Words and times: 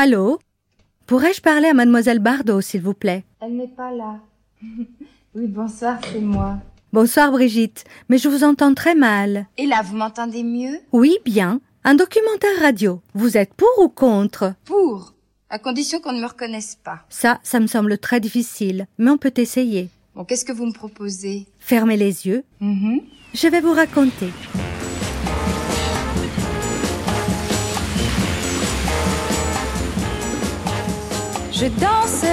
Allô? 0.00 0.38
Pourrais-je 1.08 1.40
parler 1.40 1.66
à 1.66 1.74
mademoiselle 1.74 2.20
Bardot, 2.20 2.60
s'il 2.60 2.82
vous 2.82 2.94
plaît? 2.94 3.24
Elle 3.40 3.56
n'est 3.56 3.66
pas 3.66 3.90
là. 3.90 4.20
oui, 5.34 5.48
bonsoir, 5.48 5.98
c'est 6.12 6.20
moi. 6.20 6.58
Bonsoir 6.92 7.32
Brigitte, 7.32 7.82
mais 8.08 8.16
je 8.16 8.28
vous 8.28 8.44
entends 8.44 8.74
très 8.74 8.94
mal. 8.94 9.48
Et 9.56 9.66
là, 9.66 9.82
vous 9.82 9.96
m'entendez 9.96 10.44
mieux? 10.44 10.78
Oui, 10.92 11.18
bien. 11.24 11.60
Un 11.82 11.96
documentaire 11.96 12.60
radio. 12.60 13.02
Vous 13.14 13.36
êtes 13.36 13.52
pour 13.54 13.76
ou 13.80 13.88
contre? 13.88 14.54
Pour, 14.66 15.14
à 15.50 15.58
condition 15.58 15.98
qu'on 15.98 16.12
ne 16.12 16.20
me 16.20 16.28
reconnaisse 16.28 16.76
pas. 16.76 17.00
Ça, 17.08 17.40
ça 17.42 17.58
me 17.58 17.66
semble 17.66 17.98
très 17.98 18.20
difficile, 18.20 18.86
mais 18.98 19.10
on 19.10 19.18
peut 19.18 19.34
essayer. 19.36 19.88
Bon, 20.14 20.22
qu'est-ce 20.22 20.44
que 20.44 20.52
vous 20.52 20.66
me 20.66 20.72
proposez? 20.72 21.48
Fermez 21.58 21.96
les 21.96 22.24
yeux. 22.24 22.44
Mhm. 22.60 23.00
Je 23.34 23.48
vais 23.48 23.60
vous 23.60 23.72
raconter. 23.74 24.28
Je 31.60 31.66
danse, 31.66 32.24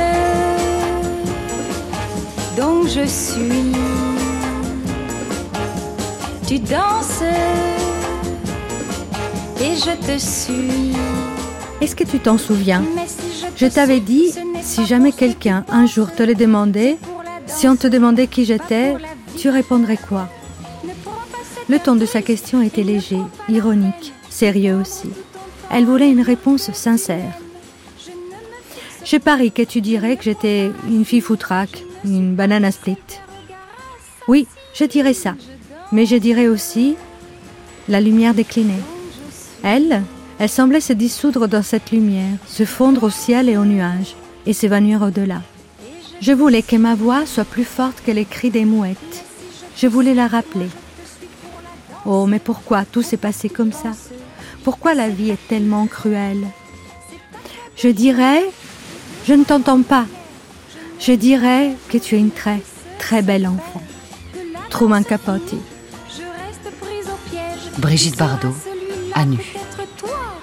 donc 2.56 2.88
je 2.88 3.08
suis. 3.08 3.72
Tu 6.48 6.60
danses 6.60 7.24
et 9.60 9.76
je 9.78 10.06
te 10.06 10.20
suis. 10.20 10.96
Est-ce 11.82 11.96
que 11.96 12.04
tu 12.04 12.20
t'en 12.20 12.38
souviens? 12.38 12.84
Je, 13.58 13.66
t'avais 13.66 14.00
dit, 14.00 14.32
si 14.62 14.86
jamais 14.86 15.12
quelqu'un 15.12 15.66
un 15.70 15.88
jour 15.88 16.14
te 16.14 16.22
le 16.22 16.36
demandait, 16.36 16.98
si 17.48 17.68
on 17.68 17.76
te 17.76 17.88
demandait 17.88 18.28
qui 18.28 18.46
j'étais, 18.46 18.94
tu 19.40 19.50
répondrais 19.50 19.98
quoi? 19.98 20.30
Le 21.68 21.80
ton 21.80 21.96
de 21.96 22.06
sa 22.06 22.22
question 22.22 22.62
était 22.62 22.84
léger, 22.84 23.22
ironique, 23.50 24.14
sérieux 24.30 24.76
aussi. 24.76 25.10
Elle 25.72 25.86
voulait 25.86 26.12
une 26.12 26.22
réponse 26.22 26.72
sincère. 26.74 27.34
Je 29.06 29.18
parie 29.18 29.52
que 29.52 29.62
tu 29.62 29.82
dirais 29.82 30.18
que 30.18 30.24
j'étais 30.24 30.72
une 30.88 31.06
fille 31.06 31.22
foutraque, 31.22 31.84
une 32.04 32.34
banane 32.34 32.72
split? 32.72 32.98
Oui, 34.28 34.48
je 34.74 34.84
dirais 34.84 35.14
ça. 35.14 35.36
Mais 35.92 36.08
je 36.08 36.16
dirais 36.16 36.48
aussi 36.48 36.96
la 37.88 38.02
lumière 38.02 38.34
déclinée. 38.34 38.82
Elle, 39.62 40.02
elle 40.40 40.50
semblait 40.50 40.82
se 40.82 40.94
dissoudre 40.94 41.48
dans 41.48 41.62
cette 41.62 41.92
lumière, 41.92 42.36
se 42.48 42.66
fondre 42.66 43.04
au 43.04 43.10
ciel 43.12 43.48
et 43.48 43.58
aux 43.58 43.66
nuages, 43.66 44.16
et 44.48 44.54
s'évanouir 44.54 45.04
au-delà. 45.04 45.44
Je 46.20 46.32
voulais 46.32 46.64
que 46.64 46.76
ma 46.76 46.96
voix 46.96 47.28
soit 47.28 47.46
plus 47.46 47.64
forte 47.64 48.02
que 48.04 48.12
les 48.12 48.26
cris 48.26 48.50
des 48.50 48.66
mouettes. 48.66 49.24
Je 49.78 49.86
voulais 49.86 50.16
la 50.16 50.28
rappeler. 50.28 50.70
Oh, 52.08 52.26
mais 52.26 52.40
pourquoi 52.40 52.86
tout 52.86 53.04
s'est 53.04 53.18
passé 53.18 53.50
comme 53.50 53.72
ça? 53.72 53.92
Pourquoi 54.64 54.96
la 54.96 55.10
vie 55.10 55.30
est 55.30 55.48
tellement 55.48 55.86
cruelle? 55.86 56.48
Je 57.76 57.90
dirais, 57.90 58.44
je 59.28 59.34
ne 59.34 59.44
t'entends 59.44 59.82
pas. 59.82 60.06
Je 61.00 61.12
dirais 61.12 61.76
que 61.90 61.98
tu 61.98 62.16
es 62.16 62.20
une 62.20 62.32
très, 62.32 62.62
très 63.00 63.22
belle 63.22 63.48
enfant. 63.48 63.82
Truman 64.70 65.04
Capote. 65.04 65.54
Je 66.10 66.22
reste 66.22 66.78
prise 66.80 67.06
au 67.08 67.30
piège. 67.30 67.80
Brigitte 67.80 68.18
Bardot, 68.18 68.56
à 69.14 69.26
nu. 69.26 69.40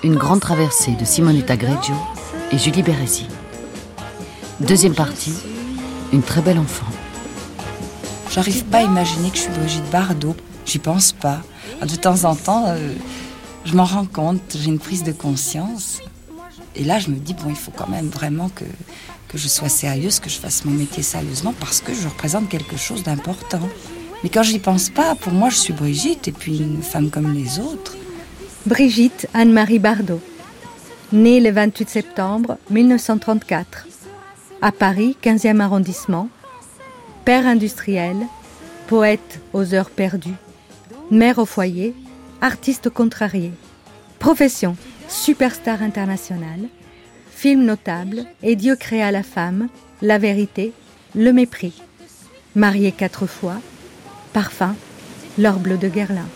Une 0.03 0.17
grande 0.17 0.41
traversée 0.41 0.93
de 0.93 1.05
Simonetta 1.05 1.57
Greggio 1.57 1.95
et 2.51 2.59
Julie 2.59 2.83
Bérézy. 2.83 3.27
Deuxième 4.61 4.95
partie, 4.95 5.35
une 6.13 6.23
très 6.23 6.41
belle 6.41 6.59
enfant. 6.59 6.87
J'arrive 8.31 8.65
pas 8.65 8.79
à 8.79 8.83
imaginer 8.83 9.31
que 9.31 9.37
je 9.37 9.43
suis 9.43 9.53
Brigitte 9.53 9.91
Bardot. 9.91 10.37
J'y 10.67 10.79
pense 10.79 11.13
pas. 11.13 11.41
De 11.83 11.97
temps 11.97 12.25
en 12.25 12.35
temps, 12.35 12.65
euh, 12.69 12.93
je 13.65 13.75
m'en 13.75 13.85
rends 13.85 14.07
compte, 14.07 14.57
j'ai 14.57 14.69
une 14.69 14.79
prise 14.79 15.03
de 15.03 15.13
conscience. 15.13 16.01
Et 16.75 16.85
là, 16.85 16.99
je 16.99 17.11
me 17.11 17.17
dis, 17.17 17.35
bon, 17.35 17.51
il 17.51 17.57
faut 17.57 17.71
quand 17.71 17.89
même 17.89 18.09
vraiment 18.09 18.49
que, 18.49 18.65
je 19.35 19.49
sois 19.49 19.69
sérieuse, 19.71 20.21
que 20.21 20.29
je 20.29 20.39
fasse 20.39 20.65
mon 20.65 20.73
métier 20.73 21.03
sérieusement, 21.03 21.55
parce 21.59 21.81
que 21.81 21.95
je 21.95 22.07
représente 22.07 22.49
quelque 22.49 22.77
chose 22.77 23.03
d'important. 23.03 23.69
Mais 24.23 24.29
quand 24.29 24.43
j'y 24.43 24.59
pense 24.59 24.91
pas, 24.91 25.15
pour 25.15 25.33
moi, 25.33 25.49
je 25.49 25.57
suis 25.57 25.73
Brigitte, 25.73 26.29
et 26.29 26.33
puis 26.33 26.59
une 26.59 26.83
femme 26.83 27.11
comme 27.11 27.33
les 27.33 27.59
autres. 27.59 27.97
Brigitte 28.67 29.29
Anne-Marie 29.35 29.79
Bardot. 29.79 30.21
Née 31.13 31.41
le 31.41 31.51
28 31.51 31.89
septembre 31.89 32.59
1934. 32.71 33.87
À 34.61 34.71
Paris, 34.71 35.17
15e 35.23 35.61
arrondissement. 35.61 36.29
Père 37.25 37.47
industriel, 37.47 38.17
poète 38.87 39.41
aux 39.53 39.75
heures 39.75 39.91
perdues. 39.91 40.37
Mère 41.11 41.39
au 41.39 41.45
foyer, 41.45 41.95
artiste 42.41 42.89
contrarié. 42.91 43.53
Profession, 44.19 44.77
superstar 45.13 45.83
internationale. 45.83 46.69
Film 47.31 47.65
notable, 47.65 48.25
Et 48.43 48.57
Dieu 48.57 48.77
créa 48.77 49.11
la 49.11 49.23
femme, 49.23 49.69
La 50.01 50.19
vérité, 50.19 50.73
Le 51.15 51.33
mépris. 51.33 51.83
Mariée 52.55 52.93
quatre 52.93 53.27
fois. 53.27 53.61
Parfum, 54.33 54.75
L'or 55.39 55.59
bleu 55.59 55.77
de 55.77 55.89
Guerlain. 55.89 56.29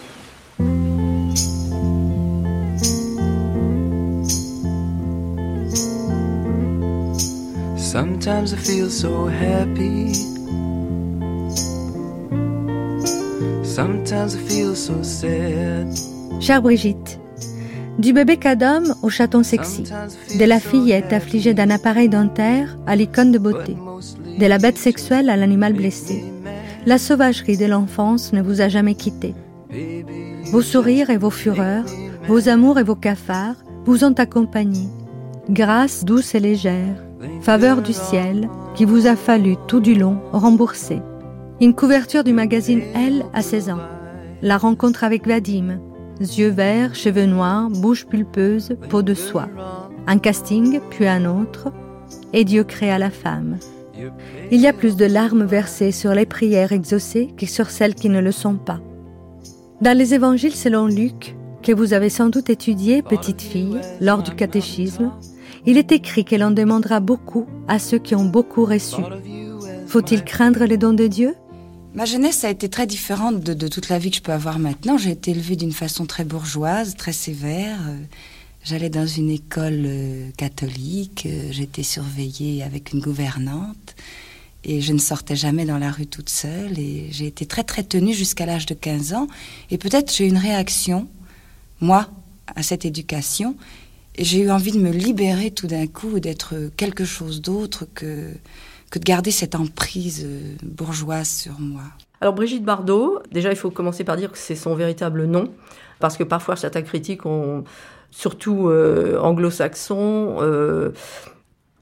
Sometimes 7.76 8.52
I 8.52 8.56
feel 8.56 8.90
so 8.90 9.26
happy. 9.26 10.12
Sometimes 13.64 14.34
I 14.34 14.38
feel 14.48 14.74
so 14.76 15.02
sad. 15.02 15.88
Chère 16.40 16.60
Brigitte, 16.60 17.18
du 17.98 18.12
bébé 18.12 18.36
cadom 18.36 18.94
au 19.02 19.08
chaton 19.08 19.42
sexy, 19.42 19.84
de 20.38 20.44
la 20.44 20.60
fillette 20.60 21.12
affligée 21.12 21.54
d'un 21.54 21.70
appareil 21.70 22.08
dentaire 22.08 22.76
à 22.86 22.96
l'icône 22.96 23.32
de 23.32 23.38
beauté, 23.38 23.76
de 24.38 24.46
la 24.46 24.58
bête 24.58 24.78
sexuelle 24.78 25.30
à 25.30 25.36
l'animal 25.36 25.72
blessé, 25.72 26.24
la 26.84 26.98
sauvagerie 26.98 27.56
de 27.56 27.66
l'enfance 27.66 28.32
ne 28.32 28.42
vous 28.42 28.60
a 28.60 28.68
jamais 28.68 28.94
quitté. 28.94 29.34
Vos 30.52 30.62
sourires 30.62 31.10
et 31.10 31.16
vos 31.16 31.30
fureurs, 31.30 31.86
vos 32.28 32.48
amours 32.48 32.78
et 32.78 32.84
vos 32.84 32.94
cafards 32.94 33.56
vous 33.84 34.04
ont 34.04 34.12
accompagné. 34.12 34.88
Grâce 35.48 36.04
douce 36.04 36.34
et 36.34 36.40
légère, 36.40 37.02
faveur 37.40 37.82
du 37.82 37.92
ciel, 37.92 38.48
qui 38.74 38.84
vous 38.84 39.06
a 39.06 39.16
fallu 39.16 39.56
tout 39.68 39.80
du 39.80 39.94
long 39.94 40.18
rembourser. 40.32 41.00
Une 41.60 41.74
couverture 41.74 42.24
du 42.24 42.32
magazine 42.32 42.82
Elle 42.94 43.24
à 43.32 43.42
16 43.42 43.70
ans. 43.70 43.80
La 44.42 44.58
rencontre 44.58 45.02
avec 45.02 45.26
Vadim. 45.26 45.78
Yeux 46.20 46.48
verts, 46.48 46.94
cheveux 46.94 47.26
noirs, 47.26 47.68
bouche 47.68 48.06
pulpeuse, 48.06 48.76
peau 48.88 49.02
de 49.02 49.14
soie. 49.14 49.48
Un 50.06 50.18
casting, 50.18 50.80
puis 50.90 51.06
un 51.06 51.24
autre. 51.24 51.72
Et 52.32 52.44
Dieu 52.44 52.64
créa 52.64 52.98
la 52.98 53.10
femme. 53.10 53.58
Il 54.50 54.60
y 54.60 54.66
a 54.66 54.72
plus 54.72 54.96
de 54.96 55.04
larmes 55.04 55.44
versées 55.44 55.92
sur 55.92 56.12
les 56.12 56.26
prières 56.26 56.72
exaucées 56.72 57.34
que 57.36 57.46
sur 57.46 57.70
celles 57.70 57.94
qui 57.94 58.08
ne 58.08 58.20
le 58.20 58.32
sont 58.32 58.56
pas. 58.56 58.80
Dans 59.80 59.96
les 59.96 60.14
évangiles 60.14 60.54
selon 60.54 60.86
Luc, 60.86 61.36
que 61.62 61.72
vous 61.72 61.92
avez 61.92 62.08
sans 62.08 62.28
doute 62.28 62.48
étudié, 62.48 63.02
petite 63.02 63.42
fille, 63.42 63.80
lors 64.00 64.22
du 64.22 64.30
catéchisme, 64.34 65.10
il 65.66 65.76
est 65.76 65.92
écrit 65.92 66.24
que 66.24 66.36
l'on 66.36 66.50
demandera 66.50 67.00
beaucoup 67.00 67.46
à 67.68 67.78
ceux 67.78 67.98
qui 67.98 68.14
ont 68.14 68.24
beaucoup 68.24 68.64
reçu. 68.64 69.02
Faut-il 69.86 70.24
craindre 70.24 70.64
les 70.64 70.76
dons 70.78 70.94
de 70.94 71.06
Dieu? 71.06 71.34
Ma 71.96 72.04
jeunesse 72.04 72.44
a 72.44 72.50
été 72.50 72.68
très 72.68 72.86
différente 72.86 73.40
de, 73.40 73.68
toute 73.68 73.88
la 73.88 73.98
vie 73.98 74.10
que 74.10 74.16
je 74.18 74.20
peux 74.20 74.32
avoir 74.32 74.58
maintenant. 74.58 74.98
J'ai 74.98 75.12
été 75.12 75.30
élevée 75.30 75.56
d'une 75.56 75.72
façon 75.72 76.04
très 76.04 76.24
bourgeoise, 76.24 76.94
très 76.94 77.14
sévère. 77.14 77.78
Euh, 77.88 77.96
J'allais 78.64 78.90
dans 78.90 79.06
une 79.06 79.30
école 79.30 79.84
euh, 79.86 80.30
catholique, 80.36 81.24
euh, 81.24 81.48
j'étais 81.52 81.84
surveillée 81.84 82.62
avec 82.62 82.92
une 82.92 83.00
gouvernante. 83.00 83.96
Et 84.62 84.82
je 84.82 84.92
ne 84.92 84.98
sortais 84.98 85.36
jamais 85.36 85.64
dans 85.64 85.78
la 85.78 85.90
rue 85.90 86.06
toute 86.06 86.28
seule. 86.28 86.78
Et 86.78 87.08
j'ai 87.12 87.28
été 87.28 87.46
très 87.46 87.64
très 87.64 87.82
tenue 87.82 88.12
jusqu'à 88.12 88.44
l'âge 88.44 88.66
de 88.66 88.74
15 88.74 89.14
ans. 89.14 89.26
Et 89.70 89.78
peut-être 89.78 90.14
j'ai 90.14 90.26
eu 90.26 90.28
une 90.28 90.36
réaction, 90.36 91.08
moi, 91.80 92.10
à 92.54 92.62
cette 92.62 92.84
éducation. 92.84 93.56
Et 94.16 94.24
j'ai 94.24 94.40
eu 94.40 94.50
envie 94.50 94.72
de 94.72 94.80
me 94.80 94.90
libérer 94.90 95.50
tout 95.50 95.66
d'un 95.66 95.86
coup 95.86 96.18
et 96.18 96.20
d'être 96.20 96.56
quelque 96.76 97.06
chose 97.06 97.40
d'autre 97.40 97.86
que, 97.94 98.34
que 98.90 98.98
de 98.98 99.04
garder 99.04 99.30
cette 99.30 99.54
emprise 99.54 100.24
euh, 100.26 100.54
bourgeoise 100.62 101.28
sur 101.28 101.58
moi. 101.58 101.82
Alors 102.20 102.34
Brigitte 102.34 102.64
Bardot, 102.64 103.20
déjà 103.30 103.50
il 103.50 103.56
faut 103.56 103.70
commencer 103.70 104.04
par 104.04 104.16
dire 104.16 104.32
que 104.32 104.38
c'est 104.38 104.56
son 104.56 104.74
véritable 104.74 105.24
nom, 105.24 105.52
parce 105.98 106.16
que 106.16 106.24
parfois 106.24 106.56
certains 106.56 106.82
critiques 106.82 107.26
ont, 107.26 107.64
surtout 108.10 108.68
euh, 108.68 109.18
anglo-saxons, 109.20 110.36
euh, 110.40 110.92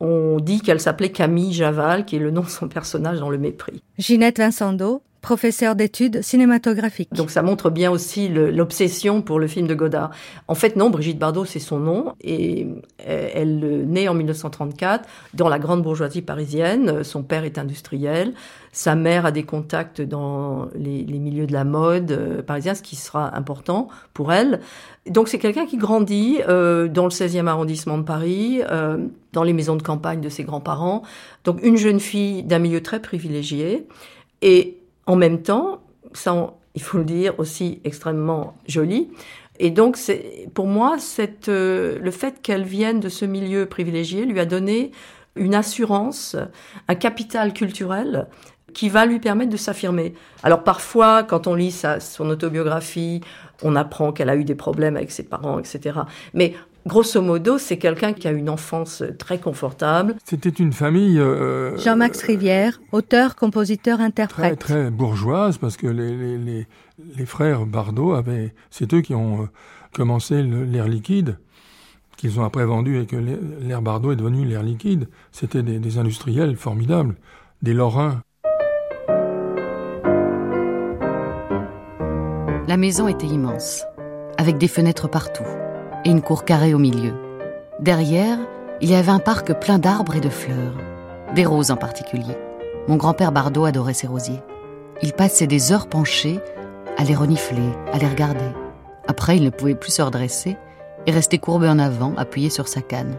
ont 0.01 0.39
dit 0.41 0.61
qu'elle 0.61 0.81
s'appelait 0.81 1.13
Camille 1.13 1.53
Javal, 1.53 2.05
qui 2.05 2.17
est 2.17 2.21
le 2.21 2.31
nom 2.31 2.43
de 2.43 2.49
son 2.49 2.69
personnage 2.69 3.21
dans 3.21 3.31
Le 3.31 3.39
Mépris. 3.39 3.81
Ginette 3.99 4.39
Vincendo, 4.39 5.03
professeur 5.25 5.75
d'études 5.75 6.23
cinématographiques. 6.23 7.13
Donc 7.13 7.31
ça 7.31 7.43
montre 7.43 7.71
bien 7.71 7.91
aussi 7.91 8.29
l'obsession 8.29 9.23
pour 9.23 9.41
le 9.41 9.49
film 9.49 9.67
de 9.67 9.75
Godard. 9.75 10.11
En 10.49 10.55
fait, 10.55 10.77
non, 10.77 10.91
Brigitte 10.91 11.19
Bardot, 11.19 11.45
c'est 11.45 11.59
son 11.59 11.79
nom, 11.79 12.15
et 12.21 12.67
euh, 13.09 13.31
elle 13.35 13.61
euh, 13.65 13.85
naît 13.85 14.07
en 14.07 14.15
1934 14.15 15.09
dans 15.35 15.49
la 15.49 15.59
grande 15.59 15.83
bourgeoisie 15.83 16.23
parisienne. 16.23 17.03
Son 17.03 17.23
père 17.23 17.45
est 17.45 17.59
industriel, 17.59 18.35
sa 18.75 18.97
mère 18.97 19.25
a 19.25 19.31
des 19.31 19.45
contacts 19.45 20.03
dans 20.03 20.69
les, 20.75 21.05
milieux 21.05 21.47
de 21.47 21.53
la 21.53 21.63
mode 21.63 22.11
euh, 22.11 22.43
parisien, 22.43 22.75
ce 22.75 22.83
qui 22.83 22.97
sera 22.97 23.37
important 23.37 23.87
pour 24.13 24.33
elle. 24.33 24.61
Donc 25.09 25.29
c'est 25.29 25.39
quelqu'un 25.39 25.65
qui 25.65 25.77
grandit 25.77 26.41
euh, 26.49 26.89
dans 26.89 27.05
le 27.05 27.11
16e 27.11 27.47
arrondissement 27.47 27.99
de 27.99 28.03
Paris, 28.03 28.63
euh, 28.69 28.99
dans 29.33 29.45
les 29.45 29.53
maisons 29.53 29.77
de 29.77 29.83
campagne 29.83 30.21
de 30.21 30.29
ses 30.29 30.43
grands-parents. 30.43 31.03
Donc 31.45 31.63
une 31.63 31.77
jeune 31.77 32.01
fille 32.01 32.43
d'un 32.43 32.59
milieu 32.59 32.83
très 32.83 33.01
privilégié, 33.01 33.87
et 34.43 34.77
en 35.07 35.17
même 35.17 35.43
temps, 35.43 35.83
ça, 36.13 36.55
il 36.75 36.83
faut 36.83 36.99
le 36.99 37.05
dire, 37.05 37.35
aussi 37.39 37.81
extrêmement 37.85 38.57
jolie. 38.67 39.11
Et 39.59 39.71
donc, 39.71 39.97
c'est, 39.97 40.49
pour 40.55 40.67
moi, 40.67 40.97
euh, 41.49 41.99
le 42.01 42.11
fait 42.11 42.43
qu'elle 42.43 42.65
vienne 42.65 43.01
de 43.01 43.09
ce 43.09 43.25
milieu 43.25 43.67
privilégié 43.67 44.25
lui 44.25 44.41
a 44.41 44.47
donné 44.47 44.91
une 45.37 45.55
assurance, 45.55 46.37
un 46.89 46.95
capital 46.95 47.53
culturel 47.53 48.27
qui 48.73 48.89
va 48.89 49.07
lui 49.07 49.21
permettre 49.21 49.51
de 49.51 49.57
s'affirmer. 49.57 50.15
Alors 50.43 50.65
parfois, 50.65 51.23
quand 51.23 51.47
on 51.47 51.55
lit 51.55 51.71
sa, 51.71 52.01
son 52.01 52.29
autobiographie, 52.29 53.21
on 53.63 53.77
apprend 53.77 54.13
qu'elle 54.13 54.29
a 54.29 54.37
eu 54.37 54.45
des 54.45 54.57
problèmes 54.57 54.97
avec 54.97 55.13
ses 55.13 55.23
parents, 55.23 55.61
etc. 55.61 56.01
Mais 56.35 56.55
grosso 56.87 57.21
modo, 57.23 57.59
c'est 57.59 57.79
quelqu'un 57.79 58.13
qui 58.13 58.29
a 58.29 58.31
une 58.33 58.49
enfance 58.51 59.03
très 59.19 59.39
confortable. 59.39 60.17
C'était 60.25 60.49
une 60.51 60.73
famille 60.73 61.19
euh, 61.19 61.77
Jean-Max 61.79 62.23
Rivière, 62.23 62.81
auteur, 62.93 63.37
compositeur, 63.37 63.99
très, 63.99 64.07
interprète. 64.07 64.59
très 64.59 64.91
bourgeoise 64.91 65.59
parce 65.59 65.77
que 65.77 65.87
les, 65.87 66.17
les, 66.17 66.39
les, 66.39 66.67
les 67.17 67.27
frères 67.27 67.67
Bardot 67.67 68.13
avaient, 68.13 68.55
c'est 68.71 68.93
eux 68.95 69.01
qui 69.01 69.15
ont 69.15 69.43
euh, 69.43 69.47
commencé 69.93 70.43
l'air 70.43 70.87
liquide, 70.89 71.39
qu'ils 72.17 72.39
ont 72.39 72.45
après 72.45 72.65
vendu 72.65 73.01
et 73.01 73.07
que 73.07 73.17
l'air- 73.17 73.39
l'air 73.61 73.83
Bardot 73.83 74.13
est 74.13 74.17
devenu 74.17 74.45
l'air 74.45 74.63
liquide. 74.63 75.09
C'était 75.33 75.63
des, 75.63 75.79
des 75.79 75.99
industriels 75.99 76.57
formidables, 76.57 77.17
des 77.63 77.73
Lorrains. 77.75 78.21
La 82.67 82.77
maison 82.79 83.09
était 83.09 83.27
immense, 83.27 83.85
avec 84.39 84.57
des 84.59 84.69
fenêtres 84.69 85.09
partout 85.09 85.45
et 86.05 86.11
une 86.11 86.23
cour 86.23 86.45
carrée 86.45 86.75
au 86.75 86.79
milieu. 86.79 87.15
Derrière, 87.81 88.39
il 88.81 88.91
y 88.91 88.95
avait 88.95 89.11
un 89.11 89.19
parc 89.19 89.53
plein 89.61 89.79
d'arbres 89.79 90.17
et 90.17 90.21
de 90.21 90.29
fleurs, 90.29 90.77
des 91.35 91.45
roses 91.45 91.71
en 91.71 91.77
particulier. 91.77 92.37
Mon 92.89 92.97
grand-père 92.97 93.33
Bardot 93.33 93.65
adorait 93.65 93.95
ces 93.95 94.07
rosiers. 94.07 94.43
Il 95.03 95.13
passait 95.13 95.47
des 95.47 95.73
heures 95.73 95.89
penchées 95.89 96.39
à 96.97 97.05
les 97.05 97.15
renifler, 97.15 97.71
à 97.93 97.99
les 97.99 98.07
regarder. 98.07 98.51
Après, 99.09 99.37
il 99.37 99.45
ne 99.45 99.51
pouvait 99.51 99.75
plus 99.75 99.93
se 99.93 100.03
redresser 100.03 100.57
et 101.07 101.11
restait 101.11 101.39
courbé 101.39 101.69
en 101.69 101.79
avant, 101.79 102.15
appuyé 102.17 102.51
sur 102.51 102.69
sa 102.69 102.81
canne. 102.81 103.17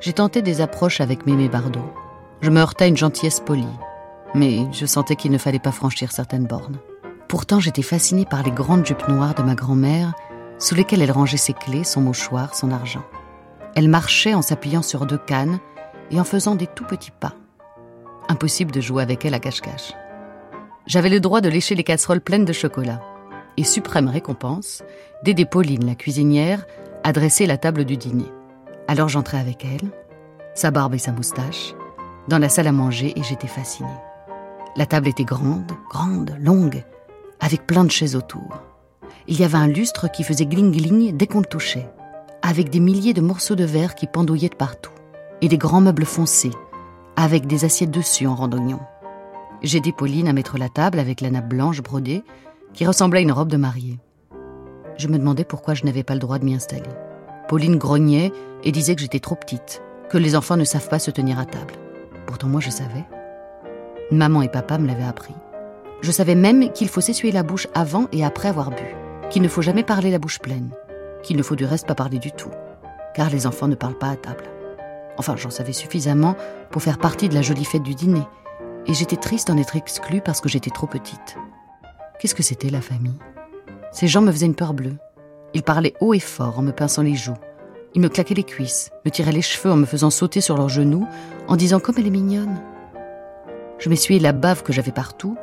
J'ai 0.00 0.12
tenté 0.12 0.42
des 0.42 0.60
approches 0.60 1.00
avec 1.00 1.26
Mémé 1.26 1.48
Bardot. 1.48 1.92
Je 2.40 2.50
me 2.50 2.60
heurtais 2.60 2.84
à 2.84 2.88
une 2.88 2.96
gentillesse 2.96 3.40
polie, 3.40 3.66
mais 4.34 4.60
je 4.72 4.86
sentais 4.86 5.16
qu'il 5.16 5.32
ne 5.32 5.38
fallait 5.38 5.58
pas 5.58 5.72
franchir 5.72 6.12
certaines 6.12 6.46
bornes. 6.46 6.78
Pourtant, 7.28 7.60
j'étais 7.60 7.82
fascinée 7.82 8.24
par 8.24 8.42
les 8.42 8.50
grandes 8.50 8.86
jupes 8.86 9.08
noires 9.08 9.34
de 9.34 9.42
ma 9.42 9.54
grand-mère, 9.54 10.14
sous 10.60 10.76
lesquelles 10.76 11.02
elle 11.02 11.10
rangeait 11.10 11.36
ses 11.36 11.54
clés, 11.54 11.82
son 11.82 12.02
mouchoir, 12.02 12.54
son 12.54 12.70
argent. 12.70 13.02
Elle 13.74 13.88
marchait 13.88 14.34
en 14.34 14.42
s'appuyant 14.42 14.82
sur 14.82 15.06
deux 15.06 15.18
cannes 15.18 15.58
et 16.12 16.20
en 16.20 16.24
faisant 16.24 16.54
des 16.54 16.66
tout 16.68 16.84
petits 16.84 17.10
pas. 17.10 17.34
Impossible 18.28 18.70
de 18.70 18.80
jouer 18.80 19.02
avec 19.02 19.24
elle 19.24 19.34
à 19.34 19.40
cache-cache. 19.40 19.94
J'avais 20.86 21.08
le 21.08 21.20
droit 21.20 21.40
de 21.40 21.48
lécher 21.48 21.74
les 21.74 21.84
casseroles 21.84 22.20
pleines 22.20 22.44
de 22.44 22.52
chocolat. 22.52 23.00
Et 23.56 23.64
suprême 23.64 24.08
récompense, 24.08 24.82
d'aider 25.24 25.44
Pauline, 25.44 25.86
la 25.86 25.94
cuisinière, 25.94 26.64
à 27.02 27.12
dresser 27.12 27.46
la 27.46 27.58
table 27.58 27.84
du 27.84 27.96
dîner. 27.96 28.30
Alors 28.86 29.08
j'entrais 29.08 29.38
avec 29.38 29.64
elle, 29.64 29.90
sa 30.54 30.70
barbe 30.70 30.94
et 30.94 30.98
sa 30.98 31.12
moustache, 31.12 31.74
dans 32.28 32.38
la 32.38 32.48
salle 32.48 32.66
à 32.66 32.72
manger 32.72 33.12
et 33.18 33.22
j'étais 33.22 33.48
fascinée. 33.48 33.88
La 34.76 34.86
table 34.86 35.08
était 35.08 35.24
grande, 35.24 35.72
grande, 35.90 36.36
longue, 36.38 36.84
avec 37.40 37.66
plein 37.66 37.84
de 37.84 37.90
chaises 37.90 38.16
autour. 38.16 38.62
Il 39.30 39.38
y 39.38 39.44
avait 39.44 39.58
un 39.58 39.68
lustre 39.68 40.10
qui 40.10 40.24
faisait 40.24 40.44
gling-gling 40.44 41.16
dès 41.16 41.28
qu'on 41.28 41.38
le 41.38 41.46
touchait, 41.46 41.88
avec 42.42 42.68
des 42.68 42.80
milliers 42.80 43.14
de 43.14 43.20
morceaux 43.20 43.54
de 43.54 43.62
verre 43.62 43.94
qui 43.94 44.08
pendouillaient 44.08 44.48
de 44.48 44.56
partout, 44.56 44.90
et 45.40 45.46
des 45.46 45.56
grands 45.56 45.80
meubles 45.80 46.04
foncés, 46.04 46.50
avec 47.14 47.46
des 47.46 47.64
assiettes 47.64 47.92
dessus 47.92 48.26
en 48.26 48.34
randonnion. 48.34 48.80
J'ai 49.62 49.78
aidé 49.78 49.92
Pauline 49.92 50.26
à 50.26 50.32
mettre 50.32 50.58
la 50.58 50.68
table 50.68 50.98
avec 50.98 51.20
la 51.20 51.30
nappe 51.30 51.48
blanche 51.48 51.80
brodée, 51.80 52.24
qui 52.74 52.84
ressemblait 52.84 53.20
à 53.20 53.22
une 53.22 53.30
robe 53.30 53.50
de 53.50 53.56
mariée. 53.56 54.00
Je 54.96 55.06
me 55.06 55.16
demandais 55.16 55.44
pourquoi 55.44 55.74
je 55.74 55.84
n'avais 55.84 56.02
pas 56.02 56.14
le 56.14 56.20
droit 56.20 56.40
de 56.40 56.44
m'y 56.44 56.54
installer. 56.54 56.90
Pauline 57.46 57.78
grognait 57.78 58.32
et 58.64 58.72
disait 58.72 58.96
que 58.96 59.00
j'étais 59.00 59.20
trop 59.20 59.36
petite, 59.36 59.80
que 60.08 60.18
les 60.18 60.34
enfants 60.34 60.56
ne 60.56 60.64
savent 60.64 60.88
pas 60.88 60.98
se 60.98 61.12
tenir 61.12 61.38
à 61.38 61.44
table. 61.44 61.74
Pourtant 62.26 62.48
moi 62.48 62.60
je 62.60 62.70
savais. 62.70 63.04
Maman 64.10 64.42
et 64.42 64.48
papa 64.48 64.76
me 64.76 64.88
l'avaient 64.88 65.04
appris. 65.04 65.34
Je 66.00 66.10
savais 66.10 66.34
même 66.34 66.72
qu'il 66.72 66.88
faut 66.88 67.00
s'essuyer 67.00 67.32
la 67.32 67.44
bouche 67.44 67.68
avant 67.74 68.08
et 68.10 68.24
après 68.24 68.48
avoir 68.48 68.70
bu, 68.70 68.96
qu'il 69.30 69.42
ne 69.42 69.48
faut 69.48 69.62
jamais 69.62 69.84
parler 69.84 70.10
la 70.10 70.18
bouche 70.18 70.40
pleine, 70.40 70.70
qu'il 71.22 71.36
ne 71.36 71.42
faut 71.42 71.56
du 71.56 71.64
reste 71.64 71.86
pas 71.86 71.94
parler 71.94 72.18
du 72.18 72.32
tout, 72.32 72.50
car 73.14 73.30
les 73.30 73.46
enfants 73.46 73.68
ne 73.68 73.74
parlent 73.74 73.98
pas 73.98 74.10
à 74.10 74.16
table. 74.16 74.44
Enfin, 75.16 75.36
j'en 75.36 75.50
savais 75.50 75.72
suffisamment 75.72 76.36
pour 76.70 76.82
faire 76.82 76.98
partie 76.98 77.28
de 77.28 77.34
la 77.34 77.42
jolie 77.42 77.64
fête 77.64 77.82
du 77.82 77.94
dîner, 77.94 78.22
et 78.86 78.94
j'étais 78.94 79.16
triste 79.16 79.48
d'en 79.48 79.56
être 79.56 79.76
exclue 79.76 80.20
parce 80.20 80.40
que 80.40 80.48
j'étais 80.48 80.70
trop 80.70 80.86
petite. 80.86 81.36
Qu'est-ce 82.18 82.34
que 82.34 82.42
c'était 82.42 82.70
la 82.70 82.80
famille? 82.80 83.18
Ces 83.92 84.08
gens 84.08 84.20
me 84.20 84.32
faisaient 84.32 84.46
une 84.46 84.54
peur 84.54 84.74
bleue. 84.74 84.96
Ils 85.54 85.62
parlaient 85.62 85.94
haut 86.00 86.14
et 86.14 86.20
fort 86.20 86.58
en 86.58 86.62
me 86.62 86.72
pinçant 86.72 87.02
les 87.02 87.14
joues. 87.14 87.36
Ils 87.94 88.00
me 88.00 88.08
claquaient 88.08 88.34
les 88.34 88.44
cuisses, 88.44 88.90
me 89.04 89.10
tiraient 89.10 89.32
les 89.32 89.42
cheveux 89.42 89.72
en 89.72 89.76
me 89.76 89.86
faisant 89.86 90.10
sauter 90.10 90.40
sur 90.40 90.56
leurs 90.56 90.68
genoux, 90.68 91.06
en 91.48 91.56
disant 91.56 91.80
comme 91.80 91.96
elle 91.98 92.06
est 92.06 92.10
mignonne. 92.10 92.60
Je 93.78 93.88
m'essuyais 93.88 94.20
la 94.20 94.32
bave 94.32 94.62
que 94.62 94.72
j'avais 94.72 94.92
partout, 94.92 95.36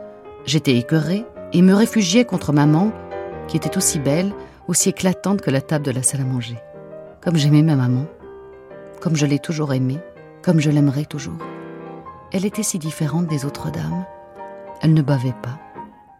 j'étais 0.45 0.77
écœurée 0.77 1.25
et 1.51 1.61
me 1.61 1.73
réfugiais 1.73 2.25
contre 2.25 2.53
maman, 2.53 2.91
qui 3.47 3.57
était 3.57 3.77
aussi 3.77 3.99
belle, 3.99 4.33
aussi 4.67 4.89
éclatante 4.89 5.41
que 5.41 5.51
la 5.51 5.61
table 5.61 5.85
de 5.85 5.91
la 5.91 6.03
salle 6.03 6.21
à 6.21 6.25
manger. 6.25 6.57
Comme 7.21 7.37
j'aimais 7.37 7.61
ma 7.61 7.75
maman, 7.75 8.05
comme 9.01 9.15
je 9.15 9.25
l'ai 9.25 9.39
toujours 9.39 9.73
aimée, 9.73 9.99
comme 10.43 10.59
je 10.59 10.69
l'aimerai 10.69 11.05
toujours. 11.05 11.37
Elle 12.31 12.45
était 12.45 12.63
si 12.63 12.79
différente 12.79 13.27
des 13.27 13.45
autres 13.45 13.71
dames. 13.71 14.05
Elle 14.81 14.93
ne 14.93 15.01
bavait 15.01 15.35
pas. 15.41 15.59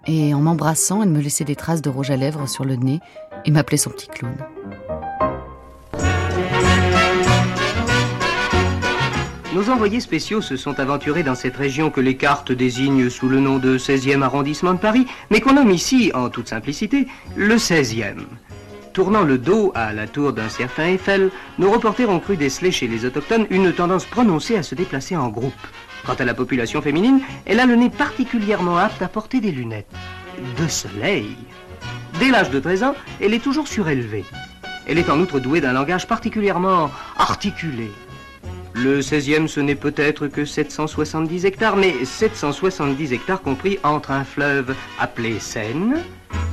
Et 0.06 0.34
en 0.34 0.40
m'embrassant, 0.40 1.04
elle 1.04 1.10
me 1.10 1.20
laissait 1.20 1.44
des 1.44 1.56
traces 1.56 1.82
de 1.82 1.90
rouge 1.90 2.12
à 2.12 2.16
lèvres 2.16 2.48
sur 2.48 2.64
le 2.64 2.76
nez 2.76 3.00
et 3.46 3.52
m'appelait 3.52 3.78
son 3.78 3.90
petit 3.90 4.08
clown. 4.08 4.36
Nos 9.54 9.70
envoyés 9.70 10.02
spéciaux 10.02 10.42
se 10.42 10.58
sont 10.58 10.78
aventurés 10.80 11.24
dans 11.24 11.34
cette 11.34 11.56
région 11.56 11.90
que 11.90 12.02
les 12.02 12.18
cartes 12.18 12.52
désignent 12.52 13.10
sous 13.10 13.30
le 13.30 13.40
nom 13.40 13.60
de 13.60 13.78
16e 13.78 14.22
arrondissement 14.22 14.74
de 14.74 14.80
Paris, 14.80 15.08
mais 15.32 15.40
qu'on 15.40 15.54
nomme 15.54 15.72
ici, 15.72 16.12
en 16.14 16.30
toute 16.30 16.50
simplicité, 16.50 17.08
le 17.38 17.56
16e. 17.56 18.26
Tournant 18.92 19.24
le 19.24 19.38
dos 19.38 19.72
à 19.74 19.94
la 19.94 20.06
tour 20.06 20.34
d'un 20.34 20.50
certain 20.50 20.88
Eiffel, 20.88 21.32
nos 21.60 21.72
reporters 21.72 22.10
ont 22.10 22.20
cru 22.20 22.36
déceler 22.36 22.72
chez 22.72 22.88
les 22.88 23.06
autochtones 23.06 23.48
une 23.50 23.72
tendance 23.72 24.06
prononcée 24.06 24.58
à 24.58 24.64
se 24.64 24.76
déplacer 24.76 25.16
en 25.16 25.30
groupe. 25.30 25.54
Quant 26.06 26.16
à 26.16 26.26
la 26.26 26.34
population 26.34 26.82
féminine, 26.82 27.22
elle 27.46 27.62
a 27.62 27.66
le 27.66 27.76
nez 27.76 27.90
particulièrement 27.90 28.78
apte 28.78 29.02
à 29.02 29.08
porter 29.08 29.40
des 29.40 29.52
lunettes. 29.52 29.94
De 30.62 30.68
soleil. 30.68 31.38
Dès 32.20 32.32
l'âge 32.32 32.50
de 32.50 32.60
13 32.60 32.84
ans, 32.84 32.96
elle 33.22 33.34
est 33.34 33.44
toujours 33.44 33.68
surélevée. 33.68 34.26
Elle 34.88 34.98
est 34.98 35.10
en 35.10 35.20
outre 35.20 35.40
douée 35.40 35.62
d'un 35.62 35.74
langage 35.74 36.06
particulièrement 36.06 36.92
articulé. 37.18 37.92
Le 38.84 39.00
16e, 39.00 39.48
ce 39.48 39.60
n'est 39.60 39.74
peut-être 39.74 40.28
que 40.28 40.46
770 40.46 41.46
hectares, 41.46 41.78
mais 41.78 42.06
770 42.06 43.12
hectares 43.12 43.42
compris 43.42 43.80
entre 43.82 44.12
un 44.12 44.24
fleuve 44.24 44.76
appelé 45.00 45.40
Seine, 45.40 46.04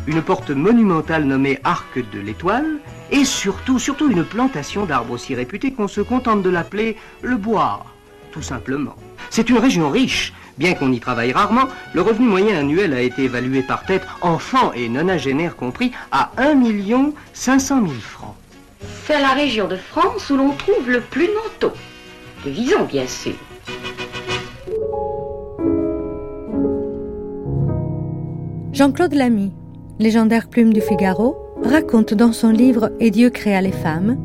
une 0.06 0.22
porte 0.22 0.48
monumentale 0.48 1.24
nommée 1.24 1.58
Arc 1.64 1.98
de 1.98 2.20
l'Étoile, 2.20 2.78
et 3.10 3.26
surtout, 3.26 3.78
surtout 3.78 4.10
une 4.10 4.24
plantation 4.24 4.86
d'arbres 4.86 5.12
aussi 5.12 5.34
réputés 5.34 5.74
qu'on 5.74 5.86
se 5.86 6.00
contente 6.00 6.42
de 6.42 6.48
l'appeler 6.48 6.96
le 7.20 7.36
bois, 7.36 7.84
tout 8.32 8.40
simplement. 8.40 8.96
C'est 9.28 9.50
une 9.50 9.58
région 9.58 9.90
riche. 9.90 10.32
Bien 10.56 10.72
qu'on 10.72 10.92
y 10.92 11.00
travaille 11.00 11.32
rarement, 11.32 11.68
le 11.92 12.00
revenu 12.00 12.26
moyen 12.26 12.58
annuel 12.58 12.94
a 12.94 13.02
été 13.02 13.24
évalué 13.24 13.60
par 13.60 13.84
tête, 13.84 14.06
enfants 14.22 14.72
et 14.72 14.88
nonagénaires 14.88 15.56
compris, 15.56 15.92
à 16.10 16.30
1 16.38 16.62
500 17.34 17.82
000 17.82 17.92
francs. 18.00 18.34
C'est 19.06 19.20
la 19.20 19.34
région 19.34 19.68
de 19.68 19.76
France 19.76 20.30
où 20.30 20.36
l'on 20.38 20.52
trouve 20.52 20.88
le 20.88 21.02
plus 21.02 21.26
de 21.26 21.68
manteaux. 22.44 22.50
De 22.50 22.50
Vison, 22.50 22.84
bien 22.84 23.06
sûr. 23.06 23.34
Jean-Claude 28.72 29.14
Lamy, 29.14 29.52
légendaire 30.00 30.48
plume 30.48 30.72
du 30.72 30.80
Figaro, 30.80 31.36
raconte 31.62 32.12
dans 32.14 32.32
son 32.32 32.50
livre 32.50 32.90
Et 32.98 33.10
Dieu 33.10 33.30
créa 33.30 33.60
les 33.60 33.72
femmes 33.72 34.18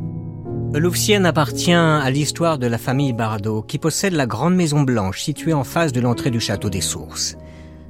Louvcienne 0.73 1.25
appartient 1.25 1.73
à 1.73 2.09
l'histoire 2.11 2.59
de 2.59 2.67
la 2.67 2.77
famille 2.77 3.13
Bardot, 3.13 3.63
qui 3.63 3.79
possède 3.79 4.13
la 4.13 4.27
grande 4.27 4.55
maison 4.55 4.81
blanche 4.81 5.21
située 5.21 5.53
en 5.53 5.63
face 5.63 5.91
de 5.91 5.99
l'entrée 5.99 6.29
du 6.29 6.39
château 6.39 6.69
des 6.69 6.81
Sources. 6.81 7.38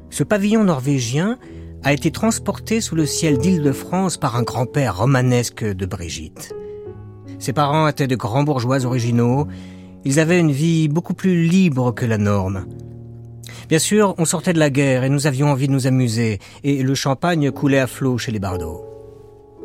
Ce 0.10 0.24
pavillon 0.24 0.64
norvégien 0.64 1.38
a 1.84 1.92
été 1.92 2.10
transporté 2.10 2.80
sous 2.80 2.96
le 2.96 3.06
ciel 3.06 3.38
d'Île-de-France 3.38 4.18
par 4.18 4.38
un 4.38 4.44
grand-père 4.44 4.98
romanesque 4.98 5.64
de 5.64 5.86
Brigitte. 5.86 6.54
Ses 7.38 7.54
parents 7.54 7.88
étaient 7.88 8.08
de 8.08 8.16
grands 8.16 8.44
bourgeois 8.44 8.86
originaux. 8.86 9.48
Ils 10.06 10.20
avaient 10.20 10.40
une 10.40 10.52
vie 10.52 10.88
beaucoup 10.88 11.14
plus 11.14 11.46
libre 11.46 11.94
que 11.94 12.06
la 12.06 12.18
norme. 12.18 12.66
Bien 13.68 13.80
sûr, 13.80 14.16
on 14.18 14.26
sortait 14.26 14.54
de 14.54 14.60
la 14.60 14.70
guerre 14.70 15.04
et 15.04 15.10
nous 15.10 15.28
avions 15.28 15.52
envie 15.52 15.68
de 15.68 15.74
nous 15.74 15.88
amuser, 15.88 16.40
et 16.64 16.82
le 16.82 16.96
champagne 16.96 17.52
coulait 17.52 17.80
à 17.80 17.88
flot 17.88 18.18
chez 18.18 18.32
les 18.32 18.40
Bardot. 18.40 18.86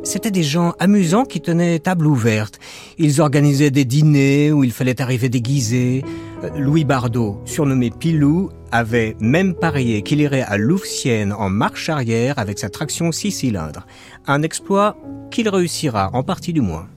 C'étaient 0.03 0.29
des 0.29 0.43
gens 0.43 0.73
amusants 0.77 1.25
qui 1.25 1.41
tenaient 1.41 1.79
table 1.79 2.05
ouverte. 2.05 2.59
Ils 2.99 3.21
organisaient 3.21 3.71
des 3.71 3.85
dîners 3.85 4.51
où 4.51 4.63
il 4.63 4.71
fallait 4.71 5.01
arriver 5.01 5.29
déguisé. 5.29 6.03
Euh, 6.43 6.49
Louis 6.59 6.83
Bardot, 6.83 7.41
surnommé 7.45 7.89
Pilou, 7.89 8.51
avait 8.71 9.15
même 9.19 9.55
parié 9.55 10.03
qu'il 10.03 10.21
irait 10.21 10.43
à 10.43 10.57
Louvciennes 10.57 11.33
en 11.33 11.49
marche 11.49 11.89
arrière 11.89 12.37
avec 12.37 12.59
sa 12.59 12.69
traction 12.69 13.11
six 13.11 13.31
cylindres. 13.31 13.87
Un 14.27 14.43
exploit 14.43 14.97
qu'il 15.31 15.49
réussira, 15.49 16.11
en 16.13 16.21
partie 16.21 16.53
du 16.53 16.61
moins. 16.61 16.87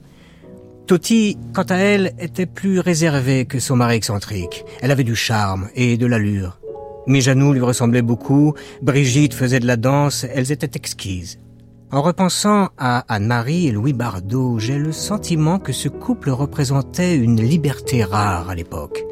Toti, 0.89 1.37
quant 1.53 1.69
à 1.69 1.75
elle, 1.75 2.13
était 2.17 2.47
plus 2.47 2.79
réservée 2.79 3.45
que 3.45 3.59
son 3.59 3.75
mari 3.75 3.97
excentrique. 3.97 4.65
Elle 4.81 4.89
avait 4.89 5.03
du 5.03 5.15
charme 5.15 5.69
et 5.75 5.97
de 5.97 6.07
l'allure. 6.07 6.59
Mijanou 7.05 7.53
lui 7.53 7.61
ressemblait 7.61 8.01
beaucoup, 8.01 8.55
Brigitte 8.81 9.35
faisait 9.35 9.59
de 9.59 9.67
la 9.67 9.77
danse, 9.77 10.25
elles 10.33 10.51
étaient 10.51 10.71
exquises. 10.73 11.37
En 11.91 12.01
repensant 12.01 12.69
à 12.79 13.05
Anne-Marie 13.07 13.67
et 13.67 13.71
Louis 13.71 13.93
Bardot, 13.93 14.57
j'ai 14.57 14.79
le 14.79 14.91
sentiment 14.91 15.59
que 15.59 15.73
ce 15.73 15.89
couple 15.89 16.31
représentait 16.31 17.15
une 17.15 17.39
liberté 17.39 18.03
rare 18.03 18.49
à 18.49 18.55
l'époque. 18.55 19.05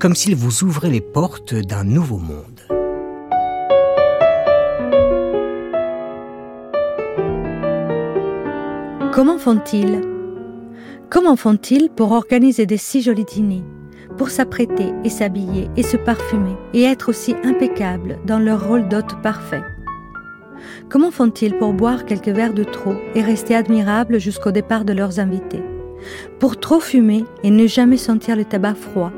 Comme 0.00 0.16
s'il 0.16 0.34
vous 0.34 0.64
ouvrait 0.64 0.90
les 0.90 1.00
portes 1.00 1.54
d'un 1.54 1.84
nouveau 1.84 2.18
monde. 2.18 2.62
Comment 9.12 9.38
font-ils? 9.38 10.19
Comment 11.10 11.34
font-ils 11.34 11.90
pour 11.90 12.12
organiser 12.12 12.66
des 12.66 12.76
si 12.76 13.02
jolis 13.02 13.24
dîners, 13.24 13.64
pour 14.16 14.30
s'apprêter 14.30 14.92
et 15.02 15.08
s'habiller 15.08 15.68
et 15.76 15.82
se 15.82 15.96
parfumer 15.96 16.54
et 16.72 16.84
être 16.84 17.08
aussi 17.08 17.34
impeccables 17.42 18.20
dans 18.26 18.38
leur 18.38 18.68
rôle 18.68 18.86
d'hôte 18.86 19.20
parfait? 19.20 19.64
Comment 20.88 21.10
font-ils 21.10 21.58
pour 21.58 21.72
boire 21.72 22.04
quelques 22.04 22.28
verres 22.28 22.54
de 22.54 22.62
trop 22.62 22.94
et 23.16 23.22
rester 23.22 23.56
admirables 23.56 24.20
jusqu'au 24.20 24.52
départ 24.52 24.84
de 24.84 24.92
leurs 24.92 25.18
invités? 25.18 25.64
Pour 26.38 26.60
trop 26.60 26.78
fumer 26.78 27.24
et 27.42 27.50
ne 27.50 27.66
jamais 27.66 27.96
sentir 27.96 28.36
le 28.36 28.44
tabac 28.44 28.74
froid? 28.74 29.10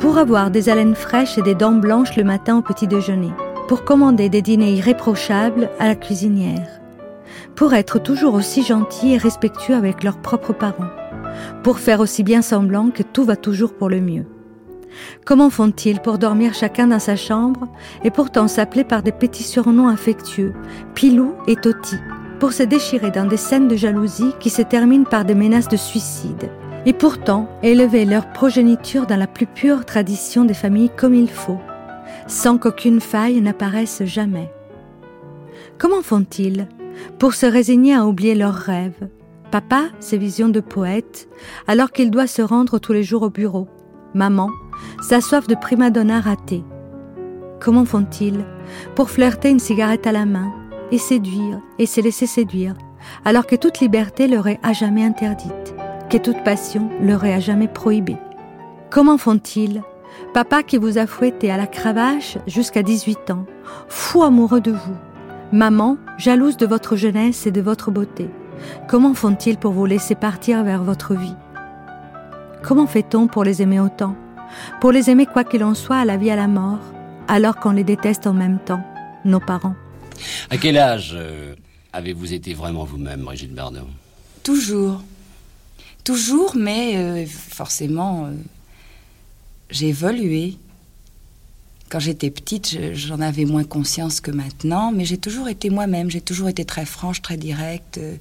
Pour 0.00 0.18
avoir 0.18 0.50
des 0.50 0.68
haleines 0.68 0.96
fraîches 0.96 1.38
et 1.38 1.42
des 1.42 1.54
dents 1.54 1.70
blanches 1.70 2.16
le 2.16 2.24
matin 2.24 2.58
au 2.58 2.62
petit 2.62 2.88
déjeuner? 2.88 3.30
Pour 3.68 3.84
commander 3.84 4.28
des 4.28 4.42
dîners 4.42 4.74
irréprochables 4.74 5.70
à 5.78 5.86
la 5.86 5.94
cuisinière? 5.94 6.75
Pour 7.56 7.72
être 7.74 7.98
toujours 7.98 8.34
aussi 8.34 8.62
gentils 8.62 9.14
et 9.14 9.18
respectueux 9.18 9.74
avec 9.74 10.04
leurs 10.04 10.18
propres 10.18 10.52
parents, 10.52 10.90
pour 11.62 11.78
faire 11.78 12.00
aussi 12.00 12.22
bien 12.22 12.42
semblant 12.42 12.90
que 12.90 13.02
tout 13.02 13.24
va 13.24 13.34
toujours 13.34 13.74
pour 13.74 13.88
le 13.88 14.00
mieux. 14.00 14.26
Comment 15.24 15.50
font-ils 15.50 16.00
pour 16.00 16.18
dormir 16.18 16.54
chacun 16.54 16.86
dans 16.86 16.98
sa 16.98 17.16
chambre 17.16 17.66
et 18.04 18.10
pourtant 18.10 18.48
s'appeler 18.48 18.84
par 18.84 19.02
des 19.02 19.12
petits 19.12 19.42
surnoms 19.42 19.88
affectueux, 19.88 20.52
Pilou 20.94 21.34
et 21.46 21.56
Toti, 21.56 21.96
pour 22.38 22.52
se 22.52 22.62
déchirer 22.62 23.10
dans 23.10 23.26
des 23.26 23.36
scènes 23.36 23.68
de 23.68 23.76
jalousie 23.76 24.34
qui 24.38 24.50
se 24.50 24.62
terminent 24.62 25.04
par 25.04 25.24
des 25.24 25.34
menaces 25.34 25.68
de 25.68 25.76
suicide, 25.76 26.50
et 26.84 26.92
pourtant 26.92 27.48
élever 27.62 28.04
leur 28.04 28.30
progéniture 28.32 29.06
dans 29.06 29.16
la 29.16 29.26
plus 29.26 29.46
pure 29.46 29.84
tradition 29.84 30.44
des 30.44 30.54
familles 30.54 30.92
comme 30.96 31.14
il 31.14 31.30
faut, 31.30 31.60
sans 32.26 32.58
qu'aucune 32.58 33.00
faille 33.00 33.40
n'apparaisse 33.40 34.02
jamais? 34.04 34.50
Comment 35.78 36.02
font-ils 36.02 36.68
pour 37.18 37.34
se 37.34 37.46
résigner 37.46 37.94
à 37.94 38.06
oublier 38.06 38.34
leurs 38.34 38.54
rêves, 38.54 39.08
papa 39.50 39.84
ses 40.00 40.18
visions 40.18 40.48
de 40.48 40.60
poète, 40.60 41.28
alors 41.66 41.92
qu'il 41.92 42.10
doit 42.10 42.26
se 42.26 42.42
rendre 42.42 42.78
tous 42.78 42.92
les 42.92 43.02
jours 43.02 43.22
au 43.22 43.30
bureau, 43.30 43.68
maman 44.14 44.50
sa 45.02 45.20
soif 45.20 45.46
de 45.46 45.54
prima 45.54 45.90
donna 45.90 46.20
ratée. 46.20 46.64
Comment 47.60 47.84
font-ils 47.84 48.44
pour 48.94 49.10
flirter 49.10 49.50
une 49.50 49.58
cigarette 49.58 50.06
à 50.06 50.12
la 50.12 50.26
main 50.26 50.52
et 50.90 50.98
séduire 50.98 51.60
et 51.78 51.86
se 51.86 52.00
laisser 52.00 52.26
séduire, 52.26 52.74
alors 53.24 53.46
que 53.46 53.56
toute 53.56 53.80
liberté 53.80 54.28
leur 54.28 54.46
est 54.46 54.60
à 54.62 54.72
jamais 54.72 55.04
interdite, 55.04 55.74
que 56.10 56.18
toute 56.18 56.44
passion 56.44 56.90
leur 57.00 57.24
est 57.24 57.32
à 57.32 57.40
jamais 57.40 57.68
prohibée? 57.68 58.18
Comment 58.90 59.18
font-ils 59.18 59.82
Papa 60.32 60.62
qui 60.62 60.78
vous 60.78 60.98
a 60.98 61.06
fouetté 61.06 61.50
à 61.50 61.56
la 61.56 61.66
cravache 61.66 62.38
jusqu'à 62.46 62.82
18 62.82 63.30
ans, 63.30 63.46
fou 63.88 64.22
amoureux 64.22 64.60
de 64.60 64.72
vous, 64.72 64.96
Maman, 65.52 65.96
jalouse 66.18 66.56
de 66.56 66.66
votre 66.66 66.96
jeunesse 66.96 67.46
et 67.46 67.50
de 67.50 67.60
votre 67.60 67.90
beauté, 67.90 68.28
comment 68.88 69.14
font-ils 69.14 69.58
pour 69.58 69.72
vous 69.72 69.86
laisser 69.86 70.14
partir 70.14 70.64
vers 70.64 70.82
votre 70.82 71.14
vie? 71.14 71.34
Comment 72.62 72.86
fait-on 72.86 73.26
pour 73.26 73.44
les 73.44 73.62
aimer 73.62 73.80
autant? 73.80 74.16
Pour 74.80 74.92
les 74.92 75.10
aimer 75.10 75.26
quoi 75.26 75.44
qu'il 75.44 75.62
en 75.62 75.74
soit 75.74 75.96
à 75.96 76.04
la 76.04 76.16
vie 76.16 76.30
à 76.30 76.36
la 76.36 76.48
mort, 76.48 76.80
alors 77.28 77.56
qu'on 77.56 77.72
les 77.72 77.84
déteste 77.84 78.26
en 78.26 78.32
même 78.32 78.58
temps, 78.58 78.82
nos 79.24 79.40
parents? 79.40 79.74
À 80.50 80.56
quel 80.56 80.78
âge 80.78 81.12
euh, 81.14 81.54
avez-vous 81.92 82.32
été 82.32 82.54
vraiment 82.54 82.84
vous-même, 82.84 83.22
Brigitte 83.22 83.54
Bardot 83.54 83.88
Toujours. 84.42 85.02
Toujours, 86.04 86.54
mais 86.56 86.96
euh, 86.96 87.26
forcément, 87.26 88.26
euh, 88.26 88.30
j'ai 89.70 89.88
évolué. 89.88 90.56
Quand 91.88 92.00
j'étais 92.00 92.30
petite, 92.30 92.76
j'en 92.94 93.20
avais 93.20 93.44
moins 93.44 93.64
conscience 93.64 94.20
que 94.20 94.32
maintenant, 94.32 94.90
mais 94.92 95.04
j'ai 95.04 95.18
toujours 95.18 95.48
été 95.48 95.70
moi-même. 95.70 96.10
J'ai 96.10 96.20
toujours 96.20 96.48
été 96.48 96.64
très 96.64 96.84
franche, 96.84 97.22
très 97.22 97.36
directe, 97.36 97.98
euh, 97.98 98.16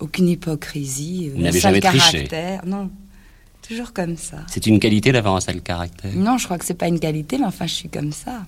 aucune 0.00 0.28
hypocrisie. 0.28 1.30
Vous 1.34 1.40
n'avez 1.40 1.60
jamais 1.60 1.80
triché 1.80 2.28
Non, 2.66 2.90
toujours 3.66 3.92
comme 3.92 4.16
ça. 4.16 4.38
C'est 4.48 4.66
une 4.66 4.80
qualité 4.80 5.12
d'avoir 5.12 5.36
un 5.36 5.40
sale 5.40 5.60
caractère 5.60 6.10
Non, 6.16 6.38
je 6.38 6.44
crois 6.44 6.58
que 6.58 6.64
c'est 6.64 6.74
pas 6.74 6.88
une 6.88 6.98
qualité, 6.98 7.38
mais 7.38 7.44
enfin, 7.44 7.66
je 7.66 7.74
suis 7.74 7.88
comme 7.88 8.12
ça. 8.12 8.42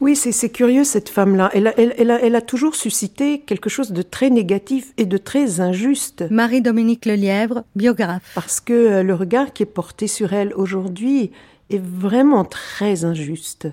Oui, 0.00 0.14
c'est 0.14 0.50
curieux 0.50 0.84
cette 0.84 1.08
femme-là. 1.08 1.50
Elle, 1.52 1.74
elle, 1.76 1.92
elle, 1.98 2.12
a, 2.12 2.22
elle 2.22 2.36
a 2.36 2.40
toujours 2.40 2.76
suscité 2.76 3.40
quelque 3.40 3.68
chose 3.68 3.90
de 3.90 4.02
très 4.02 4.30
négatif 4.30 4.92
et 4.96 5.06
de 5.06 5.18
très 5.18 5.60
injuste. 5.60 6.24
Marie-Dominique 6.30 7.04
Lelièvre, 7.04 7.64
biographe. 7.74 8.30
Parce 8.36 8.60
que 8.60 8.72
euh, 8.72 9.02
le 9.02 9.14
regard 9.14 9.52
qui 9.52 9.64
est 9.64 9.66
porté 9.66 10.06
sur 10.06 10.32
elle 10.32 10.54
aujourd'hui 10.54 11.32
est 11.70 11.82
vraiment 11.82 12.44
très 12.44 13.04
injuste. 13.04 13.68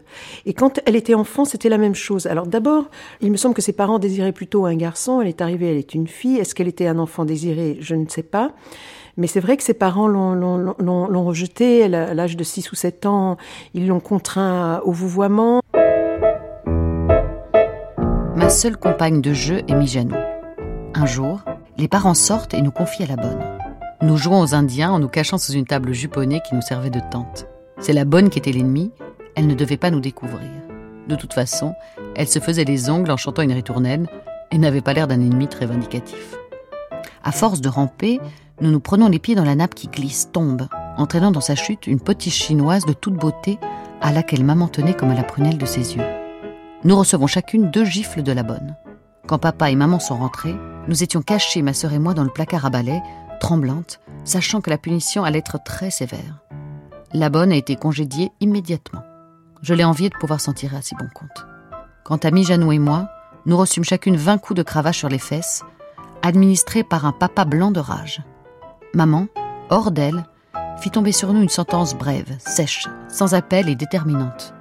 Et 0.45 0.53
quand 0.53 0.79
elle 0.85 0.95
était 0.95 1.13
enfant, 1.13 1.45
c'était 1.45 1.69
la 1.69 1.77
même 1.77 1.95
chose. 1.95 2.27
Alors 2.27 2.47
d'abord, 2.47 2.85
il 3.21 3.31
me 3.31 3.37
semble 3.37 3.55
que 3.55 3.61
ses 3.61 3.73
parents 3.73 3.99
désiraient 3.99 4.31
plutôt 4.31 4.65
un 4.65 4.75
garçon. 4.75 5.21
Elle 5.21 5.27
est 5.27 5.41
arrivée, 5.41 5.71
elle 5.71 5.77
est 5.77 5.93
une 5.93 6.07
fille. 6.07 6.37
Est-ce 6.37 6.55
qu'elle 6.55 6.67
était 6.67 6.87
un 6.87 6.99
enfant 6.99 7.25
désiré? 7.25 7.77
Je 7.79 7.95
ne 7.95 8.07
sais 8.07 8.23
pas. 8.23 8.51
Mais 9.17 9.27
c'est 9.27 9.39
vrai 9.39 9.55
que 9.55 9.63
ses 9.63 9.73
parents 9.73 10.07
l'ont 10.07 11.25
rejetée. 11.25 11.83
À 11.83 12.13
l'âge 12.13 12.35
de 12.35 12.43
6 12.43 12.71
ou 12.71 12.75
7 12.75 13.05
ans, 13.05 13.37
ils 13.73 13.87
l'ont 13.87 14.01
contraint 14.01 14.81
au 14.83 14.91
vouvoiement. 14.91 15.61
Ma 18.35 18.49
seule 18.49 18.77
compagne 18.77 19.21
de 19.21 19.33
jeu 19.33 19.61
est 19.67 19.75
Mijanou. 19.75 20.15
Un 20.93 21.05
jour, 21.05 21.39
les 21.77 21.87
parents 21.87 22.13
sortent 22.13 22.53
et 22.53 22.61
nous 22.61 22.71
confient 22.71 23.03
à 23.03 23.07
la 23.07 23.15
bonne. 23.15 23.41
Nous 24.01 24.17
jouons 24.17 24.41
aux 24.41 24.53
Indiens 24.53 24.91
en 24.91 24.99
nous 24.99 25.07
cachant 25.07 25.37
sous 25.37 25.53
une 25.53 25.65
table 25.65 25.93
juponnée 25.93 26.41
qui 26.47 26.53
nous 26.53 26.61
servait 26.61 26.89
de 26.89 26.99
tente. 27.09 27.47
C'est 27.79 27.93
la 27.93 28.05
bonne 28.05 28.29
qui 28.29 28.39
était 28.39 28.51
l'ennemi, 28.51 28.91
elle 29.35 29.47
ne 29.47 29.53
devait 29.53 29.77
pas 29.77 29.91
nous 29.91 29.99
découvrir. 29.99 30.49
De 31.07 31.15
toute 31.15 31.33
façon, 31.33 31.73
elle 32.15 32.27
se 32.27 32.39
faisait 32.39 32.63
les 32.63 32.89
ongles 32.89 33.11
en 33.11 33.17
chantant 33.17 33.43
une 33.43 33.53
ritournelle 33.53 34.07
et 34.51 34.57
n'avait 34.57 34.81
pas 34.81 34.93
l'air 34.93 35.07
d'un 35.07 35.19
ennemi 35.19 35.47
très 35.47 35.65
vindicatif. 35.65 36.35
À 37.23 37.31
force 37.31 37.61
de 37.61 37.69
ramper, 37.69 38.19
nous 38.61 38.71
nous 38.71 38.79
prenons 38.79 39.09
les 39.09 39.19
pieds 39.19 39.35
dans 39.35 39.43
la 39.43 39.55
nappe 39.55 39.75
qui 39.75 39.87
glisse, 39.87 40.29
tombe, 40.31 40.67
entraînant 40.97 41.31
dans 41.31 41.41
sa 41.41 41.55
chute 41.55 41.87
une 41.87 41.99
petite 41.99 42.33
chinoise 42.33 42.85
de 42.85 42.93
toute 42.93 43.15
beauté 43.15 43.59
à 44.01 44.11
laquelle 44.11 44.43
maman 44.43 44.67
tenait 44.67 44.93
comme 44.93 45.11
à 45.11 45.15
la 45.15 45.23
prunelle 45.23 45.57
de 45.57 45.65
ses 45.65 45.95
yeux. 45.95 46.03
Nous 46.83 46.95
recevons 46.95 47.27
chacune 47.27 47.71
deux 47.71 47.85
gifles 47.85 48.23
de 48.23 48.31
la 48.31 48.43
bonne. 48.43 48.75
Quand 49.27 49.39
papa 49.39 49.71
et 49.71 49.75
maman 49.75 49.99
sont 49.99 50.17
rentrés, 50.17 50.55
nous 50.87 51.03
étions 51.03 51.21
cachés, 51.21 51.63
ma 51.63 51.73
sœur 51.73 51.93
et 51.93 51.99
moi, 51.99 52.13
dans 52.13 52.23
le 52.23 52.29
placard 52.29 52.65
à 52.65 52.69
balai, 52.69 53.01
tremblantes, 53.39 53.99
sachant 54.23 54.61
que 54.61 54.69
la 54.69 54.77
punition 54.77 55.23
allait 55.23 55.39
être 55.39 55.61
très 55.63 55.89
sévère. 55.89 56.43
La 57.13 57.29
bonne 57.29 57.51
a 57.51 57.55
été 57.55 57.75
congédiée 57.75 58.31
immédiatement. 58.41 59.03
Je 59.61 59.73
l'ai 59.73 59.83
enviée 59.83 60.09
de 60.09 60.17
pouvoir 60.17 60.41
s'en 60.41 60.53
tirer 60.53 60.77
à 60.77 60.81
si 60.81 60.95
bon 60.95 61.07
compte. 61.13 61.45
Quant 62.03 62.17
à 62.17 62.31
Mijanou 62.31 62.71
et 62.71 62.79
moi, 62.79 63.09
nous 63.45 63.57
reçûmes 63.57 63.83
chacune 63.83 64.17
vingt 64.17 64.37
coups 64.37 64.57
de 64.57 64.63
cravache 64.63 64.97
sur 64.97 65.09
les 65.09 65.19
fesses, 65.19 65.63
administrés 66.23 66.83
par 66.83 67.05
un 67.05 67.11
papa 67.11 67.45
blanc 67.45 67.71
de 67.71 67.79
rage. 67.79 68.21
Maman, 68.93 69.27
hors 69.69 69.91
d'elle, 69.91 70.25
fit 70.79 70.91
tomber 70.91 71.11
sur 71.11 71.31
nous 71.31 71.41
une 71.41 71.49
sentence 71.49 71.95
brève, 71.95 72.35
sèche, 72.39 72.87
sans 73.07 73.33
appel 73.33 73.69
et 73.69 73.75
déterminante. 73.75 74.53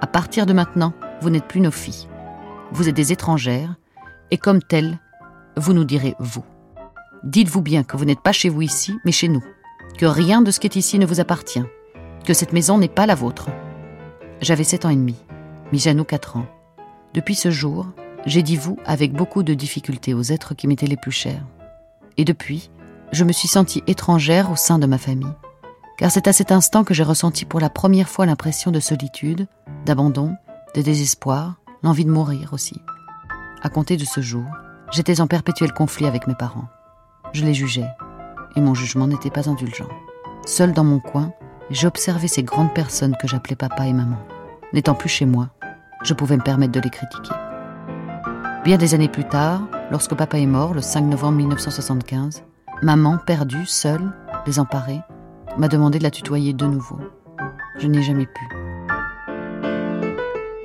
À 0.00 0.06
partir 0.06 0.46
de 0.46 0.52
maintenant, 0.52 0.92
vous 1.20 1.30
n'êtes 1.30 1.48
plus 1.48 1.60
nos 1.60 1.70
filles. 1.70 2.08
Vous 2.72 2.88
êtes 2.88 2.96
des 2.96 3.12
étrangères, 3.12 3.74
et 4.30 4.38
comme 4.38 4.62
telles, 4.62 4.98
vous 5.56 5.72
nous 5.72 5.84
direz 5.84 6.14
vous. 6.20 6.44
Dites-vous 7.24 7.60
bien 7.60 7.82
que 7.82 7.96
vous 7.96 8.04
n'êtes 8.04 8.22
pas 8.22 8.32
chez 8.32 8.48
vous 8.48 8.62
ici, 8.62 8.96
mais 9.04 9.12
chez 9.12 9.28
nous 9.28 9.42
que 10.00 10.06
rien 10.06 10.40
de 10.40 10.50
ce 10.50 10.60
qui 10.60 10.66
est 10.66 10.76
ici 10.76 10.98
ne 10.98 11.04
vous 11.04 11.20
appartient, 11.20 11.62
que 12.24 12.32
cette 12.32 12.54
maison 12.54 12.78
n'est 12.78 12.88
pas 12.88 13.04
la 13.04 13.14
vôtre. 13.14 13.50
J'avais 14.40 14.64
sept 14.64 14.86
ans 14.86 14.88
et 14.88 14.96
demi. 14.96 15.16
Mijanou 15.72 16.04
4 16.04 16.38
ans. 16.38 16.46
Depuis 17.12 17.34
ce 17.34 17.50
jour, 17.50 17.86
j'ai 18.24 18.42
dit 18.42 18.56
vous 18.56 18.78
avec 18.86 19.12
beaucoup 19.12 19.42
de 19.42 19.52
difficulté 19.52 20.14
aux 20.14 20.22
êtres 20.22 20.54
qui 20.54 20.68
m'étaient 20.68 20.86
les 20.86 20.96
plus 20.96 21.12
chers. 21.12 21.44
Et 22.16 22.24
depuis, 22.24 22.70
je 23.12 23.24
me 23.24 23.32
suis 23.32 23.46
sentie 23.46 23.82
étrangère 23.86 24.50
au 24.50 24.56
sein 24.56 24.78
de 24.78 24.86
ma 24.86 24.96
famille. 24.96 25.34
Car 25.98 26.10
c'est 26.10 26.28
à 26.28 26.32
cet 26.32 26.50
instant 26.50 26.82
que 26.82 26.94
j'ai 26.94 27.02
ressenti 27.02 27.44
pour 27.44 27.60
la 27.60 27.68
première 27.68 28.08
fois 28.08 28.24
l'impression 28.24 28.70
de 28.70 28.80
solitude, 28.80 29.48
d'abandon, 29.84 30.34
de 30.74 30.80
désespoir, 30.80 31.56
l'envie 31.82 32.06
de 32.06 32.10
mourir 32.10 32.54
aussi. 32.54 32.80
À 33.62 33.68
compter 33.68 33.98
de 33.98 34.06
ce 34.06 34.22
jour, 34.22 34.46
j'étais 34.92 35.20
en 35.20 35.26
perpétuel 35.26 35.74
conflit 35.74 36.06
avec 36.06 36.26
mes 36.26 36.34
parents. 36.34 36.68
Je 37.34 37.44
les 37.44 37.52
jugeais, 37.52 37.90
et 38.56 38.60
mon 38.60 38.74
jugement 38.74 39.06
n'était 39.06 39.30
pas 39.30 39.48
indulgent. 39.48 39.88
Seul 40.46 40.72
dans 40.72 40.84
mon 40.84 41.00
coin, 41.00 41.32
j'observais 41.70 42.28
ces 42.28 42.42
grandes 42.42 42.74
personnes 42.74 43.16
que 43.20 43.28
j'appelais 43.28 43.56
papa 43.56 43.86
et 43.86 43.92
maman. 43.92 44.18
N'étant 44.72 44.94
plus 44.94 45.08
chez 45.08 45.26
moi, 45.26 45.48
je 46.02 46.14
pouvais 46.14 46.36
me 46.36 46.42
permettre 46.42 46.72
de 46.72 46.80
les 46.80 46.90
critiquer. 46.90 47.34
Bien 48.64 48.76
des 48.76 48.94
années 48.94 49.08
plus 49.08 49.24
tard, 49.24 49.62
lorsque 49.90 50.14
papa 50.14 50.38
est 50.38 50.46
mort, 50.46 50.74
le 50.74 50.80
5 50.80 51.02
novembre 51.02 51.38
1975, 51.38 52.44
maman, 52.82 53.18
perdue, 53.18 53.66
seule, 53.66 54.12
désemparée, 54.44 55.00
m'a 55.56 55.68
demandé 55.68 55.98
de 55.98 56.04
la 56.04 56.10
tutoyer 56.10 56.52
de 56.52 56.66
nouveau. 56.66 56.98
Je 57.78 57.86
n'ai 57.86 58.02
jamais 58.02 58.26
pu. 58.26 58.48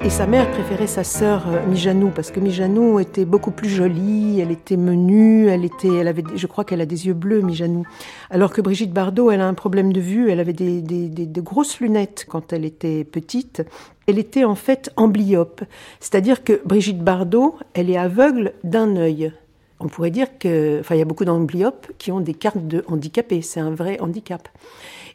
Et 0.05 0.11
sa 0.11 0.27
mère 0.27 0.51
préférait 0.51 0.85
sa 0.85 1.03
sœur 1.03 1.47
euh, 1.47 1.65
Mijanou 1.65 2.11
parce 2.11 2.29
que 2.29 2.39
Mijanou 2.39 2.99
était 2.99 3.25
beaucoup 3.25 3.49
plus 3.49 3.69
jolie, 3.69 4.39
elle 4.39 4.51
était 4.51 4.77
menue, 4.77 5.47
elle 5.47 5.65
était, 5.65 5.91
elle 5.91 6.07
avait, 6.07 6.23
je 6.35 6.45
crois 6.45 6.63
qu'elle 6.63 6.81
a 6.81 6.85
des 6.85 7.07
yeux 7.07 7.15
bleus, 7.15 7.41
Mijanou. 7.41 7.87
Alors 8.29 8.53
que 8.53 8.61
Brigitte 8.61 8.93
Bardot, 8.93 9.31
elle 9.31 9.41
a 9.41 9.47
un 9.47 9.55
problème 9.55 9.91
de 9.91 9.99
vue, 9.99 10.29
elle 10.29 10.39
avait 10.39 10.53
des, 10.53 10.83
des, 10.83 11.09
des, 11.09 11.25
de 11.25 11.41
grosses 11.41 11.79
lunettes 11.79 12.27
quand 12.29 12.53
elle 12.53 12.65
était 12.65 13.03
petite. 13.03 13.63
Elle 14.05 14.19
était 14.19 14.43
en 14.43 14.53
fait 14.53 14.91
amblyope, 14.95 15.63
c'est-à-dire 15.99 16.43
que 16.43 16.61
Brigitte 16.65 16.99
Bardot, 16.99 17.55
elle 17.73 17.89
est 17.89 17.97
aveugle 17.97 18.53
d'un 18.63 18.97
œil. 18.97 19.33
On 19.79 19.87
pourrait 19.87 20.11
dire 20.11 20.37
que, 20.37 20.81
enfin, 20.81 20.93
il 20.93 20.99
y 20.99 21.01
a 21.01 21.05
beaucoup 21.05 21.25
d'amblyopes 21.25 21.87
qui 21.97 22.11
ont 22.11 22.19
des 22.19 22.35
cartes 22.35 22.67
de 22.67 22.85
handicapés, 22.87 23.41
c'est 23.41 23.59
un 23.59 23.71
vrai 23.71 23.99
handicap. 23.99 24.49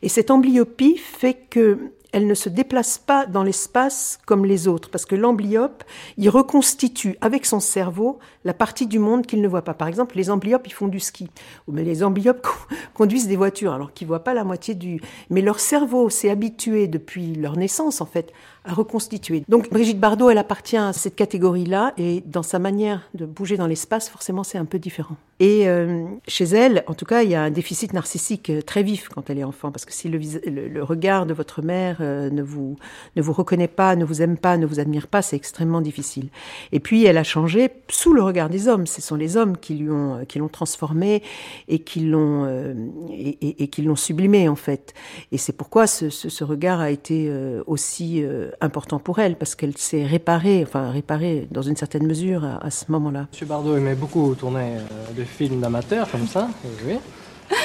Et 0.03 0.09
cette 0.09 0.33
amblyopie 0.33 0.97
fait 0.97 1.37
que 1.49 1.79
elle 2.13 2.27
ne 2.27 2.35
se 2.35 2.49
déplace 2.49 2.99
pas 2.99 3.27
dans 3.27 3.43
l'espace 3.43 4.19
comme 4.27 4.45
les 4.45 4.69
autres, 4.69 4.91
parce 4.91 5.07
que 5.07 5.15
l'amblyope, 5.15 5.85
il 6.17 6.29
reconstitue 6.29 7.17
avec 7.21 7.47
son 7.47 7.61
cerveau 7.61 8.19
la 8.45 8.55
partie 8.55 8.87
du 8.87 8.99
monde 8.99 9.27
qu'il 9.27 9.41
ne 9.41 9.49
voit 9.49 9.63
pas. 9.63 9.75
Par 9.75 9.89
exemple, 9.89 10.17
les 10.17 10.31
amblyopes, 10.31 10.67
ils 10.67 10.73
font 10.73 10.89
du 10.89 11.01
ski, 11.01 11.29
mais 11.69 11.85
les 11.85 12.03
amblyopes 12.03 12.47
conduisent 12.95 13.29
des 13.29 13.37
voitures, 13.37 13.73
alors 13.73 13.93
qu'ils 13.93 14.07
voient 14.07 14.25
pas 14.25 14.35
la 14.35 14.45
moitié 14.45 14.75
du. 14.75 15.01
Mais 15.29 15.41
leur 15.41 15.61
cerveau 15.61 16.11
s'est 16.11 16.31
habitué 16.31 16.89
depuis 16.89 17.35
leur 17.35 17.57
naissance, 17.57 18.01
en 18.01 18.07
fait, 18.07 18.33
à 18.65 18.75
reconstituer. 18.75 19.43
Donc 19.49 19.71
Brigitte 19.71 19.99
Bardot, 19.99 20.31
elle 20.31 20.39
appartient 20.39 20.77
à 20.77 20.93
cette 20.93 21.17
catégorie-là, 21.17 21.95
et 21.97 22.23
dans 22.27 22.43
sa 22.43 22.59
manière 22.59 23.09
de 23.15 23.27
bouger 23.27 23.57
dans 23.57 23.67
l'espace, 23.67 24.09
forcément, 24.09 24.45
c'est 24.45 24.59
un 24.59 24.65
peu 24.65 24.79
différent. 24.79 25.17
Et 25.41 25.67
euh, 25.69 26.05
chez 26.29 26.45
elle, 26.45 26.85
en 26.87 26.93
tout 26.93 27.07
cas, 27.07 27.23
il 27.23 27.31
y 27.31 27.35
a 27.35 27.43
un 27.43 27.51
déficit 27.51 27.95
narcissique 27.95 28.51
euh, 28.51 28.61
très 28.61 28.83
vif 28.83 29.09
quand 29.09 29.31
elle 29.31 29.39
est 29.39 29.45
enfant, 29.45 29.73
parce 29.73 29.87
que 29.87 29.93
si 29.93 30.11
le, 30.11 30.83
regard 30.83 31.25
de 31.25 31.33
votre 31.33 31.63
mère 31.63 31.97
euh, 32.01 32.29
ne 32.29 32.43
vous 32.43 32.77
ne 33.17 33.23
vous 33.23 33.33
reconnaît 33.33 33.67
pas, 33.67 33.97
ne 33.97 34.05
vous 34.05 34.21
aime 34.21 34.37
pas, 34.37 34.59
ne 34.59 34.67
vous 34.67 34.81
admire 34.81 35.07
pas, 35.07 35.23
c'est 35.23 35.37
extrêmement 35.37 35.81
difficile. 35.81 36.29
Et 36.73 36.81
puis, 36.81 37.07
elle 37.07 37.17
a 37.17 37.25
changé 37.25 37.71
sous 37.89 38.13
le 38.13 38.23
regard 38.23 38.51
des 38.51 38.69
hommes. 38.69 38.87
Ce 38.87 39.01
sont 39.01 39.17
les 39.17 39.39
hommes 39.39 39.57
qui 39.57 39.75
lui 39.75 39.91
ont 39.91 40.27
qui 40.29 40.39
l'ont 40.39 40.49
transformée 40.49 41.23
et 41.69 41.79
qui 41.79 42.01
l'ont 42.01 42.45
euh, 42.45 42.75
et, 43.11 43.71
sublimée 43.97 44.49
en 44.49 44.57
fait. 44.57 44.93
Et 45.33 45.39
c'est 45.39 45.55
pourquoi 45.55 45.87
ce, 45.87 46.11
ce, 46.11 46.45
regard 46.45 46.81
a 46.81 46.91
été 46.91 47.33
aussi 47.67 48.23
important 48.61 48.99
pour 48.99 49.19
elle, 49.19 49.37
parce 49.37 49.55
qu'elle 49.55 49.77
s'est 49.77 50.05
réparée, 50.05 50.63
enfin 50.63 50.91
réparée 50.91 51.49
dans 51.51 51.63
une 51.63 51.77
certaine 51.77 52.07
mesure 52.07 52.45
à, 52.45 52.71
ce 52.71 52.85
moment-là. 52.89 53.27
Monsieur 53.33 53.47
Bardot 53.47 53.77
aimait 53.77 53.95
beaucoup 53.95 54.35
tourner 54.35 54.77
des 55.15 55.25
films 55.25 55.61
d'amateurs 55.61 56.11
comme 56.11 56.27
ça, 56.27 56.49
oui. 56.87 56.99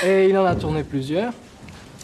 Et 0.06 0.30
il 0.30 0.38
en 0.38 0.46
a 0.46 0.56
tourné 0.56 0.84
plusieurs. 0.84 1.32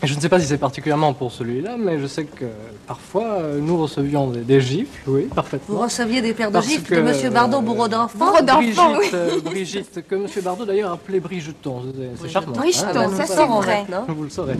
Je 0.03 0.15
ne 0.15 0.19
sais 0.19 0.29
pas 0.29 0.39
si 0.39 0.47
c'est 0.47 0.57
particulièrement 0.57 1.13
pour 1.13 1.31
celui-là, 1.31 1.77
mais 1.77 1.99
je 1.99 2.07
sais 2.07 2.23
que 2.25 2.45
parfois 2.87 3.39
nous 3.59 3.77
recevions 3.77 4.31
des, 4.31 4.41
des 4.41 4.59
gifles, 4.59 4.99
oui, 5.07 5.27
parfaitement. 5.33 5.75
Vous 5.75 5.81
receviez 5.83 6.21
des 6.21 6.33
paires 6.33 6.51
de 6.51 6.59
gifles 6.59 6.89
que, 6.89 6.95
de 6.95 7.01
Monsieur 7.01 7.29
Bardot, 7.29 7.61
bourreau 7.61 7.87
d'enfants 7.87 8.17
Bourreau 8.17 8.41
d'enfants, 8.41 8.95
oui. 8.97 9.05
Euh, 9.13 9.39
Brigitte, 9.41 10.03
que 10.07 10.15
Monsieur 10.15 10.41
Bardot 10.41 10.65
d'ailleurs 10.65 10.91
appelait 10.91 11.19
Brigeton. 11.19 11.83
C'est 12.19 12.29
charmant. 12.29 12.53
Brigeton, 12.53 12.87
hein, 12.95 13.09
ça 13.15 13.25
c'est 13.27 13.45
vrai. 13.45 13.85
Vous 14.07 14.23
le 14.23 14.29
saurez. 14.29 14.55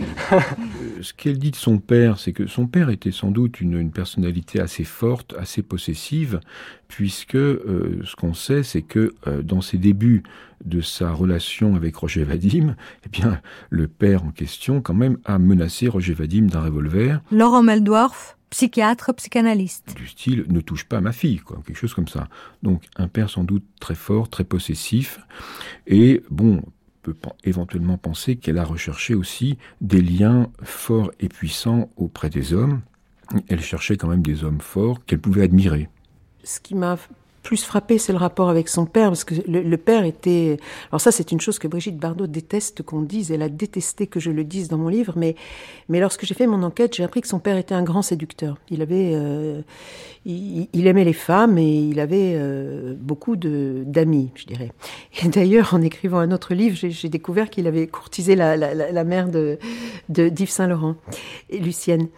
Ce 1.00 1.12
qu'elle 1.12 1.38
dit 1.38 1.50
de 1.50 1.56
son 1.56 1.78
père, 1.78 2.18
c'est 2.20 2.32
que 2.32 2.46
son 2.46 2.66
père 2.66 2.88
était 2.90 3.10
sans 3.10 3.32
doute 3.32 3.60
une, 3.60 3.78
une 3.78 3.90
personnalité 3.90 4.60
assez 4.60 4.84
forte, 4.84 5.34
assez 5.38 5.62
possessive, 5.62 6.38
puisque 6.92 7.36
euh, 7.36 8.02
ce 8.04 8.14
qu'on 8.16 8.34
sait, 8.34 8.62
c'est 8.62 8.82
que 8.82 9.14
euh, 9.26 9.40
dans 9.40 9.62
ses 9.62 9.78
débuts 9.78 10.22
de 10.66 10.82
sa 10.82 11.10
relation 11.10 11.74
avec 11.74 11.96
Roger 11.96 12.22
Vadim, 12.22 12.76
eh 13.06 13.08
bien, 13.08 13.40
le 13.70 13.88
père 13.88 14.24
en 14.24 14.30
question, 14.30 14.82
quand 14.82 14.92
même, 14.92 15.16
a 15.24 15.38
menacé 15.38 15.88
Roger 15.88 16.12
Vadim 16.12 16.42
d'un 16.42 16.60
revolver. 16.60 17.22
Laurent 17.30 17.62
Meldorf, 17.62 18.36
psychiatre, 18.50 19.14
psychanalyste. 19.14 19.94
Du 19.96 20.06
style, 20.06 20.44
ne 20.50 20.60
touche 20.60 20.84
pas 20.84 20.98
à 20.98 21.00
ma 21.00 21.12
fille, 21.12 21.38
quoi, 21.38 21.62
quelque 21.66 21.78
chose 21.78 21.94
comme 21.94 22.08
ça. 22.08 22.28
Donc, 22.62 22.84
un 22.96 23.08
père 23.08 23.30
sans 23.30 23.44
doute 23.44 23.64
très 23.80 23.94
fort, 23.94 24.28
très 24.28 24.44
possessif, 24.44 25.18
et 25.86 26.22
bon, 26.30 26.60
peut 27.00 27.16
éventuellement 27.42 27.96
penser 27.96 28.36
qu'elle 28.36 28.58
a 28.58 28.64
recherché 28.64 29.14
aussi 29.14 29.56
des 29.80 30.02
liens 30.02 30.50
forts 30.62 31.10
et 31.20 31.30
puissants 31.30 31.90
auprès 31.96 32.28
des 32.28 32.52
hommes. 32.52 32.82
Elle 33.48 33.62
cherchait 33.62 33.96
quand 33.96 34.08
même 34.08 34.22
des 34.22 34.44
hommes 34.44 34.60
forts 34.60 35.02
qu'elle 35.06 35.20
pouvait 35.20 35.42
admirer 35.42 35.88
ce 36.44 36.60
qui 36.60 36.74
m'a 36.74 36.96
plus 37.42 37.64
frappé, 37.64 37.98
c'est 37.98 38.12
le 38.12 38.18
rapport 38.18 38.48
avec 38.48 38.68
son 38.68 38.86
père, 38.86 39.08
parce 39.08 39.24
que 39.24 39.34
le, 39.46 39.76
père 39.76 40.04
était... 40.04 40.58
Alors 40.90 41.00
ça, 41.00 41.10
c'est 41.10 41.32
une 41.32 41.40
chose 41.40 41.58
que 41.58 41.68
Brigitte 41.68 41.98
Bardot 41.98 42.26
déteste 42.26 42.82
qu'on 42.82 43.02
dise, 43.02 43.32
elle 43.32 43.42
a 43.42 43.48
détesté 43.48 44.06
que 44.06 44.20
je 44.20 44.30
le 44.30 44.44
dise 44.44 44.68
dans 44.68 44.78
mon 44.78 44.88
livre, 44.88 45.14
mais, 45.16 45.34
mais 45.88 46.00
lorsque 46.00 46.24
j'ai 46.24 46.34
fait 46.34 46.46
mon 46.46 46.62
enquête, 46.62 46.94
j'ai 46.94 47.04
appris 47.04 47.20
que 47.20 47.28
son 47.28 47.40
père 47.40 47.56
était 47.56 47.74
un 47.74 47.82
grand 47.82 48.02
séducteur. 48.02 48.58
Il 48.70 48.82
avait... 48.82 49.12
Euh, 49.14 49.62
il, 50.24 50.86
aimait 50.86 51.04
les 51.04 51.12
femmes 51.12 51.58
et 51.58 51.68
il 51.68 51.98
avait 51.98 52.34
euh, 52.36 52.94
beaucoup 52.96 53.34
d'amis, 53.36 54.30
je 54.36 54.46
dirais. 54.46 54.70
Et 55.22 55.28
d'ailleurs, 55.28 55.74
en 55.74 55.82
écrivant 55.82 56.18
un 56.18 56.30
autre 56.30 56.54
livre, 56.54 56.76
j'ai 56.80 57.08
découvert 57.08 57.50
qu'il 57.50 57.66
avait 57.66 57.88
courtisé 57.88 58.36
la, 58.36 58.56
la, 58.56 58.74
la, 58.74 59.04
mère 59.04 59.28
de 59.28 59.58
d'Yves 60.08 60.50
Saint-Laurent, 60.50 60.94
et 61.50 61.58
Lucienne. 61.58 62.08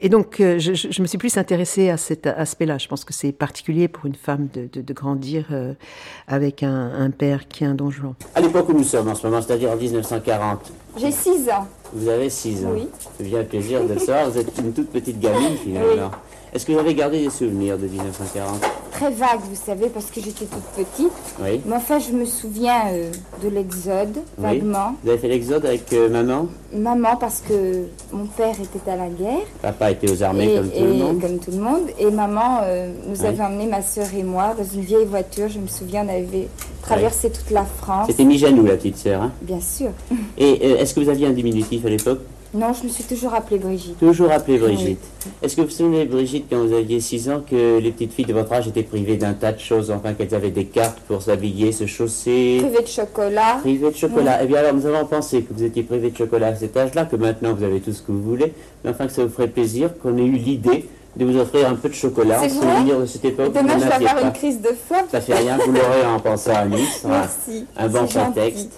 Et 0.00 0.08
donc, 0.08 0.40
euh, 0.40 0.58
je, 0.58 0.72
je, 0.72 1.02
me 1.02 1.06
suis 1.06 1.18
plus 1.18 1.36
intéressée 1.36 1.90
à 1.90 1.96
cet 1.96 2.26
aspect-là. 2.26 2.78
Je 2.78 2.88
pense 2.88 3.04
que 3.04 3.12
c'est 3.12 3.32
particulier 3.32 3.88
pour 3.88 4.06
une 4.06 4.14
femme 4.14 4.48
de, 4.52 4.69
de, 4.72 4.80
de 4.82 4.92
grandir 4.92 5.46
euh, 5.52 5.74
avec 6.28 6.62
un, 6.62 6.92
un, 6.98 7.10
père 7.10 7.48
qui 7.48 7.64
est 7.64 7.66
un 7.66 7.74
don 7.74 7.90
Juan. 7.90 8.14
À 8.34 8.40
l'époque 8.40 8.68
où 8.68 8.72
nous 8.72 8.84
sommes 8.84 9.08
en 9.08 9.14
ce 9.14 9.26
moment, 9.26 9.42
c'est-à-dire 9.42 9.70
en 9.70 9.76
1940. 9.76 10.72
J'ai 10.96 11.10
6 11.10 11.50
ans. 11.50 11.66
Vous 11.92 12.08
avez 12.08 12.30
6 12.30 12.64
ans. 12.66 12.70
Oui. 12.74 12.88
C'est 13.16 13.24
bien 13.24 13.44
plaisir 13.44 13.84
de 13.84 13.94
le 13.94 13.98
savoir. 13.98 14.30
Vous 14.30 14.38
êtes 14.38 14.58
une 14.58 14.72
toute 14.72 14.90
petite 14.90 15.20
gamine 15.20 15.56
finalement. 15.56 16.10
Oui. 16.12 16.18
Est-ce 16.52 16.66
que 16.66 16.72
vous 16.72 16.80
avez 16.80 16.94
gardé 16.94 17.22
des 17.22 17.30
souvenirs 17.30 17.78
de 17.78 17.86
1940 17.86 18.60
Très 18.90 19.10
vagues, 19.12 19.40
vous 19.48 19.54
savez, 19.54 19.88
parce 19.88 20.06
que 20.06 20.20
j'étais 20.20 20.46
toute 20.46 20.84
petite. 20.84 21.12
Oui. 21.40 21.60
Mais 21.64 21.76
enfin, 21.76 22.00
je 22.00 22.10
me 22.10 22.24
souviens 22.24 22.88
euh, 22.92 23.12
de 23.40 23.48
l'exode, 23.48 24.16
oui. 24.16 24.22
vaguement. 24.42 24.96
Vous 25.04 25.10
avez 25.10 25.18
fait 25.18 25.28
l'exode 25.28 25.64
avec 25.64 25.92
euh, 25.92 26.08
maman? 26.08 26.48
Maman, 26.74 27.16
parce 27.16 27.40
que 27.40 27.84
mon 28.12 28.26
père 28.26 28.56
était 28.60 28.90
à 28.90 28.96
la 28.96 29.08
guerre. 29.08 29.46
Papa 29.62 29.92
était 29.92 30.10
aux 30.10 30.22
armées 30.24 30.52
et, 30.52 30.56
comme 30.56 30.70
tout 30.70 30.76
et, 30.76 30.80
le 30.82 30.92
monde. 30.94 31.20
Comme 31.20 31.38
tout 31.38 31.50
le 31.52 31.58
monde. 31.58 31.88
Et 32.00 32.10
maman 32.10 32.60
euh, 32.64 32.92
nous 33.06 33.20
oui. 33.20 33.26
avait 33.26 33.44
emmené, 33.44 33.66
ma 33.66 33.82
soeur 33.82 34.06
et 34.12 34.24
moi, 34.24 34.52
dans 34.58 34.64
une 34.64 34.82
vieille 34.82 35.06
voiture. 35.06 35.48
Je 35.48 35.60
me 35.60 35.68
souviens, 35.68 36.04
on 36.04 36.08
avait 36.08 36.48
traversé 36.82 37.28
oui. 37.28 37.38
toute 37.38 37.50
la 37.52 37.64
France. 37.64 38.08
C'était 38.08 38.24
Mijanou, 38.24 38.64
la 38.66 38.76
petite 38.76 38.96
sœur. 38.96 39.22
Hein? 39.22 39.32
Bien 39.40 39.60
sûr. 39.60 39.90
Et 40.36 40.66
est-ce 40.72 40.94
que 40.94 41.00
vous 41.00 41.08
aviez 41.08 41.28
un 41.28 41.32
diminutif 41.32 41.86
à 41.86 41.90
l'époque? 41.90 42.22
Non, 42.52 42.72
je 42.72 42.82
me 42.84 42.88
suis 42.88 43.04
toujours 43.04 43.32
appelée 43.32 43.58
Brigitte. 43.58 43.98
Toujours 44.00 44.32
appelée 44.32 44.58
Brigitte. 44.58 44.98
Oui. 45.24 45.32
Est-ce 45.42 45.54
que 45.54 45.60
vous 45.60 45.68
vous 45.68 45.72
souvenez, 45.72 46.04
Brigitte, 46.04 46.46
quand 46.50 46.58
vous 46.66 46.74
aviez 46.74 46.98
6 46.98 47.30
ans, 47.30 47.42
que 47.48 47.78
les 47.78 47.92
petites 47.92 48.12
filles 48.12 48.24
de 48.24 48.32
votre 48.32 48.52
âge 48.52 48.66
étaient 48.66 48.82
privées 48.82 49.16
d'un 49.16 49.34
tas 49.34 49.52
de 49.52 49.60
choses, 49.60 49.90
enfin 49.92 50.14
qu'elles 50.14 50.34
avaient 50.34 50.50
des 50.50 50.64
cartes 50.64 50.98
pour 51.06 51.22
s'habiller, 51.22 51.70
se 51.70 51.86
chausser? 51.86 52.58
Privées 52.60 52.82
de 52.82 52.88
chocolat. 52.88 53.58
Privées 53.60 53.90
de 53.90 53.96
chocolat. 53.96 54.38
Oui. 54.40 54.44
Eh 54.44 54.46
bien 54.48 54.58
alors, 54.58 54.74
nous 54.74 54.84
avons 54.86 55.06
pensé 55.06 55.42
que 55.42 55.54
vous 55.54 55.62
étiez 55.62 55.84
privées 55.84 56.10
de 56.10 56.16
chocolat 56.16 56.48
à 56.48 56.56
cet 56.56 56.76
âge-là, 56.76 57.04
que 57.04 57.14
maintenant 57.14 57.54
vous 57.54 57.62
avez 57.62 57.80
tout 57.80 57.92
ce 57.92 58.02
que 58.02 58.10
vous 58.10 58.22
voulez, 58.22 58.52
mais 58.82 58.90
enfin 58.90 59.06
que 59.06 59.12
ça 59.12 59.22
vous 59.24 59.30
ferait 59.30 59.48
plaisir 59.48 59.90
qu'on 60.02 60.16
ait 60.18 60.24
eu 60.24 60.32
l'idée 60.36 60.88
de 61.16 61.24
vous 61.24 61.38
offrir 61.38 61.68
un 61.68 61.74
peu 61.74 61.88
de 61.88 61.94
chocolat 61.94 62.40
en 62.40 62.48
souvenir 62.48 62.98
de 63.00 63.06
cette 63.06 63.24
époque. 63.24 63.52
Demain, 63.52 63.78
je 63.78 63.84
vais 63.84 63.92
avoir 63.92 64.16
pas. 64.16 64.22
une 64.22 64.32
crise 64.32 64.60
de 64.60 64.68
faim. 64.68 65.04
Ça 65.10 65.20
fait 65.20 65.34
rien, 65.34 65.56
vous 65.64 65.72
l'aurez 65.72 66.06
en 66.06 66.18
pensant 66.18 66.54
à 66.54 66.64
Nice. 66.64 67.02
Merci. 67.08 67.66
Un, 67.76 67.84
un 67.84 67.88
bon 67.88 68.06
prétexte. 68.06 68.70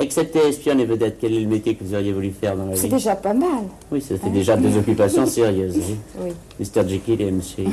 Excepté 0.00 0.38
espionne 0.48 0.80
et 0.80 0.84
vedette, 0.84 1.16
quel 1.20 1.34
est 1.34 1.40
le 1.40 1.48
métier 1.48 1.74
que 1.74 1.84
vous 1.84 1.94
auriez 1.94 2.12
voulu 2.12 2.30
faire 2.30 2.56
dans 2.56 2.66
la 2.66 2.72
vie 2.72 2.78
C'est 2.78 2.88
déjà 2.88 3.16
pas 3.16 3.34
mal. 3.34 3.48
Oui, 3.90 4.00
ça 4.00 4.16
fait 4.16 4.26
hein 4.26 4.30
déjà 4.32 4.56
deux 4.56 4.76
occupations 4.76 5.26
sérieuses. 5.26 5.76
Oui. 5.76 5.96
oui. 6.20 6.32
Mr. 6.60 6.88
Jekyll 6.88 7.20
et 7.22 7.30
Monsieur 7.30 7.64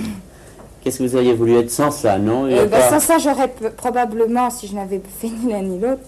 Qu'est-ce 0.86 1.00
que 1.00 1.04
vous 1.04 1.16
auriez 1.16 1.34
voulu 1.34 1.56
être 1.56 1.72
sans 1.72 1.90
ça, 1.90 2.20
non 2.20 2.46
euh, 2.46 2.68
ben, 2.68 2.80
Sans 2.90 3.00
ça, 3.00 3.18
j'aurais 3.18 3.52
probablement, 3.76 4.52
si 4.52 4.68
je 4.68 4.76
n'avais 4.76 5.02
fait 5.20 5.30
ni 5.30 5.52
l'un 5.52 5.64
ni 5.64 5.80
l'autre, 5.80 6.04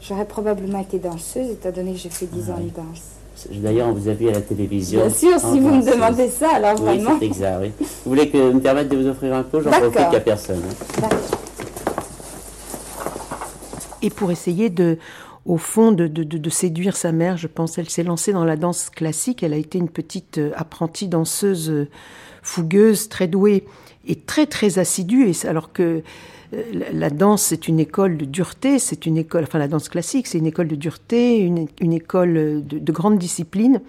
j'aurais 0.00 0.26
probablement 0.26 0.78
été 0.78 1.00
danseuse, 1.00 1.50
étant 1.50 1.72
donné 1.72 1.94
que 1.94 1.98
j'ai 1.98 2.08
fait 2.08 2.26
10 2.26 2.44
ah, 2.46 2.52
ans 2.52 2.60
de 2.60 2.70
danse. 2.70 3.02
D'ailleurs, 3.50 3.88
on 3.88 3.92
vous 3.92 4.08
a 4.08 4.12
vu 4.12 4.28
à 4.28 4.32
la 4.32 4.40
télévision. 4.40 5.00
Bien 5.00 5.10
sûr, 5.10 5.40
si 5.40 5.58
vous 5.58 5.70
me 5.70 5.82
demandez 5.82 6.28
ça, 6.28 6.50
alors 6.54 6.74
oui, 6.78 6.98
vraiment. 6.98 7.16
c'est 7.18 7.26
exact, 7.26 7.58
oui. 7.62 7.72
Vous 7.80 8.10
voulez 8.12 8.28
que 8.28 8.52
me 8.52 8.60
permettre 8.60 8.90
de 8.90 8.96
vous 8.96 9.08
offrir 9.08 9.34
un 9.34 9.42
pot 9.42 9.60
J'en 9.60 9.70
profite 9.70 10.10
qu'à 10.10 10.20
personne. 10.20 10.62
Hein. 11.02 11.08
Et 14.02 14.10
pour 14.10 14.30
essayer 14.30 14.70
de, 14.70 14.98
au 15.44 15.56
fond, 15.56 15.90
de, 15.90 16.50
séduire 16.50 16.96
sa 16.96 17.10
mère, 17.10 17.36
je 17.36 17.48
pense, 17.48 17.78
elle 17.78 17.90
s'est 17.90 18.04
lancée 18.04 18.32
dans 18.32 18.44
la 18.44 18.56
danse 18.56 18.90
classique. 18.90 19.42
Elle 19.42 19.52
a 19.52 19.56
été 19.56 19.78
une 19.78 19.88
petite 19.88 20.38
euh, 20.38 20.52
apprentie 20.54 21.08
danseuse 21.08 21.68
euh, 21.70 21.88
fougueuse, 22.42 23.08
très 23.08 23.26
douée 23.26 23.64
et 24.06 24.14
très 24.14 24.46
très 24.46 24.78
assidue. 24.78 25.32
Alors 25.44 25.72
que 25.72 26.02
euh, 26.54 26.62
la 26.92 27.10
danse, 27.10 27.42
c'est 27.42 27.66
une 27.66 27.80
école 27.80 28.18
de 28.18 28.24
dureté, 28.24 28.78
c'est 28.78 29.04
une 29.04 29.18
école, 29.18 29.42
enfin 29.42 29.58
la 29.58 29.68
danse 29.68 29.88
classique, 29.88 30.28
c'est 30.28 30.38
une 30.38 30.46
école 30.46 30.68
de 30.68 30.76
dureté, 30.76 31.38
une, 31.38 31.92
école 31.92 32.34
de, 32.34 32.78
de, 32.78 32.92
grande 32.92 33.18
discipline. 33.18 33.80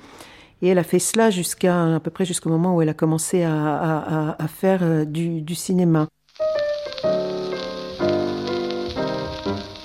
Et 0.63 0.69
elle 0.69 0.79
a 0.79 0.83
fait 0.83 0.99
cela 0.99 1.29
jusqu'à 1.29 1.95
à 1.95 1.99
peu 1.99 2.09
près 2.09 2.25
jusqu'au 2.25 2.49
moment 2.49 2.75
où 2.75 2.81
elle 2.81 2.89
a 2.89 2.93
commencé 2.93 3.43
à, 3.43 4.35
faire 4.47 5.05
du 5.05 5.55
cinéma. 5.55 6.07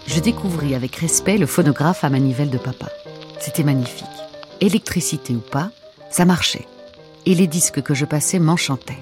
Je 0.08 0.20
découvris 0.20 0.74
avec 0.74 0.96
respect 0.96 1.36
le 1.36 1.46
phonographe 1.46 2.02
à 2.02 2.08
manivelle 2.08 2.48
de 2.48 2.56
papa. 2.56 2.88
C'était 3.38 3.62
magnifique. 3.62 4.06
Électricité 4.60 5.34
ou 5.34 5.40
pas, 5.40 5.70
ça 6.10 6.24
marchait. 6.24 6.66
Et 7.26 7.34
les 7.34 7.46
disques 7.46 7.82
que 7.82 7.94
je 7.94 8.06
passais 8.06 8.38
m'enchantaient. 8.38 8.98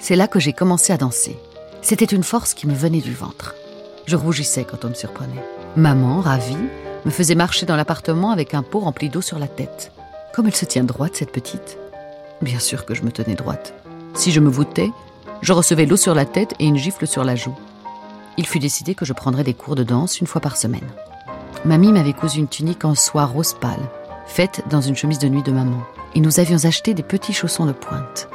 C'est 0.00 0.16
là 0.16 0.26
que 0.26 0.40
j'ai 0.40 0.54
commencé 0.54 0.92
à 0.92 0.96
danser. 0.96 1.38
C'était 1.82 2.06
une 2.06 2.22
force 2.22 2.54
qui 2.54 2.66
me 2.66 2.74
venait 2.74 3.02
du 3.02 3.12
ventre. 3.12 3.54
Je 4.06 4.16
rougissais 4.16 4.64
quand 4.64 4.86
on 4.86 4.88
me 4.88 4.94
surprenait. 4.94 5.44
Maman, 5.76 6.22
ravie, 6.22 6.56
me 7.04 7.10
faisait 7.10 7.34
marcher 7.34 7.66
dans 7.66 7.76
l'appartement 7.76 8.30
avec 8.30 8.54
un 8.54 8.62
pot 8.62 8.80
rempli 8.80 9.10
d'eau 9.10 9.20
sur 9.20 9.38
la 9.38 9.48
tête. 9.48 9.92
Comme 10.34 10.46
elle 10.46 10.56
se 10.56 10.64
tient 10.64 10.84
droite, 10.84 11.16
cette 11.16 11.32
petite? 11.32 11.76
Bien 12.40 12.58
sûr 12.58 12.86
que 12.86 12.94
je 12.94 13.02
me 13.02 13.12
tenais 13.12 13.34
droite. 13.34 13.74
Si 14.14 14.32
je 14.32 14.40
me 14.40 14.48
voûtais, 14.48 14.90
je 15.42 15.52
recevais 15.52 15.84
l'eau 15.84 15.98
sur 15.98 16.14
la 16.14 16.24
tête 16.24 16.54
et 16.58 16.64
une 16.64 16.78
gifle 16.78 17.06
sur 17.06 17.22
la 17.22 17.36
joue 17.36 17.54
il 18.38 18.46
fut 18.46 18.60
décidé 18.60 18.94
que 18.94 19.04
je 19.04 19.12
prendrais 19.12 19.44
des 19.44 19.52
cours 19.52 19.74
de 19.74 19.82
danse 19.82 20.20
une 20.20 20.26
fois 20.28 20.40
par 20.40 20.56
semaine. 20.56 20.88
Mamie 21.64 21.92
m'avait 21.92 22.12
cousu 22.12 22.38
une 22.38 22.48
tunique 22.48 22.84
en 22.84 22.94
soie 22.94 23.26
rose 23.26 23.54
pâle, 23.60 23.90
faite 24.26 24.62
dans 24.70 24.80
une 24.80 24.96
chemise 24.96 25.18
de 25.18 25.28
nuit 25.28 25.42
de 25.42 25.50
maman, 25.50 25.82
et 26.14 26.20
nous 26.20 26.38
avions 26.38 26.64
acheté 26.64 26.94
des 26.94 27.02
petits 27.02 27.32
chaussons 27.32 27.66
de 27.66 27.72
pointe. 27.72 28.28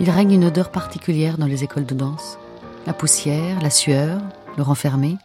Il 0.00 0.10
règne 0.10 0.32
une 0.32 0.44
odeur 0.44 0.70
particulière 0.70 1.38
dans 1.38 1.46
les 1.46 1.64
écoles 1.64 1.86
de 1.86 1.94
danse. 1.94 2.38
La 2.86 2.92
poussière, 2.92 3.60
la 3.62 3.70
sueur, 3.70 4.20
le 4.56 4.62
renfermé, 4.62 5.16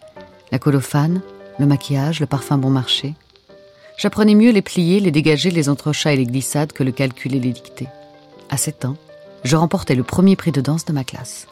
la 0.52 0.58
colophane, 0.58 1.22
le 1.60 1.66
maquillage, 1.66 2.22
le 2.22 2.26
parfum 2.26 2.58
bon 2.58 2.70
marché. 2.70 3.14
J'apprenais 3.98 4.36
mieux 4.36 4.52
les 4.52 4.62
plier, 4.62 5.02
les 5.02 5.12
dégager, 5.12 5.52
les 5.52 5.70
entrechats 5.70 6.14
et 6.14 6.18
les 6.18 6.26
glissades 6.26 6.72
que 6.72 6.84
le 6.84 6.92
calcul 6.92 7.36
et 7.36 7.40
les 7.40 7.52
dictées. 7.52 7.90
À 8.50 8.56
sept 8.58 8.86
ans, 8.86 8.96
je 9.44 9.58
remportais 9.58 9.96
le 9.96 10.04
premier 10.04 10.38
prix 10.38 10.52
de 10.52 10.62
danse 10.62 10.86
de 10.86 10.94
ma 10.94 11.04
classe. 11.04 11.48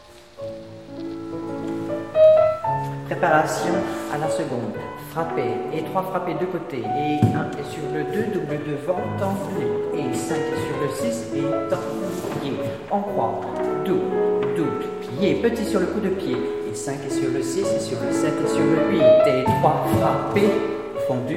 Préparation 3.11 3.73
à 4.13 4.17
la 4.17 4.29
seconde. 4.29 4.71
Frapper 5.11 5.51
et 5.73 5.83
trois 5.83 6.01
frappés 6.01 6.33
de 6.39 6.45
côté. 6.45 6.77
Et 6.77 7.19
un 7.35 7.51
est 7.59 7.69
sur 7.69 7.83
le 7.93 8.05
2, 8.05 8.39
double 8.39 8.57
devant, 8.65 9.01
tendu. 9.19 9.67
Et 9.93 10.15
5 10.15 10.35
est 10.37 10.95
sur 10.95 11.05
le 11.05 11.11
6 11.11 11.27
et 11.35 11.41
tendu. 11.69 12.55
En 12.89 13.01
croix. 13.01 13.41
Double, 13.83 14.55
double, 14.55 14.85
pied. 15.01 15.35
Petit 15.41 15.65
sur 15.65 15.81
le 15.81 15.87
coup 15.87 15.99
de 15.99 16.07
pied. 16.07 16.37
Et 16.71 16.73
5 16.73 16.99
est 17.05 17.09
sur 17.09 17.29
le 17.29 17.43
6 17.43 17.59
et 17.59 17.79
sur 17.81 17.97
le 18.01 18.13
7 18.13 18.33
et 18.45 18.47
sur 18.47 18.63
le 18.63 18.91
8. 18.91 19.01
Et 19.27 19.43
3 19.43 19.85
frappés. 19.99 20.51
Fondu. 21.05 21.35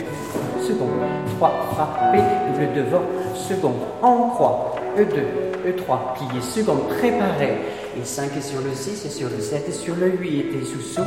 Seconde. 0.62 0.90
3 1.38 1.50
frappés. 1.74 2.22
Double 2.52 2.72
devant. 2.72 3.02
Seconde. 3.34 3.82
En 4.00 4.28
croix. 4.28 4.76
E2, 4.96 5.66
E3. 5.66 6.14
Plié. 6.14 6.40
Seconde. 6.40 6.86
Préparé 7.00 7.58
et 8.00 8.04
5 8.04 8.36
est 8.36 8.40
sur 8.40 8.60
le 8.60 8.74
6 8.74 9.06
et 9.06 9.08
sur 9.08 9.28
le 9.28 9.40
7 9.40 9.68
et 9.68 9.72
sur 9.72 9.94
le 9.96 10.10
8 10.10 10.28
et 10.40 10.64
sous 10.64 10.80
saut, 10.80 11.02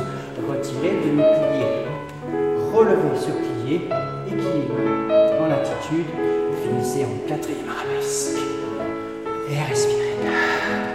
retirez, 0.48 0.96
demi-plié, 1.04 1.66
relevez 2.72 3.16
ce 3.16 3.30
plié, 3.30 3.88
équilibre 4.26 4.74
en 5.40 5.46
l'attitude, 5.48 6.06
finissez 6.62 7.04
en 7.04 7.28
quatrième 7.28 7.68
arabesque. 7.68 8.38
Et 9.50 9.62
respirez. 9.68 10.87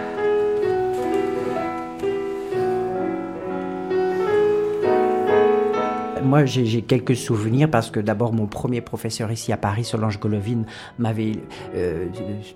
Moi, 6.24 6.44
j'ai 6.44 6.82
quelques 6.82 7.16
souvenirs 7.16 7.70
parce 7.70 7.90
que 7.90 8.00
d'abord, 8.00 8.32
mon 8.32 8.46
premier 8.46 8.80
professeur 8.80 9.30
ici 9.30 9.52
à 9.52 9.56
Paris, 9.56 9.84
Solange 9.84 10.18
Golovine, 10.18 10.64
m'avait 10.98 11.32
euh, 11.74 12.06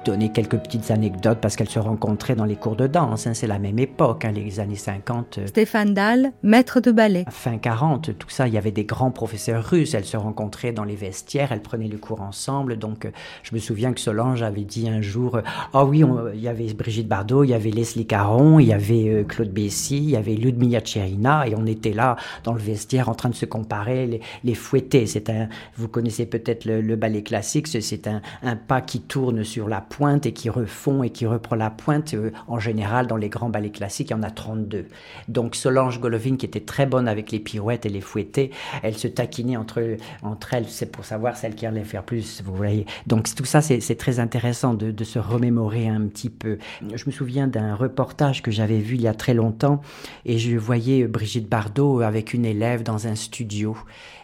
donné 0.05 0.33
quelques 0.33 0.59
petites 0.59 0.91
anecdotes 0.91 1.39
parce 1.41 1.57
qu'elle 1.57 1.69
se 1.69 1.79
rencontrait 1.79 2.35
dans 2.35 2.45
les 2.45 2.57
cours 2.57 2.77
de 2.77 2.87
danse. 2.87 3.27
Hein, 3.27 3.35
c'est 3.35 3.47
la 3.47 3.59
même 3.59 3.79
époque, 3.79 4.25
hein, 4.25 4.33
les 4.33 4.61
années 4.61 4.75
50. 4.75 5.39
Euh. 5.39 5.47
Stéphane 5.47 5.95
Dahl, 5.95 6.33
maître 6.43 6.81
de 6.81 6.91
ballet. 6.91 7.25
Fin 7.31 7.59
40, 7.59 8.19
tout 8.19 8.31
ça, 8.31 8.49
il 8.49 8.55
y 8.55 8.59
avait 8.59 8.71
des 8.71 8.85
grands 8.85 9.11
professeurs 9.11 9.65
russes. 9.65 9.95
Elles 9.95 10.05
se 10.05 10.17
rencontraient 10.17 10.73
dans 10.73 10.85
les 10.85 10.97
vestiaires, 10.97 11.53
elles 11.53 11.63
prenaient 11.63 11.89
le 11.89 11.99
cours 11.99 12.23
ensemble. 12.23 12.79
Donc, 12.79 13.05
euh, 13.05 13.11
je 13.43 13.55
me 13.55 13.61
souviens 13.61 13.93
que 13.93 14.01
Solange 14.01 14.43
avait 14.43 14.65
dit 14.65 14.89
un 14.89 15.03
jour 15.03 15.41
Ah 15.73 15.85
oh 15.85 15.87
oui, 15.89 16.03
il 16.35 16.41
y 16.41 16.49
avait 16.49 16.73
Brigitte 16.73 17.09
Bardot, 17.09 17.45
il 17.45 17.51
y 17.51 17.55
avait 17.55 17.71
Leslie 17.71 18.07
Caron, 18.07 18.59
il 18.59 18.67
y 18.67 18.73
avait 18.73 19.25
Claude 19.29 19.51
Bessy, 19.51 19.99
il 19.99 20.11
y 20.11 20.17
avait 20.17 20.35
Ludmilla 20.35 20.81
Tcherina, 20.81 21.47
et 21.47 21.55
on 21.55 21.67
était 21.67 21.93
là 21.93 22.17
dans 22.45 22.53
le 22.53 22.61
vestiaire 22.61 23.09
en 23.09 23.15
train 23.15 23.29
de 23.29 23.35
se 23.35 23.47
comparer 23.47 23.68
les, 23.87 24.21
les 24.45 24.55
fouetter. 24.55 25.07
C'est 25.07 25.31
un, 25.31 25.49
vous 25.77 25.89
connaissez 25.89 26.27
peut-être 26.27 26.65
le, 26.65 26.97
ballet 26.97 27.23
classique, 27.23 27.69
c'est 27.69 28.09
un, 28.09 28.21
pas 28.57 28.81
qui 28.81 29.01
tourne 29.01 29.45
sur 29.45 29.69
la 29.69 29.81
pointe 29.81 30.27
et 30.27 30.33
qui 30.33 30.51
refond 30.51 31.03
et 31.03 31.11
qui 31.11 31.27
reprend 31.27 31.57
la 31.57 31.71
pointe. 31.71 32.15
Euh, 32.15 32.31
en 32.47 32.59
général, 32.59 33.07
dans 33.07 33.17
les 33.17 33.29
grands 33.29 33.51
ballets 33.51 33.71
classiques, 33.71 34.11
il 34.11 34.13
y 34.13 34.17
en 34.17 34.23
a 34.23 34.31
32. 34.31 34.87
Donc 35.29 35.55
Solange 35.55 36.01
Golovine, 36.01 36.37
qui 36.37 36.47
était 36.47 36.61
très 36.61 36.87
bonne 36.87 37.09
avec 37.09 37.31
les 37.31 37.41
pirouettes 37.41 37.87
et 37.87 37.89
les 37.89 38.01
fouettés, 38.01 38.51
elle 38.83 38.97
se 38.97 39.09
taquinait 39.09 39.57
entre, 39.57 39.97
entre 40.23 40.55
elles, 40.55 40.67
c'est 40.69 40.91
pour 40.91 41.05
savoir 41.05 41.37
celle 41.37 41.55
qui 41.55 41.67
allait 41.67 41.85
faire 41.85 42.03
plus, 42.03 42.43
vous 42.45 42.55
voyez. 42.55 42.87
Donc 43.07 43.33
tout 43.35 43.45
ça, 43.45 43.61
c'est 43.61 43.97
très 43.97 44.21
intéressant 44.21 44.75
de 44.75 45.05
se 45.05 45.19
remémorer 45.19 45.89
un 45.89 46.07
petit 46.07 46.31
peu. 46.31 46.59
Je 46.95 47.05
me 47.07 47.11
souviens 47.11 47.47
d'un 47.47 47.75
reportage 47.75 48.43
que 48.43 48.51
j'avais 48.51 48.79
vu 48.79 48.97
il 48.97 49.03
y 49.03 49.09
a 49.09 49.15
très 49.15 49.35
longtemps 49.35 49.81
et 50.25 50.39
je 50.39 50.57
voyais 50.57 51.07
Brigitte 51.07 51.49
Bardot 51.49 52.01
avec 52.01 52.35
une 52.35 52.45
élève 52.45 52.83
dans 52.83 53.07
un 53.07 53.15
studio 53.15 53.48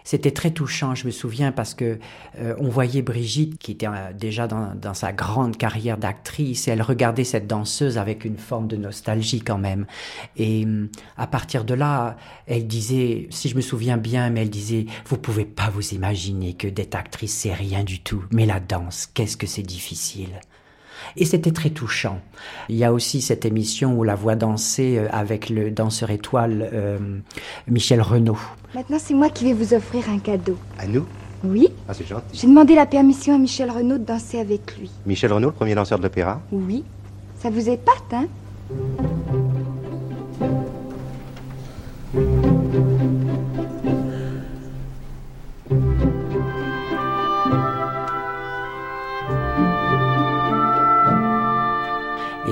c'était 0.04 0.30
très 0.30 0.50
touchant, 0.50 0.94
je 0.94 1.06
me 1.06 1.10
souviens, 1.10 1.50
parce 1.50 1.74
que 1.74 1.98
euh, 2.38 2.54
on 2.58 2.68
voyait 2.68 3.02
Brigitte, 3.02 3.58
qui 3.58 3.72
était 3.72 3.86
euh, 3.86 4.12
déjà 4.12 4.46
dans, 4.46 4.94
sa 4.94 5.12
grande 5.12 5.56
carrière 5.56 5.96
d'actrice, 5.96 6.68
et 6.68 6.72
elle 6.72 6.82
regardait 6.82 7.24
cette 7.24 7.46
danseuse 7.46 7.96
avec 7.98 8.24
une 8.24 8.36
forme 8.36 8.68
de 8.68 8.76
nostalgie 8.76 9.40
quand 9.40 9.58
même. 9.58 9.86
Et 10.36 10.64
hum, 10.64 10.88
à 11.16 11.26
partir 11.26 11.64
de 11.64 11.74
là, 11.74 12.16
elle 12.46 12.66
disait, 12.66 13.28
si 13.30 13.48
je 13.48 13.56
me 13.56 13.62
souviens 13.62 13.96
bien, 13.96 14.30
mais 14.30 14.42
elle 14.42 14.50
disait, 14.50 14.86
vous 15.06 15.16
pouvez 15.16 15.46
pas 15.46 15.70
vous 15.70 15.94
imaginer 15.94 16.54
que 16.54 16.68
d'être 16.68 16.94
actrice, 16.94 17.34
c'est 17.34 17.54
rien 17.54 17.82
du 17.82 18.00
tout. 18.00 18.24
Mais 18.30 18.46
la 18.46 18.60
danse, 18.60 19.06
qu'est-ce 19.06 19.36
que 19.36 19.46
c'est 19.46 19.62
difficile. 19.62 20.40
Et 21.16 21.24
c'était 21.24 21.52
très 21.52 21.70
touchant. 21.70 22.20
Il 22.68 22.76
y 22.76 22.84
a 22.84 22.92
aussi 22.92 23.20
cette 23.20 23.44
émission 23.44 23.96
où 23.96 24.02
la 24.04 24.14
voix 24.14 24.34
dansait 24.34 24.98
euh, 24.98 25.08
avec 25.12 25.48
le 25.48 25.70
danseur 25.70 26.10
étoile 26.10 26.68
euh, 26.72 26.98
Michel 27.68 28.00
Renaud. 28.00 28.38
Maintenant, 28.74 28.98
c'est 29.00 29.14
moi 29.14 29.28
qui 29.28 29.44
vais 29.44 29.52
vous 29.52 29.74
offrir 29.74 30.08
un 30.10 30.18
cadeau. 30.18 30.58
À 30.78 30.86
nous? 30.86 31.06
Oui. 31.44 31.68
Ah, 31.88 31.94
c'est 31.94 32.06
gentil. 32.06 32.24
J'ai 32.32 32.46
demandé 32.46 32.74
la 32.74 32.86
permission 32.86 33.34
à 33.34 33.38
Michel 33.38 33.70
Renaud 33.70 33.98
de 33.98 34.04
danser 34.04 34.40
avec 34.40 34.76
lui. 34.78 34.90
Michel 35.06 35.32
Renaud, 35.32 35.48
le 35.48 35.54
premier 35.54 35.74
danseur 35.74 35.98
de 35.98 36.02
l'opéra? 36.02 36.40
Oui. 36.50 36.82
Ça 37.38 37.50
vous 37.50 37.68
épate, 37.68 38.12
hein? 38.12 38.26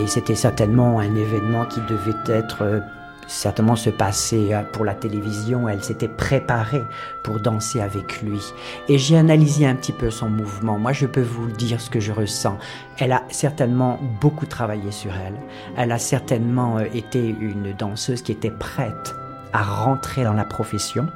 Et 0.03 0.09
c'était 0.09 0.35
certainement 0.35 0.99
un 0.99 1.15
événement 1.15 1.65
qui 1.65 1.81
devait 1.83 2.11
être 2.27 2.63
euh, 2.63 2.81
certainement 3.29 3.77
se 3.77 3.89
passer 3.89 4.53
euh, 4.53 4.63
pour 4.73 4.85
la 4.85 4.97
télévision. 4.97 5.69
Elle 5.69 5.85
s'était 5.85 6.09
préparée 6.09 6.83
pour 7.23 7.39
danser 7.39 7.81
avec 7.81 8.21
lui. 8.21 8.41
Et 8.89 8.99
j'ai 8.99 9.17
analysé 9.17 9.65
un 9.65 9.77
petit 9.77 9.93
peu 9.93 10.11
son 10.11 10.29
mouvement. 10.29 10.77
Moi, 10.77 10.93
je 10.93 11.07
peux 11.07 11.23
vous 11.23 11.53
dire 11.53 11.81
ce 11.81 11.89
que 11.89 12.01
je 12.01 12.11
ressens. 12.11 12.59
Elle 12.99 13.13
a 13.13 13.23
certainement 13.29 14.01
beaucoup 14.21 14.47
travaillé 14.47 14.91
sur 14.91 15.13
elle. 15.13 15.37
Elle 15.77 15.93
a 15.93 16.01
certainement 16.01 16.79
euh, 16.79 16.87
été 16.93 17.29
une 17.29 17.73
danseuse 17.73 18.23
qui 18.23 18.33
était 18.33 18.51
prête 18.51 19.15
à 19.53 19.63
rentrer 19.63 20.25
dans 20.25 20.33
la 20.33 20.45
profession. 20.45 21.07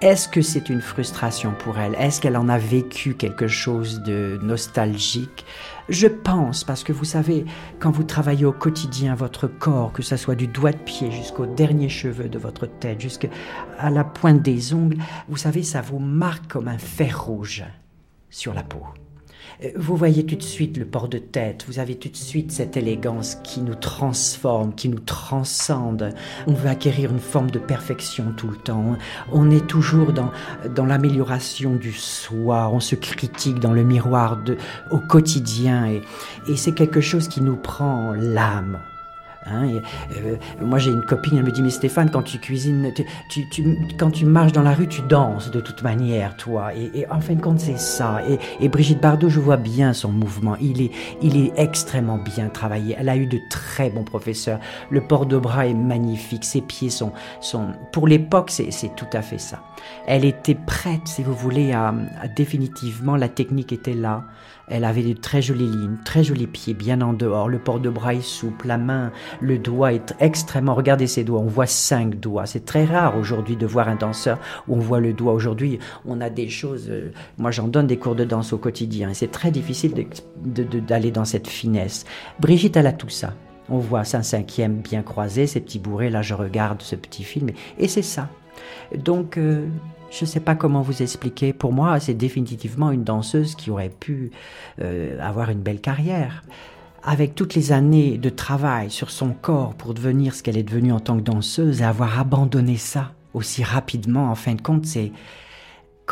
Est-ce 0.00 0.28
que 0.28 0.42
c'est 0.42 0.68
une 0.68 0.80
frustration 0.80 1.52
pour 1.58 1.78
elle? 1.78 1.94
Est-ce 1.94 2.20
qu'elle 2.20 2.36
en 2.36 2.48
a 2.48 2.58
vécu 2.58 3.14
quelque 3.14 3.46
chose 3.46 4.02
de 4.02 4.38
nostalgique? 4.42 5.44
Je 5.88 6.06
pense, 6.06 6.64
parce 6.64 6.84
que 6.84 6.92
vous 6.92 7.04
savez, 7.04 7.44
quand 7.78 7.90
vous 7.90 8.04
travaillez 8.04 8.44
au 8.44 8.52
quotidien 8.52 9.14
votre 9.14 9.46
corps, 9.46 9.92
que 9.92 10.02
ce 10.02 10.16
soit 10.16 10.34
du 10.34 10.46
doigt 10.46 10.72
de 10.72 10.78
pied 10.78 11.10
jusqu'au 11.10 11.46
dernier 11.46 11.88
cheveu 11.88 12.28
de 12.28 12.38
votre 12.38 12.66
tête, 12.66 13.00
jusqu'à 13.00 13.28
la 13.82 14.04
pointe 14.04 14.42
des 14.42 14.74
ongles, 14.74 14.98
vous 15.28 15.36
savez, 15.36 15.62
ça 15.62 15.80
vous 15.80 15.98
marque 15.98 16.50
comme 16.50 16.68
un 16.68 16.78
fer 16.78 17.24
rouge 17.24 17.64
sur 18.30 18.54
la 18.54 18.62
peau. 18.62 18.86
Euh, 19.64 19.68
vous 19.76 19.96
voyez 19.96 20.24
tout 20.24 20.36
de 20.36 20.42
suite 20.42 20.76
le 20.76 20.84
port 20.84 21.08
de 21.08 21.18
tête, 21.18 21.64
vous 21.68 21.78
avez 21.78 21.96
tout 21.96 22.08
de 22.08 22.16
suite 22.16 22.52
cette 22.52 22.76
élégance 22.76 23.36
qui 23.42 23.60
nous 23.60 23.74
transforme, 23.74 24.74
qui 24.74 24.88
nous 24.88 25.00
transcende. 25.00 26.14
On 26.46 26.52
veut 26.52 26.68
acquérir 26.68 27.10
une 27.10 27.18
forme 27.18 27.50
de 27.50 27.58
perfection 27.58 28.32
tout 28.36 28.48
le 28.48 28.56
temps. 28.56 28.96
On 29.32 29.50
est 29.50 29.66
toujours 29.66 30.12
dans, 30.12 30.30
dans 30.74 30.86
l'amélioration 30.86 31.76
du 31.76 31.92
soi, 31.92 32.70
on 32.72 32.80
se 32.80 32.94
critique 32.94 33.60
dans 33.60 33.72
le 33.72 33.84
miroir 33.84 34.42
de, 34.42 34.56
au 34.90 34.98
quotidien 34.98 35.86
et, 35.86 36.02
et 36.48 36.56
c'est 36.56 36.72
quelque 36.72 37.00
chose 37.00 37.28
qui 37.28 37.40
nous 37.40 37.56
prend 37.56 38.12
l'âme. 38.12 38.80
Hein, 39.46 39.80
euh, 40.16 40.36
moi 40.60 40.78
j'ai 40.78 40.90
une 40.90 41.04
copine, 41.04 41.36
elle 41.36 41.44
me 41.44 41.50
dit 41.50 41.62
mais 41.62 41.70
Stéphane 41.70 42.10
quand 42.10 42.22
tu 42.22 42.38
cuisines, 42.38 42.92
tu, 43.28 43.48
tu, 43.48 43.78
quand 43.98 44.10
tu 44.10 44.24
marches 44.24 44.52
dans 44.52 44.62
la 44.62 44.72
rue, 44.72 44.86
tu 44.86 45.02
danses 45.02 45.50
de 45.50 45.60
toute 45.60 45.82
manière, 45.82 46.36
toi. 46.36 46.72
Et, 46.74 47.06
en 47.10 47.20
fin 47.20 47.34
de 47.34 47.40
compte 47.40 47.60
c'est 47.60 47.78
ça. 47.78 48.20
Et, 48.60 48.68
Brigitte 48.68 49.00
Bardot, 49.00 49.28
je 49.28 49.40
vois 49.40 49.56
bien 49.56 49.92
son 49.92 50.10
mouvement. 50.10 50.56
Il 50.60 50.80
est, 50.80 50.90
il 51.20 51.36
est 51.36 51.52
extrêmement 51.56 52.18
bien 52.18 52.48
travaillé. 52.48 52.96
Elle 52.98 53.08
a 53.08 53.16
eu 53.16 53.26
de 53.26 53.38
très 53.50 53.90
bons 53.90 54.04
professeurs. 54.04 54.60
Le 54.90 55.00
port 55.00 55.26
de 55.26 55.36
bras 55.36 55.66
est 55.66 55.74
magnifique. 55.74 56.44
Ses 56.44 56.62
pieds 56.62 56.90
sont, 56.90 57.12
sont 57.40 57.68
pour 57.92 58.06
l'époque, 58.06 58.50
c'est 58.50 58.94
tout 58.96 59.06
à 59.12 59.22
fait 59.22 59.38
ça. 59.38 59.60
Elle 60.06 60.24
était 60.24 60.54
prête, 60.54 61.06
si 61.06 61.22
vous 61.22 61.34
voulez, 61.34 61.72
à 61.72 61.92
définitivement 62.34 63.16
la 63.16 63.28
technique 63.28 63.72
était 63.72 63.94
là. 63.94 64.24
Elle 64.68 64.84
avait 64.84 65.02
de 65.02 65.12
très 65.12 65.42
jolies 65.42 65.68
lignes, 65.68 65.96
très 66.04 66.24
jolis 66.24 66.46
pieds, 66.46 66.74
bien 66.74 67.00
en 67.00 67.12
dehors. 67.12 67.48
Le 67.48 67.58
port 67.58 67.80
de 67.80 67.90
bras 67.90 68.14
est 68.14 68.22
souple, 68.22 68.68
la 68.68 68.78
main, 68.78 69.12
le 69.40 69.58
doigt 69.58 69.92
est 69.92 70.14
extrêmement. 70.20 70.74
Regardez 70.74 71.06
ses 71.06 71.24
doigts, 71.24 71.40
on 71.40 71.46
voit 71.46 71.66
cinq 71.66 72.18
doigts. 72.20 72.46
C'est 72.46 72.64
très 72.64 72.84
rare 72.84 73.16
aujourd'hui 73.16 73.56
de 73.56 73.66
voir 73.66 73.88
un 73.88 73.96
danseur 73.96 74.38
où 74.68 74.76
on 74.76 74.80
voit 74.80 75.00
le 75.00 75.12
doigt. 75.12 75.32
Aujourd'hui, 75.32 75.78
on 76.06 76.20
a 76.20 76.30
des 76.30 76.48
choses. 76.48 76.88
Euh, 76.88 77.12
moi, 77.38 77.50
j'en 77.50 77.68
donne 77.68 77.86
des 77.86 77.98
cours 77.98 78.14
de 78.14 78.24
danse 78.24 78.52
au 78.52 78.58
quotidien 78.58 79.10
et 79.10 79.14
c'est 79.14 79.30
très 79.30 79.50
difficile 79.50 80.06
d'aller 80.44 81.10
dans 81.10 81.24
cette 81.24 81.48
finesse. 81.48 82.04
Brigitte, 82.40 82.76
elle 82.76 82.86
a 82.86 82.92
tout 82.92 83.08
ça. 83.08 83.34
On 83.68 83.78
voit 83.78 84.00
un 84.00 84.22
cinquième 84.22 84.80
bien 84.80 85.02
croisé, 85.02 85.46
ses 85.46 85.60
petits 85.60 85.78
bourrés. 85.78 86.10
Là, 86.10 86.22
je 86.22 86.34
regarde 86.34 86.82
ce 86.82 86.96
petit 86.96 87.24
film 87.24 87.50
et, 87.78 87.88
c'est 87.88 88.02
ça. 88.02 88.28
Donc, 88.96 89.38
euh, 89.38 89.66
je 90.12 90.24
ne 90.24 90.28
sais 90.28 90.40
pas 90.40 90.54
comment 90.54 90.82
vous 90.82 91.02
expliquer. 91.02 91.52
Pour 91.52 91.72
moi, 91.72 91.98
c'est 91.98 92.14
définitivement 92.14 92.90
une 92.90 93.02
danseuse 93.02 93.54
qui 93.54 93.70
aurait 93.70 93.88
pu 93.88 94.30
euh, 94.80 95.18
avoir 95.20 95.50
une 95.50 95.60
belle 95.60 95.80
carrière. 95.80 96.44
Avec 97.02 97.34
toutes 97.34 97.54
les 97.54 97.72
années 97.72 98.18
de 98.18 98.28
travail 98.28 98.90
sur 98.90 99.10
son 99.10 99.30
corps 99.30 99.74
pour 99.74 99.94
devenir 99.94 100.34
ce 100.34 100.42
qu'elle 100.42 100.58
est 100.58 100.62
devenue 100.62 100.92
en 100.92 101.00
tant 101.00 101.16
que 101.16 101.22
danseuse 101.22 101.80
et 101.80 101.84
avoir 101.84 102.20
abandonné 102.20 102.76
ça 102.76 103.12
aussi 103.34 103.64
rapidement, 103.64 104.30
en 104.30 104.34
fin 104.34 104.54
de 104.54 104.60
compte, 104.60 104.84
c'est 104.84 105.10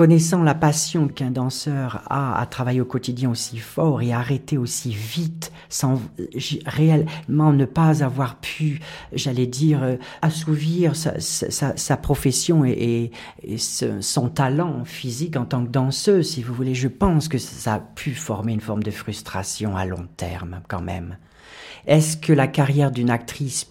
Connaissant 0.01 0.43
la 0.43 0.55
passion 0.55 1.09
qu'un 1.09 1.31
danseur 1.31 2.03
a 2.09 2.41
à 2.41 2.47
travailler 2.47 2.81
au 2.81 2.87
quotidien 2.87 3.29
aussi 3.29 3.59
fort 3.59 4.01
et 4.01 4.15
arrêter 4.15 4.57
aussi 4.57 4.95
vite, 4.95 5.53
sans 5.69 6.01
réellement 6.65 7.53
ne 7.53 7.67
pas 7.67 8.03
avoir 8.03 8.41
pu, 8.41 8.81
j'allais 9.13 9.47
dire, 9.47 9.83
euh, 9.83 9.97
assouvir 10.23 10.95
sa, 10.97 11.97
profession 11.99 12.65
et, 12.65 13.11
son 13.59 14.31
talent 14.31 14.87
physique 14.87 15.37
en 15.37 15.45
tant 15.45 15.67
que 15.67 15.71
danseuse, 15.71 16.31
si 16.31 16.43
vous 16.43 16.55
voulez, 16.55 16.75
je 16.75 16.89
pense 16.89 17.29
que 17.29 17.37
ça 17.37 17.75
a 17.75 17.81
pu 17.81 18.15
former 18.15 18.55
une 18.55 18.63
forme 18.63 18.83
de 18.83 18.91
frustration 18.91 19.77
à 19.77 19.85
long 19.85 20.09
terme 20.17 20.63
quand 20.67 20.81
même. 20.81 21.19
Est-ce 21.87 22.17
que 22.17 22.33
la 22.33 22.47
carrière 22.47 22.91
d'une 22.91 23.11
actrice 23.11 23.71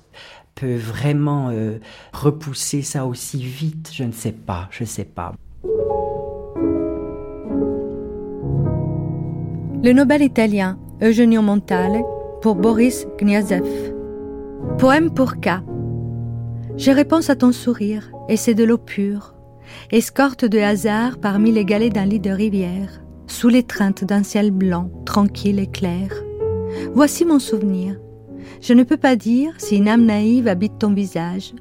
peut 0.54 0.76
vraiment 0.76 1.50
euh, 1.50 1.80
repousser 2.13 2.84
ça 2.84 3.08
aussi 3.08 3.42
vite? 3.42 3.89
Je 3.92 4.04
ne 4.04 4.12
sais 4.12 4.32
pas, 4.32 4.68
je 4.70 4.84
ne 4.84 4.88
sais 4.88 5.06
pas. 5.06 5.34
Le 9.82 9.94
Nobel 9.94 10.22
italien 10.22 10.78
Eugenio 11.02 11.42
Montale 11.42 12.02
pour 12.42 12.56
Boris 12.56 13.08
Gniazev. 13.18 13.63
Poème 14.78 15.10
pour 15.10 15.36
K. 15.39 15.62
Je 16.76 16.92
réponds 16.92 17.30
à 17.30 17.36
ton 17.38 17.54
sourire, 17.54 18.12
et 18.28 18.36
c'est 18.36 18.56
de 18.56 18.65
l'eau 18.65 18.78
pure. 18.78 19.36
Escorte 19.89 20.44
de 20.44 20.60
hasard 20.60 21.18
parmi 21.18 21.54
les 21.54 21.63
galets 21.63 21.94
d'un 21.94 22.04
lit 22.04 22.20
de 22.20 22.30
rivière, 22.30 23.02
sous 23.28 23.48
l'étreinte 23.48 24.04
d'un 24.04 24.24
ciel 24.24 24.52
blanc, 24.52 24.92
tranquille 25.06 25.60
et 25.60 25.68
clair. 25.68 26.13
Voici 26.94 27.24
mon 27.24 27.39
souvenir. 27.39 27.96
Je 28.60 28.74
ne 28.74 28.84
peux 28.84 28.98
pas 28.98 29.15
dire 29.15 29.54
si 29.60 29.78
une 29.78 29.88
âme 29.88 30.06
naïve 30.06 30.50
habite 30.50 30.78
ton 30.78 30.92
visage, 30.92 31.54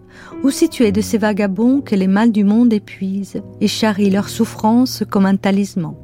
ou 0.43 0.51
si 0.51 0.69
tu 0.69 0.83
es 0.83 0.91
de 0.91 1.03
ces 1.03 1.19
vagabonds 1.19 1.83
que 1.83 1.95
les 1.95 2.09
mâles 2.09 2.33
du 2.33 2.43
monde 2.43 2.73
épuisent 2.73 3.41
et 3.61 3.69
charrient 3.69 4.11
leur 4.11 4.29
souffrance 4.29 5.05
comme 5.09 5.27
un 5.27 5.37
talisman. 5.37 5.95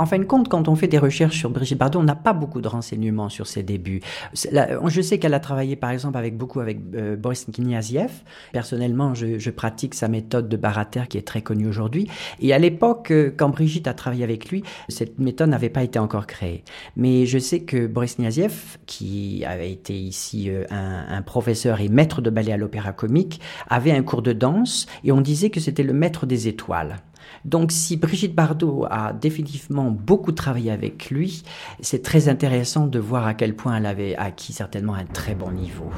En 0.00 0.06
fin 0.06 0.18
de 0.18 0.24
compte, 0.24 0.48
quand 0.48 0.66
on 0.66 0.76
fait 0.76 0.88
des 0.88 0.96
recherches 0.96 1.36
sur 1.36 1.50
Brigitte 1.50 1.76
Bardot, 1.76 1.98
on 1.98 2.04
n'a 2.04 2.14
pas 2.14 2.32
beaucoup 2.32 2.62
de 2.62 2.68
renseignements 2.68 3.28
sur 3.28 3.46
ses 3.46 3.62
débuts. 3.62 4.00
je 4.32 5.00
sais 5.02 5.18
qu'elle 5.18 5.34
a 5.34 5.40
travaillé, 5.40 5.76
par 5.76 5.90
exemple, 5.90 6.16
avec 6.16 6.38
beaucoup 6.38 6.60
avec 6.60 6.78
euh, 6.94 7.16
Boris 7.16 7.44
Kniaziev. 7.44 8.10
Personnellement, 8.50 9.12
je, 9.12 9.50
pratique 9.50 9.94
sa 9.94 10.08
méthode 10.08 10.48
de 10.48 10.56
barater 10.56 11.02
qui 11.06 11.18
est 11.18 11.26
très 11.26 11.42
connue 11.42 11.68
aujourd'hui. 11.68 12.08
Et 12.40 12.54
à 12.54 12.58
l'époque, 12.58 13.10
euh, 13.10 13.30
quand 13.36 13.50
Brigitte 13.50 13.88
a 13.88 13.92
travaillé 13.92 14.24
avec 14.24 14.48
lui, 14.48 14.64
cette 14.88 15.18
méthode 15.18 15.50
n'avait 15.50 15.68
pas 15.68 15.82
été 15.82 15.98
encore 15.98 16.26
créée. 16.26 16.64
Mais 16.96 17.26
je 17.26 17.38
sais 17.38 17.60
que 17.60 17.86
Boris 17.86 18.16
Kniaziev, 18.16 18.78
qui 18.86 19.44
avait 19.44 19.70
été 19.70 19.92
ici 19.92 20.48
euh, 20.48 20.64
un, 20.70 21.04
un 21.10 21.20
professeur 21.20 21.78
et 21.78 21.90
maître 21.90 22.22
de 22.22 22.30
ballet 22.30 22.52
à 22.52 22.56
l'Opéra 22.56 22.94
Comique, 22.94 23.38
avait 23.68 23.92
un 23.92 24.02
cours 24.02 24.22
de 24.22 24.32
danse 24.32 24.86
et 25.04 25.12
on 25.12 25.20
disait 25.20 25.50
que 25.50 25.60
c'était 25.60 25.82
le 25.82 25.92
maître 25.92 26.24
des 26.24 26.48
étoiles. 26.48 26.96
Donc 27.44 27.72
si 27.72 27.96
Brigitte 27.96 28.34
Bardot 28.34 28.86
a 28.90 29.12
définitivement 29.12 29.90
beaucoup 29.90 30.32
travaillé 30.32 30.70
avec 30.70 31.10
lui, 31.10 31.42
c'est 31.80 32.02
très 32.02 32.28
intéressant 32.28 32.86
de 32.86 32.98
voir 32.98 33.26
à 33.26 33.34
quel 33.34 33.54
point 33.54 33.76
elle 33.76 33.86
avait 33.86 34.16
acquis 34.16 34.52
certainement 34.52 34.94
un 34.94 35.04
très 35.04 35.34
bon 35.34 35.50
niveau. 35.50 35.90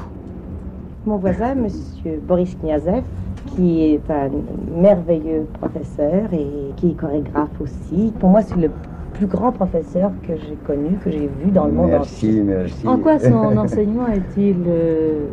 Mon 1.05 1.17
voisin, 1.17 1.55
monsieur 1.55 2.21
Boris 2.25 2.55
Kniazev, 2.61 3.03
qui 3.55 3.81
est 3.81 4.09
un 4.09 4.29
merveilleux 4.73 5.45
professeur 5.59 6.33
et 6.33 6.47
qui 6.77 6.91
est 6.91 6.93
chorégraphe 6.93 7.59
aussi. 7.59 8.13
Pour 8.19 8.29
moi, 8.29 8.41
c'est 8.41 8.55
le 8.55 8.71
plus 9.13 9.27
grand 9.27 9.51
professeur 9.51 10.11
que 10.27 10.35
j'ai 10.35 10.57
connu, 10.65 10.97
que 11.03 11.11
j'ai 11.11 11.27
vu 11.27 11.51
dans 11.51 11.65
le 11.65 11.73
monde 11.73 11.93
entier. 11.93 12.41
Merci, 12.41 12.81
merci. 12.81 12.87
En 12.87 12.97
quoi 12.97 13.19
son 13.19 13.33
enseignement 13.57 14.07
est-il 14.07 14.55
euh, 14.67 15.25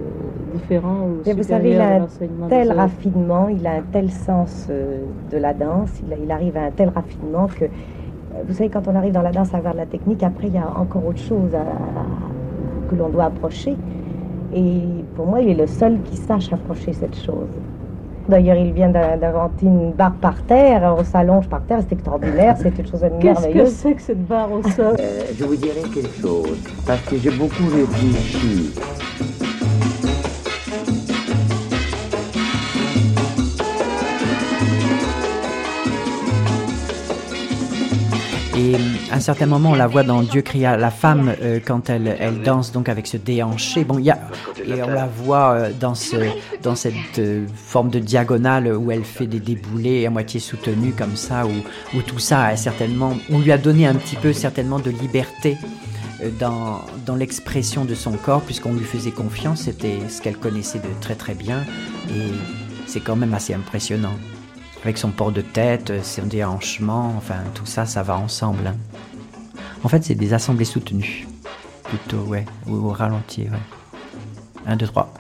différent 0.50 1.06
ou 1.06 1.30
Vous 1.36 1.42
savez, 1.42 1.72
il 1.72 1.80
a 1.80 1.96
un 1.96 2.06
tel 2.48 2.72
raffinement, 2.72 3.48
il 3.48 3.66
a 3.66 3.72
un 3.72 3.82
tel 3.92 4.10
sens 4.10 4.66
euh, 4.70 4.98
de 5.30 5.38
la 5.38 5.54
danse, 5.54 5.90
il, 6.22 6.30
arrive 6.30 6.56
à 6.56 6.64
un 6.64 6.70
tel 6.70 6.90
raffinement 6.90 7.46
que, 7.46 7.64
euh, 7.64 7.68
vous 8.46 8.54
savez, 8.54 8.68
quand 8.68 8.86
on 8.88 8.94
arrive 8.94 9.12
dans 9.12 9.22
la 9.22 9.32
danse 9.32 9.54
à 9.54 9.58
avoir 9.58 9.74
de 9.74 9.78
la 9.78 9.86
technique, 9.86 10.22
après, 10.22 10.48
il 10.48 10.54
y 10.54 10.58
a 10.58 10.68
encore 10.76 11.06
autre 11.06 11.18
chose 11.18 11.52
que 12.90 12.94
l'on 12.94 13.08
doit 13.08 13.24
approcher. 13.24 13.76
Et 14.54 14.80
pour 15.14 15.26
moi, 15.26 15.40
il 15.40 15.50
est 15.50 15.54
le 15.54 15.66
seul 15.66 16.00
qui 16.02 16.16
sache 16.16 16.52
approcher 16.52 16.92
cette 16.92 17.16
chose. 17.16 17.48
D'ailleurs, 18.28 18.56
il 18.56 18.72
vient 18.72 18.90
d'inventer 18.90 19.66
une 19.66 19.92
barre 19.92 20.14
par 20.14 20.42
terre, 20.44 20.94
on 20.96 21.02
s'allonge 21.02 21.48
par 21.48 21.62
terre, 21.62 21.80
c'est 21.80 21.94
extraordinaire, 21.94 22.56
c'est 22.62 22.78
une 22.78 22.86
chose 22.86 23.02
merveilleuse. 23.02 23.52
Qu'est-ce 23.52 23.52
que 23.52 23.66
c'est 23.66 23.94
que 23.94 24.02
cette 24.02 24.26
barre 24.26 24.52
au 24.52 24.62
sol? 24.62 24.96
Euh, 25.00 25.22
Je 25.36 25.44
vous 25.44 25.56
dirai 25.56 25.82
quelque 25.92 26.20
chose, 26.20 26.58
parce 26.86 27.00
que 27.02 27.16
j'ai 27.16 27.30
beaucoup 27.30 27.64
réfléchi. 27.64 28.72
Et 38.70 38.76
à 39.11 39.16
un 39.16 39.20
certain 39.20 39.46
moment, 39.46 39.70
on 39.70 39.74
la 39.74 39.88
voit 39.88 40.04
dans 40.04 40.22
Dieu 40.22 40.42
cria 40.42 40.76
la 40.76 40.92
femme 40.92 41.35
euh, 41.42 41.59
quand 41.64 41.90
elle, 41.90 42.16
elle 42.20 42.40
danse 42.42 42.70
donc 42.70 42.88
avec 42.88 43.09
ce 43.09 43.16
déhanché. 43.16 43.83
Bon, 43.83 43.98
y 43.98 44.11
a, 44.11 44.18
et 44.64 44.80
on 44.83 44.88
la 44.88 45.06
voit 45.06 45.52
euh, 45.52 45.70
dans, 45.78 45.96
ce, 45.96 46.16
dans 46.62 46.76
cette 46.76 46.94
euh, 47.18 47.46
forme 47.56 47.90
de 47.90 47.98
diagonale 47.98 48.68
où 48.76 48.92
elle 48.92 49.02
fait 49.02 49.26
des 49.26 49.40
déboulés 49.40 50.06
à 50.06 50.11
moitié 50.11 50.38
soutenus 50.38 50.94
comme 50.96 51.16
ça, 51.16 51.46
où, 51.46 51.96
où 51.98 52.02
tout 52.02 52.20
ça 52.20 52.44
a 52.44 52.56
certainement, 52.56 53.16
on 53.30 53.40
lui 53.40 53.50
a 53.50 53.59
donné 53.59 53.88
un 53.88 53.94
petit 53.94 54.16
peu 54.16 54.33
certainement 54.33 54.78
de 54.78 54.90
liberté 54.90 55.56
dans, 56.38 56.83
dans 57.06 57.16
l'expression 57.16 57.85
de 57.85 57.94
son 57.94 58.12
corps, 58.12 58.42
puisqu'on 58.42 58.74
lui 58.74 58.85
faisait 58.85 59.11
confiance, 59.11 59.62
c'était 59.62 59.98
ce 60.09 60.20
qu'elle 60.20 60.37
connaissait 60.37 60.78
de 60.78 61.00
très 61.00 61.14
très 61.16 61.35
bien, 61.35 61.64
et 62.11 62.30
c'est 62.87 63.00
quand 63.00 63.16
même 63.16 63.35
assez 63.35 63.54
impressionnant 63.54 64.14
avec 64.82 64.98
son 64.98 65.10
port 65.10 65.32
de 65.32 65.40
tête, 65.40 65.92
son 66.02 66.26
déhanchement, 66.26 67.14
enfin 67.16 67.36
tout 67.54 67.66
ça, 67.66 67.86
ça 67.86 68.02
va 68.02 68.16
ensemble. 68.16 68.66
Hein. 68.66 68.76
En 69.82 69.88
fait, 69.88 70.04
c'est 70.04 70.14
des 70.14 70.32
assemblées 70.34 70.64
soutenues, 70.64 71.26
plutôt, 71.84 72.22
ouais, 72.24 72.44
ou 72.66 72.74
au 72.88 72.92
ralenti, 72.92 73.42
ouais. 73.42 73.58
1, 74.66 74.76
2, 74.76 74.86
3. 74.86 75.14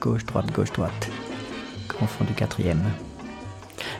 Gauche, 0.00 0.24
droite, 0.24 0.52
gauche, 0.52 0.72
droite. 0.72 1.10
Confond 1.88 2.24
du 2.24 2.32
quatrième. 2.34 2.82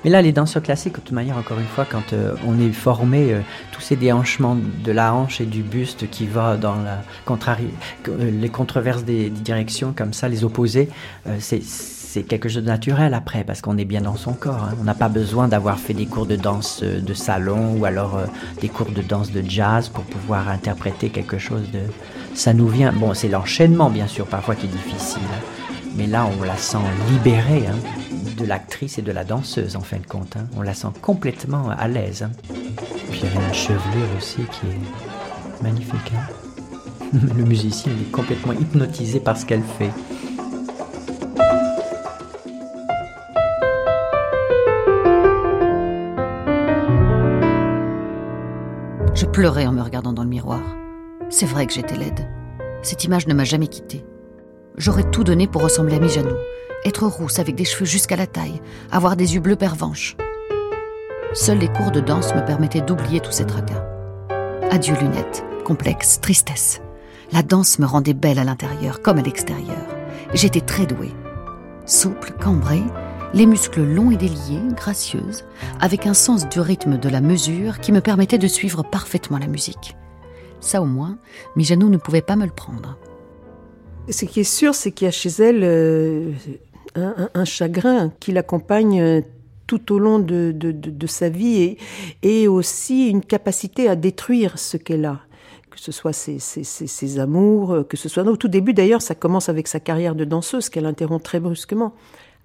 Mais 0.05 0.11
là, 0.11 0.23
les 0.23 0.33
danseurs 0.33 0.63
classiques, 0.63 0.95
de 0.95 1.01
toute 1.01 1.13
manière, 1.13 1.37
encore 1.37 1.59
une 1.59 1.67
fois, 1.67 1.85
quand 1.85 2.13
euh, 2.13 2.35
on 2.47 2.61
est 2.61 2.73
formé, 2.73 3.33
euh, 3.33 3.41
tous 3.73 3.81
ces 3.81 3.97
déhanchements 3.97 4.57
de 4.57 4.93
la 4.93 5.13
hanche 5.15 5.41
et 5.41 5.47
du 5.47 5.63
buste 5.63 6.09
qui 6.11 6.27
va 6.27 6.57
dans 6.57 6.77
la 6.77 7.03
contrarie, 7.25 7.71
euh, 8.09 8.31
les 8.31 8.49
controverses 8.49 9.05
des, 9.05 9.31
directions, 9.31 9.93
comme 9.97 10.13
ça, 10.13 10.29
les 10.29 10.45
opposés, 10.45 10.89
c'est 11.39 11.63
c'est 12.07 12.23
quelque 12.23 12.49
chose 12.49 12.63
de 12.63 12.69
naturel 12.69 13.15
après, 13.15 13.45
parce 13.45 13.61
qu'on 13.61 13.77
est 13.77 13.85
bien 13.85 14.01
dans 14.01 14.17
son 14.17 14.33
corps. 14.33 14.65
Hein. 14.71 14.77
On 14.81 14.85
n'a 14.85 14.95
pas 14.95 15.09
besoin 15.09 15.49
d'avoir 15.49 15.79
fait 15.79 15.93
des 15.93 16.07
cours 16.07 16.27
de 16.27 16.37
danse 16.37 16.81
euh, 16.83 17.01
de 17.01 17.15
salon 17.15 17.77
ou 17.79 17.85
alors 17.85 18.17
euh, 18.17 18.27
des 18.61 18.69
cours 18.69 18.91
de 18.91 19.03
danse 19.03 19.33
de 19.33 19.43
jazz 19.47 19.89
pour 19.89 20.05
pouvoir 20.05 20.49
interpréter 20.49 21.11
quelque 21.11 21.39
chose 21.39 21.71
de... 21.73 21.81
Ça 22.35 22.55
nous 22.55 22.69
vient... 22.69 22.93
Bon, 22.93 23.13
c'est 23.13 23.29
l'enchaînement, 23.29 23.91
bien 23.91 24.07
sûr, 24.07 24.27
parfois 24.27 24.55
qui 24.55 24.67
est 24.67 24.71
difficile. 24.71 25.21
Mais 25.97 26.07
là, 26.07 26.29
on 26.39 26.43
la 26.43 26.57
sent 26.57 26.79
libérée 27.11 27.65
hein, 27.67 27.77
de 28.39 28.45
l'actrice 28.45 28.99
et 28.99 29.03
de 29.03 29.13
la 29.13 29.25
danseuse, 29.25 29.77
en 29.77 29.81
fin 29.81 29.99
de 29.99 30.07
compte. 30.07 30.37
Hein. 30.37 30.47
On 30.57 30.63
la 30.63 30.75
sent 30.75 30.89
complètement 31.03 31.71
à 31.71 31.89
l'aise. 31.89 32.27
Puis 33.11 33.23
elle 33.25 33.43
a 33.43 33.47
une 33.49 33.55
chevelure 33.55 34.09
aussi 34.17 34.43
qui 34.53 34.67
est 34.67 35.63
magnifique. 35.63 36.13
Le 37.13 37.45
musicien 37.45 37.93
est 37.93 38.11
complètement 38.11 38.53
hypnotisé 38.53 39.21
par 39.21 39.37
ce 39.37 39.45
qu'elle 39.45 39.63
fait. 39.79 39.91
Pleurais 49.37 49.67
en 49.67 49.73
me 49.73 49.83
regardant 49.83 50.15
dans 50.15 50.23
le 50.23 50.31
miroir. 50.31 50.63
C'est 51.29 51.45
vrai 51.45 51.67
que 51.67 51.75
j'étais 51.75 51.95
laide. 51.95 52.27
Cette 52.81 53.05
image 53.05 53.27
ne 53.27 53.35
m'a 53.35 53.45
jamais 53.45 53.67
quittée. 53.67 54.03
J'aurais 54.79 55.11
tout 55.11 55.25
donné 55.25 55.47
pour 55.47 55.63
ressembler 55.63 55.97
à 55.97 56.01
Mijanou, 56.01 56.35
être 56.87 57.07
rousse 57.07 57.39
avec 57.39 57.55
des 57.55 57.67
cheveux 57.67 57.85
jusqu'à 57.85 58.17
la 58.17 58.27
taille, 58.27 58.63
avoir 58.91 59.15
des 59.15 59.35
yeux 59.35 59.41
bleus 59.41 59.57
pervenches. 59.57 60.17
Seuls 61.35 61.59
les 61.59 61.69
cours 61.69 61.91
de 61.91 62.01
danse 62.01 62.35
me 62.35 62.47
permettaient 62.47 62.81
d'oublier 62.81 63.21
tous 63.21 63.33
ces 63.33 63.45
tracas. 63.45 63.85
Adieu 64.71 64.95
lunettes, 65.03 65.45
complexes, 65.67 66.19
tristesse. 66.23 66.81
La 67.31 67.43
danse 67.43 67.79
me 67.79 67.85
rendait 67.85 68.15
belle 68.15 68.39
à 68.39 68.45
l'intérieur 68.45 69.03
comme 69.03 69.19
à 69.19 69.23
l'extérieur. 69.23 69.85
J'étais 70.33 70.63
très 70.63 70.87
douée. 70.87 71.13
Souple, 71.85 72.33
cambrée, 72.43 72.85
les 73.35 73.47
muscles 73.47 73.83
longs 73.83 74.11
et 74.11 74.17
déliés, 74.17 74.61
gracieuse, 74.75 75.45
avec 75.81 76.07
un 76.07 76.15
sens 76.15 76.49
du 76.49 76.61
rythme 76.61 76.99
de 76.99 77.09
la 77.09 77.21
mesure 77.21 77.81
qui 77.81 77.93
me 77.93 78.01
permettait 78.01 78.39
de 78.39 78.47
suivre 78.47 78.83
parfaitement 78.83 79.39
la 79.39 79.47
musique. 79.47 79.97
Ça 80.61 80.83
au 80.83 80.87
moins, 80.87 81.19
Mijanou 81.55 81.89
ne 81.89 81.97
pouvait 81.97 82.23
pas 82.23 82.37
me 82.37 82.45
le 82.45 82.53
prendre. 82.53 82.99
Ce 84.09 84.25
qui 84.25 84.41
est 84.41 84.45
sûr, 84.45 84.75
c'est 84.75 84.93
qu'il 84.93 85.07
y 85.07 85.09
a 85.09 85.13
chez 85.13 85.31
elle 85.43 85.61
euh, 85.65 86.33
un, 86.95 87.45
chagrin 87.45 88.13
qui 88.21 88.33
l'accompagne 88.33 89.01
euh, 89.01 89.21
tout 89.67 89.93
au 89.93 89.99
long 89.99 90.19
de, 90.19 90.55
sa 91.07 91.29
vie 91.29 91.77
et, 92.23 92.43
et, 92.43 92.49
aussi 92.49 93.09
une 93.09 93.21
capacité 93.21 93.89
à 93.89 93.97
détruire 93.97 94.59
ce 94.59 94.77
qu'elle 94.77 95.05
a 95.05 95.21
que 95.77 95.83
ce 95.83 95.93
soit 95.93 96.15
ses, 96.15 97.19
amours, 97.19 97.73
euh, 97.73 97.85
que 97.85 97.99
ce 97.99 98.09
soit... 98.09 98.25
Au 98.25 98.37
tout 98.37 98.49
début, 98.49 98.73
d'ailleurs, 98.73 99.03
ça 99.03 99.15
commence 99.15 99.51
avec 99.51 99.69
sa 99.69 99.79
carrière 99.79 100.15
de 100.15 100.25
danseuse 100.25 100.71
qu'elle 100.71 100.87
interrompt 100.87 101.23
très 101.23 101.39
brusquement, 101.39 101.95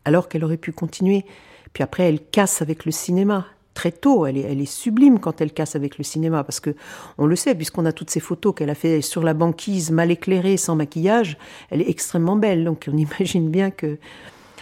alors 0.05 0.29
qu'elle 0.29 0.43
aurait 0.43 0.57
pu 0.57 0.71
continuer. 0.71 1.25
Puis 1.73 1.83
après, 1.83 2.03
elle 2.03 2.19
casse 2.19 2.61
avec 2.61 2.85
le 2.85 2.91
cinéma. 2.91 3.45
Très 3.73 3.91
tôt, 3.91 4.25
elle 4.25 4.37
est, 4.37 4.65
sublime 4.65 5.19
quand 5.19 5.39
elle 5.39 5.53
casse 5.53 5.77
avec 5.77 5.97
le 5.97 6.03
cinéma, 6.03 6.43
parce 6.43 6.59
que 6.59 6.75
on 7.17 7.25
le 7.25 7.37
sait, 7.37 7.55
puisqu'on 7.55 7.85
a 7.85 7.93
toutes 7.93 8.09
ces 8.09 8.19
photos 8.19 8.53
qu'elle 8.53 8.69
a 8.69 8.75
fait 8.75 8.99
sur 8.99 9.23
la 9.23 9.33
banquise, 9.33 9.91
mal 9.91 10.11
éclairée, 10.11 10.57
sans 10.57 10.75
maquillage, 10.75 11.37
elle 11.69 11.81
est 11.81 11.89
extrêmement 11.89 12.35
belle. 12.35 12.65
Donc 12.65 12.89
on 12.91 12.97
imagine 12.97 13.49
bien 13.49 13.71
que 13.71 13.97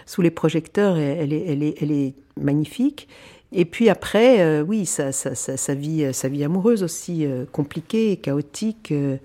sous 0.06 0.22
les 0.22 0.32
projecteurs, 0.32 0.98
elle 0.98 1.34
est, 1.34 2.14
magnifique. 2.40 3.08
Et 3.52 3.66
puis 3.66 3.90
après, 3.90 4.42
euh, 4.42 4.62
oui, 4.62 4.86
sa, 4.86 5.10
vie, 5.74 6.14
sa 6.14 6.30
vie 6.30 6.44
amoureuse 6.44 6.84
aussi 6.84 7.26
euh, 7.26 7.46
compliquée, 7.52 8.18
chaotique. 8.18 8.92
Euh, 8.92 9.18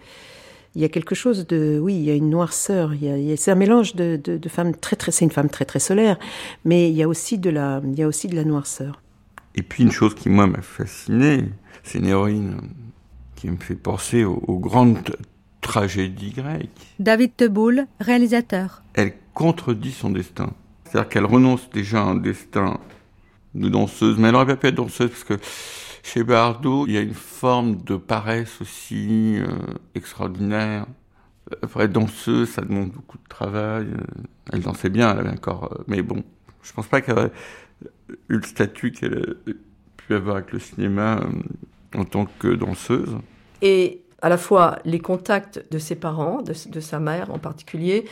il 0.75 0.83
y 0.83 0.85
a 0.85 0.89
quelque 0.89 1.15
chose 1.15 1.47
de, 1.47 1.79
oui, 1.81 1.95
il 1.95 2.03
y 2.03 2.11
a 2.11 2.15
une 2.15 2.31
noirceur. 2.31 2.93
c'est 3.37 3.51
un 3.51 3.55
mélange 3.55 3.95
de, 3.95 4.17
de, 4.17 4.49
femmes 4.49 4.75
très 4.75 4.97
très, 4.97 5.13
c'est 5.13 5.25
une 5.25 5.31
femme 5.31 5.49
très 5.49 5.65
très 5.65 5.79
solaire, 5.79 6.19
mais 6.65 6.91
il 6.91 6.97
y 6.97 7.03
a 7.03 7.09
aussi 7.09 7.39
de 7.39 7.51
la, 7.51 7.81
il 7.85 7.99
y 7.99 8.03
a 8.03 8.09
aussi 8.09 8.27
de 8.29 8.35
la 8.35 8.45
noirceur. 8.45 9.01
Et 9.55 9.63
puis 9.63 9.85
une 9.85 9.93
chose 9.93 10.15
qui 10.15 10.29
moi 10.29 10.47
m'a 10.47 10.63
fasciné, 10.63 11.45
c'est 11.85 11.99
une 11.99 12.07
héroïne 12.07 12.61
qui 13.37 13.49
me 13.49 13.57
fait 13.57 13.77
penser 13.77 14.25
aux, 14.25 14.59
grandes 14.59 15.17
tragédies 15.61 16.33
grecques. 16.33 16.71
David 16.99 17.37
Teboul, 17.37 17.87
réalisateur. 18.01 18.83
Elle 18.95 19.15
contredit 19.33 19.93
son 19.93 20.11
destin. 20.11 20.53
C'est-à-dire 20.85 21.09
qu'elle 21.09 21.27
renonce 21.27 21.71
déjà 21.71 22.01
à 22.01 22.05
un 22.05 22.15
destin 22.17 22.79
de 23.55 23.69
danseuse, 23.69 24.19
mais 24.19 24.29
elle 24.29 24.35
aurait 24.35 24.47
pas 24.47 24.57
pu 24.57 24.67
être 24.69 24.75
danseuse 24.75 25.11
parce 25.11 25.25
que 25.25 25.35
chez 26.05 26.23
Bardot, 26.23 26.87
il 26.87 26.93
y 26.93 26.99
a 26.99 27.01
une 27.01 27.15
forme 27.15 27.83
de 27.83 27.97
paresse 27.97 28.61
aussi 28.61 29.39
euh, 29.39 29.47
extraordinaire. 29.95 30.87
Après, 31.63 31.89
danseuse, 31.89 32.51
ça 32.51 32.63
demande 32.63 32.91
beaucoup 32.91 33.17
de 33.17 33.27
travail. 33.29 33.87
Euh, 33.87 34.23
elle 34.53 34.61
dansait 34.61 34.91
bien, 34.91 35.11
elle 35.13 35.21
avait 35.21 35.31
encore. 35.31 35.73
Euh, 35.73 35.83
mais 35.89 36.03
bon, 36.03 36.23
je 36.63 36.73
pense 36.75 36.87
pas 36.87 37.01
qu'elle 37.01 37.19
aurait 37.19 37.33
eu 38.29 38.37
le 38.37 38.43
statut 38.43 38.93
qu'elle 38.93 39.37
a 39.49 39.53
pu 39.97 40.15
avoir 40.15 40.37
avec 40.37 40.53
le 40.53 40.59
cinéma 40.59 41.21
en 41.95 42.05
tant 42.05 42.27
que 42.39 42.49
danseuse. 42.49 43.17
Et 43.63 44.03
à 44.21 44.29
la 44.29 44.37
fois 44.37 44.79
les 44.85 45.01
contacts 45.01 45.65
de 45.71 45.79
ses 45.79 45.97
parents, 45.97 46.43
de 46.43 46.81
sa 46.81 47.01
mère 47.01 47.31
en 47.31 47.39
particulier, 47.39 48.05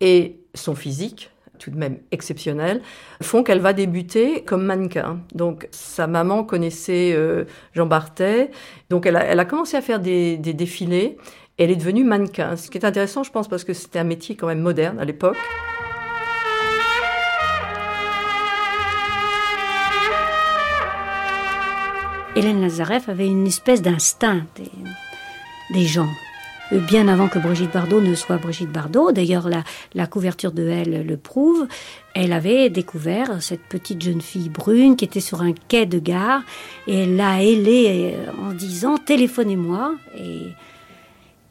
et 0.00 0.40
son 0.54 0.76
physique, 0.76 1.30
tout 1.60 1.70
de 1.70 1.76
même 1.76 1.98
exceptionnelle, 2.10 2.82
font 3.22 3.44
qu'elle 3.44 3.60
va 3.60 3.72
débuter 3.72 4.42
comme 4.42 4.64
mannequin. 4.64 5.20
Donc 5.34 5.68
sa 5.70 6.06
maman 6.06 6.42
connaissait 6.42 7.12
euh, 7.14 7.44
Jean 7.74 7.86
Barthès, 7.86 8.50
donc 8.88 9.06
elle 9.06 9.16
a, 9.16 9.44
commencé 9.44 9.76
à 9.76 9.82
faire 9.82 10.00
des, 10.00 10.36
défilés, 10.38 11.18
et 11.58 11.64
elle 11.64 11.70
est 11.70 11.76
devenue 11.76 12.02
mannequin. 12.02 12.56
Ce 12.56 12.70
qui 12.70 12.78
est 12.78 12.84
intéressant, 12.84 13.22
je 13.22 13.30
pense, 13.30 13.46
parce 13.46 13.64
que 13.64 13.74
c'était 13.74 13.98
un 13.98 14.04
métier 14.04 14.34
quand 14.34 14.46
même 14.46 14.60
moderne 14.60 14.98
à 14.98 15.04
l'époque. 15.04 15.36
Hélène 22.36 22.60
Lazareff 22.62 23.08
avait 23.08 23.26
une 23.26 23.46
espèce 23.46 23.82
d'instinct 23.82 24.46
des 25.74 25.84
gens 25.84 26.08
bien 26.78 27.08
avant 27.08 27.28
que 27.28 27.38
Brigitte 27.38 27.72
Bardot 27.72 28.00
ne 28.00 28.14
soit 28.14 28.36
Brigitte 28.36 28.70
Bardot. 28.70 29.12
D'ailleurs, 29.12 29.48
la, 29.94 30.06
couverture 30.06 30.52
de 30.52 30.68
Elle 30.68 31.06
le 31.06 31.16
prouve. 31.16 31.66
Elle 32.14 32.32
avait 32.32 32.70
découvert 32.70 33.42
cette 33.42 33.62
petite 33.62 34.02
jeune 34.02 34.20
fille 34.20 34.48
brune 34.48 34.96
qui 34.96 35.04
était 35.04 35.20
sur 35.20 35.42
un 35.42 35.52
quai 35.68 35.86
de 35.86 35.98
gare 35.98 36.42
et 36.86 37.04
elle 37.04 37.16
l'a 37.16 37.42
ailée 37.42 38.14
euh, 38.14 38.48
en 38.48 38.52
disant 38.52 38.98
téléphonez-moi 38.98 39.94
et, 40.18 40.48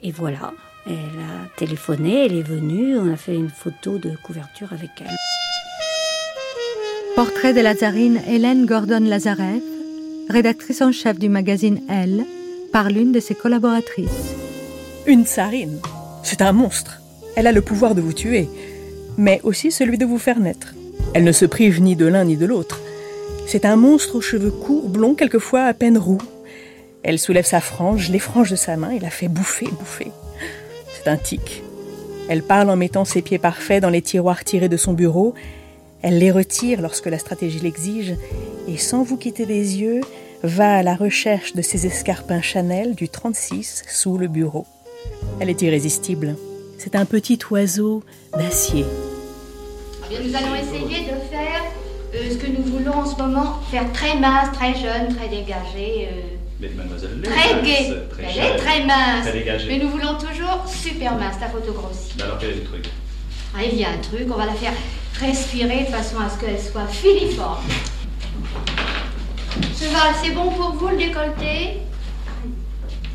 et 0.01 0.11
voilà. 0.11 0.53
Elle 0.87 0.93
a 0.93 1.47
téléphoné, 1.57 2.25
elle 2.25 2.35
est 2.35 2.41
venue, 2.41 2.97
on 2.97 3.13
a 3.13 3.17
fait 3.17 3.35
une 3.35 3.49
photo 3.49 3.97
de 3.97 4.11
couverture 4.23 4.73
avec 4.73 4.89
elle. 5.01 5.15
Portrait 7.15 7.53
de 7.53 7.61
Lazarine 7.61 8.21
Hélène 8.27 8.65
Gordon 8.65 9.01
Lazareff, 9.01 9.61
rédactrice 10.29 10.81
en 10.81 10.91
chef 10.91 11.19
du 11.19 11.29
magazine 11.29 11.81
Elle, 11.89 12.25
par 12.71 12.89
l'une 12.89 13.11
de 13.11 13.19
ses 13.19 13.35
collaboratrices. 13.35 14.48
Une 15.05 15.25
tsarine, 15.25 15.79
c'est 16.23 16.41
un 16.41 16.51
monstre. 16.51 17.01
Elle 17.35 17.47
a 17.47 17.51
le 17.51 17.61
pouvoir 17.61 17.95
de 17.95 18.01
vous 18.01 18.13
tuer, 18.13 18.49
mais 19.17 19.39
aussi 19.43 19.71
celui 19.71 19.97
de 19.97 20.05
vous 20.05 20.17
faire 20.17 20.39
naître. 20.39 20.73
Elle 21.13 21.23
ne 21.23 21.31
se 21.31 21.45
prive 21.45 21.81
ni 21.81 21.95
de 21.95 22.05
l'un 22.05 22.25
ni 22.25 22.37
de 22.37 22.45
l'autre. 22.45 22.81
C'est 23.47 23.65
un 23.65 23.77
monstre 23.77 24.15
aux 24.15 24.21
cheveux 24.21 24.51
courts, 24.51 24.89
blonds, 24.89 25.15
quelquefois 25.15 25.63
à 25.63 25.73
peine 25.73 25.97
roux. 25.97 26.21
Elle 27.01 27.17
soulève 27.17 27.45
sa 27.45 27.61
frange, 27.61 28.09
les 28.09 28.19
franges 28.19 28.51
de 28.51 28.55
sa 28.55 28.75
main 28.75 28.91
et 28.91 28.99
la 28.99 29.09
fait 29.09 29.29
bouffer, 29.29 29.67
bouffer. 29.67 30.11
C'est 30.93 31.09
un 31.09 31.17
tic. 31.17 31.63
Elle 32.27 32.43
parle 32.43 32.69
en 32.69 32.75
mettant 32.75 33.05
ses 33.05 33.21
pieds 33.21 33.39
parfaits 33.39 33.81
dans 33.81 33.89
les 33.89 34.01
tiroirs 34.01 34.43
tirés 34.43 34.69
de 34.69 34.77
son 34.77 34.93
bureau. 34.93 35.33
Elle 36.01 36.19
les 36.19 36.31
retire 36.31 36.81
lorsque 36.81 37.07
la 37.07 37.17
stratégie 37.17 37.59
l'exige 37.59 38.15
et 38.67 38.77
sans 38.77 39.01
vous 39.01 39.17
quitter 39.17 39.45
des 39.45 39.79
yeux, 39.79 40.01
va 40.43 40.75
à 40.75 40.83
la 40.83 40.95
recherche 40.95 41.53
de 41.53 41.61
ses 41.61 41.85
escarpins 41.85 42.41
Chanel 42.41 42.95
du 42.95 43.09
36 43.09 43.83
sous 43.87 44.17
le 44.17 44.27
bureau. 44.27 44.65
Elle 45.39 45.49
est 45.49 45.61
irrésistible. 45.61 46.35
C'est 46.77 46.95
un 46.95 47.05
petit 47.05 47.39
oiseau 47.51 48.03
d'acier. 48.37 48.85
Eh 50.11 50.27
nous 50.27 50.35
allons 50.35 50.55
essayer 50.55 51.05
de 51.05 51.15
faire 51.29 51.63
euh, 52.15 52.31
ce 52.31 52.37
que 52.37 52.47
nous 52.47 52.63
voulons 52.63 52.93
en 52.93 53.05
ce 53.05 53.15
moment, 53.21 53.59
faire 53.69 53.91
très 53.93 54.17
mince, 54.17 54.51
très 54.53 54.73
jeune, 54.73 55.15
très 55.15 55.29
dégagé. 55.29 56.09
Euh, 56.11 56.21
mais 56.59 56.69
mademoiselle 56.69 57.21
très 57.23 57.61
gai. 57.61 57.93
Elle 58.19 58.45
est 58.45 58.55
très 58.57 58.85
mince. 58.85 59.21
Très 59.27 59.33
dégagée. 59.39 59.67
Mais 59.69 59.77
nous 59.83 59.89
voulons 59.89 60.17
toujours 60.17 60.65
super 60.67 61.15
mince, 61.15 61.35
la 61.39 61.47
photo 61.47 61.71
grossie. 61.73 62.21
Alors 62.21 62.37
quel 62.39 62.49
est 62.49 62.55
le 62.55 62.63
truc? 62.63 62.85
Ah, 63.55 63.63
Il 63.63 63.79
y 63.79 63.85
a 63.85 63.89
un 63.89 63.97
truc, 63.97 64.27
on 64.31 64.37
va 64.37 64.45
la 64.45 64.53
faire 64.53 64.73
respirer 65.19 65.81
de 65.81 65.89
façon 65.89 66.17
à 66.19 66.29
ce 66.29 66.39
qu'elle 66.39 66.59
soit 66.59 66.87
filiforme. 66.87 67.63
Cheval, 69.77 70.13
c'est 70.23 70.31
bon 70.31 70.49
pour 70.51 70.73
vous 70.73 70.87
le 70.89 70.97
décolleté? 70.97 71.81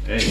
Hey. 0.08 0.24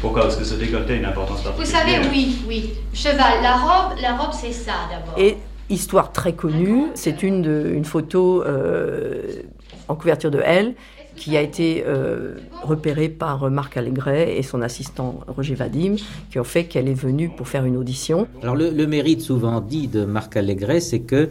Pourquoi 0.00 0.22
Parce 0.22 0.36
que 0.36 0.44
ce 0.44 0.54
décolleté 0.54 0.94
a 0.94 0.96
une 0.96 1.04
importance 1.04 1.42
particulière. 1.42 1.66
Vous 1.66 2.04
savez, 2.04 2.08
oui, 2.10 2.38
oui. 2.46 2.70
Cheval, 2.92 3.42
la 3.42 3.56
robe, 3.56 3.98
la 4.00 4.16
robe 4.16 4.32
c'est 4.32 4.52
ça 4.52 4.72
d'abord. 4.90 5.18
Et 5.18 5.36
histoire 5.70 6.12
très 6.12 6.34
connue, 6.34 6.86
c'est 6.94 7.22
une, 7.22 7.72
une 7.74 7.84
photo 7.84 8.42
euh, 8.44 9.42
en 9.88 9.94
couverture 9.94 10.30
de 10.30 10.40
Elle. 10.44 10.74
qui 11.16 11.36
a 11.36 11.42
été 11.42 11.82
euh, 11.84 12.36
repérée 12.62 13.08
par 13.08 13.50
Marc 13.50 13.76
Allégret 13.76 14.38
et 14.38 14.44
son 14.44 14.62
assistant 14.62 15.18
Roger 15.26 15.56
Vadim, 15.56 15.96
qui 16.30 16.38
ont 16.38 16.44
fait 16.44 16.66
qu'elle 16.66 16.86
est 16.86 16.94
venue 16.94 17.28
pour 17.28 17.48
faire 17.48 17.64
une 17.64 17.76
audition. 17.76 18.28
Alors 18.40 18.54
le, 18.54 18.86
mérite 18.86 19.20
souvent 19.20 19.60
dit 19.60 19.88
de 19.88 20.04
Marc 20.04 20.36
Allégret, 20.36 20.78
c'est 20.78 21.00
que 21.00 21.28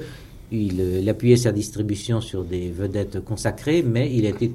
il, 0.52 1.08
appuyait 1.10 1.38
sa 1.38 1.54
distribution 1.54 2.20
sur 2.20 2.44
des 2.44 2.70
vedettes 2.70 3.24
consacrées, 3.24 3.82
mais 3.82 4.12
il 4.14 4.26
était 4.26 4.52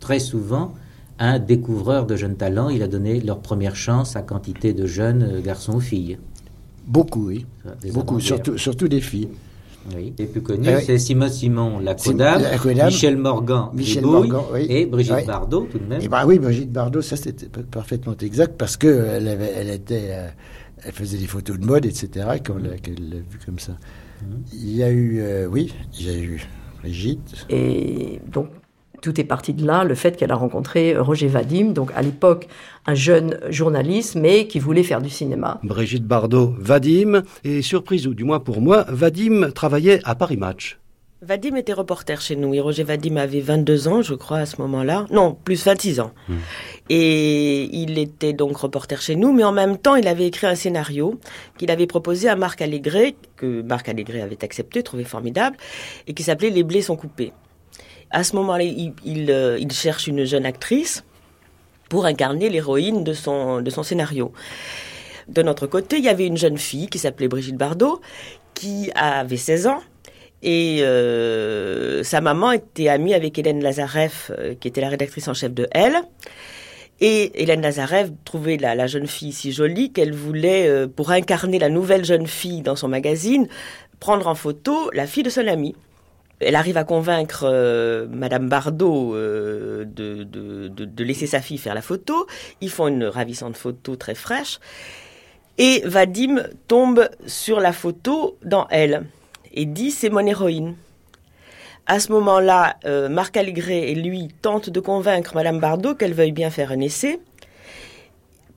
très 0.00 0.18
souvent 0.18 0.74
un 1.18 1.38
découvreur 1.38 2.06
de 2.06 2.16
jeunes 2.16 2.36
talents. 2.36 2.68
Il 2.68 2.82
a 2.82 2.88
donné 2.88 3.20
leur 3.20 3.40
première 3.40 3.76
chance 3.76 4.16
à 4.16 4.22
quantité 4.22 4.72
de 4.72 4.86
jeunes 4.86 5.40
garçons 5.42 5.74
ou 5.74 5.80
filles. 5.80 6.18
Beaucoup, 6.86 7.28
oui. 7.28 7.46
Beaucoup, 7.92 8.20
surtout, 8.20 8.58
surtout 8.58 8.88
des 8.88 9.00
filles. 9.00 9.28
Oui. 9.94 10.14
Les 10.18 10.26
plus 10.26 10.40
connus, 10.40 10.66
c'est 10.86 10.98
Simon 10.98 11.28
Simon, 11.28 11.78
la 11.78 11.94
Michel 11.94 13.18
Morgan, 13.18 13.68
Michel 13.74 14.04
Morgan 14.04 14.42
et 14.56 14.86
Brigitte 14.86 15.26
Bardot, 15.26 15.68
tout 15.70 15.78
de 15.78 15.84
même. 15.84 16.00
Et 16.00 16.08
bah 16.08 16.24
oui, 16.26 16.38
Brigitte 16.38 16.72
Bardot, 16.72 17.02
ça 17.02 17.16
c'était 17.16 17.48
parfaitement 17.70 18.16
exact 18.16 18.54
parce 18.56 18.78
que 18.78 18.86
elle, 18.86 19.28
avait, 19.28 19.52
elle 19.54 19.68
était, 19.68 20.08
euh, 20.10 20.28
elle 20.84 20.92
faisait 20.92 21.18
des 21.18 21.26
photos 21.26 21.58
de 21.58 21.66
mode, 21.66 21.84
etc. 21.84 22.26
Quand 22.44 22.56
elle 22.58 23.10
l'a 23.10 23.16
vu 23.16 23.38
comme 23.44 23.58
ça. 23.58 23.72
Mmh. 23.72 24.26
Il 24.54 24.76
y 24.76 24.82
a 24.82 24.90
eu, 24.90 25.18
euh, 25.20 25.46
oui, 25.46 25.74
il 25.98 26.06
y 26.06 26.10
a 26.10 26.18
eu 26.18 26.42
Brigitte. 26.80 27.46
Et 27.50 28.20
donc 28.32 28.48
tout 29.04 29.20
est 29.20 29.24
parti 29.24 29.52
de 29.52 29.66
là, 29.66 29.84
le 29.84 29.94
fait 29.94 30.16
qu'elle 30.16 30.32
a 30.32 30.34
rencontré 30.34 30.96
Roger 30.96 31.26
Vadim, 31.26 31.72
donc 31.72 31.90
à 31.94 32.00
l'époque 32.00 32.48
un 32.86 32.94
jeune 32.94 33.38
journaliste, 33.50 34.14
mais 34.14 34.46
qui 34.46 34.58
voulait 34.58 34.82
faire 34.82 35.02
du 35.02 35.10
cinéma. 35.10 35.60
Brigitte 35.62 36.06
Bardot, 36.06 36.54
Vadim, 36.58 37.22
et 37.44 37.60
surprise, 37.60 38.06
ou 38.06 38.14
du 38.14 38.24
moins 38.24 38.40
pour 38.40 38.62
moi, 38.62 38.86
Vadim 38.88 39.50
travaillait 39.50 40.00
à 40.04 40.14
Paris 40.14 40.38
Match. 40.38 40.78
Vadim 41.20 41.54
était 41.56 41.74
reporter 41.74 42.20
chez 42.22 42.34
nous 42.34 42.54
et 42.54 42.60
Roger 42.60 42.82
Vadim 42.82 43.16
avait 43.16 43.40
22 43.40 43.88
ans, 43.88 44.00
je 44.00 44.14
crois, 44.14 44.38
à 44.38 44.46
ce 44.46 44.60
moment-là. 44.62 45.04
Non, 45.10 45.36
plus 45.44 45.62
26 45.64 46.00
ans. 46.00 46.12
Hmm. 46.28 46.36
Et 46.88 47.64
il 47.76 47.98
était 47.98 48.32
donc 48.32 48.56
reporter 48.56 49.02
chez 49.02 49.16
nous, 49.16 49.34
mais 49.34 49.44
en 49.44 49.52
même 49.52 49.76
temps, 49.76 49.96
il 49.96 50.08
avait 50.08 50.26
écrit 50.26 50.46
un 50.46 50.54
scénario 50.54 51.20
qu'il 51.58 51.70
avait 51.70 51.86
proposé 51.86 52.30
à 52.30 52.36
Marc 52.36 52.62
Allégret, 52.62 53.16
que 53.36 53.60
Marc 53.60 53.88
Allégret 53.90 54.22
avait 54.22 54.42
accepté, 54.44 54.82
trouvé 54.82 55.04
formidable, 55.04 55.58
et 56.06 56.14
qui 56.14 56.22
s'appelait 56.22 56.50
Les 56.50 56.62
blés 56.62 56.82
sont 56.82 56.96
coupés. 56.96 57.32
À 58.14 58.22
ce 58.22 58.36
moment-là, 58.36 58.64
euh, 58.64 59.58
il, 59.60 59.72
cherche 59.72 60.06
une 60.06 60.24
jeune 60.24 60.46
actrice 60.46 61.02
pour 61.88 62.06
incarner 62.06 62.48
l'héroïne 62.48 63.02
de 63.02 63.12
son, 63.12 63.60
scénario. 63.82 64.32
De 65.26 65.42
notre 65.42 65.66
côté, 65.66 65.98
il 65.98 66.04
y 66.04 66.08
avait 66.08 66.28
une 66.28 66.36
jeune 66.36 66.56
fille 66.56 66.86
qui 66.86 66.98
s'appelait 67.00 67.26
Brigitte 67.26 67.56
Bardot, 67.56 68.00
qui 68.54 68.92
avait 68.94 69.36
16 69.36 69.66
ans. 69.66 69.80
Et 70.44 70.78
euh, 70.82 72.04
sa 72.04 72.20
maman 72.20 72.52
était 72.52 72.86
amie 72.86 73.14
avec 73.14 73.36
Hélène 73.36 73.60
Lazareff, 73.60 74.30
euh, 74.38 74.54
qui 74.54 74.68
était 74.68 74.80
la 74.80 74.90
rédactrice 74.90 75.26
en 75.26 75.34
chef 75.34 75.52
de 75.52 75.66
Elle. 75.72 75.96
Et 77.00 77.42
Hélène 77.42 77.62
Lazareff 77.62 78.10
trouvait 78.24 78.58
la, 78.58 78.76
la 78.76 78.86
jeune 78.86 79.08
fille 79.08 79.32
si 79.32 79.50
jolie 79.50 79.90
qu'elle 79.90 80.14
voulait, 80.14 80.86
pour 80.86 81.10
incarner 81.10 81.58
la 81.58 81.68
nouvelle 81.68 82.04
jeune 82.04 82.28
fille 82.28 82.62
dans 82.62 82.76
son 82.76 82.86
magazine, 82.86 83.48
prendre 83.98 84.28
en 84.28 84.36
photo 84.36 84.88
la 84.92 85.08
fille 85.08 85.24
de 85.24 85.30
son 85.30 85.48
amie 85.48 85.74
elle 86.44 86.56
arrive 86.56 86.76
à 86.76 86.84
convaincre 86.84 87.44
euh, 87.44 88.06
Madame 88.10 88.48
Bardot 88.48 89.14
euh, 89.14 89.84
de, 89.84 90.24
de, 90.24 91.04
laisser 91.04 91.26
sa 91.26 91.40
fille 91.40 91.58
faire 91.58 91.74
la 91.74 91.82
photo. 91.82 92.26
Ils 92.60 92.70
font 92.70 92.88
une 92.88 93.04
ravissante 93.04 93.56
photo 93.56 93.96
très 93.96 94.14
fraîche. 94.14 94.60
Et 95.58 95.82
Vadim 95.84 96.42
tombe 96.68 97.08
sur 97.26 97.60
la 97.60 97.72
photo 97.72 98.36
dans 98.44 98.66
elle 98.70 99.04
et 99.52 99.66
dit 99.66 99.90
c'est 99.90 100.10
mon 100.10 100.26
héroïne. 100.26 100.74
À 101.86 102.00
ce 102.00 102.10
moment-là, 102.12 102.76
euh, 102.86 103.08
Marc 103.08 103.36
Allégret 103.36 103.90
et 103.90 103.94
lui 103.94 104.28
tentent 104.40 104.70
de 104.70 104.80
convaincre 104.80 105.34
Madame 105.34 105.60
Bardot 105.60 105.94
qu'elle 105.94 106.14
veuille 106.14 106.32
bien 106.32 106.50
faire 106.50 106.72
un 106.72 106.80
essai 106.80 107.20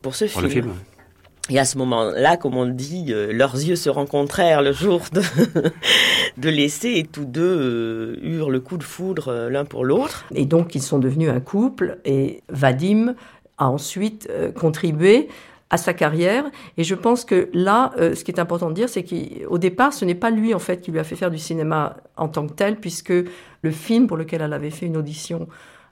pour 0.01 0.15
ce 0.15 0.27
film. 0.27 0.73
Et 1.49 1.59
à 1.59 1.65
ce 1.65 1.77
moment-là, 1.77 2.35
comme 2.35 2.57
on 2.57 2.65
dit, 2.65 3.07
euh, 3.09 3.31
leurs 3.31 3.55
yeux 3.55 3.77
se 3.77 3.89
rencontrèrent 3.89 4.61
le 4.61 4.73
jour 4.73 5.01
de, 5.13 5.21
de 6.37 6.49
l'essai 6.49 6.93
et 6.97 7.03
tous 7.03 7.25
deux 7.25 7.41
euh, 7.41 8.19
eurent 8.21 8.49
le 8.49 8.59
coup 8.59 8.77
de 8.77 8.83
foudre 8.83 9.29
euh, 9.29 9.49
l'un 9.49 9.63
pour 9.63 9.85
l'autre. 9.85 10.25
Et 10.35 10.45
donc 10.45 10.75
ils 10.75 10.81
sont 10.81 10.99
devenus 10.99 11.29
un 11.29 11.39
couple 11.39 11.99
et 12.03 12.43
Vadim 12.49 13.15
a 13.57 13.69
ensuite 13.69 14.29
contribué 14.55 15.29
à 15.71 15.77
sa 15.77 15.93
carrière. 15.93 16.45
Et 16.77 16.83
je 16.83 16.93
pense 16.93 17.25
que 17.25 17.49
là, 17.53 17.91
ce 17.97 18.23
qui 18.23 18.29
est 18.29 18.39
important 18.39 18.69
de 18.69 18.75
dire, 18.75 18.87
c'est 18.87 19.03
qu'au 19.03 19.57
départ, 19.57 19.93
ce 19.93 20.05
n'est 20.05 20.13
pas 20.13 20.29
lui 20.29 20.53
en 20.53 20.59
fait 20.59 20.79
qui 20.79 20.91
lui 20.91 20.99
a 20.99 21.03
fait 21.03 21.15
faire 21.15 21.31
du 21.31 21.39
cinéma 21.39 21.97
en 22.17 22.27
tant 22.27 22.45
que 22.45 22.53
tel, 22.53 22.75
puisque 22.75 23.09
le 23.09 23.71
film 23.71 24.05
pour 24.05 24.15
lequel 24.15 24.43
elle 24.43 24.53
avait 24.53 24.69
fait 24.69 24.85
une 24.85 24.95
audition 24.95 25.47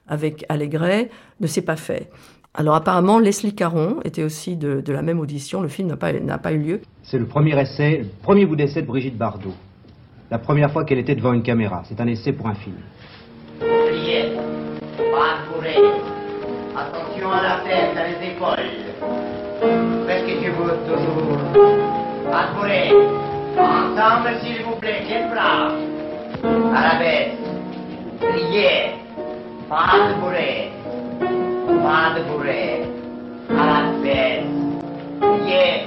avec 0.06 0.44
Allégret 0.48 1.10
ne 1.40 1.48
s'est 1.48 1.62
pas 1.62 1.74
fait. 1.74 2.08
Alors 2.58 2.74
apparemment, 2.74 3.18
Leslie 3.18 3.54
Caron 3.54 3.98
était 4.04 4.22
aussi 4.22 4.56
de, 4.56 4.82
la 4.86 5.02
même 5.02 5.20
audition. 5.20 5.60
Le 5.60 5.68
film 5.68 5.88
n'a 5.88 5.98
pas, 5.98 6.12
pas 6.42 6.52
eu 6.52 6.58
lieu. 6.58 6.80
C'est 7.02 7.18
le 7.18 7.26
premier 7.26 7.58
essai, 7.60 7.98
le 7.98 8.08
premier 8.22 8.46
bout 8.46 8.56
d'essai 8.56 8.80
de 8.80 8.86
Brigitte 8.86 9.18
Bardot. 9.18 9.52
La 10.30 10.38
première 10.38 10.72
fois 10.72 10.84
qu'elle 10.84 10.98
était 10.98 11.14
devant 11.14 11.34
une 11.34 11.42
caméra. 11.42 11.82
C'est 11.86 12.00
un 12.00 12.06
essai 12.06 12.32
pour 12.32 12.46
un 12.46 12.54
film. 12.54 12.76
Priez, 13.60 14.32
pas 14.96 15.52
courir. 15.52 15.82
Attention 16.74 17.30
à 17.30 17.42
la 17.42 17.60
tête, 17.60 17.94
à 17.94 18.08
les 18.08 18.28
épaules. 18.30 18.56
Faites 20.06 20.20
ce 20.20 20.32
que 20.32 20.44
tu 20.44 20.50
veux, 20.50 20.76
toujours? 20.88 21.38
Pas 22.30 22.48
courir. 22.58 22.94
Ensemble, 23.58 24.30
s'il 24.42 24.62
vous 24.64 24.76
plaît, 24.76 25.02
les 25.06 25.28
bras. 25.28 25.72
À 26.74 26.94
la 26.94 26.98
bête. 26.98 27.36
Priez. 28.18 28.94
Pas 29.68 30.08
de 30.08 30.75
bourrer. 31.86 31.86
Pas 31.86 32.18
de 32.18 32.24
bourrée. 32.24 32.82
À 33.50 33.66
la 33.66 33.80
bête. 34.02 34.44
Yeah. 35.46 35.86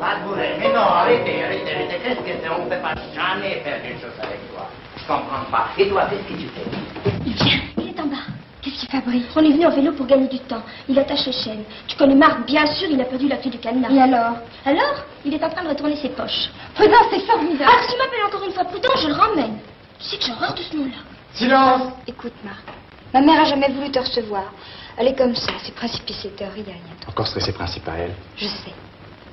Pas 0.00 0.16
de 0.16 0.24
bourrée. 0.26 0.56
Mais 0.58 0.68
non, 0.72 0.80
arrêtez, 0.80 1.44
arrêtez, 1.44 1.74
arrêtez. 1.74 1.98
Qu'est-ce 2.02 2.20
que 2.20 2.42
c'est 2.42 2.50
On 2.50 2.64
ne 2.64 2.70
peut 2.70 2.82
pas 2.82 2.94
jamais 3.14 3.60
faire 3.60 3.80
une 3.84 4.00
chose 4.00 4.18
avec 4.18 4.40
toi. 4.52 4.68
Je 4.96 5.02
comprends 5.06 5.44
pas. 5.50 5.68
Et 5.78 5.88
toi, 5.88 6.06
qu'est-ce 6.10 6.22
que 6.34 6.40
tu 6.40 6.48
fais 6.48 7.12
Il 7.26 7.32
vient, 7.34 7.60
il 7.78 7.88
est 7.88 8.00
en 8.00 8.06
bas. 8.06 8.16
Qu'est-ce 8.60 8.80
qu'il 8.80 8.88
fabrique 8.88 9.26
On 9.36 9.44
est 9.44 9.52
venu 9.52 9.66
en 9.66 9.70
vélo 9.70 9.92
pour 9.92 10.06
gagner 10.06 10.26
du 10.28 10.40
temps. 10.40 10.62
Il 10.88 10.98
attache 10.98 11.26
les 11.26 11.32
chaînes. 11.32 11.64
Tu 11.86 11.96
connais 11.96 12.16
Marc, 12.16 12.44
bien 12.44 12.66
sûr, 12.66 12.88
il 12.90 13.00
a 13.00 13.04
perdu 13.04 13.28
la 13.28 13.36
clé 13.36 13.50
du 13.50 13.58
cadenas. 13.58 13.90
Et 13.90 14.00
alors? 14.00 14.36
Alors 14.66 15.04
Il 15.24 15.32
est 15.32 15.44
en 15.44 15.48
train 15.50 15.62
de 15.62 15.68
retourner 15.68 15.96
ses 15.96 16.08
poches. 16.08 16.50
Prudence, 16.74 17.06
c'est 17.10 17.20
formidable. 17.20 17.70
Ah, 17.72 17.82
si 17.82 17.92
tu 17.92 17.98
m'appelles 17.98 18.24
encore 18.26 18.44
une 18.44 18.52
fois 18.52 18.64
Prudence, 18.64 19.00
je 19.02 19.08
le 19.08 19.14
ramène. 19.14 19.58
Tu 20.00 20.04
sais 20.04 20.18
que 20.18 20.24
j'ai 20.24 20.32
horreur 20.32 20.54
de 20.54 20.60
ce 20.62 20.76
nom-là. 20.76 20.98
Silence 21.34 21.92
Écoute, 22.06 22.34
Marc. 22.44 22.77
Ma 23.14 23.20
mère 23.20 23.40
a 23.40 23.44
jamais 23.44 23.70
voulu 23.70 23.90
te 23.90 23.98
recevoir. 23.98 24.52
Elle 24.96 25.08
est 25.08 25.16
comme 25.16 25.34
ça, 25.34 25.52
c'est 25.64 25.74
précipicé 25.74 26.30
de 26.38 26.44
rien. 26.44 26.76
Encore 27.06 27.26
stressé 27.26 27.52
principe 27.52 27.88
à 27.88 27.94
elle. 27.96 28.14
Je 28.36 28.46
sais. 28.46 28.74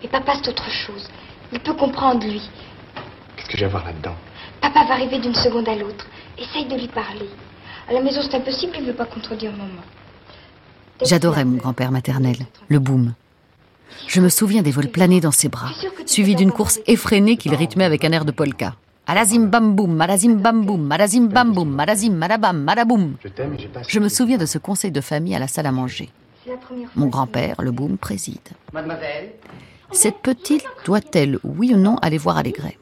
Mais 0.01 0.09
papa, 0.09 0.33
c'est 0.35 0.49
autre 0.49 0.69
chose. 0.69 1.09
Il 1.51 1.59
peut 1.59 1.73
comprendre, 1.73 2.25
lui. 2.25 2.41
Qu'est-ce 3.35 3.49
que 3.49 3.57
j'ai 3.57 3.65
à 3.65 3.69
voir 3.69 3.85
là-dedans? 3.85 4.15
Papa 4.61 4.85
va 4.85 4.93
arriver 4.93 5.19
d'une 5.19 5.35
seconde 5.35 5.67
à 5.67 5.75
l'autre. 5.75 6.05
Essaye 6.37 6.65
de 6.65 6.75
lui 6.75 6.87
parler. 6.87 7.29
À 7.89 7.93
la 7.93 8.01
maison, 8.01 8.21
c'est 8.21 8.35
impossible, 8.35 8.73
il 8.77 8.81
ne 8.81 8.87
veut 8.87 8.95
pas 8.95 9.05
contredire 9.05 9.51
maman. 9.51 9.83
J'adorais 11.03 11.45
mon 11.45 11.57
grand-père 11.57 11.91
maternel, 11.91 12.37
le 12.69 12.79
boom. 12.79 13.13
Je 14.07 14.21
me 14.21 14.29
souviens 14.29 14.61
des 14.61 14.71
vols 14.71 14.87
planés 14.87 15.21
dans 15.21 15.31
ses 15.31 15.49
bras, 15.49 15.69
suivis 16.05 16.35
d'une 16.35 16.51
course 16.51 16.79
effrénée 16.87 17.37
qu'il 17.37 17.53
rythmait 17.53 17.83
avec 17.83 18.05
un 18.05 18.11
air 18.11 18.25
de 18.25 18.31
polka. 18.31 18.75
Alazim 19.07 19.47
bam 19.51 19.75
boum, 19.75 20.01
alazim 20.01 20.41
bam 20.41 20.65
boum, 20.65 20.91
alazim 20.91 21.27
bam 21.27 21.53
boum, 21.53 21.69
malazim 21.69 22.13
malabam, 22.15 22.57
malaboum. 22.57 23.15
Je 23.87 23.99
me 23.99 24.09
souviens 24.09 24.37
de 24.37 24.47
ce 24.47 24.57
conseil 24.57 24.91
de 24.91 25.01
famille 25.01 25.35
à 25.35 25.39
la 25.39 25.47
salle 25.47 25.67
à 25.67 25.71
manger. 25.71 26.09
Mon 26.95 27.07
grand-père, 27.07 27.61
le 27.61 27.71
boum, 27.71 27.97
préside. 27.97 28.39
Mademoiselle 28.73 29.31
Cette 29.91 30.19
petite 30.19 30.65
doit-elle, 30.85 31.39
oui 31.43 31.73
ou 31.73 31.77
non, 31.77 31.97
aller 31.97 32.17
voir 32.17 32.37
Allégret 32.37 32.77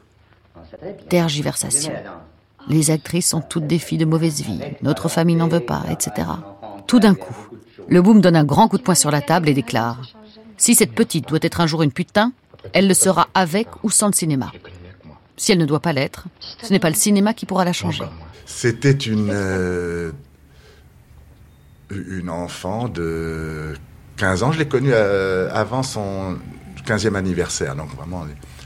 Tergiversation. 1.08 1.92
Les 2.68 2.90
actrices 2.90 3.28
sont 3.28 3.42
toutes 3.42 3.66
des 3.66 3.78
filles 3.78 3.98
de 3.98 4.04
mauvaise 4.06 4.40
vie. 4.40 4.60
Notre 4.82 5.08
famille 5.08 5.36
n'en 5.36 5.48
veut 5.48 5.60
pas, 5.60 5.82
etc. 5.90 6.26
Tout 6.86 7.00
d'un 7.00 7.14
coup, 7.14 7.36
le 7.88 8.00
boum 8.00 8.22
donne 8.22 8.36
un 8.36 8.44
grand 8.44 8.68
coup 8.68 8.78
de 8.78 8.82
poing 8.82 8.94
sur 8.94 9.10
la 9.10 9.20
table 9.20 9.50
et 9.50 9.54
déclare 9.54 10.00
Si 10.56 10.74
cette 10.74 10.94
petite 10.94 11.28
doit 11.28 11.38
être 11.42 11.60
un 11.60 11.66
jour 11.66 11.82
une 11.82 11.92
putain, 11.92 12.32
elle 12.72 12.88
le 12.88 12.94
sera 12.94 13.28
avec 13.34 13.68
ou 13.82 13.90
sans 13.90 14.06
le 14.06 14.14
cinéma. 14.14 14.50
Si 15.36 15.52
elle 15.52 15.58
ne 15.58 15.66
doit 15.66 15.80
pas 15.80 15.92
l'être, 15.92 16.26
ce 16.62 16.72
n'est 16.72 16.78
pas 16.78 16.90
le 16.90 16.96
cinéma 16.96 17.34
qui 17.34 17.44
pourra 17.46 17.64
la 17.64 17.72
changer. 17.72 18.04
C'était 18.46 18.92
une, 18.92 19.30
euh, 19.32 20.12
une 21.90 22.30
enfant 22.30 22.88
de 22.88 23.74
15 24.16 24.42
ans. 24.44 24.52
Je 24.52 24.58
l'ai 24.58 24.68
connue 24.68 24.92
euh, 24.92 25.50
avant 25.52 25.82
son 25.82 26.38
15e 26.86 27.16
anniversaire, 27.16 27.74
donc 27.74 27.94
vraiment 27.96 28.24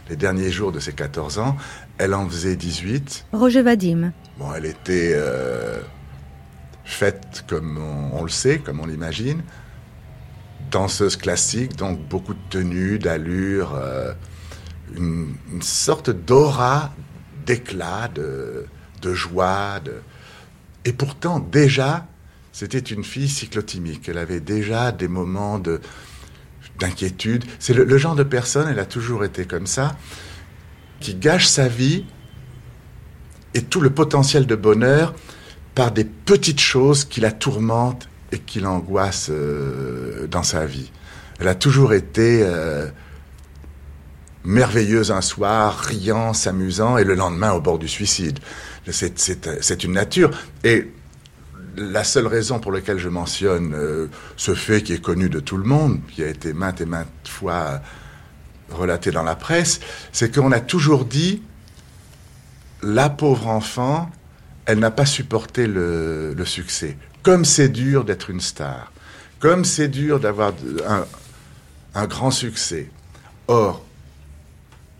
les, 0.08 0.16
derniers 0.16 0.50
jours 0.50 0.72
de 0.72 0.80
ses 0.80 0.92
14 0.92 1.38
ans. 1.38 1.56
Elle 1.98 2.14
en 2.14 2.28
faisait 2.28 2.56
18. 2.56 3.26
Roger 3.32 3.62
Vadim. 3.62 4.12
Bon, 4.38 4.52
elle 4.54 4.66
était 4.66 5.12
euh, 5.14 5.80
faite 6.84 7.44
comme 7.46 7.78
on, 8.12 8.22
le 8.22 8.30
sait, 8.30 8.58
comme 8.58 8.80
on 8.80 8.86
l'imagine. 8.86 9.42
Danseuse 10.70 11.16
classique, 11.16 11.76
donc 11.76 11.98
beaucoup 12.08 12.34
de 12.34 12.40
tenues, 12.50 12.98
d'allure 12.98 13.74
une, 14.96 15.34
sorte 15.60 16.10
d'aura, 16.10 16.92
d'éclat, 17.46 18.08
de, 18.14 18.66
joie. 19.14 19.80
Et 20.84 20.92
pourtant, 20.92 21.40
déjà, 21.40 22.06
c'était 22.52 22.78
une 22.78 23.04
fille 23.04 23.28
cyclotimique. 23.28 24.08
Elle 24.08 24.18
avait 24.18 24.40
déjà 24.40 24.92
des 24.92 25.08
moments 25.08 25.58
de 25.58 25.80
d'inquiétude. 26.78 27.44
C'est 27.58 27.74
le, 27.74 27.82
le 27.82 27.98
genre 27.98 28.14
de 28.14 28.22
personne, 28.22 28.68
elle 28.68 28.78
a 28.78 28.86
toujours 28.86 29.24
été 29.24 29.46
comme 29.46 29.66
ça, 29.66 29.96
qui 31.00 31.16
gâche 31.16 31.46
sa 31.46 31.66
vie 31.66 32.04
et 33.54 33.62
tout 33.62 33.80
le 33.80 33.90
potentiel 33.90 34.46
de 34.46 34.54
bonheur 34.54 35.12
par 35.74 35.92
des 35.92 36.04
petites 36.04 36.60
choses 36.60 37.04
qui 37.04 37.20
la 37.20 37.32
tourmentent 37.32 38.08
et 38.32 38.38
qui 38.38 38.60
l'angoissent 38.60 39.30
euh, 39.30 40.26
dans 40.26 40.42
sa 40.42 40.66
vie. 40.66 40.90
Elle 41.40 41.48
a 41.48 41.54
toujours 41.54 41.94
été 41.94 42.42
euh, 42.42 42.88
merveilleuse 44.44 45.10
un 45.10 45.20
soir, 45.20 45.78
riant, 45.78 46.32
s'amusant, 46.32 46.96
et 46.98 47.04
le 47.04 47.14
lendemain 47.14 47.52
au 47.52 47.60
bord 47.60 47.78
du 47.78 47.88
suicide. 47.88 48.38
C'est- 48.90 49.84
une 49.84 49.92
nature. 49.92 50.30
Et 50.64 50.90
la 51.76 52.02
seule 52.04 52.26
raison 52.26 52.58
pour 52.58 52.72
laquelle 52.72 52.98
je 52.98 53.08
mentionne 53.08 53.72
euh, 53.74 54.06
ce 54.36 54.54
fait 54.54 54.82
qui 54.82 54.92
est 54.94 55.02
connu 55.02 55.28
de 55.28 55.40
tout 55.40 55.56
le 55.56 55.64
monde, 55.64 56.00
qui 56.12 56.22
a 56.24 56.28
été 56.28 56.52
maintes 56.52 56.80
et 56.80 56.86
maintes 56.86 57.08
fois 57.28 57.80
relaté 58.70 59.10
dans 59.10 59.22
la 59.22 59.36
presse, 59.36 59.80
c'est 60.12 60.34
qu'on 60.34 60.52
a 60.52 60.60
toujours 60.60 61.04
dit 61.04 61.42
la 62.82 63.08
pauvre 63.10 63.48
enfant, 63.48 64.10
elle 64.66 64.78
n'a 64.78 64.90
pas 64.90 65.06
supporté 65.06 65.66
le, 65.66 66.34
le 66.34 66.44
succès. 66.44 66.96
Comme 67.22 67.44
c'est 67.44 67.68
dur 67.68 68.04
d'être 68.04 68.30
une 68.30 68.40
star, 68.40 68.92
comme 69.40 69.64
c'est 69.64 69.88
dur 69.88 70.20
d'avoir 70.20 70.52
un, 70.86 71.04
un 71.94 72.06
grand 72.06 72.30
succès. 72.30 72.90
Or, 73.48 73.84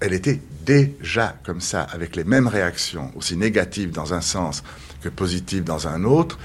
elle 0.01 0.13
était 0.13 0.41
déjà 0.65 1.35
comme 1.45 1.61
ça, 1.61 1.83
avec 1.83 2.17
les 2.17 2.25
mêmes 2.25 2.47
réactions, 2.47 3.11
aussi 3.17 3.37
négatives 3.37 3.91
dans 3.91 4.15
un 4.15 4.21
sens 4.21 4.63
que 5.03 5.09
positives 5.09 5.65
dans 5.65 5.89
un 5.89 6.05
autre, 6.05 6.39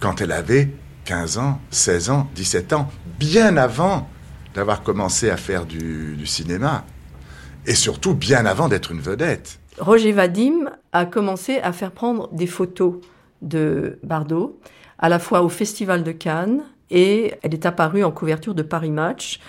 quand 0.00 0.20
elle 0.20 0.32
avait 0.32 0.70
15 1.04 1.38
ans, 1.38 1.60
16 1.70 2.10
ans, 2.10 2.30
17 2.34 2.72
ans, 2.72 2.90
bien 3.18 3.56
avant 3.56 4.08
d'avoir 4.54 4.82
commencé 4.82 5.30
à 5.30 5.36
faire 5.36 5.66
du, 5.66 6.26
cinéma. 6.26 6.84
Et 7.66 7.74
surtout 7.74 8.14
bien 8.14 8.46
avant 8.46 8.68
d'être 8.68 8.90
une 8.90 9.00
vedette. 9.00 9.58
Roger 9.78 10.12
Vadim 10.12 10.70
a 10.92 11.04
commencé 11.04 11.58
à 11.58 11.72
faire 11.72 11.92
prendre 11.92 12.28
des 12.32 12.46
photos 12.46 12.96
de 13.42 13.98
Bardot, 14.02 14.58
à 14.98 15.08
la 15.08 15.18
fois 15.18 15.42
au 15.42 15.48
Festival 15.48 16.02
de 16.02 16.12
Cannes 16.12 16.62
et 16.90 17.34
elle 17.42 17.54
est 17.54 17.66
apparue 17.66 18.04
en 18.04 18.10
couverture 18.10 18.54
de 18.54 18.62
Paris 18.62 18.90
Match, 18.90 19.40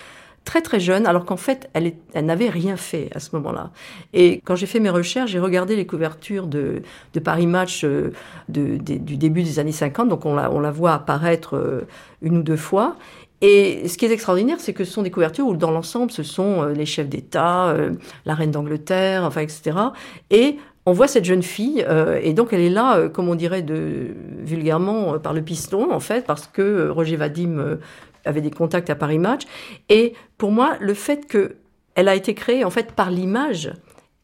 très 0.44 0.60
très 0.60 0.80
jeune, 0.80 1.06
alors 1.06 1.24
qu'en 1.24 1.36
fait 1.36 1.70
elle, 1.72 1.92
n'avait 2.14 2.48
rien 2.48 2.76
fait 2.76 3.08
à 3.14 3.20
ce 3.20 3.34
moment-là. 3.36 3.70
Et 4.12 4.40
quand 4.44 4.56
j'ai 4.56 4.66
fait 4.66 4.80
mes 4.80 4.90
recherches, 4.90 5.30
j'ai 5.30 5.38
regardé 5.38 5.76
les 5.76 5.86
couvertures 5.86 6.46
de, 6.46 6.82
Paris 7.24 7.46
Match 7.46 7.84
euh, 7.84 8.12
du 8.48 8.78
début 8.78 9.42
des 9.42 9.58
années 9.58 9.72
50, 9.72 10.08
donc 10.08 10.26
on 10.26 10.34
la, 10.34 10.70
voit 10.70 10.94
apparaître 10.94 11.56
euh, 11.56 11.86
une 12.22 12.38
ou 12.38 12.42
deux 12.42 12.56
fois. 12.56 12.96
Et 13.40 13.88
ce 13.88 13.98
qui 13.98 14.04
est 14.04 14.12
extraordinaire, 14.12 14.58
c'est 14.60 14.72
que 14.72 14.84
ce 14.84 14.92
sont 14.92 15.02
des 15.02 15.10
couvertures 15.10 15.46
où, 15.46 15.56
dans 15.56 15.72
l'ensemble, 15.72 16.12
ce 16.12 16.22
sont 16.22 16.62
euh, 16.62 16.72
les 16.72 16.86
chefs 16.86 17.08
d'État, 17.08 17.74
la 18.24 18.34
reine 18.34 18.52
d'Angleterre, 18.52 19.24
enfin, 19.24 19.40
etc. 19.40 19.76
Et 20.30 20.58
on 20.86 20.92
voit 20.92 21.08
cette 21.08 21.24
jeune 21.24 21.44
fille, 21.44 21.84
et 22.22 22.32
donc 22.32 22.52
elle 22.52 22.60
est 22.60 22.70
là, 22.70 23.08
comme 23.08 23.28
on 23.28 23.36
dirait 23.36 23.62
de, 23.62 24.08
vulgairement, 24.40 25.18
par 25.20 25.32
le 25.32 25.40
piston, 25.40 25.92
en 25.92 26.00
fait, 26.00 26.26
parce 26.26 26.48
que 26.48 26.88
Roger 26.88 27.14
Vadim 27.14 27.78
avait 28.24 28.40
des 28.40 28.50
contacts 28.50 28.90
à 28.90 28.94
Paris 28.94 29.18
Match. 29.18 29.42
Et 29.88 30.14
pour 30.38 30.50
moi, 30.50 30.76
le 30.80 30.94
fait 30.94 31.26
que 31.26 31.56
elle 31.94 32.08
a 32.08 32.14
été 32.14 32.34
créée, 32.34 32.64
en 32.64 32.70
fait, 32.70 32.92
par 32.92 33.10
l'image 33.10 33.72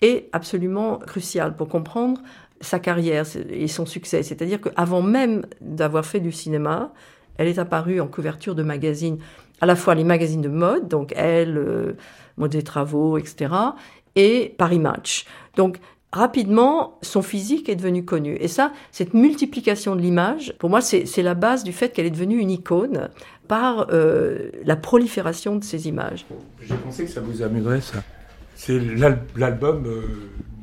est 0.01 0.28
absolument 0.32 0.96
crucial 0.96 1.55
pour 1.57 1.68
comprendre 1.68 2.20
sa 2.61 2.78
carrière 2.78 3.24
et 3.51 3.68
son 3.68 3.86
succès. 3.86 4.22
C'est-à-dire 4.22 4.61
qu'avant 4.61 5.03
même 5.03 5.44
d'avoir 5.61 6.05
fait 6.05 6.20
du 6.20 6.32
cinéma, 6.32 6.92
elle 7.36 7.49
est 7.49 7.59
apparue 7.59 8.01
en 8.01 8.09
couverture 8.09 8.55
de 8.55 8.62
magazines, 8.62 9.18
à 9.61 9.66
la 9.66 9.76
fois 9.76 9.94
les 9.94 10.05
magazines 10.05 10.40
de 10.40 10.49
mode, 10.49 10.88
donc 10.88 11.12
Elle, 11.16 11.59
euh, 11.59 11.92
Mode 12.36 12.53
des 12.53 12.62
Travaux, 12.62 13.18
etc., 13.18 13.53
et 14.16 14.55
Paris 14.59 14.78
Match. 14.78 15.26
Donc, 15.57 15.78
rapidement, 16.12 16.98
son 17.02 17.22
physique 17.22 17.68
est 17.68 17.76
devenu 17.76 18.04
connu. 18.04 18.36
Et 18.40 18.48
ça, 18.48 18.72
cette 18.92 19.14
multiplication 19.14 19.94
de 19.96 20.00
l'image, 20.00 20.54
pour 20.59 20.70
moi, 20.70 20.80
c'est 20.80 21.06
c'est 21.06 21.22
la 21.22 21.34
base 21.34 21.64
du 21.64 21.72
fait 21.72 21.90
qu'elle 21.92 22.06
est 22.06 22.11
devenue 22.11 22.38
une 22.38 22.50
icône 22.50 23.09
par 23.46 23.86
euh, 23.90 24.50
la 24.64 24.76
prolifération 24.76 25.56
de 25.56 25.64
ces 25.64 25.88
images. 25.88 26.26
J'ai 26.62 26.74
pensé 26.76 27.04
que 27.04 27.11
ça 27.11 27.20
vous 27.20 27.42
amuserait, 27.42 27.80
ça. 27.80 28.02
C'est 28.54 28.78
l'al- 28.78 29.22
l'album 29.36 29.84
euh, 29.86 30.02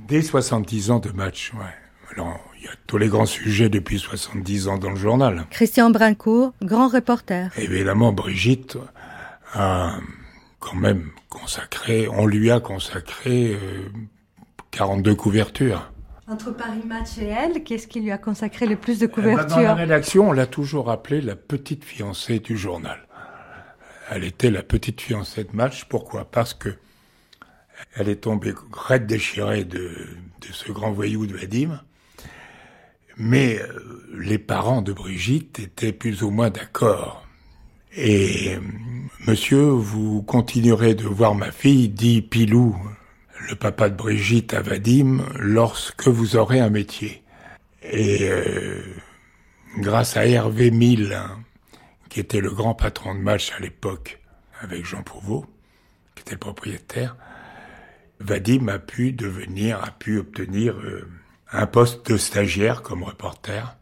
des 0.07 0.21
70 0.21 0.91
ans 0.91 0.99
de 0.99 1.09
match, 1.11 1.51
ouais. 1.55 2.13
Alors, 2.13 2.39
il 2.59 2.65
y 2.65 2.67
a 2.67 2.71
tous 2.87 2.97
les 2.97 3.07
grands 3.07 3.25
sujets 3.25 3.67
depuis 3.69 3.97
70 3.99 4.67
ans 4.67 4.77
dans 4.77 4.91
le 4.91 4.95
journal. 4.95 5.45
Christian 5.49 5.89
Brincourt, 5.89 6.53
grand 6.61 6.87
reporter. 6.87 7.49
Évidemment, 7.57 8.13
Brigitte 8.13 8.77
a 9.53 9.97
quand 10.59 10.75
même 10.75 11.09
consacré, 11.29 12.07
on 12.07 12.25
lui 12.27 12.51
a 12.51 12.59
consacré 12.59 13.53
euh, 13.53 13.57
42 14.75 15.15
couvertures. 15.15 15.89
Entre 16.27 16.51
Paris 16.51 16.81
Match 16.85 17.17
et 17.17 17.27
elle, 17.27 17.63
qu'est-ce 17.63 17.87
qui 17.87 18.01
lui 18.01 18.11
a 18.11 18.17
consacré 18.17 18.65
le 18.65 18.75
plus 18.75 18.99
de 18.99 19.05
Eh 19.05 19.07
ben, 19.07 19.21
Dans 19.23 19.37
la 19.37 19.43
couvertures? 19.45 19.75
rédaction, 19.77 20.29
on 20.29 20.31
l'a 20.33 20.47
toujours 20.47 20.91
appelée 20.91 21.21
la 21.21 21.37
petite 21.37 21.85
fiancée 21.85 22.39
du 22.39 22.57
journal. 22.57 22.99
Elle 24.11 24.25
était 24.25 24.51
la 24.51 24.63
petite 24.63 24.99
fiancée 24.99 25.45
de 25.45 25.55
match. 25.55 25.85
Pourquoi? 25.85 26.25
Parce 26.29 26.53
que 26.53 26.75
elle 27.95 28.09
est 28.09 28.17
tombée 28.23 28.53
raide 28.73 29.05
déchirée 29.07 29.63
de, 29.63 29.77
de 30.41 30.47
ce 30.51 30.71
grand 30.73 30.91
voyou 30.91 31.25
de 31.25 31.33
Vadim. 31.37 31.81
Mais 33.17 33.59
euh, 33.61 34.05
les 34.17 34.37
parents 34.37 34.81
de 34.81 34.91
Brigitte 34.91 35.59
étaient 35.59 35.93
plus 35.93 36.21
ou 36.21 36.31
moins 36.31 36.49
d'accord. 36.49 37.25
Et 37.95 38.55
euh, 38.55 38.59
monsieur, 39.25 39.61
vous 39.69 40.21
continuerez 40.21 40.95
de 40.95 41.05
voir 41.05 41.33
ma 41.33 41.51
fille, 41.51 41.87
dit 41.87 42.21
Pilou, 42.21 42.75
le 43.47 43.55
papa 43.55 43.89
de 43.89 43.95
Brigitte 43.95 44.53
à 44.53 44.61
Vadim, 44.61 45.25
lorsque 45.35 46.07
vous 46.07 46.35
aurez 46.35 46.59
un 46.59 46.69
métier. 46.69 47.23
Et 47.83 48.29
euh, 48.29 48.81
grâce 49.77 50.17
à 50.17 50.25
Hervé 50.25 50.71
Mille, 50.71 51.19
qui 52.09 52.19
était 52.19 52.41
le 52.41 52.51
grand 52.51 52.73
patron 52.73 53.13
de 53.13 53.19
match 53.19 53.51
à 53.55 53.59
l'époque, 53.59 54.19
avec 54.61 54.85
Jean 54.85 55.03
Prouveau, 55.03 55.45
qui 56.15 56.21
était 56.21 56.33
le 56.33 56.39
propriétaire, 56.39 57.15
Vadim 58.19 58.67
a 58.69 58.79
pu 58.79 59.11
devenir, 59.11 59.83
a 59.83 59.91
pu 59.91 60.17
obtenir 60.17 60.75
euh, 60.75 61.07
un 61.51 61.67
poste 61.67 62.09
de 62.11 62.17
stagiaire 62.17 62.81
comme 62.81 63.03
reporter. 63.03 63.75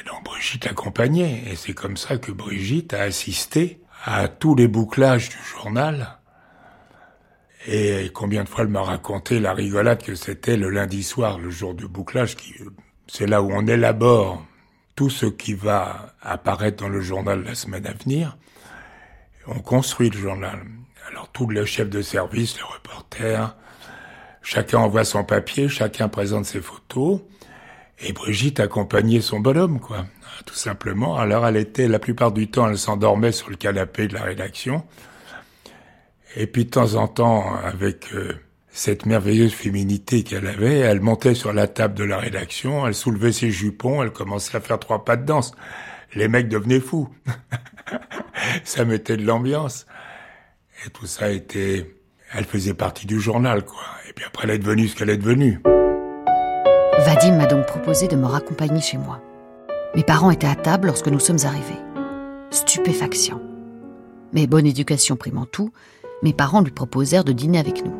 Et 0.00 0.04
donc 0.08 0.24
Brigitte 0.24 0.64
l'accompagnait. 0.64 1.42
Et 1.50 1.56
c'est 1.56 1.74
comme 1.74 1.96
ça 1.96 2.16
que 2.16 2.32
Brigitte 2.32 2.94
a 2.94 3.02
assisté 3.02 3.80
à 4.04 4.28
tous 4.28 4.54
les 4.54 4.68
bouclages 4.68 5.28
du 5.28 5.38
journal. 5.52 6.18
Et 7.66 8.10
combien 8.12 8.44
de 8.44 8.48
fois 8.48 8.64
elle 8.64 8.70
m'a 8.70 8.82
raconté 8.82 9.40
la 9.40 9.54
rigolade 9.54 10.02
que 10.02 10.14
c'était 10.14 10.56
le 10.56 10.68
lundi 10.68 11.02
soir, 11.02 11.38
le 11.38 11.50
jour 11.50 11.74
du 11.74 11.88
bouclage, 11.88 12.36
qui, 12.36 12.54
c'est 13.06 13.26
là 13.26 13.42
où 13.42 13.50
on 13.52 13.66
élabore 13.66 14.44
tout 14.96 15.10
ce 15.10 15.26
qui 15.26 15.54
va 15.54 16.14
apparaître 16.20 16.82
dans 16.82 16.90
le 16.90 17.00
journal 17.00 17.42
la 17.42 17.54
semaine 17.54 17.86
à 17.86 17.92
venir. 17.92 18.36
On 19.46 19.60
construit 19.60 20.10
le 20.10 20.18
journal. 20.18 20.60
Alors 21.08 21.28
tout 21.32 21.46
le 21.46 21.64
chef 21.64 21.88
de 21.90 22.02
service, 22.02 22.58
le 22.58 22.64
reporter, 22.64 23.56
chacun 24.42 24.78
envoie 24.78 25.04
son 25.04 25.24
papier, 25.24 25.68
chacun 25.68 26.08
présente 26.08 26.44
ses 26.44 26.60
photos. 26.60 27.20
Et 27.98 28.12
Brigitte 28.12 28.60
accompagnait 28.60 29.20
son 29.20 29.40
bonhomme, 29.40 29.80
quoi, 29.80 30.06
tout 30.46 30.54
simplement. 30.54 31.16
Alors 31.16 31.46
elle 31.46 31.56
était, 31.56 31.88
la 31.88 31.98
plupart 31.98 32.32
du 32.32 32.48
temps, 32.48 32.68
elle 32.68 32.78
s'endormait 32.78 33.32
sur 33.32 33.50
le 33.50 33.56
canapé 33.56 34.08
de 34.08 34.14
la 34.14 34.22
rédaction. 34.22 34.84
Et 36.36 36.46
puis 36.46 36.64
de 36.64 36.70
temps 36.70 36.94
en 36.94 37.06
temps, 37.06 37.54
avec 37.62 38.12
euh, 38.12 38.32
cette 38.70 39.06
merveilleuse 39.06 39.52
féminité 39.52 40.24
qu'elle 40.24 40.46
avait, 40.46 40.78
elle 40.78 41.00
montait 41.00 41.34
sur 41.34 41.52
la 41.52 41.68
table 41.68 41.94
de 41.94 42.04
la 42.04 42.18
rédaction, 42.18 42.86
elle 42.86 42.94
soulevait 42.94 43.32
ses 43.32 43.50
jupons, 43.50 44.02
elle 44.02 44.10
commençait 44.10 44.56
à 44.56 44.60
faire 44.60 44.80
trois 44.80 45.04
pas 45.04 45.16
de 45.16 45.24
danse. 45.24 45.52
Les 46.14 46.28
mecs 46.28 46.48
devenaient 46.48 46.80
fous. 46.80 47.08
ça 48.64 48.84
mettait 48.84 49.16
de 49.16 49.24
l'ambiance. 49.24 49.86
Et 50.84 50.90
tout 50.90 51.06
ça 51.06 51.30
était... 51.30 51.94
Elle 52.32 52.44
faisait 52.44 52.74
partie 52.74 53.06
du 53.06 53.20
journal, 53.20 53.64
quoi. 53.64 53.82
Et 54.08 54.12
puis 54.12 54.24
après, 54.24 54.44
elle 54.44 54.54
est 54.54 54.58
devenue 54.58 54.88
ce 54.88 54.96
qu'elle 54.96 55.10
est 55.10 55.16
devenue. 55.16 55.60
Vadim 56.98 57.36
m'a 57.36 57.46
donc 57.46 57.66
proposé 57.66 58.08
de 58.08 58.16
me 58.16 58.26
raccompagner 58.26 58.80
chez 58.80 58.98
moi. 58.98 59.20
Mes 59.94 60.02
parents 60.02 60.32
étaient 60.32 60.48
à 60.48 60.56
table 60.56 60.88
lorsque 60.88 61.06
nous 61.06 61.20
sommes 61.20 61.44
arrivés. 61.44 61.78
Stupéfaction. 62.50 63.40
Mais 64.32 64.48
bonne 64.48 64.66
éducation 64.66 65.14
primant 65.14 65.46
tout, 65.46 65.72
mes 66.22 66.32
parents 66.32 66.60
lui 66.60 66.70
proposèrent 66.70 67.24
de 67.24 67.32
dîner 67.32 67.58
avec 67.58 67.84
nous. 67.84 67.94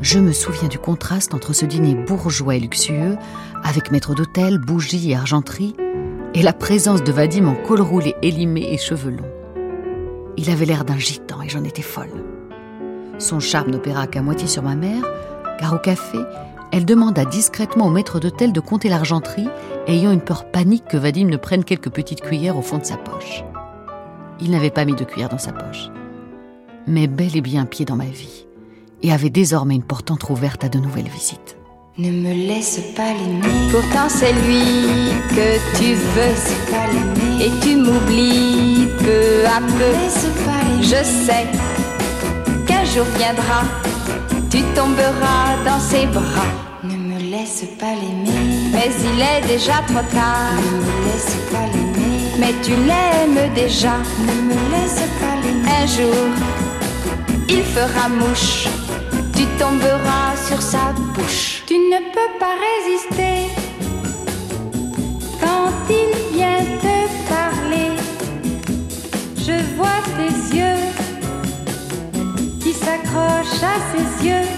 Je 0.00 0.18
me 0.18 0.32
souviens 0.32 0.68
du 0.68 0.78
contraste 0.78 1.32
entre 1.32 1.52
ce 1.52 1.64
dîner 1.64 1.94
bourgeois 1.94 2.56
et 2.56 2.60
luxueux, 2.60 3.16
avec 3.64 3.90
maître 3.90 4.14
d'hôtel, 4.14 4.58
bougies 4.58 5.10
et 5.10 5.16
argenterie, 5.16 5.74
et 6.34 6.42
la 6.42 6.52
présence 6.52 7.02
de 7.02 7.12
Vadim 7.12 7.46
en 7.46 7.54
col 7.54 7.80
roulé 7.80 8.14
élimé 8.20 8.72
et 8.72 8.78
cheveux 8.78 9.10
longs. 9.10 9.32
Il 10.36 10.50
avait 10.50 10.66
l'air 10.66 10.84
d'un 10.84 10.98
gitan 10.98 11.40
et 11.40 11.48
j'en 11.48 11.64
étais 11.64 11.82
folle. 11.82 12.24
Son 13.18 13.40
charme 13.40 13.70
n'opéra 13.70 14.06
qu'à 14.06 14.20
moitié 14.20 14.46
sur 14.46 14.62
ma 14.62 14.74
mère, 14.74 15.02
car 15.58 15.72
au 15.72 15.78
café, 15.78 16.18
elle 16.72 16.84
demanda 16.84 17.24
discrètement 17.24 17.86
au 17.86 17.90
maître 17.90 18.20
d'hôtel 18.20 18.52
de 18.52 18.60
compter 18.60 18.90
l'argenterie, 18.90 19.48
ayant 19.86 20.12
une 20.12 20.20
peur 20.20 20.50
panique 20.50 20.84
que 20.86 20.98
Vadim 20.98 21.26
ne 21.28 21.38
prenne 21.38 21.64
quelques 21.64 21.88
petites 21.88 22.20
cuillères 22.20 22.58
au 22.58 22.62
fond 22.62 22.78
de 22.78 22.84
sa 22.84 22.98
poche. 22.98 23.44
Il 24.40 24.50
n'avait 24.50 24.70
pas 24.70 24.84
mis 24.84 24.94
de 24.94 25.04
cuillère 25.04 25.30
dans 25.30 25.38
sa 25.38 25.52
poche, 25.52 25.88
mais 26.86 27.06
bel 27.06 27.36
et 27.36 27.40
bien 27.40 27.64
pied 27.64 27.84
dans 27.84 27.96
ma 27.96 28.04
vie, 28.04 28.46
et 29.02 29.12
avait 29.12 29.30
désormais 29.30 29.74
une 29.74 29.82
porte 29.82 30.10
entr'ouverte 30.10 30.64
à 30.64 30.68
de 30.68 30.78
nouvelles 30.78 31.08
visites. 31.08 31.56
Ne 31.98 32.10
me 32.10 32.46
laisse 32.46 32.78
pas 32.94 33.14
l'aimer. 33.14 33.70
Pourtant 33.70 34.08
c'est 34.08 34.34
lui 34.34 35.14
que 35.30 35.78
tu 35.78 35.94
veux. 35.94 36.70
pas 36.70 36.86
l'aimer. 36.92 37.46
Et 37.46 37.50
tu 37.62 37.74
m'oublies 37.76 38.86
peu 38.98 39.46
à 39.46 39.60
peu. 39.60 39.94
Je 40.82 41.02
sais 41.02 41.46
qu'un 42.66 42.84
jour 42.84 43.06
viendra, 43.16 43.62
tu 44.50 44.60
tomberas 44.74 45.56
dans 45.64 45.80
ses 45.80 46.04
bras. 46.06 46.52
Ne 46.84 46.96
me 46.96 47.30
laisse 47.30 47.64
pas 47.78 47.94
l'aimer. 47.94 48.70
Mais 48.72 48.90
il 49.00 49.20
est 49.22 49.48
déjà 49.48 49.80
trop 49.86 50.06
tard. 50.14 50.52
Ne 50.52 50.78
me 50.78 51.04
laisse 51.06 51.36
pas 51.50 51.66
l'aimer. 51.72 52.20
Mais 52.38 52.52
tu 52.62 52.72
l'aimes 52.72 53.54
déjà. 53.54 53.96
Ne 54.20 54.34
me 54.48 54.70
laisse 54.70 55.00
pas 55.18 55.34
l'aimer. 55.42 55.66
Un 55.82 55.86
jour, 55.86 56.26
il 57.48 57.62
fera 57.62 58.08
mouche. 58.08 58.68
Tu 59.34 59.44
tomberas 59.58 60.36
sur 60.48 60.60
sa 60.60 60.92
bouche. 61.14 61.62
Tu 61.66 61.74
ne 61.74 61.98
peux 62.12 62.32
pas 62.38 62.54
résister 62.68 63.50
quand 65.40 65.70
il 65.90 66.36
vient 66.36 66.64
te 66.84 66.96
parler. 67.28 67.90
Je 69.36 69.56
vois 69.76 70.00
tes 70.16 70.56
yeux 70.56 70.82
qui 72.60 72.72
s'accrochent 72.72 73.62
à 73.62 73.76
ses 73.92 74.26
yeux. 74.26 74.48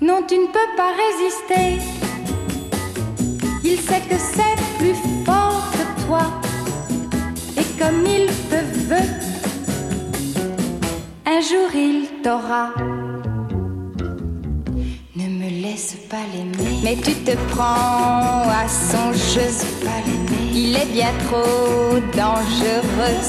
Non, 0.00 0.22
tu 0.28 0.36
ne 0.36 0.46
peux 0.46 0.70
pas 0.76 0.92
résister. 1.04 1.82
Il 3.62 3.78
sait 3.80 4.02
que 4.08 4.16
c'est 4.18 4.56
plus 4.78 4.96
fort 5.24 5.64
que 5.72 6.06
toi. 6.06 6.40
Et 7.56 7.64
comme 7.78 8.04
il 8.06 8.26
te 8.50 8.60
veut, 8.88 9.33
un 11.36 11.40
jour 11.40 11.68
il 11.74 12.22
t'aura. 12.22 12.70
Ne 15.16 15.26
me 15.40 15.62
laisse 15.62 15.96
pas 16.08 16.24
l'aimer. 16.32 16.78
Mais 16.84 16.96
tu 16.96 17.12
te 17.26 17.32
prends 17.50 18.42
à 18.62 18.66
son 18.68 19.12
jeu. 19.12 19.48
Pas 19.84 20.00
il 20.52 20.76
est 20.76 20.90
bien 20.92 21.12
trop 21.26 21.98
dangereux. 22.22 23.20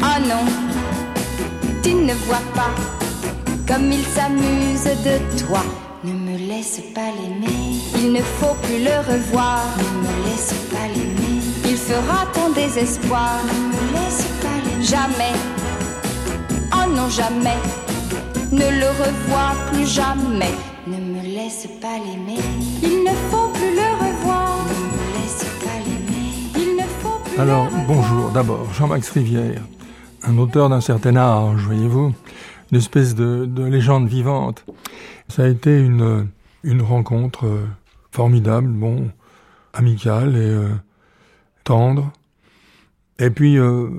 Oh 0.00 0.18
non, 0.30 0.44
tu 1.82 1.94
ne 1.94 2.14
vois 2.26 2.46
pas 2.54 2.74
comme 3.68 3.92
il 3.92 4.04
s'amuse 4.14 4.88
de 5.04 5.16
toi. 5.44 5.62
Ne 6.04 6.12
me 6.12 6.38
laisse 6.38 6.80
pas 6.94 7.10
l'aimer. 7.18 7.80
Il 7.98 8.12
ne 8.12 8.22
faut 8.22 8.56
plus 8.62 8.82
le 8.82 8.96
revoir. 9.12 9.62
Ne 9.78 9.90
me 10.06 10.14
laisse 10.26 10.54
pas 10.72 10.86
l'aimer. 10.94 11.42
Il 11.68 11.76
fera 11.76 12.26
ton 12.32 12.48
désespoir. 12.50 13.40
Ne 13.44 13.52
me 13.68 13.92
laisse 13.92 14.24
pas 14.40 14.56
l'aimer. 14.64 14.84
Jamais. 14.84 15.55
Non, 16.96 17.10
jamais. 17.10 17.58
Ne 18.52 18.80
le 18.80 18.88
revois 18.88 19.54
plus 19.70 19.86
jamais. 19.86 20.54
Ne 20.86 20.96
me 20.96 21.22
laisse 21.22 21.68
pas 21.78 21.98
l'aimer. 21.98 22.40
Il 22.82 23.04
ne 23.04 23.14
faut 23.28 23.48
plus 23.48 23.74
le 23.74 23.88
revoir. 24.02 24.64
Ne 24.64 24.96
me 24.96 25.12
laisse 25.18 25.44
pas 25.62 25.78
l'aimer. 25.84 26.32
Il 26.56 26.76
ne 26.76 26.82
faut 26.82 27.18
plus 27.22 27.38
Alors, 27.38 27.68
bonjour. 27.86 28.30
D'abord, 28.30 28.72
Jean-Max 28.72 29.10
Rivière, 29.10 29.60
un 30.22 30.38
auteur 30.38 30.70
d'un 30.70 30.80
certain 30.80 31.16
âge, 31.16 31.60
voyez-vous, 31.60 32.14
une 32.72 32.78
espèce 32.78 33.14
de, 33.14 33.44
de, 33.44 33.64
légende 33.64 34.08
vivante. 34.08 34.64
Ça 35.28 35.42
a 35.42 35.48
été 35.48 35.78
une, 35.78 36.28
une 36.62 36.80
rencontre 36.80 37.44
euh, 37.44 37.66
formidable, 38.10 38.68
bon, 38.68 39.10
amicale 39.74 40.34
et 40.34 40.40
euh, 40.40 40.70
tendre. 41.62 42.10
Et 43.18 43.28
puis, 43.28 43.58
euh, 43.58 43.90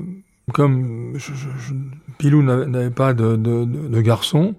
comme 0.53 1.13
je, 1.15 1.33
je, 1.33 1.73
Pilou 2.17 2.41
n'avait 2.41 2.89
pas 2.89 3.13
de, 3.13 3.35
de, 3.35 3.65
de, 3.65 4.01
garçon, 4.01 4.55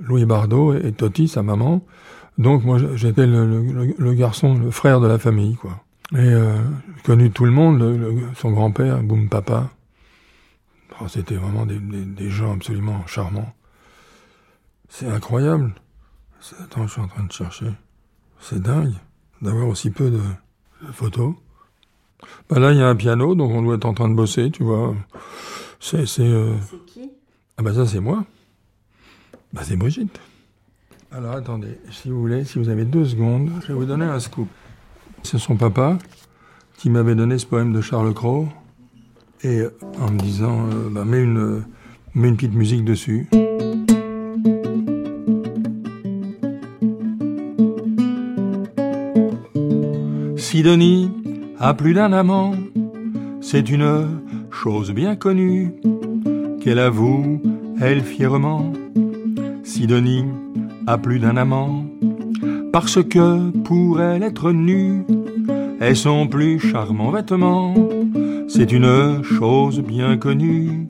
Louis 0.00 0.24
Bardot 0.24 0.74
et 0.74 0.92
Toti, 0.92 1.28
sa 1.28 1.42
maman, 1.42 1.84
donc 2.38 2.64
moi 2.64 2.78
j'étais 2.94 3.26
le, 3.26 3.46
le, 3.46 3.94
le, 3.96 4.14
garçon, 4.14 4.54
le 4.54 4.70
frère 4.70 5.00
de 5.00 5.06
la 5.06 5.18
famille, 5.18 5.56
quoi. 5.56 5.82
Et 6.12 6.16
euh, 6.16 6.56
j'ai 6.96 7.02
connu 7.02 7.30
tout 7.30 7.44
le 7.44 7.50
monde, 7.50 8.32
son 8.34 8.50
grand-père, 8.50 9.02
Boum 9.02 9.28
Papa. 9.28 9.70
Oh, 11.00 11.08
C'était 11.08 11.36
vraiment 11.36 11.66
des, 11.66 11.78
des, 11.78 12.04
des, 12.04 12.30
gens 12.30 12.54
absolument 12.54 13.06
charmants. 13.06 13.54
C'est 14.88 15.06
incroyable. 15.06 15.74
Attends, 16.60 16.86
je 16.86 16.92
suis 16.92 17.00
en 17.02 17.08
train 17.08 17.24
de 17.24 17.32
chercher. 17.32 17.70
C'est 18.40 18.62
dingue 18.62 18.94
d'avoir 19.42 19.68
aussi 19.68 19.90
peu 19.90 20.10
de, 20.10 20.20
de 20.86 20.92
photos. 20.92 21.34
Bah 22.48 22.58
là, 22.58 22.72
il 22.72 22.78
y 22.78 22.82
a 22.82 22.88
un 22.88 22.96
piano, 22.96 23.34
donc 23.34 23.50
on 23.52 23.62
doit 23.62 23.76
être 23.76 23.84
en 23.84 23.94
train 23.94 24.08
de 24.08 24.14
bosser, 24.14 24.50
tu 24.50 24.62
vois. 24.64 24.94
C'est. 25.80 26.06
C'est 26.06 26.22
euh... 26.22 26.54
qui? 26.86 27.10
Ah 27.56 27.62
bah 27.62 27.74
ça, 27.74 27.86
c'est 27.86 28.00
moi. 28.00 28.24
Bah 29.52 29.62
c'est 29.64 29.76
Brigitte. 29.76 30.20
Alors 31.10 31.32
attendez, 31.32 31.78
si 31.90 32.10
vous 32.10 32.20
voulez, 32.20 32.44
si 32.44 32.58
vous 32.58 32.68
avez 32.68 32.84
deux 32.84 33.06
secondes, 33.06 33.50
je 33.62 33.68
vais 33.68 33.74
vous 33.74 33.86
donner 33.86 34.04
un 34.04 34.20
scoop. 34.20 34.48
C'est 35.22 35.38
son 35.38 35.56
papa 35.56 35.98
qui 36.76 36.90
m'avait 36.90 37.14
donné 37.14 37.38
ce 37.38 37.46
poème 37.46 37.72
de 37.72 37.80
Charles 37.80 38.12
Cros, 38.14 38.46
et 39.42 39.62
en 40.00 40.10
me 40.10 40.18
disant, 40.18 40.66
euh, 40.68 40.90
bah, 40.90 41.04
mets, 41.04 41.22
une, 41.22 41.64
mets 42.14 42.28
une 42.28 42.36
petite 42.36 42.54
musique 42.54 42.84
dessus. 42.84 43.28
Sidonie 50.36 51.10
a 51.60 51.74
plus 51.74 51.94
d'un 51.94 52.12
amant, 52.12 52.52
c'est 53.40 53.68
une 53.68 54.20
chose 54.50 54.92
bien 54.92 55.16
connue 55.16 55.74
qu'elle 56.60 56.78
avoue, 56.78 57.40
elle 57.80 58.02
fièrement. 58.02 58.72
Sidonie 59.64 60.24
a 60.86 60.98
plus 60.98 61.18
d'un 61.18 61.36
amant, 61.36 61.84
parce 62.72 63.02
que 63.02 63.50
pour 63.50 64.00
elle 64.00 64.22
être 64.22 64.52
nue 64.52 65.04
est 65.80 65.94
son 65.94 66.28
plus 66.28 66.60
charmant 66.60 67.10
vêtement. 67.10 67.74
C'est 68.48 68.72
une 68.72 69.22
chose 69.22 69.80
bien 69.80 70.16
connue. 70.16 70.86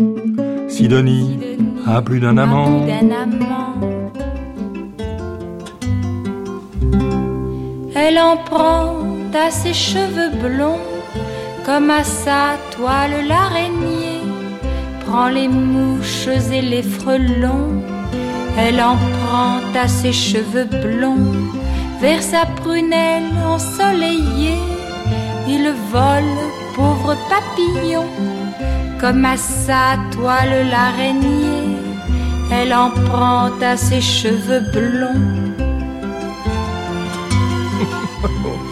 Sidonie 0.69 1.39
a 1.87 2.03
plus 2.03 2.21
d'un 2.21 2.37
amant. 2.37 2.87
Elle 7.95 8.19
en 8.19 8.37
prend 8.37 9.08
à 9.35 9.51
ses 9.51 9.75
cheveux 9.75 10.31
blonds, 10.31 10.81
comme 11.65 11.91
à 11.91 12.05
sa 12.05 12.57
toile 12.71 13.27
l'araignée. 13.27 14.23
Prend 15.07 15.29
les 15.29 15.49
mouches 15.49 16.29
et 16.53 16.63
les 16.63 16.83
frelons, 16.83 17.83
elle 18.57 18.81
en 18.81 18.97
prend 18.97 19.61
à 19.75 19.89
ses 19.89 20.13
cheveux 20.13 20.65
blonds, 20.65 21.33
vers 22.01 22.23
sa 22.23 22.47
prunelle 22.47 23.33
ensoleillée. 23.47 24.63
Il 25.47 25.73
vole, 25.91 26.37
pauvre 26.75 27.17
papillon, 27.29 28.07
comme 29.01 29.25
à 29.25 29.37
sa 29.37 29.97
toile 30.13 30.69
l'araignée. 30.71 31.77
Elle 32.53 32.75
en 32.75 32.91
prend 32.91 33.51
à 33.61 33.77
ses 33.77 34.01
cheveux 34.01 34.65
blonds. 34.73 35.55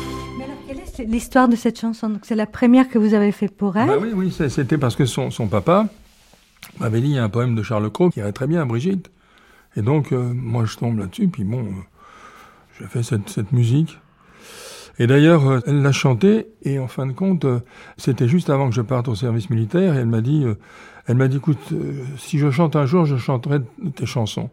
l'histoire 1.06 1.48
de 1.48 1.56
cette 1.56 1.78
chanson. 1.78 2.08
Donc 2.10 2.20
c'est 2.24 2.34
la 2.34 2.46
première 2.46 2.88
que 2.88 2.98
vous 2.98 3.14
avez 3.14 3.32
fait 3.32 3.48
pour 3.48 3.76
elle. 3.76 3.88
Bah 3.88 3.98
oui, 4.00 4.10
oui, 4.14 4.34
c'était 4.48 4.78
parce 4.78 4.96
que 4.96 5.06
son, 5.06 5.30
son 5.30 5.46
papa 5.46 5.88
m'avait 6.78 7.00
dit 7.00 7.16
un 7.18 7.28
poème 7.28 7.54
de 7.54 7.62
Charles 7.62 7.90
Cros 7.90 8.10
qui 8.10 8.20
irait 8.20 8.32
très 8.32 8.46
bien 8.46 8.62
à 8.62 8.64
Brigitte. 8.64 9.10
Et 9.76 9.82
donc 9.82 10.12
euh, 10.12 10.32
moi 10.34 10.64
je 10.64 10.76
tombe 10.76 10.98
là-dessus, 10.98 11.28
puis 11.28 11.44
bon, 11.44 11.64
euh, 11.64 11.70
j'ai 12.78 12.86
fait 12.86 13.02
cette, 13.02 13.28
cette 13.28 13.52
musique. 13.52 13.98
Et 14.98 15.06
d'ailleurs, 15.06 15.46
euh, 15.46 15.60
elle 15.66 15.82
l'a 15.82 15.92
chanté, 15.92 16.46
et 16.62 16.78
en 16.78 16.88
fin 16.88 17.06
de 17.06 17.12
compte, 17.12 17.44
euh, 17.44 17.60
c'était 17.98 18.28
juste 18.28 18.48
avant 18.48 18.70
que 18.70 18.74
je 18.74 18.80
parte 18.80 19.08
au 19.08 19.14
service 19.14 19.50
militaire, 19.50 19.94
et 19.94 19.98
elle 19.98 20.06
m'a 20.06 20.22
dit, 20.22 20.46
elle 21.06 21.16
m'a 21.16 21.28
dit, 21.28 21.36
écoute, 21.36 21.74
si 22.16 22.38
je 22.38 22.50
chante 22.50 22.76
un 22.76 22.86
jour, 22.86 23.04
je 23.04 23.16
chanterai 23.16 23.58
tes 23.94 24.06
chansons. 24.06 24.48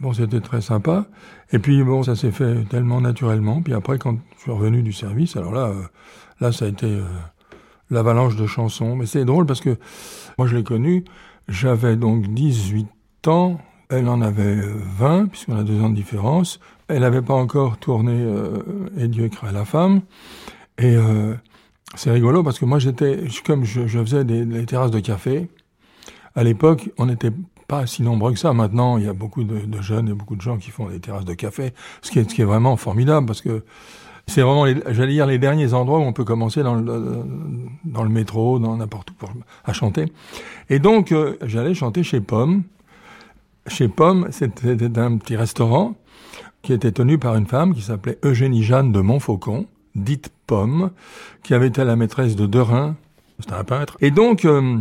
Bon, 0.00 0.12
c'était 0.12 0.40
très 0.40 0.60
sympa. 0.60 1.06
Et 1.52 1.58
puis, 1.58 1.82
bon, 1.82 2.02
ça 2.02 2.16
s'est 2.16 2.30
fait 2.30 2.64
tellement 2.68 3.00
naturellement. 3.00 3.62
Puis 3.62 3.72
après, 3.72 3.98
quand 3.98 4.18
je 4.36 4.42
suis 4.42 4.50
revenu 4.50 4.82
du 4.82 4.92
service, 4.92 5.36
alors 5.36 5.52
là, 5.52 5.68
euh, 5.68 5.82
là, 6.40 6.52
ça 6.52 6.66
a 6.66 6.68
été 6.68 6.86
euh, 6.86 7.04
l'avalanche 7.90 8.36
de 8.36 8.46
chansons. 8.46 8.94
Mais 8.94 9.06
c'est 9.06 9.24
drôle 9.24 9.46
parce 9.46 9.62
que 9.62 9.78
moi, 10.36 10.46
je 10.46 10.56
l'ai 10.56 10.64
connue. 10.64 11.04
J'avais 11.48 11.96
donc 11.96 12.26
18 12.28 12.88
ans. 13.28 13.58
Elle 13.88 14.08
en 14.08 14.20
avait 14.20 14.60
20, 14.98 15.26
puisqu'on 15.26 15.56
a 15.56 15.62
deux 15.62 15.80
ans 15.80 15.88
de 15.88 15.94
différence. 15.94 16.60
Elle 16.88 17.00
n'avait 17.00 17.22
pas 17.22 17.34
encore 17.34 17.78
tourné 17.78 18.12
euh, 18.12 18.62
Et 18.98 19.08
Dieu 19.08 19.28
crée 19.28 19.52
la 19.52 19.64
femme. 19.64 20.02
Et 20.76 20.94
euh, 20.94 21.34
c'est 21.94 22.10
rigolo 22.10 22.42
parce 22.42 22.58
que 22.58 22.66
moi, 22.66 22.78
j'étais, 22.78 23.24
comme 23.46 23.64
je, 23.64 23.86
faisais 23.86 24.24
des, 24.24 24.44
des 24.44 24.66
terrasses 24.66 24.90
de 24.90 25.00
café, 25.00 25.48
à 26.34 26.44
l'époque, 26.44 26.90
on 26.98 27.08
était 27.08 27.32
pas 27.66 27.86
si 27.86 28.02
nombreux 28.02 28.32
que 28.32 28.38
ça. 28.38 28.52
Maintenant, 28.52 28.98
il 28.98 29.04
y 29.04 29.08
a 29.08 29.12
beaucoup 29.12 29.44
de, 29.44 29.80
jeunes 29.80 30.08
et 30.08 30.12
beaucoup 30.12 30.36
de 30.36 30.40
gens 30.40 30.58
qui 30.58 30.70
font 30.70 30.88
des 30.88 31.00
terrasses 31.00 31.24
de 31.24 31.34
café, 31.34 31.72
ce 32.02 32.10
qui 32.10 32.18
est, 32.18 32.28
ce 32.28 32.34
qui 32.34 32.42
est 32.42 32.46
vraiment 32.46 32.76
formidable 32.76 33.26
parce 33.26 33.40
que 33.40 33.64
c'est 34.28 34.42
vraiment, 34.42 34.66
j'allais 34.90 35.12
dire, 35.12 35.26
les 35.26 35.38
derniers 35.38 35.72
endroits 35.72 35.98
où 35.98 36.02
on 36.02 36.12
peut 36.12 36.24
commencer 36.24 36.62
dans 36.62 36.74
le, 36.74 37.22
dans 37.84 38.02
le 38.02 38.08
métro, 38.08 38.58
dans 38.58 38.76
n'importe 38.76 39.10
où, 39.10 39.14
pour, 39.14 39.30
à 39.64 39.72
chanter. 39.72 40.12
Et 40.68 40.80
donc, 40.80 41.12
euh, 41.12 41.36
j'allais 41.42 41.74
chanter 41.74 42.02
chez 42.02 42.20
Pomme. 42.20 42.64
Chez 43.68 43.88
Pomme, 43.88 44.28
c'était 44.30 44.98
un 44.98 45.16
petit 45.16 45.36
restaurant 45.36 45.94
qui 46.62 46.72
était 46.72 46.90
tenu 46.90 47.18
par 47.18 47.36
une 47.36 47.46
femme 47.46 47.74
qui 47.74 47.82
s'appelait 47.82 48.18
Eugénie 48.24 48.64
Jeanne 48.64 48.90
de 48.90 49.00
Montfaucon, 49.00 49.66
dite 49.94 50.32
Pomme, 50.48 50.90
qui 51.44 51.54
avait 51.54 51.68
été 51.68 51.84
la 51.84 51.94
maîtresse 51.94 52.34
de 52.34 52.46
Derain, 52.46 52.96
c'était 53.38 53.54
un 53.54 53.64
peintre. 53.64 53.96
Et 54.00 54.10
donc, 54.10 54.44
euh, 54.44 54.78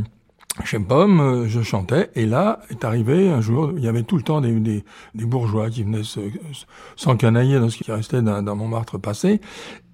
chez 0.64 0.80
Pomme, 0.80 1.46
je 1.48 1.62
chantais, 1.62 2.10
et 2.16 2.26
là 2.26 2.62
est 2.70 2.86
arrivé 2.86 3.30
un 3.30 3.42
jour, 3.42 3.74
il 3.76 3.84
y 3.84 3.88
avait 3.88 4.04
tout 4.04 4.16
le 4.16 4.24
temps 4.24 4.40
des, 4.42 4.84
bourgeois 5.14 5.70
qui 5.70 5.84
venaient 5.84 6.04
s'encanailler 6.96 7.60
dans 7.60 7.70
ce 7.70 7.78
qui 7.78 7.92
restait 7.92 8.22
dans 8.22 8.56
Montmartre 8.56 8.98
passé, 8.98 9.42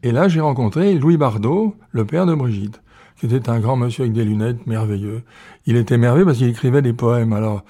et 0.03 0.11
là 0.11 0.27
j'ai 0.27 0.39
rencontré 0.39 0.93
Louis 0.93 1.17
Bardot, 1.17 1.75
le 1.89 2.05
père 2.05 2.25
de 2.25 2.35
Brigitte, 2.35 2.81
qui 3.19 3.25
était 3.25 3.49
un 3.49 3.59
grand 3.59 3.75
monsieur 3.75 4.03
avec 4.03 4.13
des 4.13 4.23
lunettes, 4.23 4.67
merveilleux. 4.67 5.23
Il 5.65 5.77
était 5.77 5.97
merveilleux 5.97 6.25
parce 6.25 6.37
qu'il 6.37 6.49
écrivait 6.49 6.81
des 6.81 6.93
poèmes, 6.93 7.33
alors... 7.33 7.63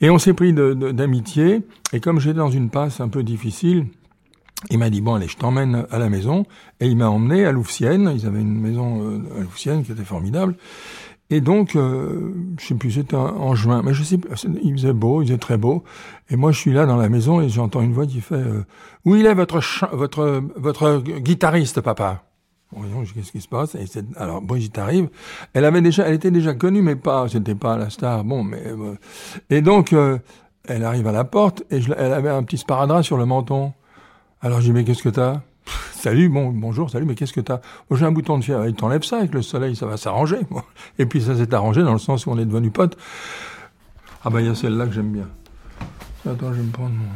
Et 0.00 0.10
on 0.10 0.18
s'est 0.18 0.32
pris 0.32 0.52
d'amitié, 0.52 1.62
et 1.92 1.98
comme 1.98 2.20
j'étais 2.20 2.38
dans 2.38 2.50
une 2.50 2.70
passe 2.70 3.00
un 3.00 3.08
peu 3.08 3.24
difficile, 3.24 3.86
il 4.70 4.78
m'a 4.78 4.90
dit, 4.90 5.00
bon, 5.00 5.14
allez, 5.14 5.28
je 5.28 5.36
t'emmène 5.36 5.86
à 5.90 5.98
la 5.98 6.08
maison. 6.08 6.44
Et 6.80 6.88
il 6.88 6.96
m'a 6.96 7.08
emmené 7.08 7.44
à 7.44 7.52
Louvciennes. 7.52 8.12
Ils 8.14 8.26
avaient 8.26 8.40
une 8.40 8.60
maison 8.60 9.02
euh, 9.02 9.38
à 9.38 9.40
Louvciennes 9.42 9.84
qui 9.84 9.92
était 9.92 10.04
formidable. 10.04 10.56
Et 11.30 11.42
donc, 11.42 11.76
euh, 11.76 12.32
je 12.58 12.66
sais 12.66 12.74
plus, 12.74 12.92
c'était 12.92 13.16
en 13.16 13.54
juin, 13.54 13.82
mais 13.84 13.92
je 13.92 14.02
sais, 14.02 14.18
il 14.62 14.72
faisait 14.72 14.94
beau, 14.94 15.20
il 15.20 15.26
faisait 15.26 15.38
très 15.38 15.58
beau. 15.58 15.84
Et 16.30 16.36
moi, 16.36 16.52
je 16.52 16.58
suis 16.58 16.72
là 16.72 16.86
dans 16.86 16.96
la 16.96 17.10
maison 17.10 17.40
et 17.42 17.50
j'entends 17.50 17.82
une 17.82 17.92
voix 17.92 18.06
qui 18.06 18.22
fait 18.22 18.34
euh, 18.34 18.64
Où 19.04 19.14
il 19.14 19.26
est 19.26 19.34
votre 19.34 19.60
votre 19.94 20.42
votre 20.56 20.98
guitariste, 21.00 21.82
papa? 21.82 22.24
Voyons, 22.70 23.02
qu'est-ce 23.14 23.32
qui 23.32 23.40
se 23.40 23.48
passe? 23.48 23.74
Et 23.74 23.84
Alors, 24.16 24.42
Brigitte 24.42 24.78
arrive. 24.78 25.08
Elle 25.54 25.64
avait 25.64 25.80
déjà, 25.80 26.06
elle 26.06 26.14
était 26.14 26.30
déjà 26.30 26.54
connue, 26.54 26.82
mais 26.82 26.96
pas, 26.96 27.26
c'était 27.28 27.54
pas 27.54 27.76
la 27.78 27.88
star. 27.90 28.24
Bon, 28.24 28.42
mais 28.44 28.62
euh, 28.66 28.94
et 29.48 29.62
donc, 29.62 29.92
euh, 29.92 30.18
elle 30.66 30.84
arrive 30.84 31.06
à 31.06 31.12
la 31.12 31.24
porte 31.24 31.62
et 31.70 31.80
je, 31.80 31.92
elle 31.96 32.12
avait 32.12 32.28
un 32.30 32.42
petit 32.42 32.58
sparadrap 32.58 33.02
sur 33.02 33.16
le 33.16 33.24
menton. 33.26 33.72
Alors, 34.40 34.60
j'ai 34.60 34.68
dit 34.68 34.72
mais 34.72 34.84
qu'est-ce 34.84 35.02
que 35.02 35.08
t'as? 35.08 35.40
Salut, 35.92 36.28
bon, 36.28 36.50
bonjour, 36.50 36.90
salut, 36.90 37.06
mais 37.06 37.14
qu'est-ce 37.14 37.32
que 37.32 37.40
t'as 37.40 37.60
J'ai 37.90 38.04
un 38.04 38.12
bouton 38.12 38.38
de 38.38 38.44
fièvre. 38.44 38.66
Il 38.66 38.74
t'enlève 38.74 39.02
ça 39.02 39.18
avec 39.18 39.34
le 39.34 39.42
soleil, 39.42 39.76
ça 39.76 39.86
va 39.86 39.96
s'arranger. 39.96 40.38
Et 40.98 41.06
puis 41.06 41.22
ça 41.22 41.36
s'est 41.36 41.52
arrangé 41.54 41.82
dans 41.82 41.92
le 41.92 41.98
sens 41.98 42.26
où 42.26 42.30
on 42.30 42.38
est 42.38 42.44
devenu 42.44 42.70
potes. 42.70 42.96
Ah 44.24 44.30
ben, 44.30 44.40
il 44.40 44.46
y 44.46 44.48
a 44.48 44.54
celle-là 44.54 44.86
que 44.86 44.92
j'aime 44.92 45.12
bien. 45.12 45.28
Attends, 46.26 46.52
je 46.52 46.60
vais 46.60 46.66
me 46.66 46.72
prendre 46.72 46.94
mon... 46.94 47.06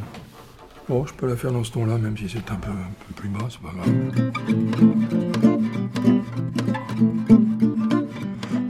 Oh, 0.88 1.04
je 1.06 1.12
peux 1.12 1.28
la 1.28 1.36
faire 1.36 1.52
dans 1.52 1.64
ce 1.64 1.72
ton-là, 1.72 1.96
même 1.96 2.16
si 2.16 2.28
c'est 2.28 2.50
un 2.50 2.56
peu, 2.56 2.70
un 2.70 2.90
peu 3.06 3.14
plus 3.14 3.28
bas, 3.28 3.46
c'est 3.48 3.60
pas 3.60 3.72
grave. 3.72 3.92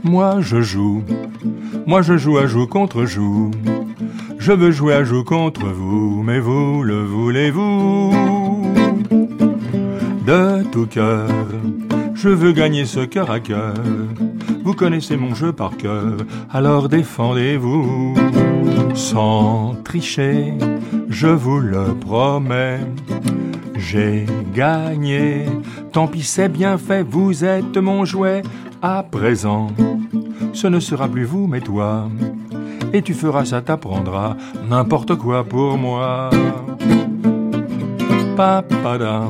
Moi, 0.03 0.41
je 0.41 0.61
joue. 0.61 1.03
Moi, 1.87 2.01
je 2.01 2.17
joue 2.17 2.37
à 2.37 2.45
joue 2.45 2.67
contre 2.67 3.05
joue. 3.05 3.51
Je 4.37 4.51
veux 4.51 4.71
jouer 4.71 4.93
à 4.93 5.03
joue 5.03 5.23
contre 5.23 5.65
vous, 5.65 6.21
mais 6.23 6.39
vous 6.39 6.83
le 6.83 7.03
voulez-vous? 7.03 8.32
De 10.25 10.63
tout 10.71 10.87
cœur. 10.87 11.27
Je 12.13 12.29
veux 12.29 12.51
gagner 12.51 12.85
ce 12.85 13.01
cœur 13.01 13.31
à 13.31 13.39
cœur. 13.39 13.73
Vous 14.63 14.73
connaissez 14.73 15.17
mon 15.17 15.35
jeu 15.35 15.51
par 15.51 15.75
cœur, 15.75 16.17
alors 16.51 16.87
défendez-vous. 16.87 18.15
Sans 18.93 19.75
tricher, 19.83 20.53
je 21.09 21.27
vous 21.27 21.59
le 21.59 21.93
promets. 21.99 22.79
J'ai 23.75 24.25
gagné, 24.53 25.45
tant 25.91 26.07
pis 26.07 26.23
c'est 26.23 26.49
bien 26.49 26.77
fait, 26.77 27.03
vous 27.03 27.43
êtes 27.43 27.77
mon 27.77 28.05
jouet. 28.05 28.41
À 28.81 29.03
présent, 29.03 29.67
ce 30.53 30.67
ne 30.67 30.79
sera 30.79 31.07
plus 31.07 31.25
vous 31.25 31.47
mais 31.47 31.61
toi. 31.61 32.09
Et 32.93 33.01
tu 33.01 33.13
feras 33.13 33.45
ça, 33.45 33.61
t'apprendras 33.61 34.37
n'importe 34.69 35.15
quoi 35.15 35.43
pour 35.43 35.77
moi. 35.77 36.29
Papadam. 38.37 39.29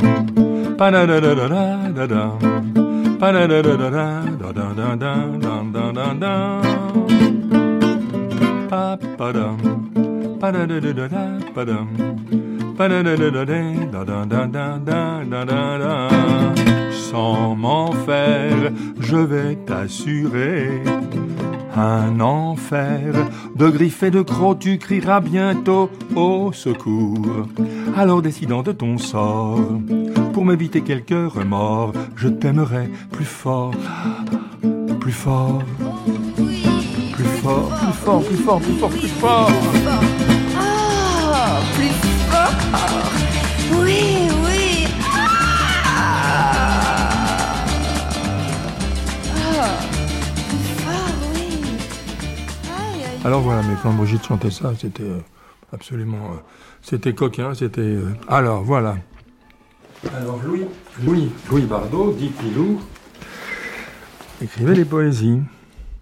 Sans 16.92 17.56
m'en 17.56 17.92
faire, 17.92 18.72
je 19.00 19.18
vais 19.18 19.56
t'assurer 19.66 20.82
un 21.76 22.20
enfer 22.20 23.14
de 23.56 23.70
griffes 23.70 24.04
et 24.04 24.12
de 24.12 24.22
crocs, 24.22 24.60
tu 24.60 24.78
crieras 24.78 25.20
bientôt 25.20 25.90
au 26.16 26.52
secours. 26.54 27.48
Alors 27.96 28.22
décidant 28.22 28.64
de 28.64 28.72
ton 28.72 28.98
sort, 28.98 29.60
pour 30.34 30.46
m'éviter 30.46 30.82
quelques 30.82 31.32
remords, 31.34 31.94
je 32.16 32.28
t'aimerai 32.28 32.90
plus 33.12 33.26
fort, 33.26 33.74
plus 35.00 35.12
fort, 35.12 35.64
plus 37.14 37.24
fort, 37.24 37.70
plus 37.70 37.94
fort, 37.94 38.22
plus 38.24 38.38
fort, 38.38 38.60
plus 38.60 38.74
fort, 38.74 38.90
plus 38.90 39.08
fort. 39.08 39.52
Ah, 40.58 41.60
plus 41.76 41.94
fort. 42.30 42.52
Oui. 43.82 44.33
Alors 53.26 53.40
voilà, 53.40 53.62
mais 53.62 53.76
quand 53.82 53.94
Brigitte 53.94 54.26
chantait 54.26 54.52
ça, 54.52 54.74
c'était 54.78 55.04
euh, 55.04 55.20
absolument, 55.72 56.32
euh, 56.34 56.38
c'était 56.82 57.14
coquin, 57.14 57.54
c'était. 57.54 57.80
Euh, 57.80 58.14
alors 58.28 58.64
voilà. 58.64 58.98
Alors 60.18 60.42
Louis, 60.46 60.66
Louis, 61.06 61.32
Louis 61.50 61.62
Bardot, 61.62 62.12
dit 62.12 62.28
Pilou, 62.28 62.82
écrivait 64.42 64.74
des 64.74 64.84
poésies. 64.84 65.40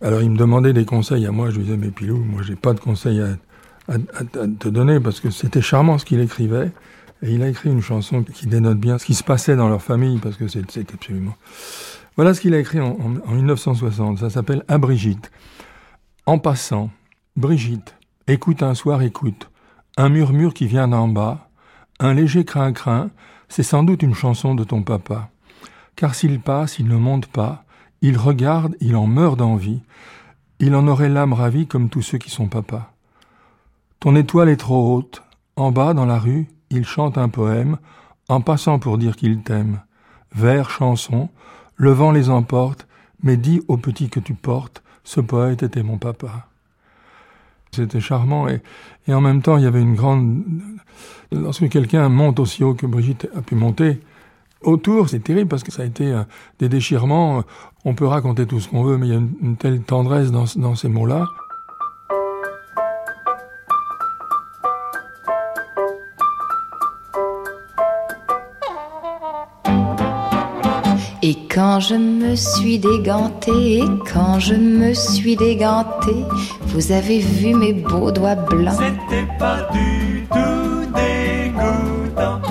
Alors 0.02 0.24
il 0.24 0.32
me 0.32 0.38
demandait 0.38 0.74
des 0.74 0.84
conseils 0.84 1.28
à 1.28 1.32
moi, 1.32 1.52
je 1.52 1.58
lui 1.58 1.66
disais 1.66 1.78
mais 1.78 1.92
Pilou, 1.92 2.18
moi 2.18 2.42
j'ai 2.42 2.56
pas 2.56 2.74
de 2.74 2.80
conseils 2.80 3.22
à, 3.22 3.38
à, 3.88 3.98
te 4.60 4.68
donner 4.68 5.00
parce 5.00 5.20
que 5.20 5.30
c'était 5.30 5.62
charmant 5.62 6.00
ce 6.00 6.06
qu'il 6.06 6.22
écrivait. 6.22 6.72
Et 7.22 7.34
il 7.34 7.44
a 7.44 7.50
écrit 7.50 7.70
une 7.70 7.84
chanson 7.84 8.24
qui 8.24 8.48
dénote 8.48 8.80
bien 8.80 8.98
ce 8.98 9.06
qui 9.06 9.14
se 9.14 9.24
passait 9.24 9.56
dans 9.56 9.70
leur 9.70 9.84
famille 9.84 10.18
parce 10.18 10.38
que 10.38 10.48
c'est 10.48 10.92
absolument. 10.92 11.36
Voilà 12.16 12.34
ce 12.34 12.42
qu'il 12.42 12.56
a 12.56 12.58
écrit 12.58 12.80
en, 12.80 12.98
en 13.28 13.32
1960. 13.32 14.18
Ça 14.18 14.32
s'appelle 14.32 14.64
À 14.68 14.80
Brigitte. 14.80 15.30
En 16.26 16.40
passant, 16.40 16.90
Brigitte, 17.38 17.96
écoute 18.28 18.62
un 18.62 18.76
soir, 18.76 19.02
écoute. 19.02 19.50
Un 19.96 20.10
murmure 20.10 20.54
qui 20.54 20.68
vient 20.68 20.90
d'en 20.90 21.08
bas, 21.08 21.48
un 22.02 22.14
léger 22.14 22.44
crin-crin, 22.44 23.10
c'est 23.48 23.64
sans 23.64 23.84
doute 23.84 24.04
une 24.04 24.14
chanson 24.14 24.54
de 24.54 24.66
ton 24.66 24.84
papa. 24.84 25.30
Car 25.96 26.14
s'il 26.14 26.42
passe, 26.42 26.78
il 26.78 26.90
ne 26.90 26.98
monte 26.98 27.28
pas, 27.28 27.64
il 28.02 28.18
regarde, 28.18 28.76
il 28.82 28.98
en 28.98 29.08
meurt 29.08 29.40
d'envie, 29.40 29.82
il 30.60 30.76
en 30.76 30.90
aurait 30.90 31.08
l'âme 31.08 31.32
ravie 31.32 31.68
comme 31.68 31.88
tous 31.88 32.02
ceux 32.02 32.18
qui 32.18 32.30
sont 32.30 32.48
papa. 32.48 32.92
Ton 34.02 34.18
étoile 34.18 34.50
est 34.50 34.58
trop 34.58 34.94
haute, 34.94 35.24
en 35.56 35.72
bas, 35.72 35.94
dans 35.94 36.06
la 36.06 36.20
rue, 36.20 36.50
il 36.70 36.86
chante 36.86 37.18
un 37.18 37.30
poème, 37.30 37.78
en 38.28 38.42
passant 38.42 38.78
pour 38.78 38.98
dire 38.98 39.16
qu'il 39.16 39.42
t'aime. 39.42 39.80
Vers, 40.34 40.70
chanson, 40.70 41.30
le 41.78 41.92
vent 41.92 42.12
les 42.12 42.30
emporte, 42.30 42.88
mais 43.24 43.38
dis 43.38 43.62
au 43.70 43.78
petit 43.78 44.10
que 44.10 44.20
tu 44.20 44.34
portes, 44.34 44.84
ce 45.06 45.22
poète 45.22 45.64
était 45.64 45.82
mon 45.82 45.98
papa. 45.98 46.51
C'était 47.74 48.02
charmant 48.02 48.48
et, 48.48 48.62
et, 49.08 49.14
en 49.14 49.22
même 49.22 49.42
temps 49.42 49.58
il 49.58 49.64
y 49.64 49.68
avait 49.68 49.82
une 49.82 49.96
grande... 49.96 50.44
Lorsque 51.32 51.70
quelqu'un 51.70 52.10
monte 52.10 52.40
aussi 52.40 52.64
haut 52.64 52.74
que 52.74 52.86
Brigitte 52.86 53.30
a 53.36 53.42
pu 53.42 53.56
monter, 53.56 54.02
autour 54.62 55.10
c'est 55.10 55.20
terrible 55.20 55.48
parce 55.48 55.64
que 55.64 55.72
ça 55.72 55.84
a 55.84 55.86
été 55.86 56.12
euh, 56.12 56.24
des 56.60 56.68
déchirements, 56.68 57.44
on 57.86 57.94
peut 57.94 58.06
raconter 58.06 58.46
tout 58.46 58.60
ce 58.60 58.68
qu'on 58.68 58.84
veut 58.84 58.98
mais 58.98 59.08
il 59.08 59.14
y 59.14 59.16
a 59.16 59.22
une, 59.42 59.56
telle 59.56 59.82
tendresse 59.82 60.32
dans, 60.32 60.46
dans 60.58 60.76
ces 60.76 60.90
mots-là. 60.90 61.26
Quand 71.54 71.82
je 71.82 71.96
me 71.96 72.36
suis 72.36 72.80
dégantée, 72.80 73.80
et 73.80 73.84
quand 74.14 74.40
je 74.40 74.54
me 74.54 74.94
suis 74.94 75.36
dégantée, 75.36 76.24
vous 76.68 76.94
avez 76.94 77.20
vu 77.20 77.54
mes 77.54 77.74
beaux 77.74 78.10
doigts 78.10 78.36
blancs. 78.36 78.76
C'était 78.80 79.28
pas 79.38 79.68
du 79.74 80.26
tout 80.32 80.86
dégoûtant. 80.96 82.42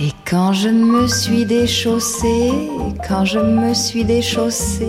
Et 0.00 0.10
quand 0.24 0.54
je 0.54 0.70
me 0.70 1.06
suis 1.06 1.44
déchaussée, 1.44 2.50
quand 3.06 3.26
je 3.26 3.40
me 3.40 3.74
suis 3.74 4.04
déchaussée, 4.04 4.88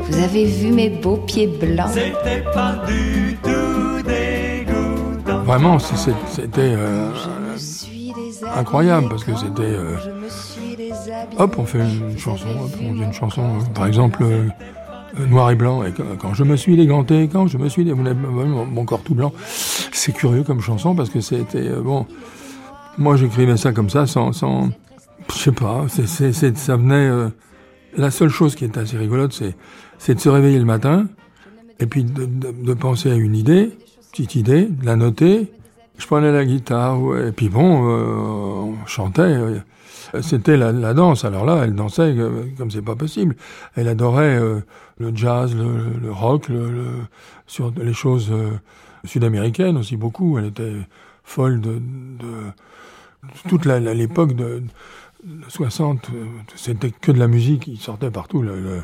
vous 0.00 0.22
avez 0.22 0.44
vu 0.44 0.70
mes 0.70 0.90
beaux 0.90 1.16
pieds 1.16 1.48
blancs. 1.48 1.90
C'était 1.92 2.44
pas 2.54 2.76
du 2.86 3.36
tout 3.42 4.02
dégoûtant. 4.04 5.42
vraiment, 5.42 5.78
c'était 5.80 6.76
euh, 6.76 7.10
incroyable 8.54 9.08
parce 9.08 9.24
que 9.24 9.34
c'était. 9.34 9.62
Euh, 9.62 9.96
hop, 11.38 11.56
on 11.58 11.64
fait 11.64 11.78
une 11.78 12.18
chanson, 12.18 12.48
on 12.82 12.92
dit 12.94 13.02
une 13.02 13.12
chanson, 13.12 13.42
euh, 13.42 13.64
par 13.74 13.86
exemple. 13.86 14.24
noir 15.30 15.50
et 15.50 15.56
blanc, 15.56 15.82
et 15.84 15.92
quand 16.18 16.34
je 16.34 16.44
me 16.44 16.54
suis 16.54 16.76
déganté, 16.76 17.28
quand 17.32 17.48
je 17.48 17.58
me 17.58 17.68
suis 17.68 17.84
déganté, 17.84 18.12
mon 18.14 18.84
corps 18.84 19.02
tout 19.02 19.14
blanc, 19.14 19.32
c'est 19.46 20.12
curieux 20.12 20.44
comme 20.44 20.60
chanson 20.60 20.94
parce 20.94 21.10
que 21.10 21.20
c'était 21.20 21.70
bon. 21.70 22.06
Moi, 22.98 23.16
j'écrivais 23.16 23.56
ça 23.56 23.72
comme 23.72 23.90
ça, 23.90 24.06
sans, 24.06 24.32
sans 24.32 24.68
je 25.32 25.38
sais 25.38 25.52
pas, 25.52 25.86
c'est, 25.88 26.32
ça 26.56 26.76
venait. 26.76 27.10
la 27.96 28.10
seule 28.10 28.28
chose 28.28 28.54
qui 28.54 28.64
est 28.64 28.76
assez 28.76 28.96
rigolote, 28.96 29.32
c'est, 29.32 29.56
c'est 29.98 30.14
de 30.14 30.20
se 30.20 30.28
réveiller 30.28 30.58
le 30.58 30.64
matin 30.64 31.06
et 31.80 31.86
puis 31.86 32.04
de, 32.04 32.24
de, 32.24 32.52
de 32.52 32.74
penser 32.74 33.10
à 33.10 33.14
une 33.14 33.34
idée 33.34 33.72
petite 34.10 34.34
idée, 34.34 34.64
de 34.64 34.84
la 34.84 34.96
noter. 34.96 35.52
Je 35.98 36.06
prenais 36.06 36.32
la 36.32 36.44
guitare, 36.44 36.98
et 37.26 37.32
puis 37.32 37.48
bon, 37.48 37.88
euh, 37.88 38.72
on 38.80 38.86
chantait. 38.86 39.36
C'était 40.22 40.56
la, 40.56 40.94
danse. 40.94 41.24
Alors 41.24 41.44
là, 41.44 41.62
elle 41.64 41.74
dansait 41.74 42.16
comme 42.56 42.70
c'est 42.70 42.82
pas 42.82 42.96
possible. 42.96 43.36
Elle 43.74 43.88
adorait 43.88 44.38
euh, 44.38 44.60
le 44.98 45.14
jazz, 45.14 45.54
le, 45.54 45.98
le 46.00 46.10
rock, 46.10 46.48
le, 46.48 46.70
sur 47.46 47.72
les 47.76 47.92
choses 47.92 48.30
euh, 48.30 48.52
sud-américaines 49.04 49.76
aussi 49.76 49.96
beaucoup. 49.96 50.38
Elle 50.38 50.46
était 50.46 50.76
folle 51.24 51.60
de, 51.60 51.74
de 51.74 52.28
toute 53.48 53.66
l'époque 53.66 54.34
de, 54.34 54.62
de, 55.24 55.44
60. 55.48 56.10
C'était 56.54 56.90
que 56.90 57.12
de 57.12 57.18
la 57.18 57.28
musique 57.28 57.64
qui 57.64 57.76
sortait 57.76 58.10
partout. 58.10 58.40
Le, 58.40 58.82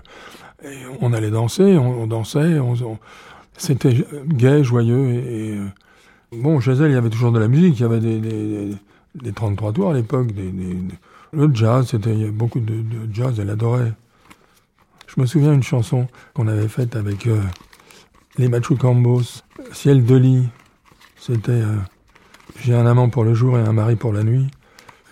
on 1.01 1.12
allait 1.12 1.31
danser, 1.31 1.77
on, 1.79 2.07
dansait, 2.07 2.59
on, 2.59 2.99
c'était 3.57 4.05
gai, 4.27 4.65
joyeux 4.65 5.11
et, 5.11 5.17
et, 5.17 5.57
euh, 5.57 5.67
bon, 6.37 6.61
chez 6.61 6.72
elle, 6.72 6.91
il 6.91 6.95
y 6.95 6.97
avait 6.97 7.11
toujours 7.11 7.32
de 7.32 7.39
la 7.39 7.49
musique. 7.49 7.78
Il 7.78 7.82
y 7.82 7.85
avait 7.85 8.01
des, 8.01 8.18
des, 8.18 8.70
des 9.14 9.32
33 9.32 9.72
tours 9.72 9.91
à 9.91 9.95
l'époque, 9.95 10.32
des, 10.32 10.53
le 11.32 11.51
jazz, 11.53 11.89
c'était 11.91 12.12
il 12.12 12.18
y 12.20 12.22
avait 12.22 12.30
beaucoup 12.30 12.61
de, 12.61 12.85
jazz. 13.12 13.39
Elle 13.41 13.51
adorait. 13.51 13.93
Je 15.07 15.20
me 15.20 15.26
souviens 15.26 15.53
d'une 15.53 15.62
chanson 15.62 16.07
qu'on 16.32 16.49
avait 16.49 16.68
faite 16.68 16.97
avec 16.97 17.26
euh, 17.26 17.41
les 18.39 18.49
Machucambos, 18.49 19.43
Ciel 19.72 20.05
de 20.05 20.16
lit. 20.16 20.49
C'était 21.16 21.53
euh, 21.53 21.76
J'ai 22.61 22.74
un 22.74 22.87
amant 22.87 23.09
pour 23.09 23.24
le 23.24 23.35
jour 23.35 23.59
et 23.59 23.62
un 23.62 23.72
mari 23.72 23.97
pour 23.97 24.12
la 24.12 24.22
nuit. 24.22 24.47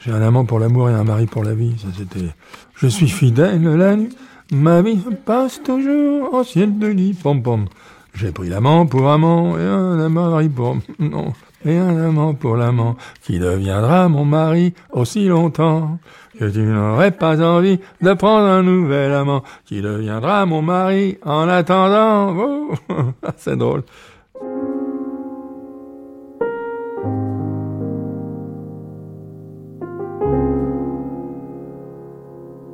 J'ai 0.00 0.10
un 0.10 0.22
amant 0.22 0.44
pour 0.44 0.58
l'amour 0.58 0.90
et 0.90 0.92
un 0.92 1.04
mari 1.04 1.26
pour 1.26 1.44
la 1.44 1.54
vie. 1.54 1.76
Ça 1.78 1.88
c'était 1.96 2.30
Je 2.74 2.86
suis 2.86 3.08
fidèle 3.08 3.62
la 3.62 3.96
nuit. 3.96 4.16
Ma 4.52 4.82
vie 4.82 5.00
passe 5.24 5.62
toujours 5.62 6.34
en 6.34 6.44
ciel 6.44 6.78
de 6.78 6.88
lit. 6.88 7.14
Pom 7.14 7.42
pom. 7.42 7.66
J'ai 8.14 8.30
pris 8.30 8.48
l'amant 8.48 8.86
pour 8.86 9.10
amant 9.10 9.56
et 9.58 9.62
un 9.62 10.08
mari 10.08 10.48
pour 10.48 10.76
non 10.98 11.32
et 11.64 11.76
un 11.76 11.96
amant 12.08 12.34
pour 12.34 12.56
l'amant 12.56 12.96
qui 13.22 13.38
deviendra 13.38 14.08
mon 14.08 14.24
mari 14.24 14.74
aussi 14.92 15.26
longtemps 15.26 15.98
que 16.38 16.44
tu 16.46 16.60
n'aurais 16.60 17.10
pas 17.10 17.40
envie 17.42 17.78
de 18.00 18.12
prendre 18.14 18.46
un 18.46 18.62
nouvel 18.62 19.12
amant 19.12 19.42
qui 19.64 19.80
deviendra 19.80 20.44
mon 20.46 20.62
mari 20.62 21.18
en 21.24 21.48
attendant. 21.48 22.34
Oh, 22.36 22.74
c'est 23.36 23.56
drôle. 23.56 23.82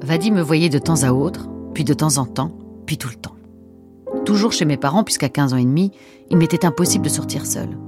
Vadim 0.03 0.33
me 0.33 0.43
voyait 0.43 0.71
de 0.71 0.79
temps 0.79 1.03
à 1.03 1.13
autre, 1.13 1.49
puis 1.75 1.85
de 1.85 1.93
temps 1.93 2.17
en 2.17 2.25
temps, 2.25 2.53
puis 2.87 2.97
tout 2.97 3.09
le 3.09 3.17
temps 3.17 3.38
toujours 4.29 4.53
chez 4.53 4.67
mes 4.67 4.77
parents, 4.77 5.05
puisqu'à 5.05 5.31
15 5.31 5.55
ans 5.55 5.57
et 5.57 5.65
demi, 5.65 5.91
il 6.29 6.37
m'était 6.37 6.67
impossible 6.67 7.03
de 7.03 7.09
sortir 7.09 7.47
seul. 7.47 7.79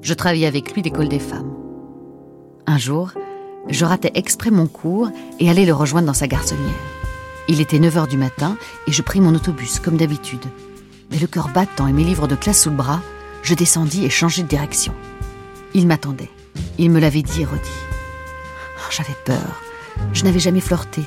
Je 0.00 0.14
travaillais 0.14 0.46
avec 0.46 0.72
lui 0.72 0.80
l'école 0.80 1.08
des 1.08 1.18
femmes. 1.18 1.52
Un 2.68 2.78
jour, 2.78 3.10
je 3.68 3.84
ratais 3.84 4.12
exprès 4.14 4.52
mon 4.52 4.68
cours 4.68 5.10
et 5.40 5.50
allais 5.50 5.64
le 5.64 5.74
rejoindre 5.74 6.06
dans 6.06 6.14
sa 6.14 6.28
garçonnière. 6.28 6.70
Il 7.48 7.60
était 7.60 7.80
9 7.80 7.96
heures 7.96 8.06
du 8.06 8.16
matin 8.16 8.56
et 8.86 8.92
je 8.92 9.02
pris 9.02 9.20
mon 9.20 9.34
autobus, 9.34 9.80
comme 9.80 9.96
d'habitude. 9.96 10.44
Mais 11.10 11.18
le 11.18 11.26
cœur 11.26 11.48
battant 11.48 11.88
et 11.88 11.92
mes 11.92 12.04
livres 12.04 12.28
de 12.28 12.36
classe 12.36 12.62
sous 12.62 12.70
le 12.70 12.76
bras, 12.76 13.00
je 13.42 13.54
descendis 13.54 14.04
et 14.04 14.08
changeai 14.08 14.44
de 14.44 14.48
direction. 14.48 14.94
Il 15.74 15.88
m'attendait. 15.88 16.30
Il 16.78 16.92
me 16.92 17.00
l'avait 17.00 17.22
dit 17.22 17.42
et 17.42 17.44
redit. 17.44 17.80
Oh, 18.78 18.92
j'avais 18.92 19.16
peur. 19.24 19.60
Je 20.12 20.22
n'avais 20.22 20.38
jamais 20.38 20.60
flirté. 20.60 21.02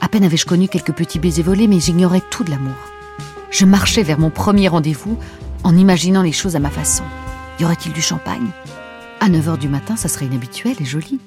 À 0.00 0.08
peine 0.08 0.24
avais-je 0.24 0.46
connu 0.46 0.66
quelques 0.66 0.94
petits 0.94 1.20
baisers 1.20 1.44
volés, 1.44 1.68
mais 1.68 1.78
j'ignorais 1.78 2.22
tout 2.28 2.42
de 2.42 2.50
l'amour. 2.50 2.89
Je 3.50 3.64
marchais 3.64 4.04
vers 4.04 4.18
mon 4.18 4.30
premier 4.30 4.68
rendez-vous 4.68 5.18
en 5.64 5.76
imaginant 5.76 6.22
les 6.22 6.32
choses 6.32 6.54
à 6.54 6.60
ma 6.60 6.70
façon. 6.70 7.04
Y 7.58 7.64
aurait-il 7.64 7.92
du 7.92 8.00
champagne? 8.00 8.50
À 9.20 9.28
9 9.28 9.48
h 9.48 9.58
du 9.58 9.68
matin, 9.68 9.96
ça 9.96 10.08
serait 10.08 10.26
inhabituel 10.26 10.76
et 10.80 10.84
joli. 10.84 11.18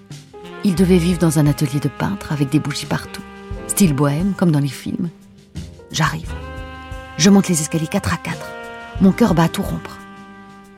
Il 0.64 0.76
devait 0.76 0.98
vivre 0.98 1.20
dans 1.20 1.38
un 1.38 1.48
atelier 1.48 1.80
de 1.82 1.90
peintre 1.90 2.32
avec 2.32 2.50
des 2.50 2.60
bougies 2.60 2.86
partout, 2.86 3.22
style 3.68 3.94
bohème 3.94 4.34
comme 4.38 4.52
dans 4.52 4.60
les 4.60 4.70
films. 4.70 5.10
J'arrive. 5.92 6.32
Je 7.18 7.30
monte 7.30 7.50
les 7.50 7.62
escaliers 7.62 7.88
4 7.88 8.14
à 8.14 8.18
4. 8.18 8.38
Mon 9.02 9.12
cœur 9.12 9.36
bat 9.36 9.44
à 9.44 9.50
tout 9.50 9.62
rompre. 9.62 10.00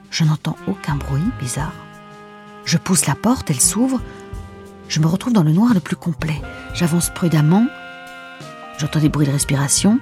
Je 0.10 0.24
n'entends 0.24 0.58
aucun 0.68 0.96
bruit 0.96 1.22
bizarre. 1.40 1.74
Je 2.66 2.78
pousse 2.78 3.06
la 3.06 3.16
porte, 3.16 3.52
elle 3.52 3.62
s'ouvre. 3.62 4.02
Je 4.90 5.00
me 5.00 5.08
retrouve 5.08 5.34
dans 5.34 5.44
le 5.44 5.52
noir 5.52 5.74
le 5.74 5.80
plus 5.80 5.96
complet. 5.96 6.42
J'avance 6.74 7.12
prudemment. 7.12 7.68
J'entends 8.80 9.00
des 9.00 9.10
bruits 9.10 9.28
de 9.28 9.32
respiration. 9.32 10.00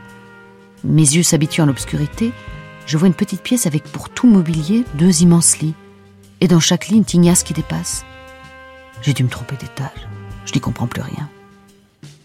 Mes 0.83 1.01
yeux 1.01 1.23
s'habituent 1.23 1.61
à 1.61 1.65
l'obscurité, 1.65 2.33
je 2.85 2.97
vois 2.97 3.07
une 3.07 3.13
petite 3.13 3.41
pièce 3.41 3.65
avec 3.65 3.83
pour 3.83 4.09
tout 4.09 4.27
mobilier 4.27 4.83
deux 4.95 5.21
immenses 5.21 5.59
lits, 5.59 5.75
et 6.41 6.47
dans 6.47 6.59
chaque 6.59 6.87
lit 6.89 6.97
une 6.97 7.05
tignasse 7.05 7.43
qui 7.43 7.53
dépasse. 7.53 8.05
J'ai 9.01 9.13
dû 9.13 9.23
me 9.23 9.29
tromper 9.29 9.55
d'étage. 9.55 10.07
Je 10.45 10.53
n'y 10.53 10.59
comprends 10.59 10.87
plus 10.87 11.01
rien. 11.01 11.29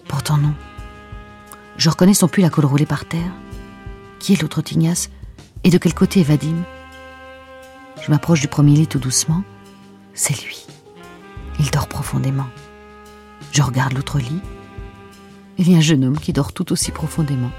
Pourtant 0.09 0.37
non. 0.37 0.55
Je 1.77 1.89
reconnais 1.89 2.15
son 2.15 2.27
pull 2.27 2.45
à 2.45 2.51
col 2.51 2.65
roulé 2.65 2.87
par 2.87 3.05
terre. 3.05 3.33
Qui 4.19 4.33
est 4.33 4.43
l'autre 4.43 4.63
tignasse 4.63 5.11
Et 5.63 5.71
de 5.71 5.79
quel 5.79 5.95
côté 5.95 6.21
est 6.21 6.25
Vadim? 6.25 6.65
Je 8.03 8.11
m'approche 8.11 8.41
du 8.41 8.49
premier 8.49 8.75
lit 8.75 8.87
tout 8.89 8.99
doucement. 8.99 9.43
C'est 10.15 10.41
lui. 10.45 10.67
Il 11.61 11.71
dort 11.71 11.89
profondément. 11.89 12.49
Je 13.53 13.63
regarde 13.63 13.93
l'autre 13.93 14.19
lit. 14.19 14.41
Il 15.59 15.71
y 15.71 15.75
a 15.75 15.79
un 15.79 15.83
jeune 15.83 16.05
homme 16.05 16.19
qui 16.19 16.33
dort 16.33 16.53
tout 16.53 16.73
aussi 16.73 16.91
profondément. 16.91 17.51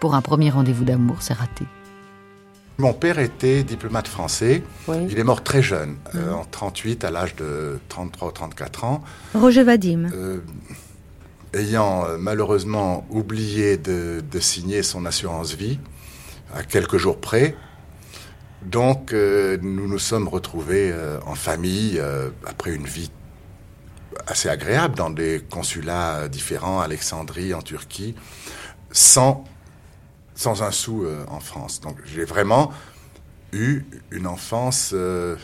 Pour 0.00 0.14
un 0.14 0.22
premier 0.22 0.50
rendez-vous 0.50 0.84
d'amour, 0.84 1.16
c'est 1.20 1.34
raté. 1.34 1.64
Mon 2.78 2.92
père 2.92 3.18
était 3.18 3.62
diplomate 3.62 4.06
français. 4.06 4.62
Il 4.88 5.18
est 5.18 5.24
mort 5.24 5.42
très 5.42 5.62
jeune, 5.62 5.96
euh, 6.14 6.32
en 6.32 6.44
38, 6.44 7.04
à 7.04 7.10
l'âge 7.10 7.34
de 7.34 7.78
33 7.88 8.28
ou 8.28 8.32
34 8.32 8.84
ans. 8.84 9.02
Roger 9.34 9.62
Vadim. 9.62 10.10
Euh, 10.12 10.40
ayant 11.54 12.04
euh, 12.04 12.18
malheureusement 12.18 13.06
oublié 13.08 13.78
de, 13.78 14.22
signer 14.40 14.82
son 14.82 15.06
assurance 15.06 15.54
vie, 15.54 15.78
à 16.54 16.62
quelques 16.64 16.98
jours 16.98 17.18
près. 17.18 17.56
Donc, 18.62 19.12
nous 19.12 19.88
nous 19.88 19.98
sommes 19.98 20.28
retrouvés 20.28 20.92
en 21.24 21.34
famille, 21.34 22.00
après 22.44 22.74
une 22.74 22.84
vie 22.84 23.10
assez 24.26 24.48
agréable 24.48 24.96
dans 24.96 25.10
des 25.10 25.42
consulats 25.48 26.26
différents, 26.28 26.80
Alexandrie, 26.80 27.54
en 27.54 27.62
Turquie, 27.62 28.16
sans 28.90 29.44
sans 30.36 30.62
un 30.62 30.70
sou 30.70 31.04
euh, 31.04 31.24
en 31.28 31.40
France. 31.40 31.80
Donc 31.80 31.96
j'ai 32.04 32.24
vraiment 32.24 32.70
eu 33.52 33.84
une 34.12 34.28
enfance 34.28 34.92
euh, 34.92 35.34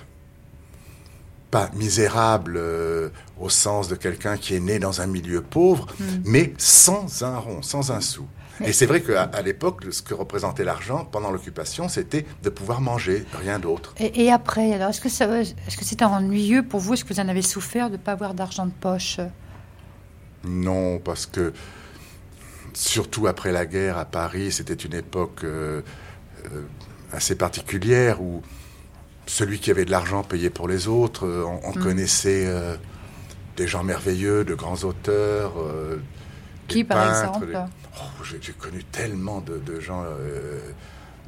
pas 1.50 1.70
misérable 1.74 2.54
euh, 2.56 3.08
au 3.40 3.48
sens 3.48 3.88
de 3.88 3.96
quelqu'un 3.96 4.36
qui 4.36 4.54
est 4.54 4.60
né 4.60 4.78
dans 4.78 5.00
un 5.00 5.06
milieu 5.06 5.42
pauvre, 5.42 5.86
mm. 5.98 6.04
mais 6.24 6.52
sans 6.58 7.24
un 7.24 7.38
rond, 7.38 7.62
sans 7.62 7.90
un 7.90 8.00
sou. 8.00 8.26
Et 8.64 8.72
c'est 8.72 8.86
vrai 8.86 9.00
qu'à 9.00 9.22
à, 9.22 9.42
l'époque, 9.42 9.82
ce 9.90 10.02
que 10.02 10.12
représentait 10.14 10.62
l'argent 10.62 11.08
pendant 11.10 11.30
l'occupation, 11.30 11.88
c'était 11.88 12.26
de 12.42 12.50
pouvoir 12.50 12.80
manger, 12.80 13.24
rien 13.40 13.58
d'autre. 13.58 13.94
Et, 13.98 14.30
après, 14.30 14.74
alors 14.74 14.90
est-ce 14.90 15.00
que 15.00 15.08
ça, 15.08 15.26
est-ce 15.40 15.76
que 15.76 15.84
c'était 15.84 16.04
ennuyeux 16.04 16.62
pour 16.62 16.78
vous? 16.78 16.92
Est-ce 16.94 17.04
que 17.04 17.14
vous 17.14 17.20
en 17.20 17.28
avez 17.28 17.42
souffert 17.42 17.88
de 17.88 17.96
ne 17.96 18.02
pas 18.02 18.12
avoir 18.12 18.34
d'argent 18.34 18.66
de 18.66 18.72
poche? 18.72 19.20
Non, 20.44 20.98
parce 20.98 21.26
que 21.26 21.52
surtout 22.74 23.26
après 23.26 23.52
la 23.52 23.66
guerre 23.66 23.98
à 23.98 24.04
Paris, 24.04 24.52
c'était 24.52 24.74
une 24.74 24.94
époque 24.94 25.44
euh, 25.44 25.82
euh, 26.46 26.62
assez 27.12 27.34
particulière 27.34 28.20
où 28.22 28.42
celui 29.26 29.58
qui 29.58 29.70
avait 29.70 29.84
de 29.84 29.90
l'argent 29.90 30.22
payait 30.22 30.50
pour 30.50 30.68
les 30.68 30.88
autres. 30.88 31.26
Euh, 31.26 31.44
on, 31.64 31.70
mm. 31.70 31.82
connaissait 31.82 32.48
des 33.56 33.66
gens 33.66 33.84
merveilleux, 33.84 34.44
de 34.44 34.54
grands 34.54 34.82
auteurs. 34.84 35.54
qui, 36.68 36.84
par 36.84 37.08
exemple 37.08 37.56
oh, 37.56 38.24
J'ai 38.40 38.52
connu 38.52 38.84
tellement 38.84 39.40
de, 39.40 39.80
gens, 39.80 40.04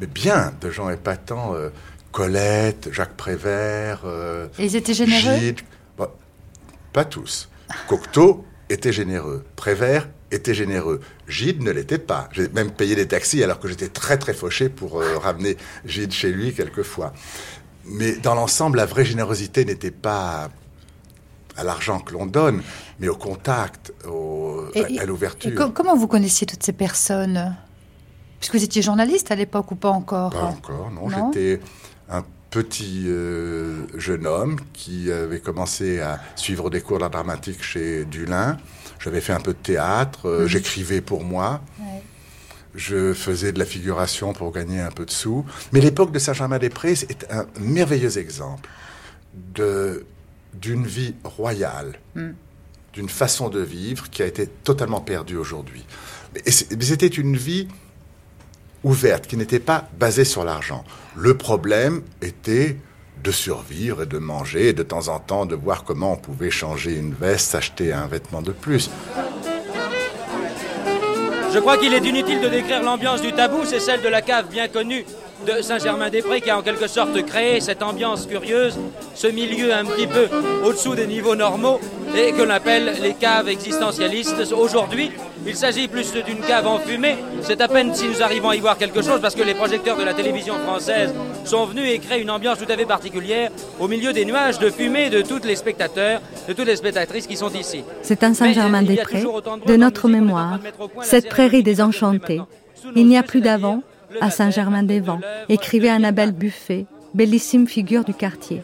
mais 0.00 0.06
bien, 0.06 0.52
de 0.60 0.70
gens 0.70 0.90
épatants. 0.90 1.54
Colette, 2.12 2.90
Jacques 2.92 3.16
Prévert. 3.16 4.02
Et 4.58 4.64
ils 4.64 4.76
étaient 4.76 4.94
généreux? 4.94 5.54
Pas 6.92 7.04
tous. 7.04 7.48
Cocteau 7.88 8.46
était 8.70 8.92
généreux. 8.92 9.44
Prévert 9.56 10.08
était 10.34 10.54
généreux. 10.54 11.00
Gide 11.28 11.62
ne 11.62 11.70
l'était 11.70 11.98
pas. 11.98 12.28
J'ai 12.32 12.48
même 12.48 12.70
payé 12.70 12.94
des 12.94 13.08
taxis 13.08 13.42
alors 13.42 13.58
que 13.60 13.68
j'étais 13.68 13.88
très 13.88 14.18
très 14.18 14.34
fauché 14.34 14.68
pour 14.68 15.00
euh, 15.00 15.18
ramener 15.18 15.56
Gide 15.86 16.12
chez 16.12 16.30
lui 16.32 16.52
quelquefois. 16.54 17.12
Mais 17.86 18.16
dans 18.16 18.34
l'ensemble, 18.34 18.76
la 18.78 18.86
vraie 18.86 19.04
générosité 19.04 19.64
n'était 19.64 19.90
pas 19.90 20.48
à 21.56 21.62
l'argent 21.64 22.00
que 22.00 22.12
l'on 22.12 22.26
donne, 22.26 22.62
mais 22.98 23.08
au 23.08 23.14
contact, 23.16 23.92
au, 24.08 24.64
Et- 24.74 24.98
à, 24.98 25.02
à 25.02 25.04
l'ouverture. 25.06 25.72
Comment 25.72 25.96
vous 25.96 26.08
connaissiez 26.08 26.46
toutes 26.46 26.62
ces 26.64 26.72
personnes? 26.72 27.54
Puisque 28.40 28.56
vous 28.56 28.64
étiez 28.64 28.82
journaliste 28.82 29.30
à 29.30 29.36
l'époque 29.36 29.70
ou 29.70 29.76
pas 29.76 29.90
encore? 29.90 30.30
Pas 30.30 30.42
encore, 30.42 30.90
non. 30.90 31.08
Non? 31.08 31.30
J'étais 31.32 31.60
un 32.10 32.24
petit 32.50 33.04
euh, 33.06 33.86
jeune 33.96 34.26
homme 34.26 34.56
qui 34.72 35.10
avait 35.12 35.40
commencé 35.40 36.00
à 36.00 36.20
suivre 36.36 36.70
des 36.70 36.80
cours 36.80 36.98
d'art 36.98 37.10
dramatique 37.10 37.62
chez 37.62 38.04
Dulin. 38.04 38.58
J'avais 39.04 39.20
fait 39.20 39.34
un 39.34 39.40
peu 39.40 39.52
de 39.52 39.58
théâtre, 39.58 40.26
euh, 40.28 40.42
Mhm. 40.42 40.46
j'écrivais 40.48 41.00
pour 41.02 41.24
moi. 41.24 41.60
Ouais. 41.78 42.02
Je 42.74 43.12
faisais 43.12 43.52
de 43.52 43.58
la 43.58 43.66
figuration 43.66 44.32
pour 44.32 44.50
gagner 44.50 44.80
un 44.80 44.90
peu 44.90 45.04
de 45.04 45.10
sous. 45.10 45.44
Mais 45.72 45.80
l'époque 45.80 46.10
de 46.10 46.18
Saint-Germain-des-Prés 46.18 46.92
est 47.08 47.26
un 47.30 47.46
merveilleux 47.60 48.16
exemple 48.18 48.68
de 49.54 50.06
d'une 50.54 50.86
vie 50.86 51.14
royale, 51.24 51.98
Mm. 52.14 52.30
d'une 52.94 53.08
façon 53.08 53.48
de 53.48 53.60
vivre 53.60 54.08
qui 54.08 54.22
a 54.22 54.26
été 54.26 54.46
totalement 54.46 55.00
perdue 55.00 55.36
aujourd'hui. 55.36 55.84
Mais 56.32 56.42
c'était 56.50 57.08
une 57.08 57.36
vie 57.36 57.66
ouverte, 58.84 59.26
qui 59.26 59.36
n'était 59.36 59.58
pas 59.58 59.88
basée 59.98 60.24
sur 60.24 60.44
l'argent. 60.44 60.84
Le 61.16 61.36
problème 61.36 62.02
était 62.22 62.76
de 63.24 63.30
survivre 63.30 64.02
et 64.02 64.06
de 64.06 64.18
manger 64.18 64.68
et 64.68 64.72
de 64.74 64.82
temps 64.82 65.08
en 65.08 65.18
temps 65.18 65.46
de 65.46 65.56
voir 65.56 65.82
comment 65.82 66.12
on 66.12 66.16
pouvait 66.16 66.50
changer 66.50 66.94
une 66.94 67.14
veste, 67.14 67.50
s'acheter 67.50 67.92
un 67.92 68.06
vêtement 68.06 68.42
de 68.42 68.52
plus. 68.52 68.90
Je 71.52 71.58
crois 71.58 71.78
qu'il 71.78 71.94
est 71.94 72.04
inutile 72.04 72.40
de 72.40 72.48
décrire 72.48 72.82
l'ambiance 72.82 73.22
du 73.22 73.32
tabou, 73.32 73.64
c'est 73.64 73.80
celle 73.80 74.02
de 74.02 74.08
la 74.08 74.20
cave 74.20 74.48
bien 74.50 74.68
connue 74.68 75.06
de 75.44 75.62
Saint-Germain-des-Prés 75.62 76.40
qui 76.40 76.50
a 76.50 76.58
en 76.58 76.62
quelque 76.62 76.86
sorte 76.86 77.20
créé 77.24 77.60
cette 77.60 77.82
ambiance 77.82 78.26
curieuse, 78.26 78.78
ce 79.14 79.26
milieu 79.26 79.72
un 79.72 79.84
petit 79.84 80.06
peu 80.06 80.28
au-dessous 80.64 80.94
des 80.94 81.06
niveaux 81.06 81.36
normaux 81.36 81.80
et 82.16 82.32
que 82.32 82.42
l'on 82.42 82.50
appelle 82.50 82.94
les 83.02 83.14
caves 83.14 83.48
existentialistes. 83.48 84.52
Aujourd'hui, 84.56 85.10
il 85.46 85.56
s'agit 85.56 85.88
plus 85.88 86.12
d'une 86.12 86.40
cave 86.40 86.66
enfumée. 86.66 87.16
C'est 87.42 87.60
à 87.60 87.68
peine 87.68 87.94
si 87.94 88.06
nous 88.08 88.22
arrivons 88.22 88.50
à 88.50 88.56
y 88.56 88.60
voir 88.60 88.78
quelque 88.78 89.02
chose 89.02 89.20
parce 89.20 89.34
que 89.34 89.42
les 89.42 89.54
projecteurs 89.54 89.96
de 89.96 90.04
la 90.04 90.14
télévision 90.14 90.54
française 90.66 91.12
sont 91.44 91.66
venus 91.66 91.90
et 91.90 91.98
créent 91.98 92.22
une 92.22 92.30
ambiance 92.30 92.58
tout 92.58 92.70
à 92.72 92.76
fait 92.76 92.86
particulière 92.86 93.50
au 93.78 93.88
milieu 93.88 94.12
des 94.12 94.24
nuages 94.24 94.58
de 94.58 94.70
fumée 94.70 95.10
de 95.10 95.22
tous 95.22 95.44
les 95.44 95.56
spectateurs, 95.56 96.20
de 96.48 96.52
toutes 96.52 96.66
les 96.66 96.76
spectatrices 96.76 97.26
qui 97.26 97.36
sont 97.36 97.50
ici. 97.50 97.84
C'est 98.02 98.22
un 98.22 98.32
Saint-Germain-des-Prés 98.32 99.24
de 99.66 99.76
notre 99.76 100.08
mémoire, 100.08 100.58
cette 101.02 101.28
prairie 101.28 101.62
désenchantée. 101.62 102.40
Il 102.96 103.06
n'y 103.06 103.18
a 103.18 103.22
plus 103.22 103.40
d'avant 103.40 103.82
à 104.20 104.30
Saint-Germain-des-Vents, 104.30 105.20
écrivait 105.48 105.88
Annabelle 105.88 106.32
Buffet, 106.32 106.86
bellissime 107.14 107.66
figure 107.66 108.04
du 108.04 108.14
quartier. 108.14 108.62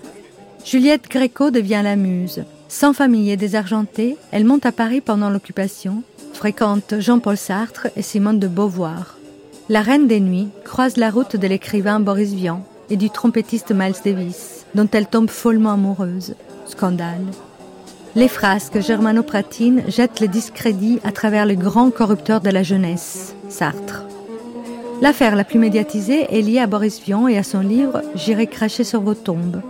Juliette 0.64 1.08
Gréco 1.08 1.50
devient 1.50 1.80
la 1.82 1.96
muse. 1.96 2.44
Sans 2.68 2.92
famille 2.92 3.30
et 3.30 3.36
désargentée, 3.36 4.16
elle 4.30 4.44
monte 4.44 4.66
à 4.66 4.72
Paris 4.72 5.00
pendant 5.00 5.30
l'occupation, 5.30 6.02
fréquente 6.34 6.94
Jean-Paul 6.98 7.36
Sartre 7.36 7.88
et 7.96 8.02
Simone 8.02 8.38
de 8.38 8.48
Beauvoir. 8.48 9.16
La 9.68 9.82
Reine 9.82 10.06
des 10.06 10.20
Nuits 10.20 10.48
croise 10.64 10.96
la 10.96 11.10
route 11.10 11.36
de 11.36 11.46
l'écrivain 11.46 12.00
Boris 12.00 12.32
Vian 12.32 12.64
et 12.90 12.96
du 12.96 13.08
trompettiste 13.08 13.72
Miles 13.72 13.94
Davis, 14.04 14.66
dont 14.74 14.88
elle 14.92 15.06
tombe 15.06 15.30
follement 15.30 15.72
amoureuse. 15.72 16.34
Scandale. 16.66 17.24
Les 18.16 18.28
frasques 18.28 18.80
germano-pratines 18.80 19.84
jettent 19.88 20.20
le 20.20 20.28
discrédit 20.28 20.98
à 21.04 21.12
travers 21.12 21.46
le 21.46 21.54
grand 21.54 21.90
corrupteur 21.90 22.40
de 22.40 22.50
la 22.50 22.64
jeunesse, 22.64 23.34
Sartre. 23.48 24.04
L'affaire 25.00 25.34
la 25.34 25.44
plus 25.44 25.58
médiatisée 25.58 26.26
est 26.30 26.42
liée 26.42 26.58
à 26.58 26.66
Boris 26.66 27.00
Vian 27.00 27.26
et 27.26 27.38
à 27.38 27.42
son 27.42 27.60
livre 27.60 28.02
J'irai 28.14 28.46
cracher 28.46 28.84
sur 28.84 29.00
vos 29.00 29.14
tombes. 29.14 29.62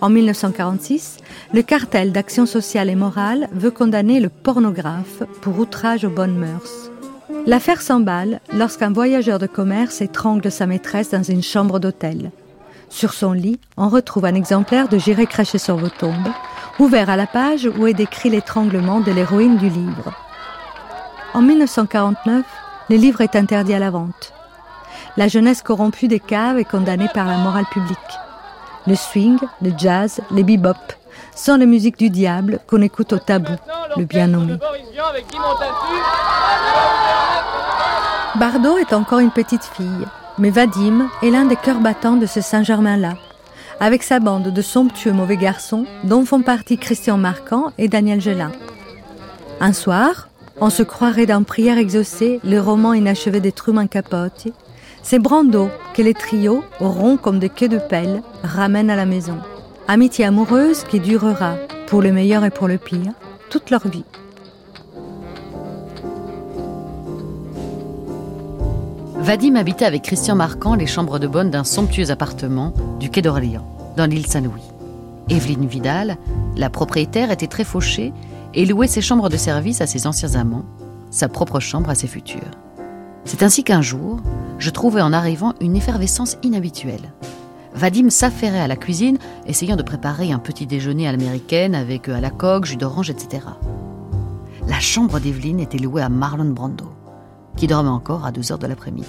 En 0.00 0.08
1946, 0.08 1.18
le 1.52 1.62
cartel 1.62 2.12
d'action 2.12 2.46
sociale 2.46 2.88
et 2.88 2.94
morale 2.94 3.48
veut 3.52 3.72
condamner 3.72 4.20
le 4.20 4.28
pornographe 4.28 5.24
pour 5.40 5.58
outrage 5.58 6.04
aux 6.04 6.10
bonnes 6.10 6.38
mœurs. 6.38 6.92
L'affaire 7.44 7.82
s'emballe 7.82 8.40
lorsqu'un 8.52 8.92
voyageur 8.92 9.40
de 9.40 9.48
commerce 9.48 10.00
étrangle 10.00 10.50
sa 10.52 10.66
maîtresse 10.66 11.10
dans 11.10 11.24
une 11.24 11.42
chambre 11.42 11.80
d'hôtel. 11.80 12.30
Sur 12.88 13.14
son 13.14 13.32
lit, 13.32 13.58
on 13.76 13.88
retrouve 13.88 14.26
un 14.26 14.34
exemplaire 14.34 14.88
de 14.88 14.98
J'irai 14.98 15.26
cracher 15.26 15.58
sur 15.58 15.76
vos 15.76 15.88
tombes, 15.88 16.28
ouvert 16.78 17.10
à 17.10 17.16
la 17.16 17.26
page 17.26 17.68
où 17.78 17.88
est 17.88 17.94
décrit 17.94 18.30
l'étranglement 18.30 19.00
de 19.00 19.10
l'héroïne 19.10 19.56
du 19.56 19.68
livre. 19.68 20.12
En 21.34 21.42
1949, 21.42 22.44
le 22.90 22.96
livre 22.96 23.22
est 23.22 23.34
interdit 23.34 23.74
à 23.74 23.80
la 23.80 23.90
vente. 23.90 24.32
La 25.16 25.28
jeunesse 25.28 25.62
corrompue 25.62 26.08
des 26.08 26.20
caves 26.20 26.58
est 26.58 26.64
condamnée 26.64 27.08
par 27.12 27.26
la 27.26 27.36
morale 27.36 27.66
publique. 27.70 27.98
Le 28.86 28.94
swing, 28.94 29.38
le 29.60 29.72
jazz, 29.76 30.20
les 30.30 30.42
bebop 30.42 30.76
sont 31.34 31.56
les 31.56 31.66
musiques 31.66 31.98
du 31.98 32.10
diable 32.10 32.60
qu'on 32.66 32.82
écoute 32.82 33.12
au 33.12 33.18
tabou, 33.18 33.52
le 33.96 34.04
bien 34.04 34.26
nommé. 34.26 34.54
Bardot 38.36 38.78
est 38.78 38.92
encore 38.92 39.18
une 39.18 39.30
petite 39.30 39.64
fille, 39.64 40.06
mais 40.38 40.50
Vadim 40.50 41.08
est 41.22 41.30
l'un 41.30 41.44
des 41.44 41.56
cœurs 41.56 41.80
battants 41.80 42.16
de 42.16 42.26
ce 42.26 42.40
Saint-Germain-là, 42.40 43.14
avec 43.80 44.02
sa 44.02 44.20
bande 44.20 44.48
de 44.48 44.62
somptueux 44.62 45.12
mauvais 45.12 45.36
garçons 45.36 45.86
dont 46.04 46.24
font 46.24 46.42
partie 46.42 46.78
Christian 46.78 47.18
Marquand 47.18 47.72
et 47.76 47.88
Daniel 47.88 48.20
Gelin. 48.20 48.52
Un 49.60 49.72
soir, 49.74 50.28
on 50.60 50.70
se 50.70 50.82
croirait 50.82 51.26
dans 51.26 51.42
Prière 51.42 51.78
exaucée, 51.78 52.40
le 52.44 52.58
roman 52.58 52.94
inachevé 52.94 53.40
des 53.40 53.52
Truman 53.52 53.86
Capote. 53.86 54.48
C'est 55.02 55.18
Brando 55.18 55.68
que 55.94 56.02
les 56.02 56.14
trios, 56.14 56.62
ronds 56.78 57.16
comme 57.16 57.38
des 57.38 57.48
queues 57.48 57.68
de 57.68 57.78
pelle, 57.78 58.22
ramènent 58.42 58.90
à 58.90 58.96
la 58.96 59.04
maison. 59.04 59.38
Amitié 59.88 60.24
amoureuse 60.24 60.84
qui 60.84 61.00
durera, 61.00 61.56
pour 61.88 62.02
le 62.02 62.12
meilleur 62.12 62.44
et 62.44 62.50
pour 62.50 62.68
le 62.68 62.78
pire, 62.78 63.12
toute 63.50 63.70
leur 63.70 63.86
vie. 63.88 64.04
Vadim 69.16 69.56
habitait 69.56 69.84
avec 69.84 70.02
Christian 70.02 70.36
Marquand 70.36 70.74
les 70.74 70.86
chambres 70.86 71.18
de 71.18 71.26
bonne 71.26 71.50
d'un 71.50 71.64
somptueux 71.64 72.10
appartement 72.10 72.72
du 72.98 73.10
quai 73.10 73.22
d'Orléans, 73.22 73.66
dans 73.96 74.06
l'île 74.06 74.26
Saint-Louis. 74.26 74.62
Evelyne 75.28 75.66
Vidal, 75.66 76.16
la 76.56 76.70
propriétaire, 76.70 77.30
était 77.30 77.46
très 77.46 77.64
fauchée 77.64 78.12
et 78.54 78.66
louait 78.66 78.86
ses 78.86 79.00
chambres 79.00 79.28
de 79.28 79.36
service 79.36 79.80
à 79.80 79.86
ses 79.86 80.06
anciens 80.06 80.34
amants, 80.34 80.64
sa 81.10 81.28
propre 81.28 81.60
chambre 81.60 81.90
à 81.90 81.94
ses 81.94 82.06
futurs. 82.06 82.40
C'est 83.24 83.42
ainsi 83.42 83.64
qu'un 83.64 83.82
jour, 83.82 84.20
je 84.58 84.70
trouvais 84.70 85.02
en 85.02 85.12
arrivant 85.12 85.54
une 85.60 85.76
effervescence 85.76 86.36
inhabituelle. 86.42 87.12
Vadim 87.74 88.10
s'affairait 88.10 88.60
à 88.60 88.68
la 88.68 88.76
cuisine, 88.76 89.18
essayant 89.46 89.76
de 89.76 89.82
préparer 89.82 90.32
un 90.32 90.38
petit 90.38 90.66
déjeuner 90.66 91.08
à 91.08 91.12
l'américaine 91.12 91.74
avec 91.74 92.08
euh, 92.08 92.16
à 92.16 92.20
la 92.20 92.30
coque, 92.30 92.66
jus 92.66 92.76
d'orange, 92.76 93.10
etc. 93.10 93.46
La 94.68 94.78
chambre 94.78 95.18
d'Evelyne 95.20 95.60
était 95.60 95.78
louée 95.78 96.02
à 96.02 96.08
Marlon 96.08 96.50
Brando, 96.50 96.92
qui 97.56 97.66
dormait 97.66 97.88
encore 97.88 98.26
à 98.26 98.32
2 98.32 98.52
heures 98.52 98.58
de 98.58 98.66
l'après-midi. 98.66 99.08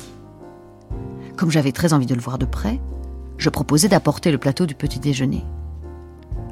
Comme 1.35 1.51
j'avais 1.51 1.71
très 1.71 1.93
envie 1.93 2.05
de 2.05 2.15
le 2.15 2.21
voir 2.21 2.37
de 2.37 2.45
près, 2.45 2.79
je 3.37 3.49
proposai 3.49 3.89
d'apporter 3.89 4.31
le 4.31 4.37
plateau 4.37 4.65
du 4.65 4.75
petit 4.75 4.99
déjeuner. 4.99 5.43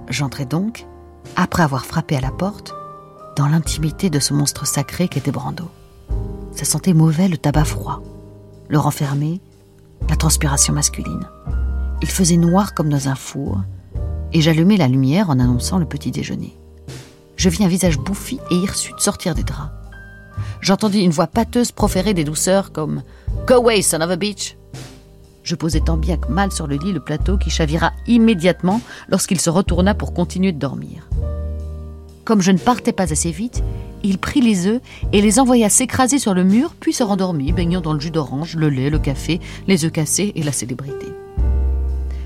J'entrai 0.10 0.46
donc, 0.46 0.86
après 1.36 1.64
avoir 1.64 1.86
frappé 1.86 2.18
à 2.18 2.22
la 2.22 2.32
porte, 2.32 2.76
dans 3.38 3.48
l'intimité 3.48 4.10
de 4.10 4.20
ce 4.20 4.34
monstre 4.34 4.68
sacré 4.68 5.08
qu'était 5.08 5.32
Brando. 5.32 5.70
Ça 6.54 6.66
sentait 6.66 6.94
mauvais 6.94 7.28
le 7.28 7.38
tabac 7.38 7.66
froid, 7.66 8.02
le 8.68 8.78
renfermé, 8.78 9.42
la 10.10 10.16
transpiration 10.16 10.74
masculine. 10.74 11.28
Il 12.02 12.10
faisait 12.10 12.38
noir 12.38 12.74
comme 12.74 12.90
dans 12.90 13.08
un 13.08 13.16
four, 13.16 13.62
et 14.34 14.42
j'allumai 14.42 14.78
la 14.78 14.88
lumière 14.88 15.30
en 15.30 15.40
annonçant 15.40 15.78
le 15.78 15.86
petit 15.86 16.12
déjeuner. 16.12 16.58
Je 17.36 17.50
vis 17.50 17.64
un 17.64 17.68
visage 17.68 17.98
bouffi 17.98 18.40
et 18.52 18.56
hirsute 18.56 19.00
sortir 19.00 19.36
des 19.36 19.44
draps. 19.44 19.72
J'entendis 20.62 21.02
une 21.02 21.12
voix 21.12 21.28
pâteuse 21.28 21.72
proférer 21.72 22.14
des 22.14 22.24
douceurs 22.24 22.72
comme 22.72 23.02
Go 23.48 23.56
away, 23.56 23.82
son 23.82 24.02
of 24.02 24.12
a 24.12 24.16
bitch. 24.16 24.58
Je 25.44 25.56
posai 25.56 25.82
tant 25.82 25.98
bien 25.98 26.18
que 26.18 26.32
mal 26.32 26.52
sur 26.52 26.68
le 26.68 26.76
lit 26.76 26.94
le 26.94 27.00
plateau 27.00 27.38
qui 27.38 27.50
chavira 27.50 27.94
immédiatement 28.06 28.80
lorsqu'il 29.10 29.42
se 29.42 29.50
retourna 29.50 29.96
pour 29.96 30.14
continuer 30.14 30.52
de 30.52 30.60
dormir. 30.60 31.10
Comme 32.32 32.42
je 32.42 32.54
ne 32.54 32.58
partais 32.58 32.94
pas 32.94 33.12
assez 33.12 33.30
vite, 33.30 33.62
il 34.04 34.18
prit 34.18 34.40
les 34.40 34.66
œufs 34.66 34.80
et 35.12 35.20
les 35.22 35.38
envoya 35.38 35.68
s'écraser 35.68 36.18
sur 36.18 36.34
le 36.34 36.46
mur, 36.46 36.76
puis 36.80 36.94
se 36.94 37.04
rendormit, 37.04 37.52
baignant 37.52 37.82
dans 37.82 37.92
le 37.92 38.00
jus 38.00 38.10
d'orange, 38.10 38.56
le 38.56 38.70
lait, 38.70 38.90
le 38.90 39.00
café, 39.00 39.42
les 39.68 39.84
œufs 39.84 39.92
cassés 39.92 40.32
et 40.34 40.42
la 40.42 40.54
célébrité. 40.54 41.08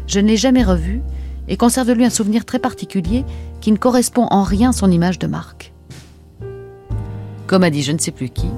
Je 0.05 0.19
ne 0.19 0.27
l'ai 0.27 0.37
jamais 0.37 0.61
revu 0.61 1.01
et 1.47 1.57
conserve 1.57 1.87
de 1.87 1.93
lui 1.93 2.05
un 2.05 2.11
souvenir 2.11 2.45
très 2.45 2.59
particulier 2.59 3.25
qui 3.61 3.71
ne 3.71 3.77
correspond 3.77 4.27
en 4.29 4.43
rien 4.43 4.69
à 4.69 4.73
son 4.73 4.91
image 4.91 5.17
de 5.17 5.25
marque. 5.25 5.73
Comme 7.47 7.63
a 7.63 7.71
dit 7.71 7.81
je 7.81 7.91
ne 7.91 7.97
sais 7.97 8.11
plus 8.11 8.29
qui, 8.29 8.51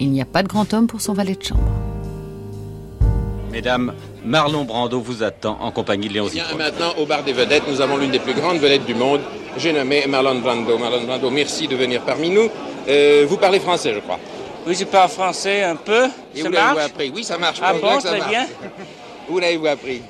il 0.00 0.10
n'y 0.10 0.22
a 0.22 0.24
pas 0.24 0.42
de 0.42 0.48
grand 0.48 0.72
homme 0.72 0.86
pour 0.86 1.02
son 1.02 1.12
valet 1.12 1.34
de 1.34 1.42
chambre. 1.42 1.70
Mesdames, 3.50 3.92
Marlon 4.24 4.64
Brando 4.64 5.00
vous 5.00 5.22
attend 5.22 5.58
en 5.60 5.70
compagnie 5.72 6.08
de 6.08 6.14
Léon 6.14 6.26
Bien, 6.26 6.44
Zitrone. 6.44 6.58
maintenant, 6.58 6.94
au 6.98 7.06
bar 7.06 7.22
des 7.24 7.32
vedettes, 7.32 7.64
nous 7.68 7.80
avons 7.80 7.96
l'une 7.96 8.10
des 8.12 8.20
plus 8.20 8.34
grandes 8.34 8.58
vedettes 8.58 8.84
du 8.84 8.94
monde. 8.94 9.20
J'ai 9.56 9.72
nommé 9.72 10.06
Marlon 10.06 10.36
Brando. 10.36 10.78
Marlon 10.78 11.02
Brando, 11.04 11.30
merci 11.30 11.66
de 11.66 11.74
venir 11.76 12.02
parmi 12.02 12.30
nous. 12.30 12.48
Euh, 12.88 13.26
vous 13.28 13.36
parlez 13.36 13.58
français, 13.58 13.92
je 13.94 13.98
crois. 14.00 14.18
Oui, 14.66 14.76
je 14.78 14.84
parle 14.84 15.08
français 15.08 15.64
un 15.64 15.74
peu. 15.76 16.04
Et 16.36 16.42
ça 16.42 16.48
où 16.48 16.52
l'avez-vous 16.52 16.74
marche 16.76 16.86
appris 16.86 17.12
Oui, 17.14 17.24
ça 17.24 17.36
marche. 17.38 17.58
Ah 17.62 17.72
bon, 17.74 17.98
très 17.98 18.18
marche. 18.18 18.30
bien. 18.30 18.46
Où 19.28 19.38
l'avez-vous 19.40 19.66
appris 19.66 20.02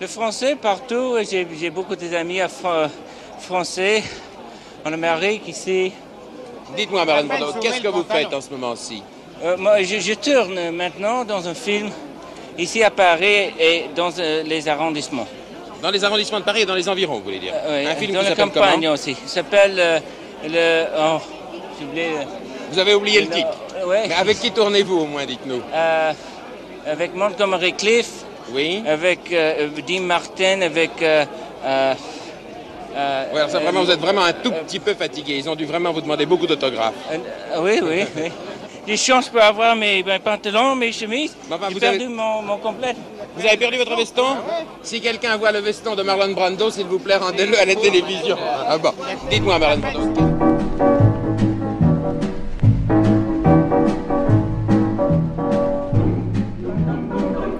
Le 0.00 0.06
français 0.06 0.56
partout. 0.56 1.16
J'ai 1.30 1.70
beaucoup 1.70 1.96
d'amis 1.96 2.38
Fran- 2.48 2.88
français 3.40 4.02
en 4.86 4.92
Amérique 4.94 5.46
ici. 5.48 5.92
Dites-moi, 6.74 7.04
Marlon 7.04 7.26
Brando, 7.28 7.52
qu'est-ce 7.60 7.82
que 7.82 7.88
vous 7.88 8.04
faites 8.08 8.32
en 8.32 8.40
ce 8.40 8.48
moment-ci? 8.50 9.02
Euh, 9.44 9.58
moi, 9.58 9.82
je, 9.82 9.98
je 10.00 10.14
tourne 10.14 10.70
maintenant 10.70 11.24
dans 11.26 11.46
un 11.46 11.54
film 11.54 11.90
ici 12.58 12.82
à 12.82 12.90
Paris 12.90 13.52
et 13.58 13.84
dans 13.94 14.10
euh, 14.18 14.42
les 14.44 14.68
arrondissements. 14.68 15.26
Dans 15.82 15.90
les 15.90 16.02
arrondissements 16.04 16.40
de 16.40 16.44
Paris 16.44 16.62
et 16.62 16.66
dans 16.66 16.74
les 16.74 16.88
environs, 16.88 17.16
vous 17.18 17.24
voulez 17.24 17.38
dire 17.38 17.52
Ouais, 17.68 17.86
Un 17.86 17.94
film 17.94 18.12
dans 18.12 18.22
la 18.22 18.34
campagne 18.34 18.88
aussi. 18.88 19.16
Il 19.22 19.28
s'appelle 19.28 19.74
euh, 19.78 19.98
le. 20.48 20.86
Oh, 20.98 21.18
oublié. 21.82 22.10
Vous 22.70 22.78
avez 22.78 22.94
oublié 22.94 23.20
le 23.20 23.28
titre 23.28 23.48
Ouais. 23.86 24.04
Mais 24.08 24.14
avec 24.14 24.38
qui 24.40 24.50
tournez-vous 24.50 25.00
au 25.00 25.04
moins, 25.06 25.26
dites-nous 25.26 25.60
Euh, 25.74 26.12
avec 26.86 27.14
Montgomery 27.14 27.74
Cliff. 27.74 28.08
Oui. 28.52 28.82
Avec 28.86 29.30
euh, 29.32 29.68
Dean 29.86 30.00
Martin, 30.02 30.62
avec. 30.62 30.90
euh, 31.02 31.24
euh, 31.64 31.94
euh, 32.96 33.24
alors 33.34 33.50
ça, 33.50 33.58
vraiment, 33.58 33.80
euh, 33.80 33.84
vous 33.84 33.90
êtes 33.90 34.00
vraiment 34.00 34.22
un 34.22 34.32
tout 34.32 34.52
petit 34.52 34.78
peu 34.78 34.94
fatigué. 34.94 35.34
Ils 35.36 35.48
ont 35.50 35.56
dû 35.56 35.64
vraiment 35.66 35.92
vous 35.92 36.00
demander 36.00 36.24
beaucoup 36.26 36.46
d'autographes. 36.46 36.94
euh, 37.12 37.16
oui, 37.60 37.80
oui, 37.82 38.04
oui. 38.16 38.30
Des 38.86 38.96
chances 38.98 39.28
pour 39.30 39.40
avoir 39.40 39.74
mes, 39.76 40.02
mes 40.02 40.18
pantalons, 40.18 40.74
mes 40.76 40.92
chemises. 40.92 41.34
J'ai 41.50 41.80
perdu 41.80 42.02
avez- 42.04 42.08
mon, 42.08 42.42
mon 42.42 42.58
complet. 42.58 42.94
Vous 43.36 43.46
avez 43.46 43.56
perdu 43.56 43.78
votre 43.78 43.96
veston? 43.96 44.36
Si 44.82 45.00
quelqu'un 45.00 45.36
voit 45.38 45.52
le 45.52 45.60
veston 45.60 45.94
de 45.94 46.02
Marlon 46.02 46.32
Brando, 46.32 46.70
s'il 46.70 46.86
vous 46.86 46.98
plaît, 46.98 47.16
rendez-le 47.16 47.58
à 47.58 47.64
la 47.64 47.74
télévision. 47.74 48.36
Ah 48.68 48.76
bon. 48.78 48.92
Dites-moi, 49.30 49.58
Marlon 49.58 49.78
Brando. 49.78 51.24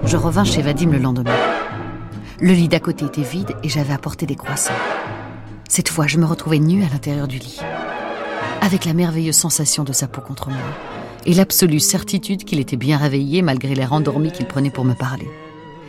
Je 0.05 0.17
revins 0.17 0.43
chez 0.45 0.61
Vadim 0.61 0.91
le 0.91 0.99
lendemain. 0.99 1.35
Le 2.39 2.51
lit 2.53 2.67
d'à 2.67 2.79
côté 2.79 3.05
était 3.05 3.21
vide 3.23 3.55
et 3.63 3.69
j'avais 3.69 3.93
apporté 3.93 4.25
des 4.25 4.35
croissants. 4.35 4.73
Cette 5.67 5.89
fois, 5.89 6.05
je 6.07 6.17
me 6.17 6.25
retrouvais 6.25 6.59
nue 6.59 6.83
à 6.83 6.89
l'intérieur 6.89 7.27
du 7.27 7.37
lit, 7.39 7.59
avec 8.61 8.85
la 8.85 8.93
merveilleuse 8.93 9.35
sensation 9.35 9.83
de 9.83 9.93
sa 9.93 10.07
peau 10.07 10.21
contre 10.21 10.49
moi 10.49 10.59
et 11.25 11.33
l'absolue 11.33 11.79
certitude 11.79 12.43
qu'il 12.43 12.59
était 12.59 12.77
bien 12.77 12.97
réveillé 12.97 13.41
malgré 13.41 13.75
l'air 13.75 13.93
endormi 13.93 14.31
qu'il 14.31 14.45
prenait 14.45 14.71
pour 14.71 14.85
me 14.85 14.93
parler. 14.93 15.27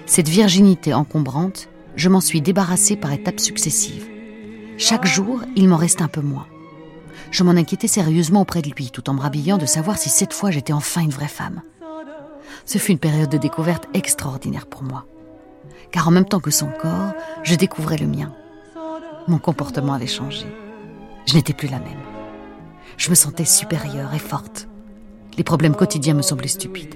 Cette 0.07 0.29
virginité 0.29 0.95
encombrante, 0.95 1.69
je 1.97 2.09
m'en 2.09 2.21
suis 2.21 2.41
débarrassée 2.41 2.97
par 2.97 3.13
étapes 3.13 3.41
successives. 3.41 4.09
Chaque 4.79 5.07
jour, 5.07 5.41
il 5.57 5.69
m'en 5.69 5.77
restait 5.77 6.03
un 6.03 6.09
peu 6.09 6.21
moins. 6.21 6.47
Je 7.31 7.43
m'en 7.43 7.53
inquiétais 7.53 7.89
sérieusement 7.89 8.43
auprès 8.43 8.63
de 8.63 8.71
lui, 8.71 8.91
tout 8.91 9.09
en 9.11 9.15
me 9.15 9.21
rhabillant 9.21 9.59
de 9.59 9.67
savoir 9.67 9.99
si 9.99 10.09
cette 10.09 10.33
fois 10.33 10.51
j'étais 10.51 10.73
enfin 10.73 11.01
une 11.01 11.11
vraie 11.11 11.29
femme. 11.29 11.63
Ce 12.65 12.79
fut 12.79 12.93
une 12.93 12.99
période 12.99 13.31
de 13.31 13.39
découverte 13.39 13.89
extraordinaire 13.95 14.67
pour 14.67 14.83
moi. 14.83 15.07
Car 15.91 16.09
en 16.09 16.11
même 16.11 16.25
temps 16.25 16.41
que 16.41 16.51
son 16.51 16.69
corps, 16.81 17.13
je 17.43 17.55
découvrais 17.55 17.97
le 17.97 18.07
mien. 18.07 18.33
Mon 19.29 19.39
comportement 19.39 19.95
avait 19.95 20.07
changé. 20.07 20.47
Je 21.27 21.35
n'étais 21.35 21.53
plus 21.53 21.69
la 21.69 21.79
même. 21.79 21.99
Je 22.97 23.11
me 23.11 23.15
sentais 23.15 23.45
supérieure 23.45 24.15
et 24.15 24.19
forte. 24.19 24.69
Les 25.37 25.45
problèmes 25.45 25.75
quotidiens 25.75 26.15
me 26.15 26.23
semblaient 26.23 26.49
stupides. 26.49 26.95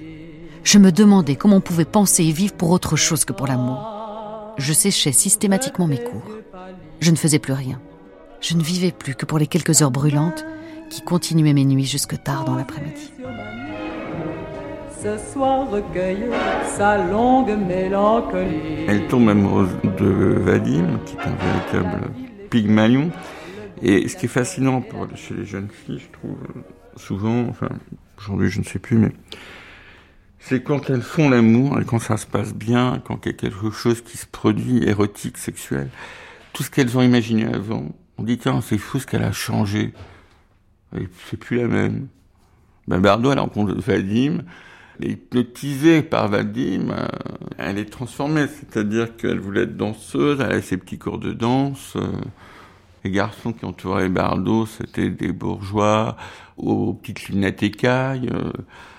Je 0.63 0.77
me 0.77 0.91
demandais 0.91 1.35
comment 1.35 1.57
on 1.57 1.61
pouvait 1.61 1.85
penser 1.85 2.23
et 2.23 2.31
vivre 2.31 2.53
pour 2.53 2.71
autre 2.71 2.95
chose 2.95 3.25
que 3.25 3.33
pour 3.33 3.47
l'amour. 3.47 4.55
Je 4.57 4.73
séchais 4.73 5.11
systématiquement 5.11 5.87
mes 5.87 6.03
cours. 6.03 6.27
Je 6.99 7.11
ne 7.11 7.15
faisais 7.15 7.39
plus 7.39 7.53
rien. 7.53 7.79
Je 8.41 8.55
ne 8.55 8.63
vivais 8.63 8.91
plus 8.91 9.15
que 9.15 9.25
pour 9.25 9.37
les 9.37 9.47
quelques 9.47 9.81
heures 9.81 9.91
brûlantes 9.91 10.45
qui 10.89 11.01
continuaient 11.01 11.53
mes 11.53 11.65
nuits 11.65 11.85
jusque 11.85 12.21
tard 12.23 12.45
dans 12.45 12.55
l'après-midi. 12.55 13.11
Ce 15.03 15.17
soir 15.33 15.69
recueille 15.69 16.25
sa 16.77 16.97
longue 16.97 17.57
mélancolie. 17.57 18.85
Elle 18.87 19.07
tombe 19.07 19.29
amoureuse 19.29 19.69
de 19.97 20.05
Vadim, 20.05 20.99
qui 21.05 21.15
est 21.15 21.21
un 21.21 21.35
véritable 21.35 22.11
pygmalion. 22.49 23.09
Et 23.81 24.07
ce 24.07 24.15
qui 24.15 24.25
est 24.25 24.29
fascinant 24.29 24.81
pour, 24.81 25.07
chez 25.15 25.33
les 25.33 25.45
jeunes 25.45 25.69
filles, 25.69 25.99
je 25.99 26.11
trouve, 26.11 26.37
souvent, 26.97 27.47
enfin, 27.49 27.69
aujourd'hui 28.21 28.49
je 28.49 28.59
ne 28.59 28.63
sais 28.63 28.79
plus, 28.79 28.97
mais 28.97 29.11
c'est 30.39 30.63
quand 30.63 30.89
elles 30.89 31.01
font 31.01 31.29
l'amour 31.29 31.79
quand 31.85 31.99
ça 31.99 32.17
se 32.17 32.25
passe 32.25 32.53
bien, 32.53 33.01
quand 33.05 33.25
il 33.25 33.31
y 33.31 33.35
a 33.35 33.37
quelque 33.37 33.71
chose 33.71 34.01
qui 34.01 34.17
se 34.17 34.25
produit, 34.25 34.83
érotique, 34.83 35.37
sexuel, 35.37 35.89
tout 36.53 36.63
ce 36.63 36.71
qu'elles 36.71 36.97
ont 36.97 37.01
imaginé 37.01 37.45
avant, 37.45 37.85
on 38.17 38.23
dit, 38.23 38.37
tiens, 38.37 38.61
c'est 38.61 38.77
fou 38.77 38.99
ce 38.99 39.07
qu'elle 39.07 39.23
a 39.23 39.31
changé. 39.31 39.93
C'est 41.29 41.37
plus 41.37 41.57
la 41.57 41.67
même. 41.67 42.07
Ben, 42.87 42.99
Bardot, 42.99 43.31
elle 43.31 43.39
rencontre 43.39 43.73
Vadim, 43.75 44.43
elle 44.99 45.07
est 45.07 45.11
hypnotisée 45.13 46.01
par 46.01 46.27
Vadim, 46.27 46.89
euh, 46.89 47.07
elle 47.57 47.77
est 47.77 47.89
transformée, 47.89 48.47
c'est-à-dire 48.47 49.15
qu'elle 49.15 49.39
voulait 49.39 49.63
être 49.63 49.77
danseuse, 49.77 50.39
elle 50.41 50.51
avait 50.51 50.61
ses 50.61 50.77
petits 50.77 50.97
cours 50.97 51.19
de 51.19 51.31
danse. 51.31 51.93
euh, 51.95 52.11
les 53.03 53.11
garçons 53.11 53.53
qui 53.53 53.65
entouraient 53.65 54.09
Bardot, 54.09 54.65
c'était 54.65 55.09
des 55.09 55.31
bourgeois 55.31 56.17
aux 56.57 56.93
petites 56.93 57.29
lunettes 57.29 57.63
écailles. 57.63 58.29
euh. 58.33 58.51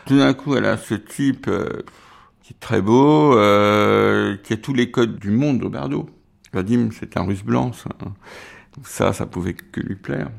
Tout 0.06 0.18
d'un 0.18 0.34
coup, 0.34 0.56
elle 0.56 0.64
a 0.64 0.76
ce 0.76 0.94
type 0.94 1.46
euh, 1.48 1.82
qui 2.42 2.52
est 2.54 2.60
très 2.60 2.82
beau, 2.82 3.36
euh, 3.36 4.36
qui 4.42 4.52
a 4.52 4.56
tous 4.56 4.74
les 4.74 4.90
codes 4.90 5.18
du 5.18 5.30
monde 5.30 5.60
de 5.60 5.68
Bardot. 5.68 6.10
Vadim, 6.52 6.90
c'est 6.92 7.16
un 7.16 7.22
russe 7.22 7.44
blanc, 7.44 7.72
ça. 7.72 7.90
Ça, 8.84 9.12
ça 9.12 9.26
pouvait 9.26 9.54
que 9.54 9.80
lui 9.80 9.96
plaire. 9.96 10.30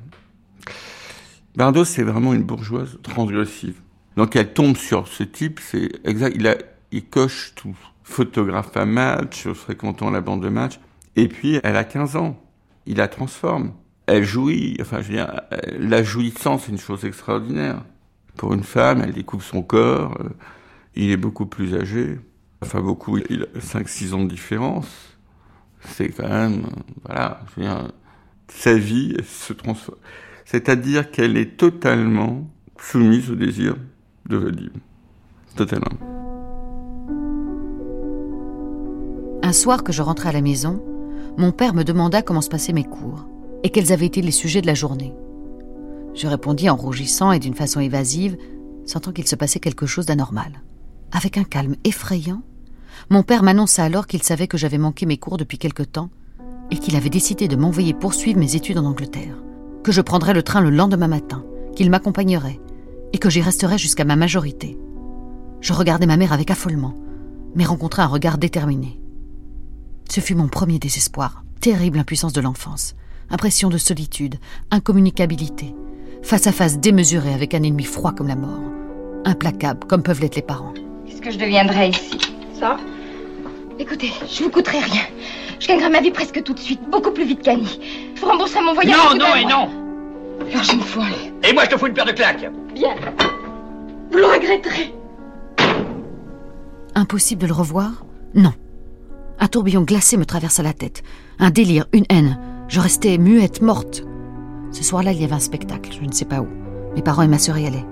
Bardot, 1.55 1.85
c'est 1.85 2.03
vraiment 2.03 2.33
une 2.33 2.43
bourgeoise 2.43 2.97
transgressive. 3.03 3.79
Donc 4.17 4.35
elle 4.35 4.53
tombe 4.53 4.75
sur 4.75 5.07
ce 5.07 5.23
type, 5.23 5.59
c'est 5.59 5.89
exact, 6.03 6.35
il, 6.35 6.47
a, 6.47 6.55
il 6.91 7.05
coche 7.05 7.53
tout. 7.55 7.75
Photographe 8.03 8.75
à 8.75 8.85
match, 8.85 9.47
fréquentant 9.53 10.09
la 10.11 10.19
bande 10.21 10.43
de 10.43 10.49
match. 10.49 10.79
Et 11.15 11.27
puis, 11.27 11.59
elle 11.63 11.77
a 11.77 11.83
15 11.83 12.15
ans. 12.17 12.42
Il 12.85 12.97
la 12.97 13.07
transforme. 13.07 13.73
Elle 14.05 14.23
jouit, 14.25 14.77
enfin, 14.81 15.01
je 15.01 15.07
veux 15.07 15.13
dire, 15.13 15.41
euh, 15.53 15.57
la 15.79 16.03
jouissance, 16.03 16.63
c'est 16.65 16.71
une 16.71 16.77
chose 16.77 17.05
extraordinaire. 17.05 17.83
Pour 18.35 18.53
une 18.53 18.63
femme, 18.63 19.01
elle 19.01 19.13
découvre 19.13 19.43
son 19.43 19.61
corps. 19.61 20.17
euh, 20.19 20.29
Il 20.95 21.09
est 21.11 21.17
beaucoup 21.17 21.45
plus 21.45 21.75
âgé. 21.75 22.19
Enfin, 22.61 22.81
beaucoup, 22.81 23.17
il 23.17 23.43
a 23.55 23.59
5-6 23.59 24.13
ans 24.13 24.23
de 24.23 24.29
différence. 24.29 24.87
C'est 25.81 26.09
quand 26.09 26.27
même, 26.29 26.63
voilà, 27.05 27.41
je 27.49 27.61
veux 27.61 27.67
dire, 27.67 27.91
sa 28.47 28.73
vie 28.75 29.15
se 29.25 29.53
transforme. 29.53 29.97
C'est-à-dire 30.45 31.09
qu'elle 31.11 31.37
est 31.37 31.57
totalement 31.57 32.49
soumise 32.77 33.31
au 33.31 33.35
désir 33.35 33.75
de 34.27 34.37
Vadim. 34.37 34.69
Totalement. 35.55 35.97
Un 39.41 39.51
soir 39.53 39.83
que 39.83 39.91
je 39.91 40.01
rentrais 40.01 40.29
à 40.29 40.31
la 40.31 40.41
maison, 40.41 40.81
mon 41.37 41.51
père 41.51 41.73
me 41.73 41.83
demanda 41.83 42.21
comment 42.21 42.41
se 42.41 42.49
passaient 42.49 42.73
mes 42.73 42.83
cours 42.83 43.25
et 43.63 43.69
quels 43.69 43.91
avaient 43.91 44.05
été 44.05 44.21
les 44.21 44.31
sujets 44.31 44.61
de 44.61 44.67
la 44.67 44.73
journée. 44.73 45.13
Je 46.13 46.27
répondis 46.27 46.69
en 46.69 46.75
rougissant 46.75 47.31
et 47.31 47.39
d'une 47.39 47.55
façon 47.55 47.79
évasive, 47.79 48.37
sentant 48.85 49.11
qu'il 49.11 49.27
se 49.27 49.35
passait 49.35 49.59
quelque 49.59 49.85
chose 49.85 50.05
d'anormal. 50.05 50.61
Avec 51.11 51.37
un 51.37 51.43
calme 51.43 51.75
effrayant, 51.83 52.41
mon 53.09 53.23
père 53.23 53.43
m'annonça 53.43 53.83
alors 53.83 54.07
qu'il 54.07 54.21
savait 54.21 54.47
que 54.47 54.57
j'avais 54.57 54.77
manqué 54.77 55.05
mes 55.05 55.17
cours 55.17 55.37
depuis 55.37 55.57
quelque 55.57 55.83
temps 55.83 56.09
et 56.71 56.77
qu'il 56.77 56.95
avait 56.95 57.09
décidé 57.09 57.47
de 57.47 57.55
m'envoyer 57.55 57.93
poursuivre 57.93 58.39
mes 58.39 58.55
études 58.55 58.77
en 58.77 58.85
Angleterre, 58.85 59.35
que 59.83 59.91
je 59.91 60.01
prendrais 60.01 60.33
le 60.33 60.43
train 60.43 60.61
le 60.61 60.69
lendemain 60.69 61.07
matin, 61.07 61.43
qu'il 61.75 61.89
m'accompagnerait 61.89 62.59
et 63.11 63.17
que 63.17 63.29
j'y 63.29 63.41
resterais 63.41 63.77
jusqu'à 63.77 64.05
ma 64.05 64.15
majorité. 64.15 64.77
Je 65.61 65.73
regardai 65.73 66.05
ma 66.05 66.17
mère 66.17 66.33
avec 66.33 66.51
affolement, 66.51 66.95
mais 67.55 67.65
rencontrai 67.65 68.01
un 68.01 68.07
regard 68.07 68.37
déterminé. 68.37 68.99
Ce 70.13 70.21
fut 70.21 70.35
mon 70.35 70.47
premier 70.47 70.77
désespoir, 70.77 71.43
terrible 71.59 71.97
impuissance 71.97 72.33
de 72.33 72.41
l'enfance, 72.41 72.93
impression 73.31 73.69
de 73.69 73.79
solitude, 73.79 74.35
incommunicabilité, 74.69 75.73
face 76.21 76.45
à 76.45 76.51
face 76.51 76.77
démesurée 76.77 77.33
avec 77.33 77.55
un 77.55 77.63
ennemi 77.63 77.83
froid 77.83 78.11
comme 78.11 78.27
la 78.27 78.35
mort, 78.35 78.61
implacable 79.25 79.87
comme 79.87 80.03
peuvent 80.03 80.21
l'être 80.21 80.35
les 80.35 80.43
parents. 80.43 80.75
Qu'est-ce 81.07 81.19
que 81.19 81.31
je 81.31 81.39
deviendrais 81.39 81.89
ici? 81.89 82.19
Ça? 82.59 82.77
Écoutez, 83.79 84.11
je 84.31 84.43
vous 84.43 84.51
coûterai 84.51 84.81
rien. 84.81 85.01
Je 85.59 85.67
gagnerai 85.67 85.89
ma 85.89 85.99
vie 85.99 86.11
presque 86.11 86.43
tout 86.43 86.53
de 86.53 86.59
suite, 86.59 86.81
beaucoup 86.91 87.09
plus 87.09 87.25
vite 87.25 87.41
qu'Annie. 87.41 87.79
Je 88.13 88.21
vous 88.21 88.27
rembourserai 88.27 88.61
mon 88.61 88.75
voyage. 88.75 88.95
Non, 88.95 89.17
non 89.17 89.35
et 89.35 89.45
non 89.45 89.67
Alors 90.41 90.63
je 90.63 90.75
me 90.75 90.81
fous 90.81 91.01
aller. 91.01 91.33
Et 91.43 91.53
moi, 91.53 91.63
je 91.65 91.71
te 91.71 91.77
fous 91.79 91.87
une 91.87 91.95
paire 91.95 92.05
de 92.05 92.11
claques 92.11 92.51
Bien. 92.75 92.93
Vous 94.11 94.19
le 94.19 94.27
regretterez. 94.27 94.93
Impossible 96.93 97.41
de 97.41 97.47
le 97.47 97.53
revoir? 97.53 98.05
Non. 98.35 98.53
Un 99.43 99.49
tourbillon 99.49 99.81
glacé 99.81 100.15
me 100.15 100.25
traversa 100.25 100.63
la 100.63 100.71
tête. 100.71 101.03
Un 101.37 101.49
délire, 101.49 101.87
une 101.91 102.05
haine. 102.07 102.39
Je 102.69 102.79
restais 102.79 103.17
muette, 103.17 103.61
morte. 103.61 104.05
Ce 104.71 104.85
soir-là, 104.85 105.11
il 105.11 105.19
y 105.19 105.25
avait 105.25 105.33
un 105.33 105.39
spectacle, 105.39 105.91
je 105.91 106.05
ne 106.05 106.13
sais 106.13 106.23
pas 106.23 106.39
où. 106.39 106.47
Mes 106.95 107.01
parents 107.01 107.23
et 107.23 107.27
ma 107.27 107.37
sœur 107.37 107.57
y 107.57 107.67
allaient. 107.67 107.85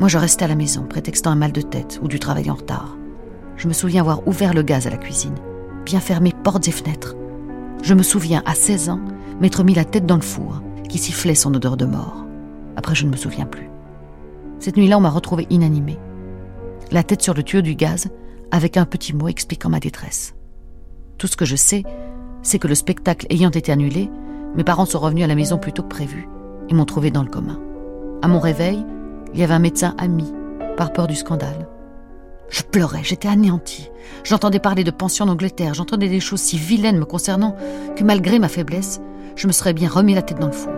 Moi, 0.00 0.08
je 0.08 0.18
restais 0.18 0.46
à 0.46 0.48
la 0.48 0.56
maison, 0.56 0.82
prétextant 0.82 1.30
un 1.30 1.36
mal 1.36 1.52
de 1.52 1.60
tête 1.60 2.00
ou 2.02 2.08
du 2.08 2.18
travail 2.18 2.50
en 2.50 2.54
retard. 2.54 2.96
Je 3.56 3.68
me 3.68 3.72
souviens 3.72 4.00
avoir 4.00 4.26
ouvert 4.26 4.52
le 4.52 4.62
gaz 4.62 4.88
à 4.88 4.90
la 4.90 4.96
cuisine, 4.96 5.36
bien 5.86 6.00
fermé 6.00 6.32
portes 6.42 6.66
et 6.66 6.72
fenêtres. 6.72 7.14
Je 7.84 7.94
me 7.94 8.02
souviens, 8.02 8.42
à 8.44 8.56
16 8.56 8.88
ans, 8.88 9.00
m'être 9.40 9.62
mis 9.62 9.74
la 9.74 9.84
tête 9.84 10.06
dans 10.06 10.16
le 10.16 10.22
four, 10.22 10.60
qui 10.88 10.98
sifflait 10.98 11.36
son 11.36 11.54
odeur 11.54 11.76
de 11.76 11.86
mort. 11.86 12.26
Après, 12.74 12.96
je 12.96 13.06
ne 13.06 13.12
me 13.12 13.16
souviens 13.16 13.46
plus. 13.46 13.70
Cette 14.58 14.76
nuit-là, 14.76 14.98
on 14.98 15.02
m'a 15.02 15.10
retrouvée 15.10 15.46
inanimée. 15.50 16.00
La 16.90 17.04
tête 17.04 17.22
sur 17.22 17.34
le 17.34 17.44
tuyau 17.44 17.62
du 17.62 17.76
gaz, 17.76 18.08
avec 18.50 18.76
un 18.76 18.86
petit 18.86 19.14
mot 19.14 19.28
expliquant 19.28 19.68
ma 19.68 19.78
détresse. 19.78 20.34
Tout 21.20 21.26
ce 21.26 21.36
que 21.36 21.44
je 21.44 21.54
sais, 21.54 21.84
c'est 22.40 22.58
que 22.58 22.66
le 22.66 22.74
spectacle 22.74 23.26
ayant 23.28 23.50
été 23.50 23.70
annulé, 23.70 24.08
mes 24.56 24.64
parents 24.64 24.86
sont 24.86 24.98
revenus 24.98 25.24
à 25.24 25.26
la 25.26 25.34
maison 25.34 25.58
plus 25.58 25.74
tôt 25.74 25.82
que 25.82 25.88
prévu 25.88 26.26
et 26.70 26.74
m'ont 26.74 26.86
trouvé 26.86 27.10
dans 27.10 27.22
le 27.22 27.28
coma. 27.28 27.58
À 28.22 28.26
mon 28.26 28.40
réveil, 28.40 28.86
il 29.34 29.38
y 29.38 29.42
avait 29.42 29.52
un 29.52 29.58
médecin 29.58 29.94
ami, 29.98 30.32
par 30.78 30.94
peur 30.94 31.06
du 31.08 31.14
scandale. 31.14 31.68
Je 32.48 32.62
pleurais, 32.62 33.02
j'étais 33.04 33.28
anéantie. 33.28 33.90
J'entendais 34.24 34.60
parler 34.60 34.82
de 34.82 34.90
pension 34.90 35.26
en 35.26 35.28
Angleterre, 35.28 35.74
j'entendais 35.74 36.08
des 36.08 36.20
choses 36.20 36.40
si 36.40 36.56
vilaines 36.56 36.98
me 36.98 37.04
concernant 37.04 37.54
que 37.96 38.02
malgré 38.02 38.38
ma 38.38 38.48
faiblesse, 38.48 39.02
je 39.36 39.46
me 39.46 39.52
serais 39.52 39.74
bien 39.74 39.90
remis 39.90 40.14
la 40.14 40.22
tête 40.22 40.40
dans 40.40 40.46
le 40.46 40.52
four. 40.52 40.72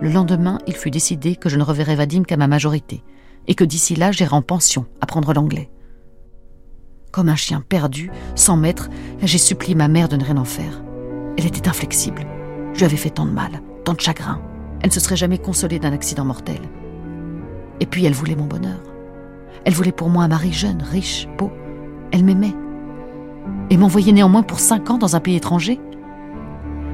Le 0.00 0.08
lendemain, 0.08 0.60
il 0.68 0.76
fut 0.76 0.92
décidé 0.92 1.34
que 1.34 1.48
je 1.48 1.56
ne 1.56 1.64
reverrais 1.64 1.96
Vadim 1.96 2.22
qu'à 2.22 2.36
ma 2.36 2.46
majorité, 2.46 3.02
et 3.48 3.56
que 3.56 3.64
d'ici 3.64 3.96
là, 3.96 4.12
j'irais 4.12 4.36
en 4.36 4.42
pension 4.42 4.86
apprendre 5.00 5.34
l'anglais. 5.34 5.68
Comme 7.18 7.30
un 7.30 7.34
chien 7.34 7.64
perdu, 7.68 8.12
sans 8.36 8.56
maître, 8.56 8.90
j'ai 9.24 9.38
supplié 9.38 9.74
ma 9.74 9.88
mère 9.88 10.08
de 10.08 10.14
ne 10.14 10.22
rien 10.22 10.36
en 10.36 10.44
faire. 10.44 10.84
Elle 11.36 11.46
était 11.46 11.66
inflexible. 11.66 12.24
Je 12.74 12.78
lui 12.78 12.84
avais 12.84 12.96
fait 12.96 13.10
tant 13.10 13.26
de 13.26 13.32
mal, 13.32 13.60
tant 13.82 13.94
de 13.94 14.00
chagrin. 14.00 14.40
Elle 14.80 14.90
ne 14.90 14.92
se 14.92 15.00
serait 15.00 15.16
jamais 15.16 15.38
consolée 15.38 15.80
d'un 15.80 15.92
accident 15.92 16.24
mortel. 16.24 16.60
Et 17.80 17.86
puis 17.86 18.04
elle 18.04 18.12
voulait 18.12 18.36
mon 18.36 18.44
bonheur. 18.44 18.78
Elle 19.64 19.74
voulait 19.74 19.90
pour 19.90 20.10
moi 20.10 20.22
un 20.22 20.28
mari 20.28 20.52
jeune, 20.52 20.80
riche, 20.80 21.26
beau. 21.38 21.50
Elle 22.12 22.22
m'aimait. 22.22 22.54
Et 23.70 23.76
m'envoyer 23.76 24.12
néanmoins 24.12 24.44
pour 24.44 24.60
cinq 24.60 24.88
ans 24.88 24.98
dans 24.98 25.16
un 25.16 25.20
pays 25.20 25.34
étranger 25.34 25.80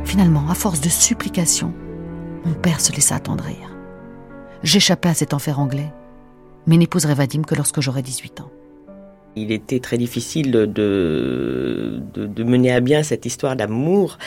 Finalement, 0.04 0.48
à 0.48 0.54
force 0.54 0.80
de 0.80 0.88
supplications, 0.88 1.74
mon 2.46 2.54
père 2.54 2.80
se 2.80 2.92
laissa 2.92 3.16
attendrir. 3.16 3.76
J'échappais 4.62 5.10
à 5.10 5.14
cet 5.14 5.34
enfer 5.34 5.60
anglais, 5.60 5.92
mais 6.66 6.78
n'épouserai 6.78 7.12
Vadim 7.12 7.42
que 7.42 7.54
lorsque 7.54 7.82
j'aurai 7.82 8.00
18 8.00 8.40
ans. 8.40 8.50
Il 9.36 9.52
était 9.52 9.80
très 9.80 9.98
difficile 9.98 10.50
de, 10.50 10.66
de, 12.14 12.44
mener 12.44 12.72
à 12.72 12.80
bien 12.80 13.02
cette 13.02 13.26
histoire 13.26 13.56
d'amour. 13.56 14.18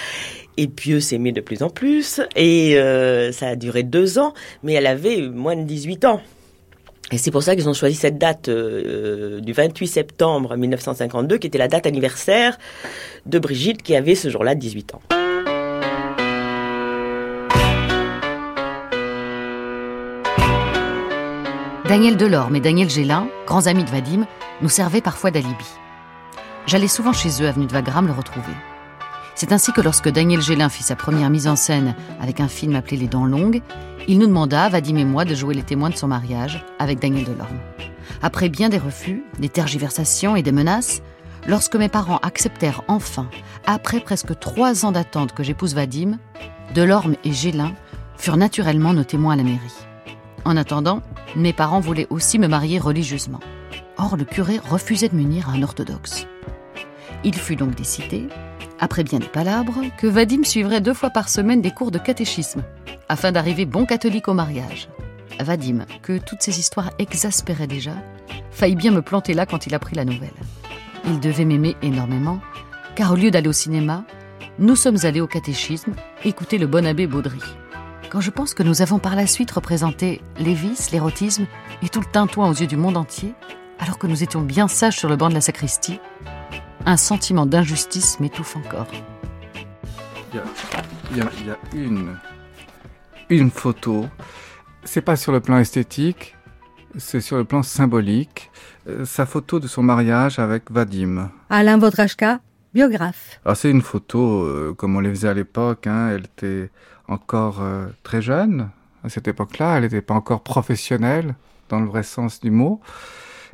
Et 0.58 0.68
puis 0.68 0.94
eux 0.94 1.00
s'aimaient 1.00 1.32
de 1.32 1.42
plus 1.42 1.64
en 1.64 1.70
plus. 1.70 2.20
Et 2.36 2.78
euh, 2.78 3.32
ça 3.32 3.50
a 3.50 3.56
duré 3.56 3.84
deux 3.84 4.20
ans, 4.20 4.34
mais 4.64 4.74
elle 4.74 4.88
avait 4.88 5.22
moins 5.30 5.56
de 5.56 5.64
18 5.64 6.06
ans. 6.06 6.22
Et 7.12 7.18
c'est 7.18 7.32
pour 7.32 7.42
ça 7.42 7.56
qu'ils 7.56 7.70
ont 7.70 7.74
choisi 7.74 7.96
cette 7.96 8.18
date 8.18 8.50
euh, 8.50 9.40
du 9.40 9.54
28 9.54 9.88
septembre 9.88 10.58
1952, 10.58 11.38
qui 11.38 11.48
était 11.48 11.58
la 11.58 11.70
date 11.70 11.86
anniversaire 11.86 12.58
de 13.26 13.40
Brigitte, 13.40 13.82
qui 13.82 13.96
avait 13.96 14.16
ce 14.16 14.30
jour-là 14.30 14.56
18 14.56 14.96
ans. 14.96 15.27
Daniel 21.88 22.18
Delorme 22.18 22.58
et 22.58 22.60
Daniel 22.60 22.90
Gélin, 22.90 23.30
grands 23.46 23.68
amis 23.68 23.86
de 23.86 23.90
Vadim, 23.90 24.26
nous 24.62 24.68
servaient 24.68 25.00
parfois 25.00 25.32
d'alibi. 25.32 25.66
J'allais 26.66 26.90
souvent 26.90 27.14
chez 27.14 27.42
eux, 27.42 27.48
avenue 27.48 27.66
de 27.66 27.72
Wagram, 27.72 28.06
le 28.06 28.12
retrouver. 28.12 28.52
C'est 29.36 29.54
ainsi 29.54 29.72
que 29.72 29.80
lorsque 29.80 30.10
Daniel 30.10 30.42
Gélin 30.42 30.68
fit 30.68 30.84
sa 30.84 30.98
première 30.98 31.30
mise 31.30 31.48
en 31.48 31.56
scène 31.56 31.96
avec 32.20 32.42
un 32.42 32.50
film 32.50 32.76
appelé 32.76 32.98
Les 32.98 33.08
Dents 33.08 33.26
Longues, 33.26 33.62
il 34.10 34.20
nous 34.20 34.28
demanda, 34.28 34.68
Vadim 34.68 34.98
et 34.98 35.06
moi, 35.06 35.24
de 35.24 35.34
jouer 35.34 35.54
les 35.54 35.64
témoins 35.64 35.90
de 35.90 35.96
son 35.96 36.10
mariage 36.10 36.66
avec 36.78 37.00
Daniel 37.00 37.24
Delorme. 37.24 37.60
Après 38.22 38.50
bien 38.50 38.68
des 38.68 38.80
refus, 38.80 39.24
des 39.40 39.48
tergiversations 39.48 40.36
et 40.36 40.44
des 40.44 40.52
menaces, 40.52 41.02
lorsque 41.48 41.78
mes 41.78 41.88
parents 41.88 42.20
acceptèrent 42.22 42.84
enfin, 42.90 43.30
après 43.66 44.02
presque 44.02 44.38
trois 44.40 44.86
ans 44.86 44.92
d'attente 44.92 45.34
que 45.34 45.44
j'épouse 45.44 45.74
Vadim, 45.74 46.18
Delorme 46.76 47.16
et 47.24 47.32
Gélin 47.32 47.72
furent 48.18 48.36
naturellement 48.36 48.92
nos 48.92 49.06
témoins 49.06 49.36
à 49.36 49.38
la 49.38 49.44
mairie. 49.44 49.87
En 50.48 50.56
attendant, 50.56 51.02
mes 51.36 51.52
parents 51.52 51.82
voulaient 51.82 52.08
aussi 52.10 52.40
me 52.40 52.48
marier 52.48 52.80
religieusement. 52.80 53.42
Or, 53.98 54.16
le 54.16 54.24
curé 54.24 54.60
refusait 54.60 55.10
de 55.10 55.16
m'unir 55.18 55.50
à 55.50 55.52
un 55.52 55.62
orthodoxe. 55.62 56.26
Il 57.26 57.36
fut 57.36 57.58
donc 57.58 57.76
décidé, 57.76 58.30
après 58.80 59.04
bien 59.04 59.20
des 59.20 59.28
palabres, 59.28 59.82
que 59.98 60.08
Vadim 60.08 60.46
suivrait 60.46 60.80
deux 60.80 60.94
fois 60.94 61.10
par 61.10 61.28
semaine 61.28 61.60
des 61.60 61.72
cours 61.72 61.92
de 61.92 62.00
catéchisme, 62.00 62.64
afin 63.10 63.34
d'arriver 63.34 63.66
bon 63.66 63.86
catholique 63.86 64.30
au 64.30 64.34
mariage. 64.34 64.88
Vadim, 65.38 65.86
que 66.02 66.18
toutes 66.18 66.42
ces 66.42 66.62
histoires 66.62 66.92
exaspéraient 66.98 67.68
déjà, 67.68 67.96
faillit 68.50 68.78
bien 68.78 68.92
me 68.92 69.02
planter 69.02 69.34
là 69.34 69.46
quand 69.46 69.68
il 69.68 69.76
apprit 69.76 69.98
la 69.98 70.06
nouvelle. 70.06 70.30
Il 71.08 71.20
devait 71.20 71.44
m'aimer 71.44 71.76
énormément, 71.82 72.40
car 72.96 73.12
au 73.12 73.16
lieu 73.16 73.32
d'aller 73.32 73.50
au 73.50 73.54
cinéma, 73.54 74.06
nous 74.60 74.78
sommes 74.78 75.04
allés 75.04 75.20
au 75.20 75.28
catéchisme 75.28 75.92
écouter 76.24 76.58
le 76.58 76.68
bon 76.68 76.86
abbé 76.86 77.06
Baudry. 77.06 77.42
Quand 78.10 78.22
je 78.22 78.32
pense 78.32 78.54
que 78.54 78.64
nous 78.64 78.82
avons 78.82 79.00
par 79.00 79.16
la 79.16 79.28
suite 79.28 79.52
représenté 79.52 80.22
les 80.40 80.54
vices, 80.54 80.92
l'érotisme 80.92 81.46
et 81.82 81.90
tout 81.90 82.00
le 82.00 82.06
tintouin 82.06 82.50
aux 82.50 82.54
yeux 82.54 82.68
du 82.68 82.78
monde 82.78 82.96
entier, 82.96 83.34
alors 83.80 83.98
que 83.98 84.08
nous 84.08 84.24
étions 84.24 84.42
bien 84.42 84.70
sages 84.70 84.96
sur 84.96 85.10
le 85.10 85.18
banc 85.18 85.28
de 85.28 85.34
la 85.34 85.42
sacristie, 85.42 86.00
un 86.86 86.96
sentiment 86.96 87.46
d'injustice 87.46 88.20
m'étouffe 88.22 88.56
encore. 88.56 88.88
Il 91.12 91.18
y, 91.18 91.22
a, 91.22 91.58
une, 91.74 92.18
une 93.30 93.52
photo. 93.52 94.06
C'est 94.86 95.02
pas 95.02 95.18
sur 95.18 95.34
le 95.34 95.42
plan 95.42 95.58
esthétique, 95.58 96.36
c'est 96.98 97.20
sur 97.20 97.36
le 97.36 97.44
plan 97.44 97.62
symbolique. 97.62 98.52
Euh, 98.88 99.04
sa 99.04 99.26
photo 99.26 99.60
de 99.60 99.68
son 99.68 99.84
mariage 99.84 100.40
avec 100.40 100.72
Vadim. 100.72 101.30
Alain 101.50 101.78
Vodrachka, 101.78 102.40
biographe. 102.74 103.42
Ah, 103.44 103.56
c'est 103.56 103.70
une 103.70 103.82
photo 103.82 104.44
euh, 104.44 104.74
comme 104.78 104.96
on 104.96 105.02
les 105.02 105.10
faisait 105.10 105.28
à 105.30 105.34
l'époque. 105.34 105.88
Hein. 105.88 106.12
Elle 106.14 106.26
était 106.26 106.70
encore 107.08 107.62
euh, 107.62 107.88
très 108.04 108.22
jeune 108.22 108.70
à 109.04 109.10
cette 109.10 109.28
époque-là. 109.28 109.78
Elle 109.78 109.84
n'était 109.84 110.02
pas 110.02 110.14
encore 110.14 110.42
professionnelle 110.42 111.36
dans 111.70 111.80
le 111.80 111.88
vrai 111.88 112.04
sens 112.04 112.40
du 112.40 112.52
mot. 112.52 112.82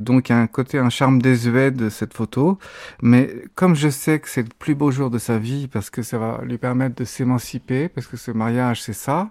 Donc 0.00 0.28
il 0.28 0.32
y 0.32 0.34
a 0.34 0.38
un 0.38 0.46
côté, 0.46 0.78
un 0.78 0.90
charme 0.90 1.20
désuet 1.22 1.70
de 1.70 1.88
cette 1.88 2.14
photo. 2.14 2.58
Mais 3.02 3.30
comme 3.54 3.74
je 3.74 3.88
sais 3.88 4.18
que 4.18 4.28
c'est 4.28 4.42
le 4.42 4.48
plus 4.58 4.74
beau 4.74 4.90
jour 4.90 5.10
de 5.10 5.18
sa 5.18 5.38
vie 5.38 5.68
parce 5.68 5.90
que 5.90 6.02
ça 6.02 6.18
va 6.18 6.40
lui 6.42 6.58
permettre 6.58 6.96
de 6.96 7.04
s'émanciper, 7.04 7.88
parce 7.88 8.06
que 8.06 8.16
ce 8.16 8.30
mariage 8.30 8.82
c'est 8.82 8.92
ça, 8.92 9.30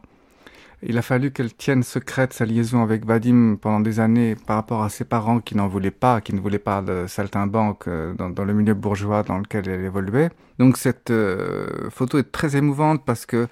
il 0.86 0.98
a 0.98 1.02
fallu 1.02 1.32
qu'elle 1.32 1.54
tienne 1.54 1.82
secrète 1.82 2.34
sa 2.34 2.46
liaison 2.46 2.84
avec 2.84 3.06
Vadim 3.06 3.56
pendant 3.56 3.80
des 3.80 4.00
années 4.02 4.36
par 4.36 4.58
rapport 4.58 4.84
à 4.84 4.90
ses 4.90 5.06
parents 5.06 5.40
qui 5.40 5.56
n'en 5.56 5.68
voulaient 5.68 5.92
pas, 5.92 6.20
qui 6.20 6.34
ne 6.34 6.42
voulaient 6.42 6.60
pas 6.60 6.82
de 6.82 7.08
saltimbanque 7.08 7.88
euh, 7.88 8.14
dans, 8.14 8.30
dans 8.30 8.44
le 8.44 8.54
milieu 8.54 8.74
bourgeois 8.74 9.24
dans 9.24 9.38
lequel 9.38 9.68
elle 9.70 9.86
évoluait. 9.86 10.30
Donc 10.60 10.78
cette 10.78 11.10
euh, 11.10 11.90
photo 11.90 12.18
est 12.18 12.32
très 12.32 12.58
émouvante 12.58 13.04
parce 13.06 13.26
que 13.26 13.48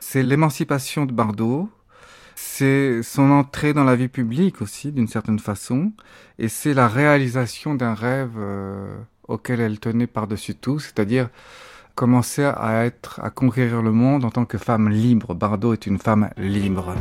c'est 0.00 0.22
l'émancipation 0.22 1.06
de 1.06 1.12
Bardot, 1.12 1.68
c'est 2.34 3.02
son 3.02 3.30
entrée 3.30 3.74
dans 3.74 3.84
la 3.84 3.96
vie 3.96 4.08
publique 4.08 4.62
aussi, 4.62 4.92
d'une 4.92 5.08
certaine 5.08 5.38
façon, 5.38 5.92
et 6.38 6.48
c'est 6.48 6.74
la 6.74 6.88
réalisation 6.88 7.74
d'un 7.74 7.94
rêve 7.94 8.32
euh, 8.38 8.96
auquel 9.28 9.60
elle 9.60 9.78
tenait 9.78 10.06
par-dessus 10.06 10.54
tout, 10.54 10.78
c'est-à-dire 10.78 11.28
commencer 11.94 12.44
à 12.44 12.84
être, 12.84 13.20
à 13.22 13.30
conquérir 13.30 13.82
le 13.82 13.92
monde 13.92 14.24
en 14.24 14.30
tant 14.30 14.46
que 14.46 14.58
femme 14.58 14.88
libre. 14.88 15.34
Bardot 15.34 15.74
est 15.74 15.86
une 15.86 15.98
femme 15.98 16.30
libre. 16.38 16.94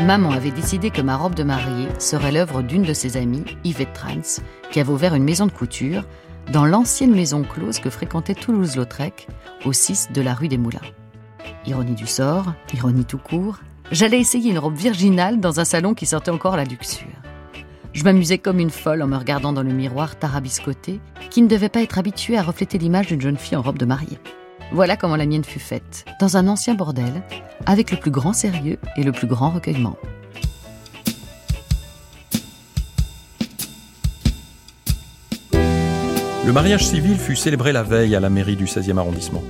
Maman 0.00 0.32
avait 0.32 0.50
décidé 0.50 0.90
que 0.90 1.00
ma 1.00 1.16
robe 1.16 1.34
de 1.34 1.44
mariée 1.44 1.86
serait 2.00 2.32
l'œuvre 2.32 2.62
d'une 2.62 2.82
de 2.82 2.92
ses 2.92 3.16
amies, 3.16 3.44
Yvette 3.62 3.92
Trans, 3.92 4.42
qui 4.72 4.80
avait 4.80 4.92
ouvert 4.92 5.14
une 5.14 5.22
maison 5.22 5.46
de 5.46 5.52
couture 5.52 6.04
dans 6.52 6.66
l'ancienne 6.66 7.14
maison 7.14 7.44
close 7.44 7.78
que 7.78 7.88
fréquentait 7.88 8.34
Toulouse-Lautrec, 8.34 9.28
au 9.64 9.72
6 9.72 10.08
de 10.12 10.22
la 10.22 10.34
rue 10.34 10.48
des 10.48 10.58
Moulins. 10.58 10.80
Ironie 11.66 11.94
du 11.94 12.06
sort, 12.06 12.54
ironie 12.74 13.04
tout 13.04 13.18
court, 13.18 13.58
j'allais 13.90 14.18
essayer 14.18 14.50
une 14.50 14.58
robe 14.58 14.76
virginale 14.76 15.40
dans 15.40 15.60
un 15.60 15.64
salon 15.64 15.94
qui 15.94 16.06
sortait 16.06 16.30
encore 16.30 16.56
la 16.56 16.64
luxure. 16.64 17.06
Je 17.92 18.04
m'amusais 18.04 18.38
comme 18.38 18.58
une 18.58 18.70
folle 18.70 19.02
en 19.02 19.06
me 19.06 19.16
regardant 19.16 19.52
dans 19.52 19.62
le 19.62 19.72
miroir 19.72 20.18
tarabiscoté, 20.18 21.00
qui 21.30 21.42
ne 21.42 21.48
devait 21.48 21.68
pas 21.68 21.82
être 21.82 21.98
habitué 21.98 22.38
à 22.38 22.42
refléter 22.42 22.78
l'image 22.78 23.08
d'une 23.08 23.20
jeune 23.20 23.36
fille 23.36 23.56
en 23.56 23.62
robe 23.62 23.78
de 23.78 23.84
mariée. 23.84 24.18
Voilà 24.72 24.96
comment 24.96 25.16
la 25.16 25.26
mienne 25.26 25.44
fut 25.44 25.58
faite, 25.58 26.06
dans 26.18 26.38
un 26.38 26.48
ancien 26.48 26.74
bordel, 26.74 27.22
avec 27.66 27.90
le 27.90 27.98
plus 27.98 28.10
grand 28.10 28.32
sérieux 28.32 28.78
et 28.96 29.02
le 29.02 29.12
plus 29.12 29.26
grand 29.26 29.50
recueillement. 29.50 29.96
Le 36.44 36.52
mariage 36.52 36.86
civil 36.86 37.18
fut 37.18 37.36
célébré 37.36 37.72
la 37.72 37.82
veille 37.82 38.16
à 38.16 38.20
la 38.20 38.28
mairie 38.28 38.56
du 38.56 38.64
16e 38.64 38.98
arrondissement. 38.98 39.42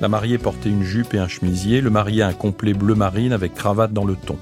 La 0.00 0.08
mariée 0.08 0.38
portait 0.38 0.70
une 0.70 0.82
jupe 0.82 1.12
et 1.12 1.18
un 1.18 1.28
chemisier, 1.28 1.82
le 1.82 1.90
marié 1.90 2.22
un 2.22 2.32
complet 2.32 2.72
bleu 2.72 2.94
marine 2.94 3.32
avec 3.32 3.54
cravate 3.54 3.92
dans 3.92 4.04
le 4.04 4.16
ton. 4.16 4.38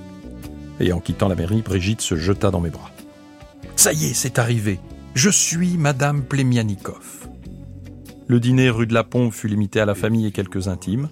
Et 0.79 0.93
en 0.93 1.01
quittant 1.01 1.27
la 1.27 1.35
mairie, 1.35 1.63
Brigitte 1.63 2.01
se 2.01 2.15
jeta 2.15 2.51
dans 2.53 2.61
mes 2.61 2.71
bras. 2.71 2.93
Ça 3.75 3.93
y 3.93 4.07
est, 4.07 4.15
c'est 4.15 4.39
arrivé. 4.39 4.79
Je 5.15 5.31
suis 5.31 5.77
Madame 5.77 6.23
Plemianikov. 6.23 7.29
Le 8.29 8.39
dîner 8.39 8.71
rue 8.71 8.87
de 8.87 8.95
la 8.95 9.03
Pompe 9.03 9.33
fut 9.33 9.49
limité 9.49 9.81
à 9.81 9.87
la 9.87 9.97
famille 9.97 10.27
et 10.27 10.33
quelques 10.33 10.69
intimes, 10.69 11.09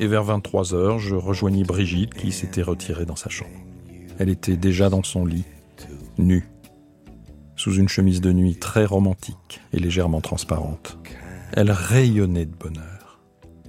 et 0.00 0.08
vers 0.08 0.24
23 0.24 0.74
heures, 0.74 0.98
je 0.98 1.14
rejoignis 1.14 1.62
Brigitte 1.62 2.14
qui 2.14 2.32
s'était 2.32 2.62
retirée 2.62 3.04
dans 3.04 3.16
sa 3.16 3.30
chambre. 3.30 3.50
Elle 4.18 4.28
était 4.28 4.56
déjà 4.56 4.90
dans 4.90 5.04
son 5.04 5.24
lit, 5.24 5.44
nue, 6.18 6.48
sous 7.54 7.74
une 7.74 7.88
chemise 7.88 8.20
de 8.20 8.32
nuit 8.32 8.56
très 8.56 8.86
romantique 8.86 9.60
et 9.72 9.78
légèrement 9.78 10.20
transparente. 10.20 10.98
Elle 11.52 11.70
rayonnait 11.70 12.46
de 12.46 12.54
bonheur. 12.54 12.93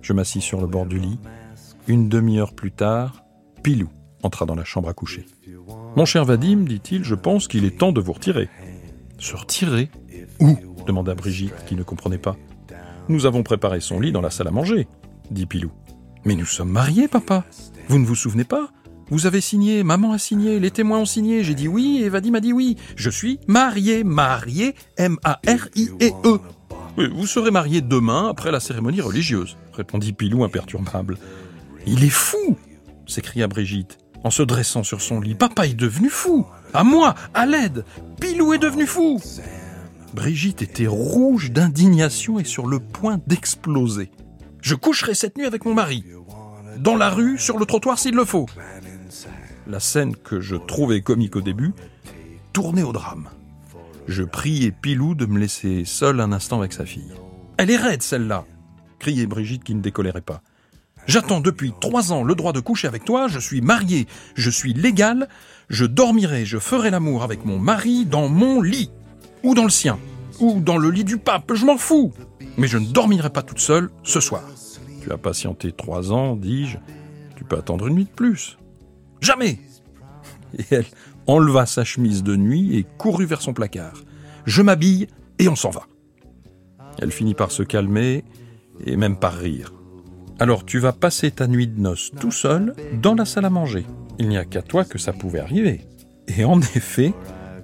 Je 0.06 0.14
m'assis 0.14 0.40
sur 0.40 0.62
le 0.62 0.68
bord 0.68 0.86
du 0.86 1.00
lit. 1.00 1.18
Une 1.88 2.10
demi-heure 2.10 2.54
plus 2.54 2.72
tard, 2.72 3.24
Pilou 3.64 3.90
entra 4.22 4.46
dans 4.46 4.54
la 4.54 4.64
chambre 4.64 4.88
à 4.88 4.94
coucher. 4.94 5.26
Mon 5.96 6.06
cher 6.06 6.26
Vadim, 6.26 6.58
dit-il, 6.58 7.04
je 7.04 7.16
pense 7.16 7.48
qu'il 7.48 7.66
est 7.66 7.80
temps 7.80 7.92
de 7.92 8.02
vous 8.02 8.14
retirer. 8.14 8.48
Se 9.18 9.36
retirer? 9.36 9.90
Où? 10.40 10.58
demanda 10.86 11.16
Brigitte, 11.16 11.66
qui 11.66 11.74
ne 11.74 11.82
comprenait 11.82 12.20
pas. 12.20 12.38
Nous 13.10 13.26
avons 13.26 13.42
préparé 13.42 13.80
son 13.80 14.00
lit 14.00 14.12
dans 14.12 14.22
la 14.22 14.30
salle 14.30 14.48
à 14.48 14.52
manger, 14.52 14.88
dit 15.32 15.48
Pilou. 15.48 15.72
Mais 16.24 16.36
nous 16.36 16.46
sommes 16.46 16.70
mariés, 16.70 17.08
papa. 17.08 17.44
Vous 17.88 17.98
ne 17.98 18.06
vous 18.06 18.14
souvenez 18.14 18.44
pas? 18.44 18.70
Vous 19.10 19.26
avez 19.26 19.42
signé, 19.42 19.82
maman 19.82 20.12
a 20.12 20.20
signé, 20.20 20.60
les 20.60 20.70
témoins 20.70 21.00
ont 21.00 21.06
signé, 21.06 21.44
j'ai 21.44 21.56
dit 21.56 21.68
oui 21.68 22.04
et 22.04 22.10
Vadim 22.10 22.36
a 22.36 22.42
dit 22.42 22.54
oui. 22.54 22.78
Je 22.96 23.10
suis 23.10 23.40
marié, 23.48 24.04
marié, 24.04 24.76
M-A-R-I-E-E. 24.98 26.40
Oui, 26.98 27.10
vous 27.14 27.28
serez 27.28 27.52
marié 27.52 27.82
demain 27.82 28.30
après 28.30 28.52
la 28.52 28.62
cérémonie 28.62 29.02
religieuse, 29.02 29.58
répondit 29.76 30.14
Pilou 30.14 30.44
imperturbable. 30.44 31.18
Il 31.86 32.04
est 32.04 32.10
fou 32.10 32.58
s'écria 33.08 33.48
Brigitte, 33.48 33.98
en 34.24 34.32
se 34.32 34.44
dressant 34.44 34.84
sur 34.84 35.02
son 35.02 35.20
lit. 35.20 35.36
Papa 35.36 35.68
est 35.68 35.74
devenu 35.74 36.10
fou 36.10 36.46
À 36.74 36.84
moi 36.84 37.16
À 37.34 37.46
l'aide 37.46 37.86
Pilou 38.20 38.54
est 38.54 38.60
devenu 38.60 38.86
fou 38.86 39.22
Brigitte 40.14 40.62
était 40.62 40.88
rouge 40.88 41.52
d'indignation 41.52 42.40
et 42.40 42.46
sur 42.46 42.68
le 42.68 42.80
point 42.80 43.20
d'exploser. 43.28 44.12
Je 44.62 44.76
coucherai 44.76 45.14
cette 45.14 45.38
nuit 45.38 45.46
avec 45.46 45.66
mon 45.66 45.74
mari. 45.74 46.06
Dans 46.78 46.96
la 46.96 47.10
rue, 47.10 47.38
sur 47.38 47.60
le 47.60 47.66
trottoir 47.66 48.00
s'il 48.00 48.16
le 48.16 48.24
faut. 48.24 48.46
La 49.68 49.80
scène 49.80 50.16
que 50.16 50.40
je 50.40 50.56
trouvais 50.56 51.02
comique 51.02 51.36
au 51.36 51.42
début 51.42 51.74
tournait 52.54 52.84
au 52.84 52.94
drame. 52.94 53.30
Je 54.08 54.24
priais 54.24 54.72
Pilou 54.72 55.16
de 55.16 55.26
me 55.26 55.38
laisser 55.38 55.84
seul 55.84 56.22
un 56.22 56.32
instant 56.32 56.60
avec 56.60 56.72
sa 56.72 56.86
fille. 56.86 57.12
Elle 57.58 57.72
est 57.72 57.78
raide, 57.78 58.02
celle-là 58.02 58.46
criait 59.00 59.28
Brigitte 59.28 59.64
qui 59.64 59.76
ne 59.76 59.82
décolérait 59.82 60.22
pas. 60.22 60.42
J'attends 61.08 61.40
depuis 61.40 61.72
trois 61.80 62.12
ans 62.12 62.24
le 62.24 62.34
droit 62.34 62.54
de 62.54 62.60
coucher 62.60 62.88
avec 62.88 63.06
toi, 63.06 63.28
je 63.28 63.40
suis 63.40 63.62
marié, 63.62 64.08
je 64.36 64.50
suis 64.50 64.74
légal, 64.74 65.28
je 65.70 65.86
dormirai, 65.86 66.46
je 66.46 66.58
ferai 66.58 66.90
l'amour 66.90 67.24
avec 67.24 67.46
mon 67.46 67.60
mari 67.60 68.06
dans 68.06 68.28
mon 68.28 68.62
lit, 68.62 68.92
ou 69.44 69.54
dans 69.54 69.64
le 69.64 69.70
sien, 69.70 70.00
ou 70.40 70.60
dans 70.60 70.78
le 70.78 70.90
lit 70.90 71.04
du 71.04 71.18
pape, 71.18 71.54
je 71.54 71.66
m'en 71.66 71.78
fous. 71.78 72.12
Mais 72.58 72.68
je 72.68 72.78
ne 72.78 72.88
dormirai 72.88 73.30
pas 73.30 73.44
toute 73.44 73.60
seule 73.60 73.90
ce 74.04 74.20
soir. 74.20 74.44
Tu 75.04 75.12
as 75.12 75.18
patienté 75.18 75.72
trois 75.72 76.12
ans, 76.12 76.36
dis-je, 76.36 76.78
tu 77.36 77.44
peux 77.44 77.58
attendre 77.58 77.88
une 77.88 77.96
nuit 77.96 78.06
de 78.06 78.10
plus. 78.10 78.58
Jamais 79.22 79.60
Et 80.58 80.66
elle 80.72 80.86
enleva 81.28 81.66
sa 81.66 81.84
chemise 81.84 82.24
de 82.24 82.36
nuit 82.36 82.78
et 82.78 82.86
courut 82.98 83.26
vers 83.26 83.42
son 83.42 83.54
placard. 83.54 84.02
Je 84.46 84.62
m'habille 84.62 85.08
et 85.38 85.48
on 85.48 85.56
s'en 85.56 85.70
va. 85.70 85.84
Elle 87.00 87.12
finit 87.12 87.34
par 87.34 87.52
se 87.52 87.62
calmer 87.64 88.24
et 88.84 88.96
même 88.96 89.18
par 89.18 89.34
rire. 89.34 89.74
Alors 90.40 90.66
tu 90.66 90.80
vas 90.80 90.92
passer 90.92 91.32
ta 91.32 91.48
nuit 91.48 91.68
de 91.68 91.80
noces 91.80 92.12
tout 92.20 92.32
seul 92.32 92.76
dans 93.02 93.16
la 93.16 93.26
salle 93.26 93.46
à 93.46 93.50
manger. 93.50 93.86
Il 94.20 94.28
n'y 94.28 94.38
a 94.38 94.46
qu'à 94.46 94.62
toi 94.62 94.84
que 94.84 94.98
ça 94.98 95.14
pouvait 95.14 95.40
arriver. 95.40 95.82
Et 96.28 96.44
en 96.44 96.60
effet, 96.76 97.14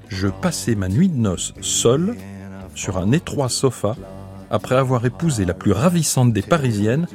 je 0.08 0.28
passais 0.28 0.76
ma 0.76 0.88
nuit 0.88 1.10
de 1.10 1.18
noces 1.18 1.54
seul 1.62 2.16
sur 2.76 2.98
un 2.98 3.12
étroit 3.12 3.50
sofa 3.50 3.96
après 4.50 4.76
avoir 4.76 5.06
épousé 5.06 5.46
la 5.46 5.54
plus 5.54 5.72
ravissante 5.72 6.34
des 6.34 6.42
Parisiennes 6.42 7.08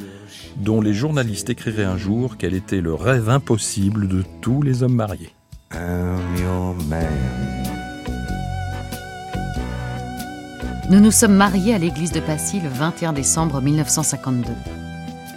dont 0.57 0.81
les 0.81 0.95
journalistes 0.95 1.51
écriraient 1.51 1.85
un 1.85 1.99
jour 1.99 2.37
qu'elle 2.39 2.55
était 2.55 2.81
le 2.81 2.95
rêve 2.95 3.29
impossible 3.29 4.09
de 4.09 4.23
tous 4.41 4.63
les 4.63 4.83
hommes 4.83 4.95
mariés. 4.95 5.33
Nous 10.89 11.01
nous 11.01 11.11
sommes 11.11 11.35
mariés 11.35 11.75
à 11.75 11.79
l'église 11.79 12.13
de 12.13 12.21
Passy 12.21 12.61
le 12.61 12.69
21 12.69 13.13
décembre 13.13 13.61
1952. 13.61 14.53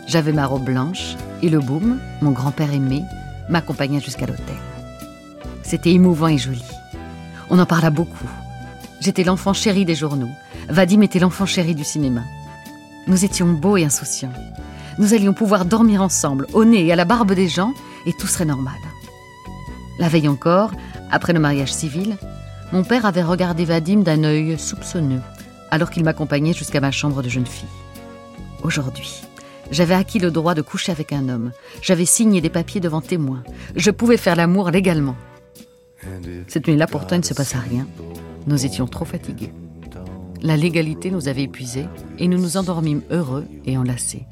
J'avais 0.06 0.32
ma 0.32 0.46
robe 0.46 0.66
blanche 0.66 1.16
et 1.42 1.50
le 1.50 1.60
boum, 1.60 2.00
mon 2.22 2.30
grand-père 2.30 2.72
aimé, 2.72 3.04
m'accompagna 3.50 4.00
jusqu'à 4.00 4.28
l'hôtel. 4.28 4.56
C'était 5.64 5.90
émouvant 5.90 6.28
et 6.28 6.38
joli. 6.38 6.64
On 7.50 7.58
en 7.58 7.66
parla 7.66 7.90
beaucoup. 7.90 8.30
J'étais 9.00 9.24
l'enfant 9.24 9.54
chéri 9.54 9.86
des 9.86 9.96
journaux. 9.96 10.30
Vadim 10.70 11.02
était 11.02 11.18
l'enfant 11.18 11.48
chéri 11.48 11.74
du 11.74 11.84
cinéma. 11.84 12.22
Nous 13.08 13.26
étions 13.26 13.52
beaux 13.52 13.78
et 13.78 13.86
insouciants. 13.86 14.34
Nous 15.00 15.16
allions 15.16 15.34
pouvoir 15.34 15.66
dormir 15.66 16.04
ensemble, 16.04 16.46
au 16.54 16.64
nez 16.64 16.86
et 16.86 16.94
à 16.94 16.96
la 16.96 17.06
barbe 17.06 17.34
des 17.34 17.48
gens, 17.48 17.74
et 18.06 18.14
tout 18.14 18.28
serait 18.28 18.46
normal. 18.46 18.78
La 19.98 20.10
veille 20.10 20.28
encore, 20.28 20.74
après 21.10 21.34
le 21.34 21.40
mariage 21.40 21.74
civil, 21.74 22.18
mon 22.72 22.84
père 22.84 23.08
avait 23.08 23.24
regardé 23.24 23.66
Vadim 23.66 24.02
d'un 24.02 24.24
œil 24.24 24.60
soupçonneux, 24.60 25.22
alors 25.72 25.90
qu'il 25.90 26.04
m'accompagnait 26.04 26.54
jusqu'à 26.54 26.82
ma 26.82 26.91
chambre 26.91 27.22
de 27.22 27.30
jeune 27.30 27.46
fille. 27.46 27.70
Aujourd'hui, 28.64 29.22
j'avais 29.72 29.94
acquis 29.94 30.20
le 30.20 30.32
droit 30.32 30.56
de 30.56 30.62
coucher 30.62 30.91
avec 30.91 31.14
un 31.14 31.30
homme. 31.30 31.52
J'avais 31.82 32.06
signé 32.06 32.41
des 32.41 32.50
papiers 32.50 32.82
devant 32.82 33.02
témoins. 33.02 33.44
Je 33.76 33.91
pouvais 33.91 34.18
faire 34.18 34.36
l'amour 34.36 34.72
légalement. 34.72 35.16
Cette 36.48 36.68
nuit-là, 36.68 36.88
pourtant, 36.88 37.16
il 37.16 37.20
ne 37.20 37.26
se 37.26 37.34
passa 37.34 37.60
rien. 37.60 37.88
Nous 38.48 38.66
étions 38.66 38.88
trop 38.88 39.06
fatigués. 39.06 39.52
La 40.41 40.56
légalité 40.56 41.12
nous 41.12 41.28
avait 41.28 41.44
épuisés 41.44 41.88
et 42.18 42.28
nous 42.28 42.40
nous 42.40 42.58
endormîmes 42.58 43.02
heureux 43.12 43.46
et 43.66 43.78
enlacés. 43.78 44.26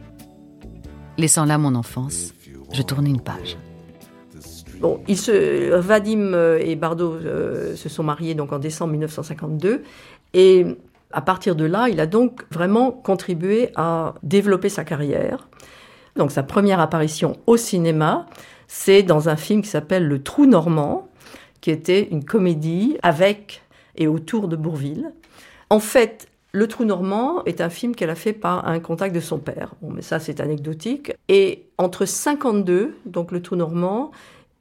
Laissant 1.18 1.45
là 1.45 1.57
mon 1.57 1.76
enfance, 1.76 2.34
je 2.72 2.81
tournais 2.81 3.09
une 3.09 3.22
page. 3.22 3.57
Vadim 4.80 6.34
et 6.59 6.76
Bardot 6.76 7.14
euh, 7.14 7.76
se 7.76 7.89
sont 7.89 8.03
mariés 8.03 8.35
donc 8.35 8.53
en 8.53 8.59
décembre 8.59 8.91
1952 8.91 9.84
et 10.34 10.65
à 11.11 11.21
partir 11.21 11.55
de 11.55 11.65
là, 11.65 11.89
il 11.89 11.99
a 11.99 12.05
donc 12.05 12.43
vraiment 12.51 12.91
contribué 12.91 13.69
à 13.75 14.15
développer 14.23 14.69
sa 14.69 14.84
carrière. 14.84 15.47
Donc 16.15 16.31
sa 16.31 16.43
première 16.43 16.79
apparition 16.79 17.38
au 17.45 17.57
cinéma, 17.57 18.25
c'est 18.67 19.03
dans 19.03 19.29
un 19.29 19.35
film 19.35 19.61
qui 19.61 19.69
s'appelle 19.69 20.07
Le 20.07 20.21
Trou 20.21 20.45
Normand, 20.45 21.07
qui 21.61 21.71
était 21.71 22.07
une 22.11 22.25
comédie 22.25 22.97
avec 23.03 23.63
et 23.95 24.07
autour 24.07 24.47
de 24.47 24.55
Bourville. 24.55 25.11
En 25.69 25.79
fait, 25.79 26.27
Le 26.51 26.67
Trou 26.67 26.85
Normand 26.85 27.43
est 27.45 27.61
un 27.61 27.69
film 27.69 27.95
qu'elle 27.95 28.09
a 28.09 28.15
fait 28.15 28.34
par 28.34 28.67
un 28.67 28.79
contact 28.79 29.13
de 29.13 29.19
son 29.19 29.39
père. 29.39 29.73
Bon, 29.81 29.91
mais 29.91 30.01
ça, 30.01 30.19
c'est 30.19 30.39
anecdotique. 30.39 31.13
Et 31.29 31.65
entre 31.77 32.05
52, 32.05 32.95
donc 33.05 33.31
Le 33.31 33.41
Trou 33.41 33.55
Normand, 33.55 34.11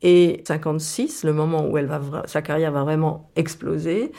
et 0.03 0.43
56, 0.47 1.25
le 1.25 1.33
moment 1.33 1.67
où 1.67 1.79
sa 2.27 2.43
carrière 2.43 2.71
va 2.71 2.85
vraiment 2.85 3.31
exploser, 3.35 4.13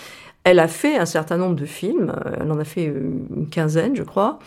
elle 0.47 0.59
a 0.59 0.69
fait 0.69 0.97
un 0.97 1.05
certain 1.05 1.35
nombre 1.35 1.55
de 1.55 1.65
films, 1.65 2.13
euh, 2.25 2.37
elle 2.39 2.51
en 2.51 2.57
a 2.57 2.63
fait 2.63 2.87
euh, 2.87 3.11
une 3.35 3.49
quinzaine, 3.49 3.97
je 3.97 4.03
crois, 4.03 4.39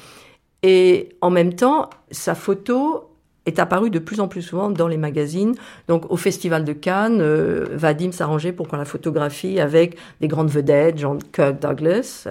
et 0.63 1.11
en 1.21 1.29
même 1.29 1.53
temps, 1.53 1.91
sa 2.11 2.35
photo 2.35 3.11
est 3.45 3.59
apparue 3.59 3.91
de 3.91 3.99
plus 3.99 4.21
en 4.21 4.29
plus 4.29 4.41
souvent 4.41 4.71
dans 4.71 4.89
les 4.89 4.97
magazines. 4.97 5.55
Donc 5.89 6.11
au 6.11 6.17
Festival 6.17 6.65
de 6.65 6.73
Cannes, 6.73 7.21
euh, 7.21 7.67
Vadim 7.73 8.13
s'arrangeait 8.13 8.53
pour 8.53 8.67
qu'on 8.67 8.79
la 8.79 8.87
photographie 8.87 9.61
avec 9.61 9.97
des 10.23 10.29
grandes 10.29 10.51
vedettes, 10.51 10.99
genre 10.99 11.19
Kirk 11.33 11.61
Douglas, 11.61 12.29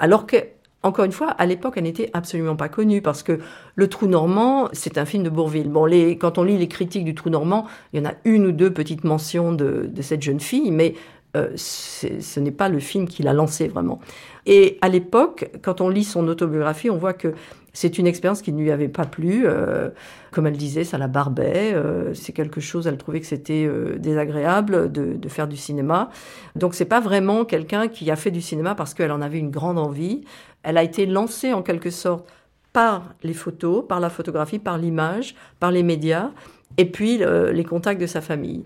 alors 0.00 0.26
que 0.26 0.36
encore 0.82 1.04
une 1.04 1.12
fois, 1.12 1.28
à 1.28 1.44
l'époque, 1.44 1.74
elle 1.76 1.82
n'était 1.82 2.08
absolument 2.14 2.56
pas 2.56 2.70
connue 2.70 3.02
parce 3.02 3.22
que 3.22 3.38
Le 3.74 3.88
Trou 3.88 4.06
Normand, 4.06 4.70
c'est 4.72 4.96
un 4.96 5.04
film 5.04 5.22
de 5.22 5.28
Bourville. 5.28 5.68
Bon, 5.68 5.86
quand 6.18 6.38
on 6.38 6.42
lit 6.42 6.56
les 6.56 6.68
critiques 6.68 7.04
du 7.04 7.14
Trou 7.14 7.28
Normand, 7.28 7.66
il 7.92 8.00
y 8.00 8.02
en 8.02 8.08
a 8.08 8.14
une 8.24 8.46
ou 8.46 8.52
deux 8.52 8.72
petites 8.72 9.04
mentions 9.04 9.52
de, 9.52 9.90
de 9.92 10.02
cette 10.02 10.22
jeune 10.22 10.40
fille, 10.40 10.70
mais 10.70 10.94
euh, 11.36 11.50
ce 11.56 12.40
n'est 12.40 12.50
pas 12.50 12.68
le 12.68 12.80
film 12.80 13.06
qui 13.06 13.22
l'a 13.22 13.32
lancé 13.32 13.68
vraiment. 13.68 14.00
Et 14.46 14.78
à 14.80 14.88
l'époque, 14.88 15.50
quand 15.62 15.80
on 15.80 15.88
lit 15.88 16.04
son 16.04 16.26
autobiographie, 16.26 16.90
on 16.90 16.96
voit 16.96 17.12
que 17.12 17.34
c'est 17.72 17.98
une 17.98 18.06
expérience 18.08 18.42
qui 18.42 18.52
ne 18.52 18.60
lui 18.60 18.72
avait 18.72 18.88
pas 18.88 19.04
plu. 19.04 19.42
Euh, 19.44 19.90
comme 20.32 20.48
elle 20.48 20.56
disait, 20.56 20.82
ça 20.82 20.98
la 20.98 21.06
barbait. 21.06 21.72
Euh, 21.72 22.14
c'est 22.14 22.32
quelque 22.32 22.60
chose, 22.60 22.88
elle 22.88 22.96
trouvait 22.96 23.20
que 23.20 23.26
c'était 23.26 23.68
désagréable 23.98 24.90
de, 24.90 25.14
de, 25.14 25.28
faire 25.28 25.46
du 25.46 25.56
cinéma. 25.56 26.10
Donc 26.56 26.74
c'est 26.74 26.84
pas 26.84 27.00
vraiment 27.00 27.44
quelqu'un 27.44 27.86
qui 27.86 28.10
a 28.10 28.16
fait 28.16 28.32
du 28.32 28.40
cinéma 28.40 28.74
parce 28.74 28.94
qu'elle 28.94 29.12
en 29.12 29.20
avait 29.20 29.38
une 29.38 29.50
grande 29.50 29.78
envie. 29.78 30.22
Elle 30.62 30.78
a 30.78 30.82
été 30.82 31.06
lancée 31.06 31.52
en 31.52 31.62
quelque 31.62 31.90
sorte 31.90 32.28
par 32.72 33.14
les 33.22 33.34
photos, 33.34 33.84
par 33.88 34.00
la 34.00 34.10
photographie, 34.10 34.58
par 34.58 34.78
l'image, 34.78 35.34
par 35.58 35.70
les 35.70 35.82
médias, 35.82 36.30
et 36.76 36.84
puis 36.86 37.20
les 37.52 37.64
contacts 37.64 38.00
de 38.00 38.06
sa 38.06 38.20
famille. 38.20 38.62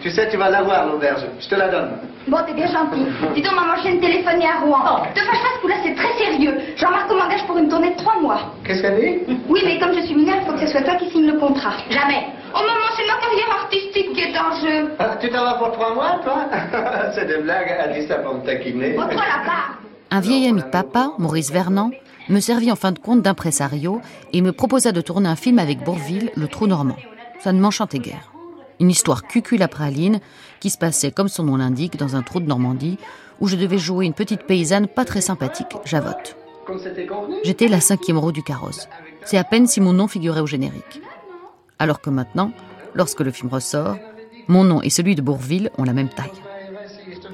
Tu 0.00 0.10
sais, 0.10 0.28
tu 0.30 0.36
vas 0.36 0.50
l'avoir, 0.50 0.86
l'auberge. 0.86 1.22
Je 1.40 1.48
te 1.48 1.54
la 1.54 1.68
donne. 1.68 1.90
Bon, 2.28 2.38
t'es 2.46 2.54
bien 2.54 2.66
gentil. 2.66 3.04
Dis 3.34 3.42
donc, 3.42 3.54
maman, 3.54 3.74
je 3.76 3.82
viens 3.82 3.96
de 3.96 4.00
téléphoner 4.00 4.46
à 4.46 4.60
Rouen. 4.64 5.02
De 5.14 5.20
fâche 5.20 5.42
pas, 5.42 5.48
ce 5.56 5.60
coup-là, 5.60 5.74
c'est 5.84 5.94
très 5.94 6.12
sérieux. 6.16 6.54
Jean-Marc 6.76 7.10
m'engage 7.10 7.46
pour 7.46 7.58
une 7.58 7.68
tournée 7.68 7.90
de 7.90 7.96
trois 7.96 8.18
mois. 8.18 8.54
Qu'est-ce 8.64 8.80
qu'elle 8.80 8.98
dit? 9.26 9.36
Oui, 9.48 9.60
mais 9.64 9.78
comme 9.78 9.92
je 9.94 10.00
suis 10.06 10.14
mineure, 10.14 10.36
il 10.40 10.46
faut 10.46 10.52
que 10.54 10.60
ce 10.60 10.68
soit 10.68 10.80
toi 10.82 10.94
qui 10.96 11.10
signe 11.10 11.26
le 11.26 11.38
contrat. 11.38 11.74
Jamais. 11.90 12.28
Oh, 12.54 12.60
maman, 12.60 12.88
c'est 12.96 13.06
ma 13.06 13.18
carrière 13.20 13.62
artistique 13.62 14.12
qui 14.14 14.20
est 14.20 14.38
en 14.38 14.52
jeu. 14.62 14.90
Ah, 14.98 15.16
tu 15.20 15.28
t'en 15.28 15.44
vas 15.44 15.54
pour 15.54 15.72
trois 15.72 15.92
mois, 15.94 16.20
toi? 16.24 16.46
C'est 17.14 17.26
des 17.26 17.38
blagues. 17.42 17.74
Elle 17.78 18.00
dit 18.00 18.06
ça 18.08 18.16
pour 18.16 18.34
me 18.36 18.40
taquiner. 18.46 18.94
Oh, 18.96 19.02
toi, 19.02 19.10
là-bas. 19.22 19.78
Un 20.10 20.20
vieil 20.20 20.48
ami 20.48 20.62
de 20.62 20.68
papa, 20.68 21.10
Maurice 21.18 21.50
Vernant, 21.52 21.90
me 22.28 22.40
servit 22.40 22.72
en 22.72 22.76
fin 22.76 22.92
de 22.92 22.98
compte 22.98 23.22
d'impresario 23.22 24.00
et 24.32 24.40
me 24.40 24.52
proposa 24.52 24.92
de 24.92 25.00
tourner 25.00 25.28
un 25.28 25.36
film 25.36 25.58
avec 25.58 25.84
Bourville, 25.84 26.30
le 26.36 26.48
trou 26.48 26.66
normand. 26.66 26.96
Ça 27.40 27.52
ne 27.52 27.60
m'enchantait 27.60 27.98
guère. 27.98 28.32
Une 28.80 28.90
histoire 28.90 29.22
cuculapraline 29.24 30.20
qui 30.60 30.70
se 30.70 30.78
passait, 30.78 31.12
comme 31.12 31.28
son 31.28 31.44
nom 31.44 31.56
l'indique, 31.56 31.96
dans 31.96 32.16
un 32.16 32.22
trou 32.22 32.40
de 32.40 32.46
Normandie 32.46 32.98
où 33.40 33.48
je 33.48 33.56
devais 33.56 33.78
jouer 33.78 34.06
une 34.06 34.14
petite 34.14 34.44
paysanne 34.44 34.88
pas 34.88 35.04
très 35.04 35.20
sympathique, 35.20 35.76
Javotte. 35.84 36.36
J'étais 37.44 37.68
la 37.68 37.80
cinquième 37.80 38.18
roue 38.18 38.32
du 38.32 38.42
carrosse. 38.42 38.88
C'est 39.24 39.38
à 39.38 39.44
peine 39.44 39.66
si 39.66 39.80
mon 39.80 39.92
nom 39.92 40.08
figurait 40.08 40.40
au 40.40 40.46
générique. 40.46 41.02
Alors 41.78 42.00
que 42.00 42.10
maintenant, 42.10 42.52
lorsque 42.94 43.20
le 43.20 43.30
film 43.30 43.50
ressort, 43.50 43.96
mon 44.48 44.64
nom 44.64 44.82
et 44.82 44.90
celui 44.90 45.14
de 45.14 45.22
Bourville 45.22 45.70
ont 45.78 45.84
la 45.84 45.92
même 45.92 46.08
taille. 46.08 46.30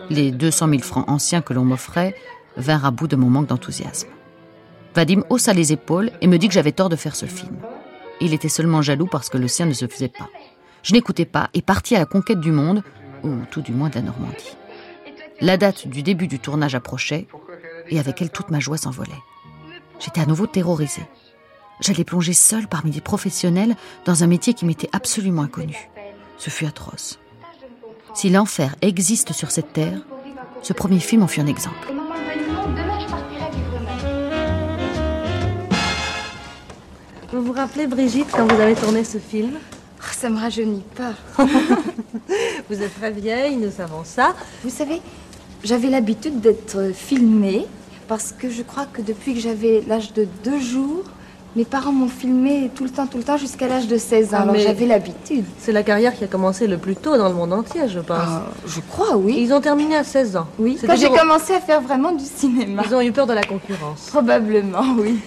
Les 0.08 0.32
200 0.32 0.68
000 0.68 0.82
francs 0.82 1.08
anciens 1.08 1.42
que 1.42 1.52
l'on 1.52 1.64
m'offrait 1.64 2.14
vinrent 2.56 2.86
à 2.86 2.90
bout 2.90 3.06
de 3.06 3.16
mon 3.16 3.30
manque 3.30 3.46
d'enthousiasme. 3.46 4.08
Vadim 4.94 5.22
haussa 5.30 5.52
les 5.52 5.72
épaules 5.72 6.10
et 6.20 6.26
me 6.26 6.38
dit 6.38 6.48
que 6.48 6.54
j'avais 6.54 6.72
tort 6.72 6.88
de 6.88 6.96
faire 6.96 7.16
ce 7.16 7.26
film. 7.26 7.56
Il 8.20 8.34
était 8.34 8.48
seulement 8.48 8.82
jaloux 8.82 9.06
parce 9.06 9.28
que 9.28 9.38
le 9.38 9.48
sien 9.48 9.66
ne 9.66 9.72
se 9.72 9.86
faisait 9.86 10.08
pas. 10.08 10.28
Je 10.82 10.92
n'écoutais 10.92 11.24
pas 11.24 11.50
et 11.54 11.62
partis 11.62 11.96
à 11.96 12.00
la 12.00 12.06
conquête 12.06 12.40
du 12.40 12.52
monde, 12.52 12.82
ou 13.22 13.30
tout 13.50 13.60
du 13.60 13.72
moins 13.72 13.88
de 13.88 13.96
la 13.96 14.02
Normandie. 14.02 14.56
La 15.40 15.56
date 15.56 15.88
du 15.88 16.02
début 16.02 16.26
du 16.26 16.38
tournage 16.38 16.74
approchait, 16.74 17.26
et 17.88 17.98
avec 17.98 18.20
elle 18.20 18.30
toute 18.30 18.50
ma 18.50 18.60
joie 18.60 18.76
s'envolait. 18.76 19.12
J'étais 19.98 20.20
à 20.20 20.26
nouveau 20.26 20.46
terrorisée. 20.46 21.06
J'allais 21.80 22.04
plonger 22.04 22.32
seule 22.32 22.68
parmi 22.68 22.90
des 22.90 23.00
professionnels 23.00 23.76
dans 24.04 24.22
un 24.22 24.26
métier 24.26 24.54
qui 24.54 24.66
m'était 24.66 24.90
absolument 24.92 25.42
inconnu. 25.42 25.88
Ce 26.36 26.50
fut 26.50 26.66
atroce. 26.66 27.18
Si 28.14 28.28
l'enfer 28.28 28.74
existe 28.82 29.32
sur 29.32 29.50
cette 29.50 29.72
terre, 29.72 30.00
ce 30.62 30.72
premier 30.72 30.98
film 30.98 31.22
en 31.22 31.26
fut 31.26 31.40
un 31.40 31.46
exemple. 31.46 31.92
Vous 37.40 37.46
vous 37.46 37.52
rappelez, 37.58 37.86
Brigitte, 37.86 38.26
quand 38.36 38.44
vous 38.44 38.60
avez 38.60 38.74
tourné 38.74 39.02
ce 39.02 39.16
film? 39.16 39.52
Oh, 39.54 40.02
Ça 40.12 40.28
me 40.28 40.38
rajeunit 40.38 40.84
pas. 40.94 41.14
Vous 42.68 42.82
êtes 42.82 42.94
très 43.00 43.10
vieille, 43.12 43.56
nous 43.56 43.70
savons 43.70 44.02
ça. 44.04 44.34
Vous 44.62 44.68
savez, 44.68 45.00
j'avais 45.64 45.88
l'habitude 45.88 46.42
d'être 46.42 46.92
filmée 46.94 47.64
parce 48.08 48.32
que 48.38 48.50
je 48.50 48.60
crois 48.60 48.84
que 48.84 49.00
depuis 49.00 49.32
que 49.32 49.40
j'avais 49.40 49.82
l'âge 49.88 50.12
de 50.12 50.28
deux 50.44 50.60
jours, 50.60 51.04
mes 51.56 51.64
parents 51.64 51.92
m'ont 51.92 52.10
filmée 52.10 52.70
tout 52.74 52.84
le 52.84 52.90
temps, 52.90 53.06
tout 53.06 53.16
le 53.16 53.24
temps 53.24 53.38
jusqu'à 53.38 53.68
l'âge 53.68 53.88
de 53.88 53.96
16 53.96 54.34
ans. 54.34 54.38
Ah, 54.40 54.42
Alors 54.42 54.56
j'avais 54.56 54.84
l'habitude. 54.84 55.46
C'est 55.58 55.72
la 55.72 55.82
carrière 55.82 56.14
qui 56.14 56.24
a 56.24 56.26
commencé 56.26 56.66
le 56.66 56.76
plus 56.76 56.94
tôt 56.94 57.16
dans 57.16 57.30
le 57.30 57.34
monde 57.34 57.54
entier, 57.54 57.88
je 57.88 58.00
pense. 58.00 58.18
Ah, 58.20 58.48
je 58.66 58.80
crois, 58.80 59.16
oui. 59.16 59.36
Ils 59.38 59.54
ont 59.54 59.62
terminé 59.62 59.96
à 59.96 60.04
16 60.04 60.36
ans. 60.36 60.46
Oui, 60.58 60.78
quand 60.78 60.94
j'ai 60.94 61.08
commencé 61.08 61.54
à 61.54 61.60
faire 61.60 61.80
vraiment 61.80 62.12
du 62.12 62.24
cinéma. 62.26 62.82
Ils 62.84 62.94
ont 62.94 63.00
eu 63.00 63.12
peur 63.12 63.26
de 63.26 63.32
la 63.32 63.44
concurrence. 63.44 64.08
Probablement, 64.10 64.84
oui. 64.98 65.20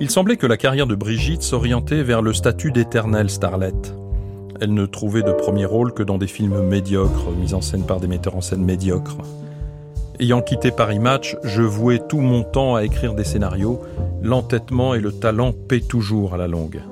Il 0.00 0.10
semblait 0.10 0.36
que 0.36 0.46
la 0.46 0.56
carrière 0.56 0.88
de 0.88 0.96
Brigitte 0.96 1.42
s'orientait 1.42 2.02
vers 2.02 2.20
le 2.20 2.32
statut 2.32 2.72
d'éternelle 2.72 3.30
starlette. 3.30 3.94
Elle 4.60 4.74
ne 4.74 4.86
trouvait 4.86 5.22
de 5.22 5.30
premier 5.30 5.66
rôle 5.66 5.92
que 5.92 6.02
dans 6.02 6.18
des 6.18 6.26
films 6.26 6.66
médiocres, 6.66 7.30
mis 7.30 7.54
en 7.54 7.60
scène 7.60 7.86
par 7.86 8.00
des 8.00 8.08
metteurs 8.08 8.36
en 8.36 8.40
scène 8.40 8.64
médiocres. 8.64 9.18
Ayant 10.18 10.42
quitté 10.42 10.72
Paris 10.72 10.98
Match, 10.98 11.36
je 11.44 11.62
vouais 11.62 12.00
tout 12.08 12.20
mon 12.20 12.42
temps 12.42 12.74
à 12.74 12.82
écrire 12.82 13.14
des 13.14 13.24
scénarios. 13.24 13.80
L'entêtement 14.20 14.94
et 14.94 15.00
le 15.00 15.12
talent 15.12 15.52
paient 15.52 15.80
toujours 15.80 16.34
à 16.34 16.38
la 16.38 16.48
longue. 16.48 16.82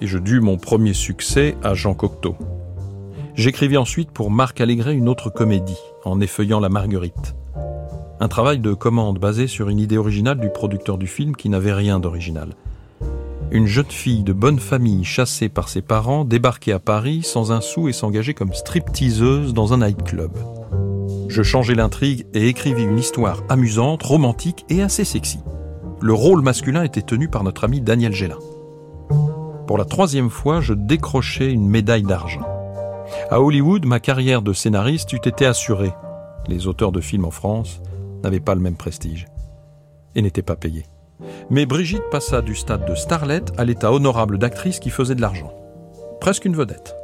Et 0.00 0.08
je 0.08 0.18
dus 0.18 0.40
mon 0.40 0.56
premier 0.56 0.92
succès 0.92 1.56
à 1.62 1.74
Jean 1.74 1.94
Cocteau. 1.94 2.36
J'écrivis 3.36 3.76
ensuite 3.76 4.10
pour 4.10 4.30
Marc 4.30 4.60
Allégret 4.60 4.94
une 4.94 5.08
autre 5.08 5.30
comédie, 5.30 5.78
en 6.04 6.20
effeuillant 6.20 6.58
la 6.58 6.68
Marguerite. 6.68 7.34
Un 8.22 8.28
travail 8.28 8.58
de 8.58 8.74
commande 8.74 9.18
basé 9.18 9.46
sur 9.46 9.70
une 9.70 9.78
idée 9.78 9.96
originale 9.96 10.38
du 10.38 10.50
producteur 10.50 10.98
du 10.98 11.06
film 11.06 11.34
qui 11.34 11.48
n'avait 11.48 11.72
rien 11.72 11.98
d'original. 11.98 12.50
Une 13.50 13.66
jeune 13.66 13.86
fille 13.86 14.22
de 14.22 14.34
bonne 14.34 14.58
famille 14.58 15.04
chassée 15.04 15.48
par 15.48 15.70
ses 15.70 15.80
parents 15.80 16.26
débarquait 16.26 16.72
à 16.72 16.78
Paris 16.78 17.22
sans 17.22 17.50
un 17.50 17.62
sou 17.62 17.88
et 17.88 17.94
s'engageait 17.94 18.34
comme 18.34 18.52
stripteaseuse 18.52 19.54
dans 19.54 19.72
un 19.72 19.78
nightclub. 19.78 20.32
Je 21.28 21.42
changeai 21.42 21.74
l'intrigue 21.74 22.26
et 22.34 22.48
écrivis 22.48 22.82
une 22.82 22.98
histoire 22.98 23.42
amusante, 23.48 24.02
romantique 24.02 24.66
et 24.68 24.82
assez 24.82 25.06
sexy. 25.06 25.38
Le 26.02 26.12
rôle 26.12 26.42
masculin 26.42 26.82
était 26.82 27.00
tenu 27.00 27.28
par 27.28 27.42
notre 27.42 27.64
ami 27.64 27.80
Daniel 27.80 28.12
Gélin. 28.12 28.38
Pour 29.66 29.78
la 29.78 29.86
troisième 29.86 30.30
fois, 30.30 30.60
je 30.60 30.74
décrochai 30.74 31.50
une 31.50 31.66
médaille 31.66 32.02
d'argent. 32.02 32.46
À 33.30 33.40
Hollywood, 33.40 33.86
ma 33.86 33.98
carrière 33.98 34.42
de 34.42 34.52
scénariste 34.52 35.10
eût 35.14 35.20
été 35.24 35.46
assurée. 35.46 35.92
Les 36.48 36.66
auteurs 36.66 36.92
de 36.92 37.00
films 37.00 37.24
en 37.24 37.30
France 37.30 37.80
n'avaient 38.22 38.40
pas 38.40 38.54
le 38.54 38.60
même 38.60 38.76
prestige 38.76 39.26
et 40.14 40.22
n'étaient 40.22 40.42
pas 40.42 40.56
payés. 40.56 40.86
Mais 41.50 41.66
Brigitte 41.66 42.08
passa 42.10 42.42
du 42.42 42.54
stade 42.54 42.86
de 42.86 42.94
starlette 42.94 43.52
à 43.58 43.64
l'état 43.64 43.92
honorable 43.92 44.38
d'actrice 44.38 44.78
qui 44.78 44.90
faisait 44.90 45.14
de 45.14 45.20
l'argent. 45.20 45.52
Presque 46.20 46.44
une 46.44 46.56
vedette. 46.56 46.94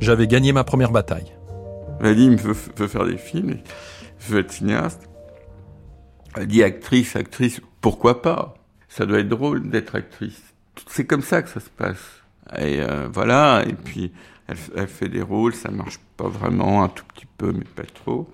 J'avais 0.00 0.26
gagné 0.26 0.52
ma 0.52 0.64
première 0.64 0.90
bataille. 0.90 1.32
Vadim 2.00 2.36
veut, 2.36 2.56
veut 2.76 2.88
faire 2.88 3.06
des 3.06 3.16
films, 3.16 3.58
veut 4.28 4.40
être 4.40 4.52
cinéaste. 4.52 5.08
Elle 6.36 6.46
dit 6.46 6.62
actrice, 6.62 7.16
actrice, 7.16 7.60
pourquoi 7.80 8.20
pas? 8.20 8.54
Ça 8.88 9.06
doit 9.06 9.20
être 9.20 9.28
drôle 9.28 9.70
d'être 9.70 9.94
actrice. 9.94 10.42
C'est 10.88 11.06
comme 11.06 11.22
ça 11.22 11.42
que 11.42 11.48
ça 11.48 11.60
se 11.60 11.70
passe. 11.70 12.22
Et 12.58 12.80
euh, 12.80 13.08
voilà, 13.12 13.64
et 13.66 13.72
puis 13.72 14.12
elle, 14.46 14.56
elle 14.76 14.88
fait 14.88 15.08
des 15.08 15.22
rôles, 15.22 15.54
ça 15.54 15.70
marche 15.70 15.98
pas 16.16 16.28
vraiment, 16.28 16.84
un 16.84 16.88
tout 16.88 17.04
petit 17.14 17.26
peu, 17.38 17.52
mais 17.52 17.64
pas 17.64 17.82
trop. 18.04 18.28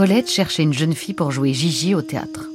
Colette 0.00 0.30
cherchait 0.30 0.62
une 0.62 0.72
jeune 0.72 0.94
fille 0.94 1.12
pour 1.12 1.30
jouer 1.30 1.52
Gigi 1.52 1.94
au 1.94 2.00
théâtre. 2.00 2.48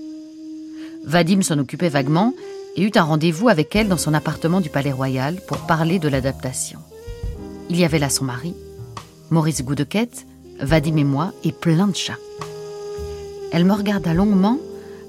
Vadim 1.06 1.44
s'en 1.44 1.60
occupait 1.60 1.90
vaguement 1.90 2.34
et 2.76 2.82
eut 2.82 2.92
un 2.96 3.04
rendez-vous 3.04 3.50
avec 3.50 3.76
elle 3.76 3.88
dans 3.88 4.00
son 4.00 4.16
appartement 4.16 4.62
du 4.62 4.72
Palais 4.72 4.92
Royal 4.92 5.40
pour 5.48 5.60
parler 5.60 6.00
de 6.00 6.08
l'adaptation. 6.08 6.80
Il 7.70 7.78
y 7.78 7.86
avait 7.86 8.00
là 8.00 8.10
son 8.10 8.26
mari, 8.26 8.56
Maurice 9.30 9.64
Goudequette, 9.64 10.26
Vadim 10.60 10.98
et 10.98 11.04
moi, 11.04 11.34
et 11.44 11.52
plein 11.52 11.86
de 11.86 11.96
chats. 11.96 12.18
Elle 13.52 13.66
me 13.66 13.74
regarda 13.74 14.16
longuement 14.16 14.58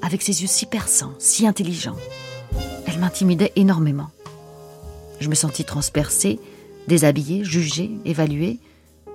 avec 0.03 0.21
ses 0.21 0.43
yeux 0.43 0.47
si 0.47 0.67
perçants, 0.67 1.15
si 1.19 1.47
intelligents. 1.47 1.97
Elle 2.87 2.99
m'intimidait 2.99 3.53
énormément. 3.57 4.11
Je 5.21 5.31
me 5.31 5.35
sentis 5.35 5.65
transpercée, 5.65 6.39
déshabillée, 6.87 7.45
jugée, 7.45 7.93
évaluée. 8.05 8.59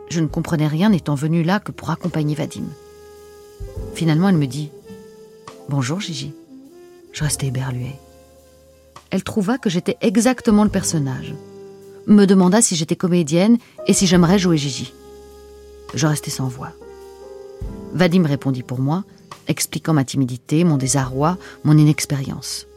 Je 0.10 0.22
ne 0.22 0.28
comprenais 0.28 0.66
rien 0.68 0.90
n'étant 0.90 1.14
venue 1.14 1.44
là 1.44 1.60
que 1.60 1.72
pour 1.72 1.92
accompagner 1.92 2.34
Vadim. 2.34 2.66
Finalement, 3.94 4.30
elle 4.30 4.38
me 4.38 4.48
dit 4.48 4.70
Bonjour 5.70 6.00
Gigi. 6.00 6.34
Je 7.12 7.24
restais 7.24 7.48
éberluée. 7.48 7.96
Elle 9.10 9.24
trouva 9.24 9.58
que 9.58 9.70
j'étais 9.70 9.98
exactement 10.02 10.64
le 10.64 10.70
personnage. 10.70 11.34
Me 12.08 12.26
demanda 12.26 12.62
si 12.62 12.76
j'étais 12.76 12.96
comédienne 12.96 13.58
et 13.88 13.94
si 13.94 14.08
j'aimerais 14.08 14.40
jouer 14.40 14.58
Gigi. 14.58 14.94
Je 15.94 16.08
restais 16.08 16.32
sans 16.32 16.48
voix. 16.48 16.72
Vadim 17.94 18.26
répondit 18.26 18.64
pour 18.64 18.80
moi, 18.80 19.04
expliquant 19.48 19.94
ma 19.94 20.06
timidité, 20.06 20.64
mon 20.64 20.78
désarroi, 20.78 21.38
mon 21.64 21.78
inexpérience. 21.78 22.68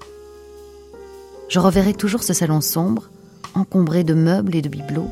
Je 1.49 1.61
reverrai 1.61 1.95
toujours 1.95 2.25
ce 2.25 2.33
salon 2.33 2.61
sombre, 2.61 3.11
encombré 3.55 4.03
de 4.03 4.15
meubles 4.15 4.57
et 4.57 4.63
de 4.63 4.69
bibelots, 4.69 5.11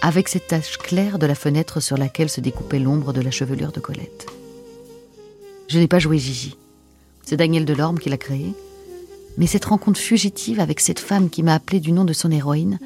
avec 0.00 0.28
cette 0.28 0.48
tache 0.48 0.78
claire 0.78 1.18
de 1.18 1.26
la 1.26 1.34
fenêtre 1.34 1.80
sur 1.80 1.98
laquelle 1.98 2.30
se 2.30 2.40
découpait 2.40 2.78
l'ombre 2.78 3.12
de 3.12 3.20
la 3.20 3.30
chevelure 3.30 3.72
de 3.72 3.80
Colette. 3.80 4.26
Je 5.68 5.78
n'ai 5.78 5.88
pas 5.88 5.98
joué 5.98 6.18
Gigi. 6.18 6.56
C'est 7.22 7.36
Daniel 7.36 7.64
Delorme 7.64 7.98
qui 7.98 8.10
l'a 8.10 8.18
créé. 8.18 8.54
Mais 9.38 9.46
cette 9.46 9.64
rencontre 9.64 9.98
fugitive 9.98 10.60
avec 10.60 10.78
cette 10.78 11.00
femme 11.00 11.30
qui 11.30 11.42
m'a 11.42 11.54
appelée 11.54 11.80
du 11.80 11.92
nom 11.92 12.04
de 12.04 12.12
son 12.12 12.30
héroïne 12.30 12.78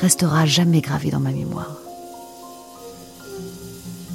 restera 0.00 0.46
jamais 0.46 0.80
gravée 0.80 1.10
dans 1.10 1.20
ma 1.20 1.32
mémoire. 1.32 1.76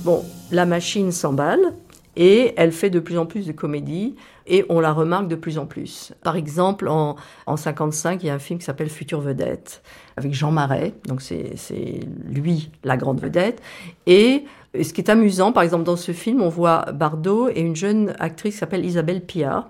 Bon, 0.03 0.23
la 0.51 0.65
machine 0.65 1.11
s'emballe 1.11 1.73
et 2.15 2.53
elle 2.57 2.71
fait 2.71 2.89
de 2.89 2.99
plus 2.99 3.17
en 3.17 3.25
plus 3.25 3.47
de 3.47 3.51
comédies 3.51 4.15
et 4.45 4.65
on 4.69 4.79
la 4.79 4.93
remarque 4.93 5.27
de 5.27 5.35
plus 5.35 5.57
en 5.57 5.65
plus. 5.65 6.13
Par 6.21 6.35
exemple, 6.35 6.87
en, 6.87 7.15
en 7.47 7.57
55, 7.57 8.23
il 8.23 8.27
y 8.27 8.29
a 8.29 8.35
un 8.35 8.39
film 8.39 8.59
qui 8.59 8.65
s'appelle 8.65 8.89
Future 8.89 9.21
vedette 9.21 9.81
avec 10.15 10.33
Jean 10.33 10.51
Marais, 10.51 10.93
donc 11.07 11.21
c'est 11.21 11.99
lui 12.29 12.69
la 12.83 12.97
grande 12.97 13.19
vedette. 13.19 13.61
Et 14.05 14.43
ce 14.81 14.93
qui 14.93 15.01
est 15.01 15.09
amusant, 15.09 15.51
par 15.51 15.63
exemple, 15.63 15.83
dans 15.83 15.95
ce 15.95 16.11
film, 16.11 16.41
on 16.41 16.49
voit 16.49 16.85
Bardot 16.93 17.49
et 17.49 17.59
une 17.59 17.75
jeune 17.75 18.15
actrice 18.19 18.55
qui 18.55 18.59
s'appelle 18.59 18.85
Isabelle 18.85 19.21
Pia, 19.21 19.69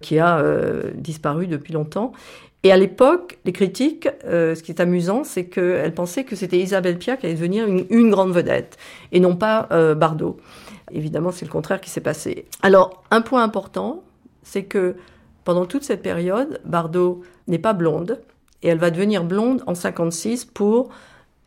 qui 0.00 0.18
a 0.18 0.38
euh, 0.38 0.90
disparu 0.94 1.46
depuis 1.46 1.72
longtemps. 1.72 2.12
Et 2.62 2.72
à 2.72 2.76
l'époque, 2.76 3.38
les 3.44 3.52
critiques, 3.52 4.08
euh, 4.24 4.54
ce 4.54 4.62
qui 4.62 4.72
est 4.72 4.80
amusant, 4.80 5.22
c'est 5.22 5.46
qu'elles 5.46 5.94
pensaient 5.94 6.24
que 6.24 6.34
c'était 6.34 6.58
Isabelle 6.58 6.98
Pia 6.98 7.16
qui 7.16 7.26
allait 7.26 7.34
devenir 7.34 7.66
une, 7.66 7.86
une 7.90 8.10
grande 8.10 8.32
vedette, 8.32 8.78
et 9.12 9.20
non 9.20 9.36
pas 9.36 9.68
euh, 9.70 9.94
Bardot. 9.94 10.38
Évidemment, 10.90 11.30
c'est 11.30 11.44
le 11.44 11.50
contraire 11.50 11.80
qui 11.80 11.90
s'est 11.90 12.00
passé. 12.00 12.46
Alors, 12.62 13.04
un 13.10 13.20
point 13.20 13.42
important, 13.42 14.02
c'est 14.42 14.64
que 14.64 14.96
pendant 15.44 15.66
toute 15.66 15.84
cette 15.84 16.02
période, 16.02 16.60
Bardot 16.64 17.22
n'est 17.46 17.58
pas 17.58 17.74
blonde, 17.74 18.20
et 18.62 18.68
elle 18.68 18.78
va 18.78 18.90
devenir 18.90 19.24
blonde 19.24 19.62
en 19.66 19.74
56 19.74 20.46
pour 20.46 20.88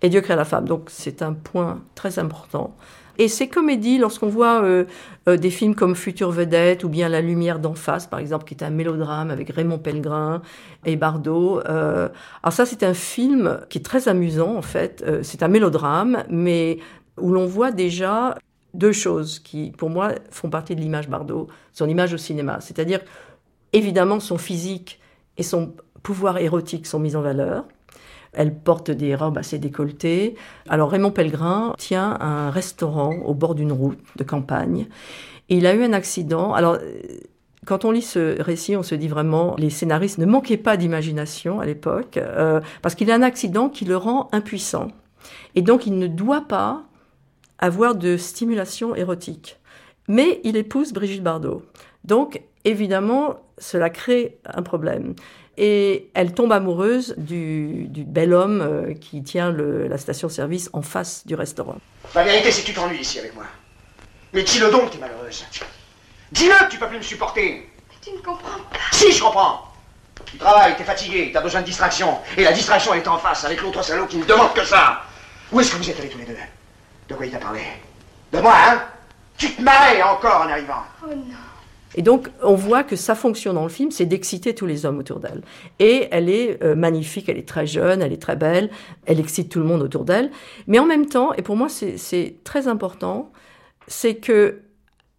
Et 0.02 0.10
Dieu 0.10 0.22
crée 0.22 0.36
la 0.36 0.46
femme. 0.46 0.66
Donc, 0.66 0.90
c'est 0.90 1.22
un 1.22 1.34
point 1.34 1.82
très 1.96 2.20
important. 2.20 2.76
Et 3.18 3.28
ces 3.28 3.48
comédies, 3.48 3.98
lorsqu'on 3.98 4.30
voit 4.30 4.64
euh, 4.64 4.86
euh, 5.28 5.38
des 5.38 5.52
films 5.52 5.76
comme 5.76 5.96
Future 5.96 6.32
Vedette 6.32 6.84
ou 6.84 6.90
bien 6.90 7.10
La 7.10 7.22
Lumière 7.22 7.60
d'en 7.60 7.76
face, 7.76 8.08
par 8.08 8.20
exemple, 8.20 8.46
qui 8.46 8.54
est 8.56 8.64
un 8.64 8.70
mélodrame 8.70 9.30
avec 9.30 9.50
Raymond 9.50 9.78
Pellegrin 9.78 10.42
et 10.86 10.96
Bardot. 10.96 11.60
Euh, 11.68 12.10
alors 12.42 12.54
ça, 12.54 12.66
c'est 12.66 12.84
un 12.84 12.94
film 12.94 13.60
qui 13.70 13.78
est 13.78 13.84
très 13.84 14.08
amusant, 14.08 14.56
en 14.56 14.62
fait. 14.62 15.04
Euh, 15.06 15.20
c'est 15.24 15.44
un 15.44 15.50
mélodrame, 15.50 16.24
mais 16.30 16.80
où 17.20 17.32
l'on 17.32 17.46
voit 17.46 17.72
déjà 17.72 18.38
deux 18.74 18.94
choses 18.94 19.40
qui, 19.40 19.72
pour 19.78 19.90
moi, 19.90 20.14
font 20.32 20.50
partie 20.50 20.76
de 20.76 20.82
l'image 20.82 21.10
Bardot, 21.10 21.48
son 21.74 21.88
image 21.88 22.14
au 22.14 22.18
cinéma. 22.18 22.60
C'est-à-dire, 22.62 23.02
évidemment, 23.74 24.20
son 24.20 24.38
physique 24.38 25.00
et 25.38 25.44
son 25.44 25.74
pouvoir 26.02 26.38
érotique 26.38 26.88
sont 26.88 27.00
mis 27.00 27.16
en 27.16 27.22
valeur. 27.22 27.66
Elle 28.34 28.56
porte 28.56 28.92
des 28.92 29.16
robes 29.16 29.38
assez 29.38 29.60
décolletées. 29.60 30.36
Alors 30.70 30.90
Raymond 30.90 31.12
Pellegrin 31.12 31.76
tient 31.78 32.18
un 32.22 32.50
restaurant 32.50 33.14
au 33.26 33.34
bord 33.34 33.56
d'une 33.56 33.72
route 33.72 34.00
de 34.16 34.24
campagne. 34.24 34.88
Il 35.50 35.66
a 35.66 35.74
eu 35.74 35.84
un 35.84 35.94
accident. 35.94 36.54
Alors 36.54 36.78
quand 37.66 37.86
on 37.86 37.92
lit 37.92 38.02
ce 38.02 38.42
récit, 38.42 38.76
on 38.76 38.84
se 38.84 38.96
dit 38.96 39.08
vraiment, 39.08 39.56
les 39.58 39.70
scénaristes 39.70 40.18
ne 40.18 40.26
manquaient 40.26 40.58
pas 40.58 40.78
d'imagination 40.78 41.60
à 41.60 41.66
l'époque, 41.66 42.18
euh, 42.18 42.60
parce 42.82 42.96
qu'il 42.96 43.12
a 43.12 43.16
un 43.16 43.22
accident 43.22 43.70
qui 43.70 43.86
le 43.86 43.98
rend 43.98 44.30
impuissant. 44.32 44.88
Et 45.54 45.62
donc, 45.62 45.86
il 45.86 45.98
ne 46.00 46.08
doit 46.08 46.48
pas 46.48 46.84
avoir 47.60 47.94
de 47.96 48.18
stimulation 48.18 48.96
érotique. 48.96 49.60
Mais 50.08 50.42
il 50.44 50.58
épouse 50.58 50.92
Brigitte 50.92 51.22
Bardot. 51.22 51.62
Donc, 52.04 52.42
évidemment, 52.66 53.42
cela 53.60 53.92
crée 53.92 54.40
un 54.46 54.64
problème. 54.64 55.14
Et 55.64 56.10
elle 56.16 56.34
tombe 56.34 56.52
amoureuse 56.54 57.14
du, 57.18 57.88
bel 58.08 58.34
homme 58.34 58.62
euh, 58.62 58.94
qui 58.96 59.22
tient 59.22 59.52
la 59.52 60.00
station-service 60.00 60.72
en 60.74 60.82
face 60.82 61.22
du 61.28 61.36
restaurant. 61.36 61.78
La 62.16 62.24
vérité, 62.24 62.50
c'est 62.50 62.64
que 62.64 62.66
tu 62.66 62.74
t'ennuies 62.74 63.02
ici 63.02 63.20
avec 63.20 63.36
moi? 63.36 63.44
Mais 64.34 64.42
dis-le 64.42 64.72
donc, 64.72 64.90
t'es 64.90 64.98
malheureuse. 64.98 65.46
Dis-le 66.32 66.66
que 66.66 66.72
tu 66.72 66.80
peux 66.80 66.88
plus 66.88 66.98
me 66.98 67.04
supporter. 67.04 67.70
Tu 68.02 68.10
ne 68.10 68.18
comprends 68.18 68.58
pas. 68.72 68.80
Si, 68.92 69.12
je 69.12 69.22
comprends. 69.22 69.72
Tu 70.26 70.40
travailles, 70.40 70.76
t'es 70.78 70.84
fatigué, 70.84 71.30
t'as 71.32 71.42
besoin 71.42 71.62
de 71.62 71.68
distraction. 71.68 72.18
Et 72.38 72.44
la 72.44 72.54
distraction 72.54 72.96
est 72.96 73.08
en 73.08 73.20
face 73.20 73.46
avec 73.46 73.62
l'autre 73.62 73.84
salaud 73.84 74.08
qui 74.08 74.18
ne 74.18 74.26
demande 74.26 74.56
que 74.56 74.66
ça. 74.66 75.04
Où 75.52 75.60
est-ce 75.60 75.74
que 75.74 75.78
vous 75.78 75.88
êtes 75.92 76.00
allés 76.00 76.10
tous 76.10 76.18
les 76.18 76.26
deux? 76.26 76.38
De 77.08 77.14
quoi 77.14 77.24
il 77.28 77.32
t'a 77.32 77.38
parlé? 77.38 77.62
De 78.34 78.40
moi, 78.40 78.56
hein? 78.56 78.82
Tu 79.38 79.54
te 79.54 79.62
marrais 79.62 80.02
encore 80.02 80.42
en 80.42 80.50
arrivant. 80.50 80.84
Oh 81.04 81.14
non. 81.14 81.51
Et 81.96 82.02
donc, 82.02 82.30
on 82.42 82.56
voit 82.56 82.84
que 82.84 82.96
sa 82.96 83.16
fonction 83.16 83.54
dans 83.54 83.64
le 83.64 83.70
film, 83.70 83.92
c'est 83.92 84.06
d'exciter 84.06 84.56
tous 84.56 84.66
les 84.66 84.86
hommes 84.86 85.00
autour 85.00 85.20
d'elle. 85.20 85.42
Et 85.80 86.08
elle 86.12 86.30
est 86.30 86.64
euh, 86.64 86.76
magnifique, 86.76 87.28
elle 87.28 87.38
est 87.38 87.48
très 87.48 87.68
jeune, 87.68 88.02
elle 88.02 88.14
est 88.14 88.22
très 88.22 88.36
belle, 88.36 88.70
elle 89.06 89.20
excite 89.20 89.50
tout 89.50 89.60
le 89.60 89.66
monde 89.66 89.82
autour 89.82 90.06
d'elle. 90.06 90.32
Mais 90.68 90.80
en 90.80 90.86
même 90.86 91.06
temps, 91.08 91.34
et 91.34 91.42
pour 91.42 91.56
moi 91.56 91.68
c'est 91.70 92.36
très 92.44 92.68
important, 92.68 93.32
c'est 93.88 94.16
que 94.16 94.62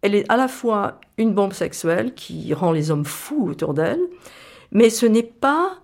elle 0.01 0.15
est 0.15 0.25
à 0.29 0.35
la 0.35 0.47
fois 0.47 0.99
une 1.17 1.33
bombe 1.33 1.53
sexuelle 1.53 2.13
qui 2.13 2.53
rend 2.53 2.71
les 2.71 2.91
hommes 2.91 3.05
fous 3.05 3.47
autour 3.49 3.73
d'elle, 3.73 4.01
mais 4.71 4.89
ce 4.89 5.05
n'est 5.05 5.23
pas 5.23 5.77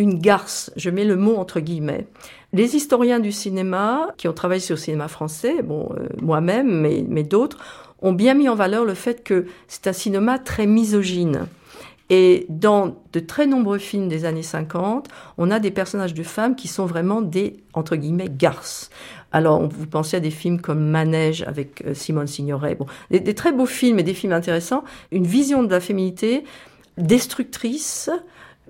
une 0.00 0.18
garce, 0.18 0.72
je 0.76 0.88
mets 0.88 1.04
le 1.04 1.16
mot 1.16 1.36
entre 1.36 1.60
guillemets. 1.60 2.06
Les 2.54 2.74
historiens 2.74 3.20
du 3.20 3.32
cinéma 3.32 4.08
qui 4.16 4.28
ont 4.28 4.32
travaillé 4.32 4.60
sur 4.60 4.74
le 4.74 4.80
cinéma 4.80 5.08
français, 5.08 5.62
bon, 5.62 5.90
euh, 5.92 6.08
moi-même, 6.22 6.80
mais, 7.06 7.22
d'autres, 7.22 7.58
ont 8.00 8.12
bien 8.12 8.32
mis 8.32 8.48
en 8.48 8.54
valeur 8.54 8.86
le 8.86 8.94
fait 8.94 9.22
que 9.22 9.46
c'est 9.68 9.86
un 9.86 9.92
cinéma 9.92 10.38
très 10.38 10.66
misogyne. 10.66 11.46
Et 12.08 12.46
dans 12.48 12.96
de 13.12 13.20
très 13.20 13.46
nombreux 13.46 13.78
films 13.78 14.08
des 14.08 14.24
années 14.24 14.42
50, 14.42 15.08
on 15.36 15.50
a 15.50 15.60
des 15.60 15.70
personnages 15.70 16.14
de 16.14 16.22
femmes 16.22 16.56
qui 16.56 16.66
sont 16.66 16.86
vraiment 16.86 17.20
des, 17.20 17.58
entre 17.74 17.94
guillemets, 17.94 18.30
garces. 18.30 18.90
Alors, 19.32 19.68
vous 19.68 19.86
pensez 19.86 20.16
à 20.16 20.20
des 20.20 20.30
films 20.30 20.60
comme 20.60 20.80
Manège 20.80 21.42
avec 21.42 21.84
euh, 21.86 21.94
Simone 21.94 22.26
Signoret, 22.26 22.74
bon, 22.74 22.86
des, 23.10 23.34
très 23.34 23.52
beaux 23.52 23.66
films 23.66 23.98
et 23.98 24.02
des 24.02 24.14
films 24.14 24.32
intéressants, 24.32 24.82
une 25.12 25.26
vision 25.26 25.62
de 25.62 25.70
la 25.70 25.78
féminité 25.78 26.42
destructrice, 26.96 28.10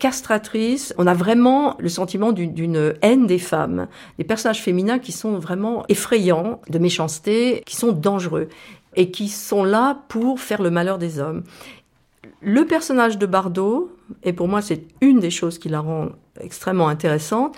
castratrice. 0.00 0.92
On 0.98 1.06
a 1.06 1.14
vraiment 1.14 1.76
le 1.78 1.88
sentiment 1.88 2.32
d'une 2.32 2.94
haine 3.02 3.28
des 3.28 3.38
femmes, 3.38 3.86
des 4.18 4.24
personnages 4.24 4.62
féminins 4.62 4.98
qui 4.98 5.12
sont 5.12 5.38
vraiment 5.38 5.84
effrayants, 5.88 6.60
de 6.68 6.78
méchanceté, 6.80 7.62
qui 7.66 7.76
sont 7.76 7.92
dangereux 7.92 8.48
et 8.96 9.12
qui 9.12 9.28
sont 9.28 9.62
là 9.62 10.02
pour 10.08 10.40
faire 10.40 10.62
le 10.62 10.70
malheur 10.70 10.98
des 10.98 11.20
hommes. 11.20 11.44
Le 12.40 12.64
personnage 12.64 13.18
de 13.18 13.26
Bardot, 13.26 13.96
et 14.24 14.32
pour 14.32 14.48
moi 14.48 14.62
c'est 14.62 14.82
une 15.00 15.20
des 15.20 15.30
choses 15.30 15.58
qui 15.58 15.68
la 15.68 15.80
rend 15.80 16.08
extrêmement 16.40 16.88
intéressante, 16.88 17.56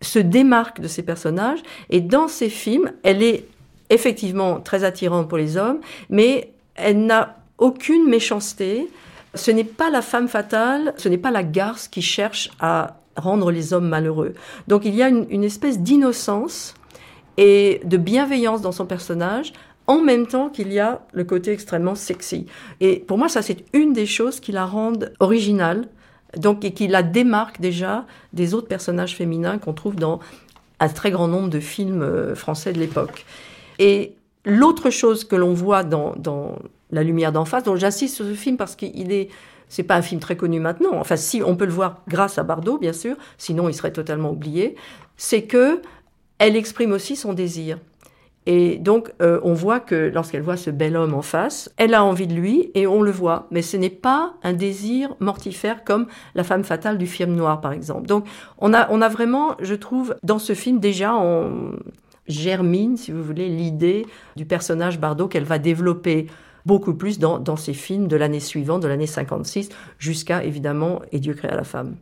se 0.00 0.18
démarque 0.18 0.80
de 0.80 0.88
ces 0.88 1.02
personnages 1.02 1.60
et 1.90 2.00
dans 2.00 2.26
ces 2.26 2.48
films, 2.48 2.90
elle 3.02 3.22
est 3.22 3.46
effectivement 3.90 4.60
très 4.60 4.84
attirante 4.84 5.28
pour 5.28 5.38
les 5.38 5.56
hommes, 5.56 5.80
mais 6.08 6.52
elle 6.74 7.04
n'a 7.04 7.36
aucune 7.58 8.08
méchanceté. 8.08 8.88
Ce 9.34 9.50
n'est 9.50 9.64
pas 9.64 9.90
la 9.90 10.02
femme 10.02 10.28
fatale, 10.28 10.94
ce 10.96 11.08
n'est 11.08 11.18
pas 11.18 11.30
la 11.30 11.42
garce 11.42 11.88
qui 11.88 12.02
cherche 12.02 12.50
à 12.60 12.98
rendre 13.16 13.50
les 13.50 13.72
hommes 13.72 13.88
malheureux. 13.88 14.34
Donc 14.68 14.84
il 14.84 14.94
y 14.94 15.02
a 15.02 15.08
une, 15.08 15.44
espèce 15.44 15.80
d'innocence 15.80 16.74
et 17.36 17.80
de 17.84 17.96
bienveillance 17.96 18.62
dans 18.62 18.72
son 18.72 18.86
personnage, 18.86 19.52
en 19.86 20.00
même 20.00 20.26
temps 20.26 20.48
qu'il 20.48 20.72
y 20.72 20.78
a 20.78 21.00
le 21.12 21.24
côté 21.24 21.52
extrêmement 21.52 21.94
sexy. 21.94 22.46
Et 22.80 23.00
pour 23.00 23.18
moi, 23.18 23.28
ça, 23.28 23.42
c'est 23.42 23.64
une 23.72 23.92
des 23.92 24.06
choses 24.06 24.40
qui 24.40 24.52
la 24.52 24.66
rendent 24.66 25.12
originale, 25.18 25.88
donc, 26.36 26.64
et 26.64 26.72
qui 26.72 26.88
la 26.88 27.02
démarque 27.02 27.60
déjà 27.60 28.04
des 28.34 28.52
autres 28.52 28.68
personnages 28.68 29.16
féminins 29.16 29.56
qu'on 29.58 29.72
trouve 29.72 29.96
dans 29.96 30.20
un 30.78 30.88
très 30.88 31.10
grand 31.10 31.26
nombre 31.26 31.48
de 31.48 31.60
films 31.60 32.02
euh, 32.02 32.34
français 32.34 32.72
de 32.72 32.78
l'époque. 32.78 33.24
Et 33.78 34.14
l'autre 34.44 34.90
chose 34.90 35.24
que 35.24 35.36
l'on 35.36 35.54
voit 35.54 35.84
dans, 35.84 36.14
La 36.90 37.02
lumière 37.02 37.32
d'en 37.32 37.44
face, 37.44 37.64
dont 37.64 37.76
j'insiste 37.76 38.16
sur 38.16 38.24
ce 38.24 38.34
film 38.34 38.56
parce 38.56 38.76
qu'il 38.76 39.12
est, 39.12 39.28
c'est 39.68 39.82
pas 39.82 39.96
un 39.96 40.02
film 40.02 40.20
très 40.20 40.36
connu 40.36 40.60
maintenant. 40.60 40.94
Enfin, 40.94 41.16
si 41.16 41.42
on 41.42 41.56
peut 41.56 41.66
le 41.66 41.72
voir 41.72 42.02
grâce 42.08 42.38
à 42.38 42.42
Bardot, 42.42 42.78
bien 42.78 42.92
sûr, 42.92 43.16
sinon 43.36 43.68
il 43.68 43.74
serait 43.74 43.92
totalement 43.92 44.30
oublié. 44.30 44.76
C'est 45.16 45.42
que 45.42 45.82
elle 46.38 46.56
exprime 46.56 46.92
aussi 46.92 47.16
son 47.16 47.32
désir. 47.32 47.78
Et 48.50 48.78
donc, 48.78 49.12
euh, 49.20 49.40
on 49.42 49.52
voit 49.52 49.78
que 49.78 50.10
lorsqu'elle 50.14 50.40
voit 50.40 50.56
ce 50.56 50.70
bel 50.70 50.96
homme 50.96 51.12
en 51.12 51.20
face, 51.20 51.70
elle 51.76 51.92
a 51.92 52.02
envie 52.02 52.26
de 52.26 52.32
lui 52.32 52.70
et 52.74 52.86
on 52.86 53.02
le 53.02 53.10
voit. 53.10 53.46
Mais 53.50 53.60
ce 53.60 53.76
n'est 53.76 53.90
pas 53.90 54.36
un 54.42 54.54
désir 54.54 55.14
mortifère 55.20 55.84
comme 55.84 56.06
la 56.34 56.44
femme 56.44 56.64
fatale 56.64 56.96
du 56.96 57.06
film 57.06 57.34
noir, 57.34 57.60
par 57.60 57.72
exemple. 57.72 58.06
Donc, 58.06 58.24
on 58.56 58.72
a, 58.72 58.90
on 58.90 59.02
a 59.02 59.08
vraiment, 59.10 59.54
je 59.60 59.74
trouve, 59.74 60.16
dans 60.22 60.38
ce 60.38 60.54
film 60.54 60.78
déjà, 60.78 61.14
on 61.14 61.72
germine, 62.26 62.96
si 62.96 63.12
vous 63.12 63.22
voulez, 63.22 63.50
l'idée 63.50 64.06
du 64.36 64.46
personnage 64.46 64.98
Bardot 64.98 65.28
qu'elle 65.28 65.44
va 65.44 65.58
développer 65.58 66.26
beaucoup 66.66 66.94
plus 66.94 67.18
dans, 67.18 67.56
ses 67.56 67.74
films 67.74 68.08
de 68.08 68.16
l'année 68.16 68.40
suivante, 68.40 68.82
de 68.82 68.88
l'année 68.88 69.06
56, 69.06 69.68
jusqu'à 69.98 70.44
évidemment 70.44 71.00
Et 71.12 71.18
Dieu 71.18 71.34
créa 71.34 71.54
la 71.54 71.64
femme. 71.64 71.96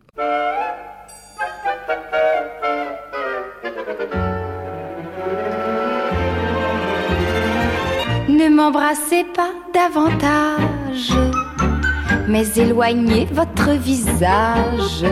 Ne 8.28 8.48
m'embrassez 8.48 9.24
pas 9.34 9.52
davantage, 9.72 11.12
mais 12.28 12.46
éloignez 12.56 13.26
votre 13.32 13.70
visage. 13.70 15.04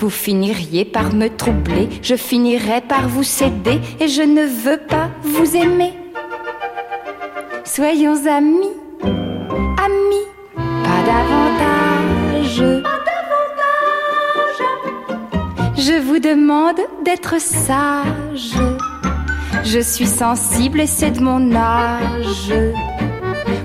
Vous 0.00 0.10
finiriez 0.10 0.84
par 0.84 1.12
me 1.12 1.28
troubler, 1.28 1.88
je 2.02 2.14
finirais 2.14 2.82
par 2.82 3.08
vous 3.08 3.24
céder, 3.24 3.80
et 3.98 4.06
je 4.06 4.22
ne 4.22 4.46
veux 4.46 4.78
pas 4.78 5.10
vous 5.22 5.56
aimer. 5.56 6.07
Soyons 7.68 8.26
amis, 8.26 8.72
amis, 9.04 10.26
pas 10.56 11.02
davantage. 11.04 12.62
Pas 12.82 13.00
davantage. 13.10 14.62
Je 15.76 16.00
vous 16.00 16.18
demande 16.18 16.80
d'être 17.04 17.38
sage. 17.38 18.54
Je 19.64 19.80
suis 19.80 20.06
sensible 20.06 20.80
et 20.80 20.86
c'est 20.86 21.10
de 21.10 21.20
mon 21.20 21.54
âge. 21.54 22.54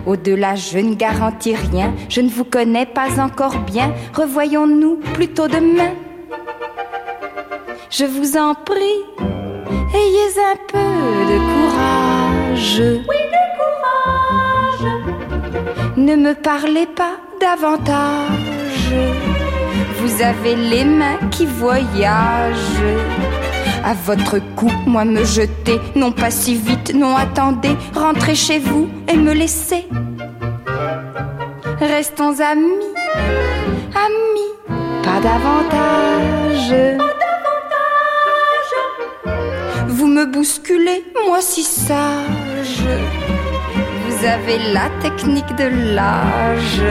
Au-delà, 0.05 0.55
je 0.55 0.79
ne 0.79 0.95
garantis 0.95 1.55
rien, 1.55 1.93
je 2.09 2.19
ne 2.19 2.29
vous 2.29 2.43
connais 2.43 2.85
pas 2.85 3.21
encore 3.21 3.59
bien. 3.59 3.93
Revoyons-nous 4.13 4.97
plutôt 5.13 5.47
demain. 5.47 5.93
Je 7.89 8.03
vous 8.03 8.35
en 8.35 8.53
prie, 8.53 9.05
ayez 9.95 10.39
un 10.51 10.57
peu 10.67 10.77
de 11.31 11.37
courage. 11.39 12.81
Oui, 12.81 13.15
de 13.31 13.43
courage. 13.57 13.72
Ne 16.03 16.17
me 16.17 16.33
parlez 16.33 16.85
pas 16.85 17.15
davantage. 17.39 18.91
Vous 19.99 20.21
avez 20.21 20.53
les 20.53 20.83
mains 20.83 21.17
qui 21.31 21.45
voyagent 21.45 22.83
à 23.85 23.93
votre 23.93 24.39
cou, 24.57 24.69
moi 24.85 25.05
me 25.05 25.23
jeter, 25.23 25.79
non 25.95 26.11
pas 26.11 26.29
si 26.29 26.55
vite, 26.55 26.93
non 26.93 27.15
attendez, 27.15 27.77
rentrez 27.95 28.35
chez 28.35 28.59
vous 28.59 28.89
et 29.07 29.15
me 29.15 29.31
laissez. 29.31 29.87
Restons 31.79 32.37
amis, 32.41 32.83
amis, 33.95 34.53
pas 35.03 35.21
davantage. 35.21 36.69
Pas 36.97 37.15
davantage. 37.23 38.73
Vous 39.87 40.07
me 40.07 40.25
bousculez, 40.25 41.05
moi 41.25 41.39
si 41.39 41.63
sage. 41.63 42.83
Vous 44.23 44.29
avez 44.29 44.57
la 44.71 44.89
technique 45.01 45.53
de 45.57 45.65
l'âge. 45.93 46.81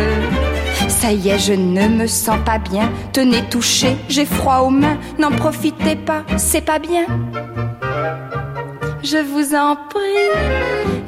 Ça 0.86 1.12
y 1.12 1.30
est, 1.30 1.38
je 1.38 1.54
ne 1.54 1.88
me 1.88 2.06
sens 2.06 2.36
pas 2.44 2.58
bien. 2.58 2.92
Tenez, 3.14 3.40
touchez, 3.48 3.96
j'ai 4.06 4.26
froid 4.26 4.58
aux 4.58 4.68
mains. 4.68 4.98
N'en 5.18 5.30
profitez 5.30 5.96
pas, 5.96 6.24
c'est 6.36 6.60
pas 6.60 6.78
bien. 6.78 7.06
Je 9.02 9.16
vous 9.16 9.54
en 9.54 9.76
prie, 9.76 10.28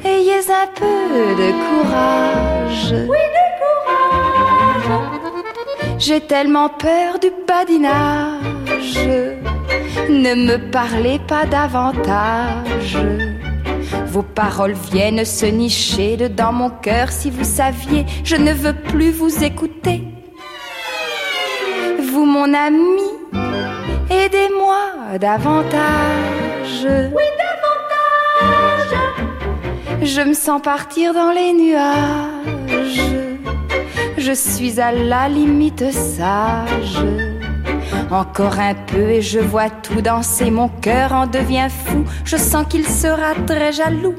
ayez 0.03 0.39
un 0.49 0.67
peu 0.73 1.35
de 1.43 1.51
courage. 1.67 2.95
Oui, 3.07 3.19
de 3.37 3.45
courage. 4.87 5.01
J'ai 5.99 6.21
tellement 6.21 6.69
peur 6.69 7.19
du 7.21 7.29
badinage. 7.47 8.97
Ne 10.09 10.33
me 10.33 10.71
parlez 10.71 11.19
pas 11.27 11.45
davantage. 11.45 12.97
Vos 14.15 14.23
paroles 14.23 14.75
viennent 14.93 15.25
se 15.25 15.45
nicher 15.45 16.15
dedans 16.15 16.53
mon 16.53 16.69
cœur. 16.69 17.11
Si 17.11 17.29
vous 17.29 17.43
saviez, 17.43 18.05
je 18.23 18.37
ne 18.37 18.53
veux 18.53 18.71
plus 18.71 19.11
vous 19.11 19.43
écouter. 19.43 20.03
Vous, 22.01 22.23
mon 22.23 22.53
ami, 22.53 23.01
aidez-moi 24.09 25.17
davantage. 25.19 26.87
Oui, 27.13 27.23
davantage. 27.43 28.99
Je 30.01 30.21
me 30.21 30.33
sens 30.33 30.61
partir 30.61 31.13
dans 31.13 31.31
les 31.31 31.51
nuages. 31.51 33.01
Je 34.17 34.31
suis 34.31 34.79
à 34.79 34.93
la 34.93 35.27
limite 35.27 35.91
sage. 35.91 37.03
Encore 38.11 38.59
un 38.59 38.75
peu 38.75 39.09
et 39.09 39.21
je 39.21 39.39
vois 39.39 39.69
tout 39.69 40.01
danser. 40.01 40.51
Mon 40.51 40.69
cœur 40.69 41.11
en 41.11 41.27
devient 41.27 41.69
fou. 41.69 42.05
Je 42.23 42.37
sens 42.37 42.65
qu'il 42.67 42.85
sera 42.85 43.33
très 43.47 43.73
jaloux. 43.73 44.15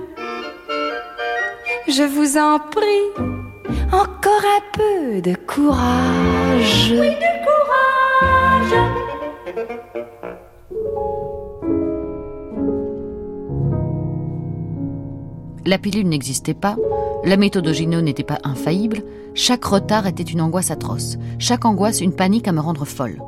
Je 1.89 2.03
vous 2.03 2.37
en 2.37 2.59
prie, 2.59 3.13
encore 3.93 4.43
un 4.45 4.61
peu 4.73 5.21
de 5.23 5.37
courage. 5.37 6.91
Oui, 6.91 7.11
de 7.11 7.31
courage. 7.47 8.75
La 15.65 15.79
pilule 15.79 16.09
n'existait 16.09 16.55
pas, 16.55 16.77
la 17.25 17.37
méthode 17.37 17.69
Ogino 17.69 18.01
n'était 18.01 18.25
pas 18.25 18.39
infaillible, 18.43 19.03
chaque 19.35 19.65
retard 19.65 20.09
était 20.09 20.25
une 20.25 20.41
angoisse 20.41 20.73
atroce, 20.73 21.19
chaque 21.39 21.65
angoisse 21.65 22.01
une 22.01 22.15
panique 22.15 22.49
à 22.49 22.53
me 22.53 22.61
rendre 22.61 22.85
folle. 22.85 23.21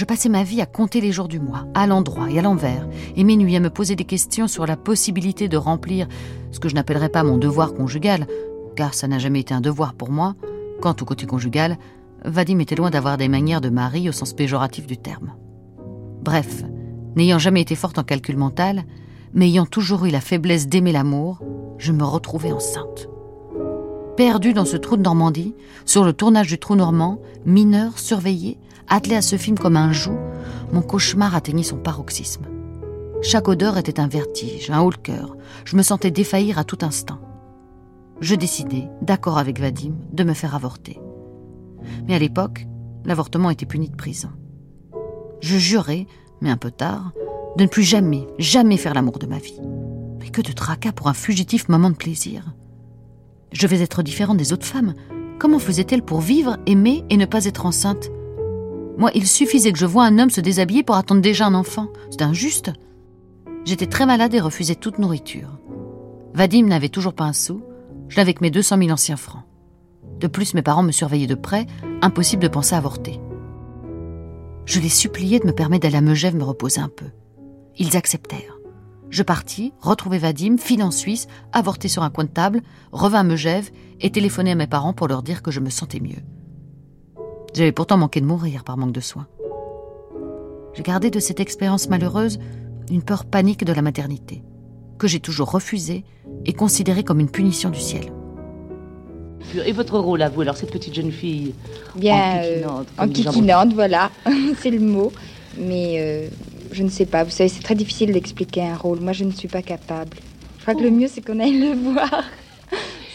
Je 0.00 0.06
passais 0.06 0.30
ma 0.30 0.44
vie 0.44 0.62
à 0.62 0.66
compter 0.66 1.02
les 1.02 1.12
jours 1.12 1.28
du 1.28 1.40
mois, 1.40 1.66
à 1.74 1.86
l'endroit 1.86 2.30
et 2.30 2.38
à 2.38 2.42
l'envers, 2.42 2.88
et 3.16 3.22
mes 3.22 3.36
nuits 3.36 3.54
à 3.54 3.60
me 3.60 3.68
poser 3.68 3.96
des 3.96 4.06
questions 4.06 4.48
sur 4.48 4.64
la 4.64 4.78
possibilité 4.78 5.46
de 5.46 5.58
remplir 5.58 6.08
ce 6.52 6.58
que 6.58 6.70
je 6.70 6.74
n'appellerais 6.74 7.10
pas 7.10 7.22
mon 7.22 7.36
devoir 7.36 7.74
conjugal, 7.74 8.26
car 8.76 8.94
ça 8.94 9.08
n'a 9.08 9.18
jamais 9.18 9.40
été 9.40 9.52
un 9.52 9.60
devoir 9.60 9.92
pour 9.92 10.10
moi. 10.10 10.36
Quant 10.80 10.96
au 10.98 11.04
côté 11.04 11.26
conjugal, 11.26 11.76
Vadim 12.24 12.60
était 12.60 12.76
loin 12.76 12.88
d'avoir 12.88 13.18
des 13.18 13.28
manières 13.28 13.60
de 13.60 13.68
mari 13.68 14.08
au 14.08 14.12
sens 14.12 14.32
péjoratif 14.32 14.86
du 14.86 14.96
terme. 14.96 15.34
Bref, 16.22 16.64
n'ayant 17.14 17.38
jamais 17.38 17.60
été 17.60 17.74
forte 17.74 17.98
en 17.98 18.02
calcul 18.02 18.38
mental, 18.38 18.84
mais 19.34 19.48
ayant 19.48 19.66
toujours 19.66 20.06
eu 20.06 20.10
la 20.10 20.22
faiblesse 20.22 20.66
d'aimer 20.66 20.92
l'amour, 20.92 21.42
je 21.76 21.92
me 21.92 22.04
retrouvais 22.04 22.52
enceinte. 22.52 23.10
Perdue 24.16 24.54
dans 24.54 24.64
ce 24.64 24.78
trou 24.78 24.96
de 24.96 25.02
Normandie, 25.02 25.54
sur 25.84 26.04
le 26.04 26.14
tournage 26.14 26.48
du 26.48 26.58
trou 26.58 26.74
normand, 26.74 27.20
mineure, 27.44 27.98
surveillée, 27.98 28.56
attelée 28.90 29.16
à 29.16 29.22
ce 29.22 29.36
film 29.36 29.58
comme 29.58 29.76
un 29.76 29.92
joug, 29.92 30.18
mon 30.72 30.82
cauchemar 30.82 31.34
atteignit 31.34 31.64
son 31.64 31.78
paroxysme. 31.78 32.44
Chaque 33.22 33.48
odeur 33.48 33.78
était 33.78 34.00
un 34.00 34.08
vertige, 34.08 34.70
un 34.70 34.80
haut 34.80 34.90
le 34.90 34.96
cœur. 34.96 35.36
Je 35.64 35.76
me 35.76 35.82
sentais 35.82 36.10
défaillir 36.10 36.58
à 36.58 36.64
tout 36.64 36.78
instant. 36.82 37.18
Je 38.20 38.34
décidai, 38.34 38.88
d'accord 39.02 39.38
avec 39.38 39.60
Vadim, 39.60 39.94
de 40.12 40.24
me 40.24 40.34
faire 40.34 40.54
avorter. 40.54 41.00
Mais 42.06 42.14
à 42.14 42.18
l'époque, 42.18 42.66
l'avortement 43.04 43.50
était 43.50 43.66
puni 43.66 43.88
de 43.88 43.96
prison. 43.96 44.30
Je 45.40 45.56
jurais, 45.56 46.06
mais 46.40 46.50
un 46.50 46.56
peu 46.56 46.70
tard, 46.70 47.12
de 47.56 47.64
ne 47.64 47.68
plus 47.68 47.82
jamais, 47.82 48.26
jamais 48.38 48.76
faire 48.76 48.94
l'amour 48.94 49.18
de 49.18 49.26
ma 49.26 49.38
vie. 49.38 49.60
Mais 50.20 50.28
que 50.28 50.42
de 50.42 50.52
tracas 50.52 50.92
pour 50.92 51.08
un 51.08 51.14
fugitif 51.14 51.68
moment 51.68 51.90
de 51.90 51.96
plaisir. 51.96 52.54
Je 53.52 53.66
vais 53.66 53.80
être 53.80 54.02
différente 54.02 54.36
des 54.36 54.52
autres 54.52 54.66
femmes. 54.66 54.94
Comment 55.38 55.58
faisait-elle 55.58 56.02
pour 56.02 56.20
vivre, 56.20 56.58
aimer 56.66 57.04
et 57.10 57.16
ne 57.16 57.24
pas 57.24 57.46
être 57.46 57.66
enceinte? 57.66 58.10
Moi, 59.00 59.10
il 59.14 59.26
suffisait 59.26 59.72
que 59.72 59.78
je 59.78 59.86
voie 59.86 60.04
un 60.04 60.18
homme 60.18 60.28
se 60.28 60.42
déshabiller 60.42 60.82
pour 60.82 60.94
attendre 60.94 61.22
déjà 61.22 61.46
un 61.46 61.54
enfant. 61.54 61.88
C'est 62.10 62.20
injuste. 62.20 62.70
J'étais 63.64 63.86
très 63.86 64.04
malade 64.04 64.34
et 64.34 64.40
refusais 64.40 64.74
toute 64.74 64.98
nourriture. 64.98 65.58
Vadim 66.34 66.66
n'avait 66.66 66.90
toujours 66.90 67.14
pas 67.14 67.24
un 67.24 67.32
sou. 67.32 67.62
Je 68.08 68.18
n'avais 68.18 68.34
que 68.34 68.42
mes 68.42 68.50
200 68.50 68.76
000 68.76 68.90
anciens 68.90 69.16
francs. 69.16 69.44
De 70.18 70.26
plus, 70.26 70.52
mes 70.52 70.60
parents 70.60 70.82
me 70.82 70.92
surveillaient 70.92 71.26
de 71.26 71.34
près. 71.34 71.64
Impossible 72.02 72.42
de 72.42 72.48
penser 72.48 72.74
à 72.74 72.78
avorter. 72.78 73.18
Je 74.66 74.80
les 74.80 74.90
suppliais 74.90 75.38
de 75.38 75.46
me 75.46 75.54
permettre 75.54 75.84
d'aller 75.84 75.96
à 75.96 76.02
Megève 76.02 76.36
me 76.36 76.44
reposer 76.44 76.82
un 76.82 76.90
peu. 76.90 77.06
Ils 77.78 77.96
acceptèrent. 77.96 78.58
Je 79.08 79.22
partis, 79.22 79.72
retrouvai 79.80 80.18
Vadim, 80.18 80.58
file 80.58 80.82
en 80.82 80.90
Suisse, 80.90 81.26
avorté 81.54 81.88
sur 81.88 82.02
un 82.02 82.10
coin 82.10 82.24
de 82.24 82.28
table, 82.28 82.60
revins 82.92 83.20
à 83.20 83.24
Megève 83.24 83.70
et 84.02 84.10
téléphonai 84.10 84.50
à 84.50 84.56
mes 84.56 84.66
parents 84.66 84.92
pour 84.92 85.08
leur 85.08 85.22
dire 85.22 85.40
que 85.40 85.50
je 85.50 85.60
me 85.60 85.70
sentais 85.70 86.00
mieux. 86.00 86.22
J'avais 87.54 87.72
pourtant 87.72 87.96
manqué 87.96 88.20
de 88.20 88.26
mourir 88.26 88.64
par 88.64 88.76
manque 88.76 88.92
de 88.92 89.00
soins. 89.00 89.26
J'ai 90.74 90.82
gardé 90.82 91.10
de 91.10 91.18
cette 91.18 91.40
expérience 91.40 91.88
malheureuse 91.88 92.38
une 92.90 93.02
peur 93.02 93.24
panique 93.24 93.64
de 93.64 93.72
la 93.72 93.82
maternité, 93.82 94.42
que 94.98 95.06
j'ai 95.06 95.20
toujours 95.20 95.50
refusée 95.50 96.04
et 96.44 96.52
considérée 96.52 97.04
comme 97.04 97.20
une 97.20 97.30
punition 97.30 97.70
du 97.70 97.80
ciel. 97.80 98.12
Et 99.64 99.72
votre 99.72 99.98
rôle 99.98 100.22
à 100.22 100.28
vous, 100.28 100.42
alors, 100.42 100.56
cette 100.56 100.70
petite 100.70 100.94
jeune 100.94 101.10
fille? 101.10 101.54
Bien, 101.96 102.42
euh, 102.44 102.62
en 102.98 103.08
kikinante, 103.08 103.72
voilà, 103.72 104.10
c'est 104.58 104.70
le 104.70 104.80
mot. 104.80 105.12
Mais 105.58 105.96
euh, 105.98 106.28
je 106.72 106.82
ne 106.82 106.88
sais 106.88 107.06
pas, 107.06 107.24
vous 107.24 107.30
savez, 107.30 107.48
c'est 107.48 107.62
très 107.62 107.74
difficile 107.74 108.12
d'expliquer 108.12 108.62
un 108.62 108.76
rôle. 108.76 109.00
Moi, 109.00 109.12
je 109.12 109.24
ne 109.24 109.32
suis 109.32 109.48
pas 109.48 109.62
capable. 109.62 110.18
Je 110.58 110.62
crois 110.62 110.74
que 110.74 110.82
le 110.82 110.90
mieux, 110.90 111.08
c'est 111.08 111.24
qu'on 111.24 111.40
aille 111.40 111.58
le 111.58 111.74
voir. 111.92 112.24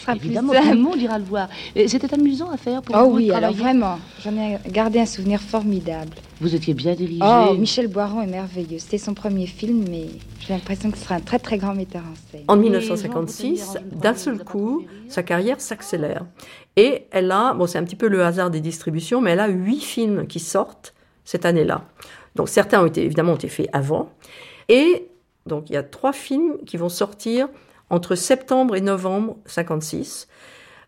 Sera 0.06 0.16
Évidemment, 0.16 0.52
plus 0.52 0.62
tout 0.62 0.70
le 0.70 0.80
monde 0.80 1.00
ira 1.00 1.18
le 1.18 1.24
voir. 1.24 1.48
C'était 1.88 2.14
amusant 2.14 2.50
à 2.50 2.56
faire 2.56 2.80
pour 2.80 2.94
Oh 2.96 3.10
vous 3.10 3.16
oui, 3.16 3.32
alors 3.32 3.52
vraiment, 3.52 3.98
j'en 4.22 4.36
ai 4.36 4.58
gardé 4.68 5.00
un 5.00 5.06
souvenir 5.06 5.40
formidable. 5.40 6.12
Vous 6.40 6.54
étiez 6.54 6.74
bien 6.74 6.94
dirigé. 6.94 7.20
Oh, 7.24 7.54
Michel 7.54 7.88
Boiron 7.88 8.22
est 8.22 8.28
merveilleux. 8.28 8.78
C'était 8.78 8.98
son 8.98 9.14
premier 9.14 9.46
film, 9.46 9.84
mais 9.90 10.06
j'ai 10.38 10.52
l'impression 10.52 10.92
que 10.92 10.98
ce 10.98 11.04
sera 11.04 11.16
un 11.16 11.20
très 11.20 11.40
très 11.40 11.58
grand 11.58 11.74
metteur 11.74 12.02
en 12.02 12.14
scène. 12.30 12.44
En 12.46 12.56
1956, 12.56 13.78
d'un 13.92 14.14
seul 14.14 14.38
coup, 14.44 14.84
sa 15.08 15.24
carrière 15.24 15.60
s'accélère. 15.60 16.24
Et 16.76 17.06
elle 17.10 17.32
a, 17.32 17.54
bon, 17.54 17.66
c'est 17.66 17.78
un 17.78 17.84
petit 17.84 17.96
peu 17.96 18.08
le 18.08 18.22
hasard 18.22 18.50
des 18.50 18.60
distributions, 18.60 19.20
mais 19.20 19.32
elle 19.32 19.40
a 19.40 19.48
huit 19.48 19.80
films 19.80 20.28
qui 20.28 20.38
sortent 20.38 20.94
cette 21.24 21.44
année-là. 21.46 21.84
Donc 22.36 22.48
certains 22.48 22.80
ont 22.80 22.86
été, 22.86 23.02
évidemment, 23.02 23.32
ont 23.32 23.36
été 23.36 23.48
faits 23.48 23.68
avant. 23.72 24.10
Et 24.68 25.08
donc 25.46 25.68
il 25.68 25.72
y 25.72 25.76
a 25.76 25.82
trois 25.82 26.12
films 26.12 26.58
qui 26.64 26.76
vont 26.76 26.88
sortir 26.88 27.48
entre 27.90 28.14
septembre 28.14 28.76
et 28.76 28.80
novembre 28.80 29.36
56. 29.46 30.28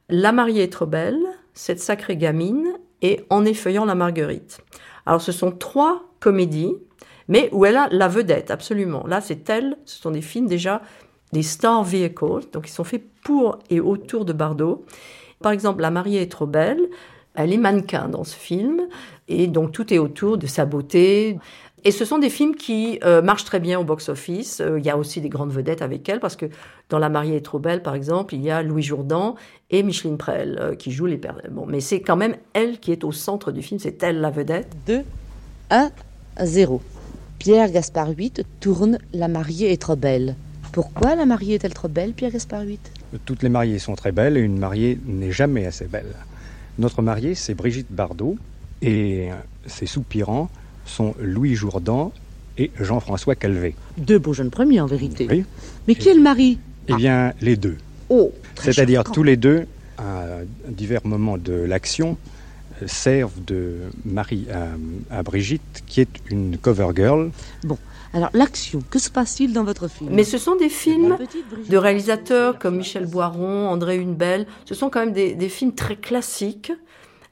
La 0.09 0.33
mariée 0.33 0.65
est 0.65 0.73
trop 0.73 0.87
belle, 0.87 1.21
Cette 1.55 1.81
sacrée 1.81 2.17
gamine 2.17 2.69
et 3.03 3.25
En 3.31 3.45
effeuillant 3.45 3.85
la 3.85 3.95
marguerite. 3.95 4.61
Alors 5.07 5.21
ce 5.21 5.33
sont 5.33 5.53
trois 5.53 6.05
comédies, 6.21 6.75
mais 7.29 7.49
où 7.53 7.65
elle 7.65 7.77
a 7.77 7.89
la 7.91 8.09
vedette, 8.09 8.51
absolument. 8.51 9.07
Là, 9.07 9.21
c'est 9.21 9.49
elle, 9.51 9.77
ce 9.85 10.01
sont 10.01 10.11
des 10.11 10.23
films 10.23 10.47
déjà 10.47 10.83
des 11.33 11.43
star 11.43 11.85
vehicles, 11.85 12.49
donc 12.53 12.69
ils 12.69 12.73
sont 12.73 12.85
faits 12.85 13.05
pour 13.23 13.59
et 13.69 13.81
autour 13.81 14.25
de 14.25 14.33
Bardot. 14.33 14.85
Par 15.41 15.53
exemple, 15.53 15.83
La 15.83 15.91
mariée 15.91 16.23
est 16.23 16.33
trop 16.33 16.47
belle, 16.47 16.89
elle 17.35 17.53
est 17.53 17.59
mannequin 17.59 18.09
dans 18.09 18.25
ce 18.25 18.35
film, 18.35 18.89
et 19.29 19.47
donc 19.47 19.73
tout 19.73 19.93
est 19.93 19.99
autour 19.99 20.39
de 20.39 20.47
sa 20.47 20.65
beauté. 20.65 21.39
Et 21.85 21.91
ce 21.91 22.05
sont 22.05 22.19
des 22.19 22.31
films 22.31 22.55
qui 22.55 22.99
euh, 23.05 23.23
marchent 23.23 23.45
très 23.45 23.61
bien 23.61 23.79
au 23.79 23.85
box-office. 23.85 24.61
Euh, 24.61 24.79
il 24.79 24.85
y 24.85 24.91
a 24.91 24.97
aussi 24.97 25.21
des 25.21 25.29
grandes 25.29 25.53
vedettes 25.53 25.83
avec 25.83 26.09
elle, 26.09 26.21
parce 26.21 26.37
que 26.37 26.47
dans 26.89 26.99
La 26.99 27.09
mariée 27.09 27.37
est 27.37 27.45
trop 27.45 27.59
belle, 27.59 27.83
par 27.83 27.95
exemple, 27.95 28.35
il 28.35 28.43
y 28.43 28.51
a 28.51 28.63
Louis 28.63 28.83
Jourdan 28.83 29.37
et 29.71 29.83
Micheline 29.83 30.19
Prel 30.19 30.59
euh, 30.61 30.75
qui 30.75 30.91
jouent 30.91 31.07
les 31.07 31.19
pères. 31.19 31.41
Bon, 31.51 31.67
mais 31.67 31.81
c'est 31.81 32.01
quand 32.01 32.17
même 32.17 32.37
elle 32.53 32.79
qui 32.79 32.93
est 32.93 33.05
au 33.05 33.13
centre 33.13 33.53
du 33.53 33.63
film, 33.63 33.79
c'est 33.79 34.03
elle 34.03 34.21
la 34.21 34.31
vedette. 34.31 34.69
2, 34.87 35.03
1, 35.71 35.91
0. 36.43 36.83
Pierre 37.39 37.71
Gaspard 37.71 38.11
8 38.11 38.43
tourne 38.61 38.99
La 39.13 39.29
mariée 39.29 39.73
est 39.73 39.81
trop 39.81 39.97
belle. 39.97 40.35
Pourquoi 40.73 41.15
la 41.15 41.27
mariée 41.27 41.55
est-elle 41.55 41.75
trop 41.75 41.89
belle, 41.89 42.13
Pierre 42.13 42.33
Gaspard 42.33 42.63
8 42.63 42.93
Toutes 43.25 43.43
les 43.43 43.49
mariées 43.49 43.79
sont 43.79 43.95
très 43.95 44.13
belles 44.13 44.37
et 44.37 44.41
une 44.41 44.59
mariée 44.59 44.99
n'est 45.07 45.33
jamais 45.33 45.67
assez 45.67 45.87
belle. 45.87 46.15
Notre 46.79 47.03
mariée, 47.03 47.35
c'est 47.35 47.55
Brigitte 47.55 47.91
Bardot 47.91 48.37
et 48.83 49.29
ses 49.67 49.87
soupirants 49.87 50.49
sont 50.89 51.15
Louis 51.21 51.55
Jourdan 51.55 52.13
et 52.57 52.71
Jean-François 52.81 53.35
Calvé. 53.37 53.75
Deux 53.97 54.19
beaux 54.19 54.33
jeunes 54.33 54.51
premiers, 54.51 54.81
en 54.81 54.87
vérité. 54.87 55.27
Oui. 55.31 55.45
Mais 55.87 55.95
qui 55.95 56.09
est 56.09 56.15
le 56.15 56.21
mari 56.23 56.59
Eh 56.89 56.95
bien, 56.95 57.33
les 57.41 57.57
deux. 57.57 57.77
Oh, 58.09 58.33
très 58.55 58.73
C'est-à-dire 58.73 59.05
tous 59.05 59.23
les 59.23 59.37
deux, 59.37 59.67
à 59.99 60.25
divers 60.69 61.07
moments 61.07 61.39
de 61.39 61.53
l'action, 61.53 62.17
servent 62.87 63.45
de 63.45 63.75
mari 64.05 64.47
à, 64.53 65.19
à 65.19 65.23
Brigitte, 65.23 65.83
qui 65.87 66.01
est 66.01 66.09
une 66.31 66.57
cover 66.59 66.89
girl. 66.95 67.31
Bon, 67.65 67.79
alors 68.15 68.31
l'action, 68.33 68.83
que 68.89 68.99
se 68.99 69.11
passe-t-il 69.11 69.53
dans 69.53 69.65
votre 69.65 69.89
film? 69.89 70.11
Mais 70.13 70.25
ce 70.25 70.39
sont 70.39 70.57
des 70.57 70.69
films 70.69 71.19
de 71.69 71.77
réalisateurs 71.77 72.59
comme 72.59 72.77
Michel 72.79 73.07
Boiron, 73.07 73.69
André 73.69 73.97
Hunebelle. 73.99 74.47
Ce 74.65 74.75
sont 74.75 74.91
quand 74.91 75.01
même 75.01 75.13
des, 75.13 75.35
des 75.35 75.49
films 75.49 75.75
très 75.75 75.97
classiques 75.97 76.73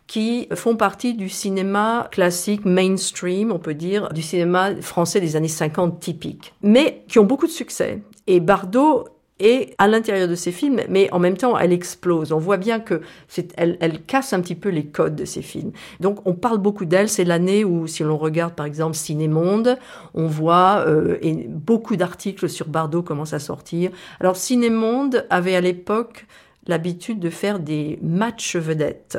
qui 0.07 0.49
font 0.55 0.77
partie 0.77 1.15
du 1.15 1.29
cinéma 1.29 2.09
classique 2.11 2.65
mainstream, 2.65 3.51
on 3.51 3.59
peut 3.59 3.75
dire, 3.75 4.13
du 4.13 4.23
cinéma 4.23 4.71
français 4.81 5.21
des 5.21 5.37
années 5.37 5.49
50 5.49 5.99
typique, 5.99 6.55
mais 6.63 7.05
qui 7.09 7.19
ont 7.19 7.25
beaucoup 7.25 7.47
de 7.47 7.53
succès. 7.53 8.03
Et 8.27 8.41
Bardot 8.41 9.09
Et 9.39 9.75
à 9.79 9.87
l'intérieur 9.87 10.29
de 10.29 10.35
ces 10.35 10.53
films, 10.53 10.81
mais 10.89 11.13
en 11.13 11.19
même 11.19 11.37
temps, 11.37 11.59
elle 11.59 11.73
explose. 11.73 12.33
On 12.33 12.39
voit 12.39 12.57
bien 12.57 12.81
que 12.81 13.03
c'est, 13.29 13.53
elle, 13.59 13.77
elle 13.81 14.01
casse 14.01 14.33
un 14.33 14.41
petit 14.41 14.55
peu 14.55 14.71
les 14.71 14.87
codes 14.87 15.15
de 15.15 15.27
ces 15.27 15.43
films. 15.43 15.73
Donc, 16.01 16.21
on 16.25 16.33
parle 16.33 16.59
beaucoup 16.59 16.87
d'elle. 16.87 17.09
C'est 17.09 17.25
l'année 17.25 17.63
où, 17.65 17.87
si 17.87 18.03
l'on 18.03 18.17
regarde 18.17 18.55
par 18.55 18.65
exemple 18.65 18.97
Ciné-Monde, 18.97 19.77
on 20.15 20.27
voit 20.27 20.85
euh, 20.87 21.19
et 21.21 21.35
beaucoup 21.49 21.97
d'articles 21.97 22.49
sur 22.49 22.69
Bardot 22.69 23.03
commencent 23.03 23.35
à 23.35 23.39
sortir. 23.39 23.91
Alors, 24.21 24.37
Ciné-Monde 24.37 25.27
avait 25.29 25.57
à 25.57 25.61
l'époque 25.61 26.27
l'habitude 26.67 27.21
de 27.21 27.31
faire 27.31 27.59
des 27.59 27.99
matchs 28.03 28.57
vedettes. 28.57 29.19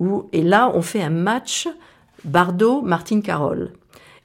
Où, 0.00 0.28
et 0.32 0.42
là, 0.42 0.72
on 0.74 0.82
fait 0.82 1.02
un 1.02 1.10
match 1.10 1.68
Bardot-Martine 2.24 3.22
Carole. 3.22 3.72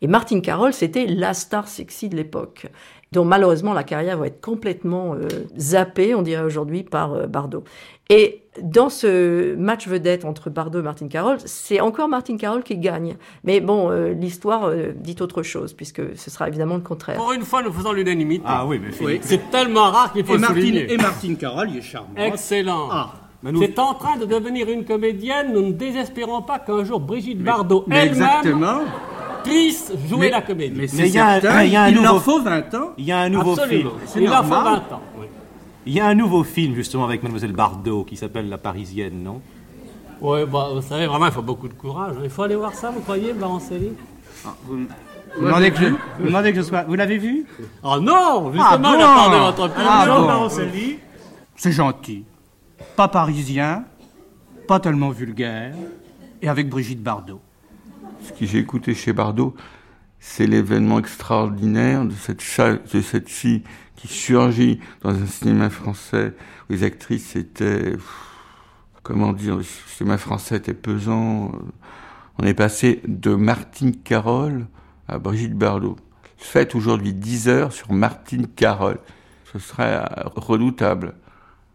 Et 0.01 0.07
Martine 0.07 0.41
Carole, 0.41 0.73
c'était 0.73 1.05
la 1.05 1.33
star 1.33 1.67
sexy 1.67 2.09
de 2.09 2.15
l'époque 2.15 2.67
dont 3.11 3.25
malheureusement 3.25 3.73
la 3.73 3.83
carrière 3.83 4.17
va 4.17 4.27
être 4.27 4.41
complètement 4.41 5.13
euh, 5.13 5.27
zappée, 5.57 6.13
on 6.15 6.21
dirait 6.21 6.43
aujourd'hui, 6.43 6.83
par 6.83 7.13
euh, 7.13 7.27
Bardot. 7.27 7.63
Et 8.09 8.43
dans 8.61 8.89
ce 8.89 9.55
match 9.55 9.87
vedette 9.87 10.25
entre 10.25 10.49
Bardot 10.49 10.79
et 10.79 10.83
Martine 10.83 11.07
Carole, 11.07 11.37
c'est 11.45 11.79
encore 11.79 12.09
Martine 12.09 12.37
Carole 12.37 12.63
qui 12.63 12.77
gagne. 12.77 13.15
Mais 13.43 13.61
bon, 13.61 13.89
euh, 13.89 14.11
l'histoire 14.11 14.69
dit 14.95 15.15
autre 15.21 15.43
chose, 15.43 15.73
puisque 15.73 16.01
ce 16.15 16.29
sera 16.29 16.47
évidemment 16.47 16.75
le 16.75 16.81
contraire. 16.81 17.15
Pour 17.15 17.31
une 17.31 17.43
fois, 17.43 17.63
nous 17.63 17.71
faisons 17.71 17.93
l'unanimité. 17.93 18.43
Ah 18.45 18.65
oui, 18.65 18.79
mais 18.79 18.89
oui. 19.01 19.19
c'est 19.21 19.49
tellement 19.49 19.91
rare 19.91 20.11
qu'il 20.11 20.25
faut 20.25 20.35
et 20.35 20.37
Martine, 20.37 20.61
souligner. 20.61 20.93
Et 20.93 20.97
Martine 20.97 21.37
Carole, 21.37 21.69
il 21.71 21.77
est 21.77 21.81
charmant. 21.81 22.09
Excellent. 22.17 22.89
Ah. 22.91 23.13
C'est 23.59 23.79
en 23.79 23.93
train 23.93 24.17
de 24.17 24.25
devenir 24.25 24.69
une 24.69 24.85
comédienne. 24.85 25.53
Nous 25.53 25.61
ne 25.67 25.71
désespérons 25.71 26.41
pas 26.41 26.59
qu'un 26.59 26.83
jour 26.83 26.99
Brigitte 26.99 27.41
Bardot 27.43 27.85
elle-même 27.91 28.81
puisse 29.43 29.91
jouer 30.09 30.19
Mais- 30.21 30.29
la 30.31 30.41
comédie. 30.41 30.75
mais 30.75 30.87
c'est 30.87 31.07
certain, 31.09 31.63
il 31.63 32.01
leur 32.01 32.21
faut 32.23 32.41
20 32.41 32.73
ans. 32.73 32.89
Il 32.97 33.05
y 33.05 33.11
a 33.11 33.19
un 33.19 33.29
nouveau 33.29 33.51
Absolument. 33.51 33.91
film. 34.07 34.23
Il 34.23 34.29
leur 34.29 34.43
faut 34.45 34.55
20 34.55 34.75
ans. 34.91 35.01
oui. 35.19 35.25
Il 35.87 35.93
y 35.93 35.99
a 35.99 36.07
un 36.07 36.15
nouveau 36.15 36.43
film 36.43 36.73
justement 36.73 37.05
avec 37.05 37.21
Mademoiselle 37.21 37.51
Bardot 37.51 38.03
qui 38.05 38.17
s'appelle 38.17 38.49
La 38.49 38.57
Parisienne, 38.57 39.21
non? 39.21 39.39
Oui, 40.19 40.39
bah, 40.51 40.69
vous 40.73 40.81
savez, 40.81 41.05
vraiment, 41.05 41.27
il 41.27 41.31
faut 41.31 41.43
beaucoup 41.43 41.67
de 41.67 41.75
courage. 41.75 42.15
Il 42.23 42.29
faut 42.31 42.41
aller 42.41 42.55
voir 42.55 42.73
ça, 42.73 42.89
vous 42.89 43.01
croyez, 43.01 43.33
Barancelli 43.33 43.91
Vous 44.67 45.45
demandez 45.45 45.69
que 45.69 45.77
je, 45.77 45.85
vous 46.19 46.25
demandez 46.25 46.51
que 46.53 46.57
je 46.57 46.61
sois. 46.63 46.83
Vous 46.83 46.95
l'avez 46.95 47.17
vu? 47.19 47.45
Oh 47.83 47.97
non 48.01 48.51
Justement, 48.51 48.61
Ah 48.71 48.77
bon 48.77 48.99
j'attendais 48.99 49.39
votre. 49.39 49.71
Ah 49.77 50.05
bon. 50.07 50.49
C'est 51.55 51.71
gentil. 51.71 52.23
Pas 52.95 53.09
parisien, 53.09 53.83
pas 54.69 54.79
tellement 54.79 55.09
vulgaire, 55.09 55.75
et 56.41 56.47
avec 56.47 56.69
Brigitte 56.69 57.03
Bardot. 57.03 57.41
Ce 58.21 58.31
que 58.31 58.45
j'ai 58.45 58.59
écouté 58.59 58.93
chez 58.93 59.11
Bardot, 59.11 59.53
c'est 60.19 60.47
l'événement 60.47 60.99
extraordinaire 60.99 62.05
de 62.05 62.13
cette, 62.13 62.41
de 62.93 63.01
cette 63.01 63.29
fille 63.29 63.63
qui 63.97 64.07
surgit 64.07 64.79
dans 65.01 65.09
un 65.09 65.25
cinéma 65.25 65.69
français 65.69 66.33
où 66.69 66.73
les 66.73 66.83
actrices 66.83 67.35
étaient, 67.35 67.97
comment 69.03 69.33
dire, 69.33 69.57
le 69.57 69.63
cinéma 69.63 70.17
français 70.17 70.55
était 70.55 70.73
pesant. 70.73 71.51
On 72.39 72.43
est 72.45 72.53
passé 72.53 73.01
de 73.07 73.35
Martine 73.35 73.95
Carole 73.95 74.67
à 75.09 75.19
Brigitte 75.19 75.55
Bardot. 75.55 75.97
Faites 76.37 76.75
aujourd'hui 76.75 77.13
10 77.13 77.49
heures 77.49 77.73
sur 77.73 77.91
Martine 77.91 78.47
Carole. 78.47 78.99
Ce 79.51 79.59
serait 79.59 80.01
redoutable. 80.35 81.15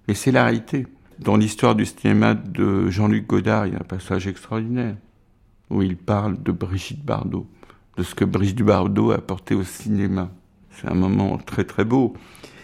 Mais 0.08 0.14
c'est 0.14 0.32
la 0.32 0.44
réalité. 0.44 0.86
Dans 1.20 1.36
l'histoire 1.36 1.74
du 1.74 1.84
cinéma 1.84 2.32
de 2.34 2.88
Jean-Luc 2.88 3.26
Godard, 3.26 3.66
il 3.66 3.74
y 3.74 3.76
a 3.76 3.80
un 3.80 3.84
passage 3.84 4.26
extraordinaire 4.26 4.96
où 5.68 5.82
il 5.82 5.98
parle 5.98 6.42
de 6.42 6.50
Brigitte 6.50 7.04
Bardot, 7.04 7.46
de 7.98 8.02
ce 8.02 8.14
que 8.14 8.24
Brigitte 8.24 8.62
Bardot 8.62 9.10
a 9.10 9.16
apporté 9.16 9.54
au 9.54 9.62
cinéma. 9.62 10.30
C'est 10.70 10.88
un 10.88 10.94
moment 10.94 11.36
très 11.36 11.64
très 11.64 11.84
beau. 11.84 12.14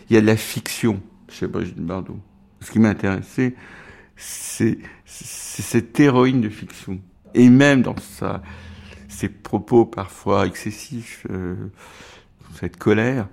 Il 0.09 0.15
y 0.15 0.17
a 0.17 0.23
de 0.23 0.27
la 0.27 0.39
fiction 0.39 1.03
chez 1.29 1.47
Brigitte 1.47 1.81
Bardot. 1.81 2.19
Ce 2.63 2.71
qui 2.71 2.79
m'a 2.79 2.89
intéressé, 2.89 3.55
c'est 4.17 4.79
cette 5.05 6.01
héroïne 6.01 6.41
de 6.41 6.49
fiction. 6.49 6.99
Et 7.35 7.51
même 7.51 7.83
dans 7.83 7.95
ses 9.09 9.29
propos 9.29 9.85
parfois 9.85 10.47
excessifs, 10.47 11.27
euh, 11.31 11.57
cette 12.55 12.79
colère, 12.79 13.29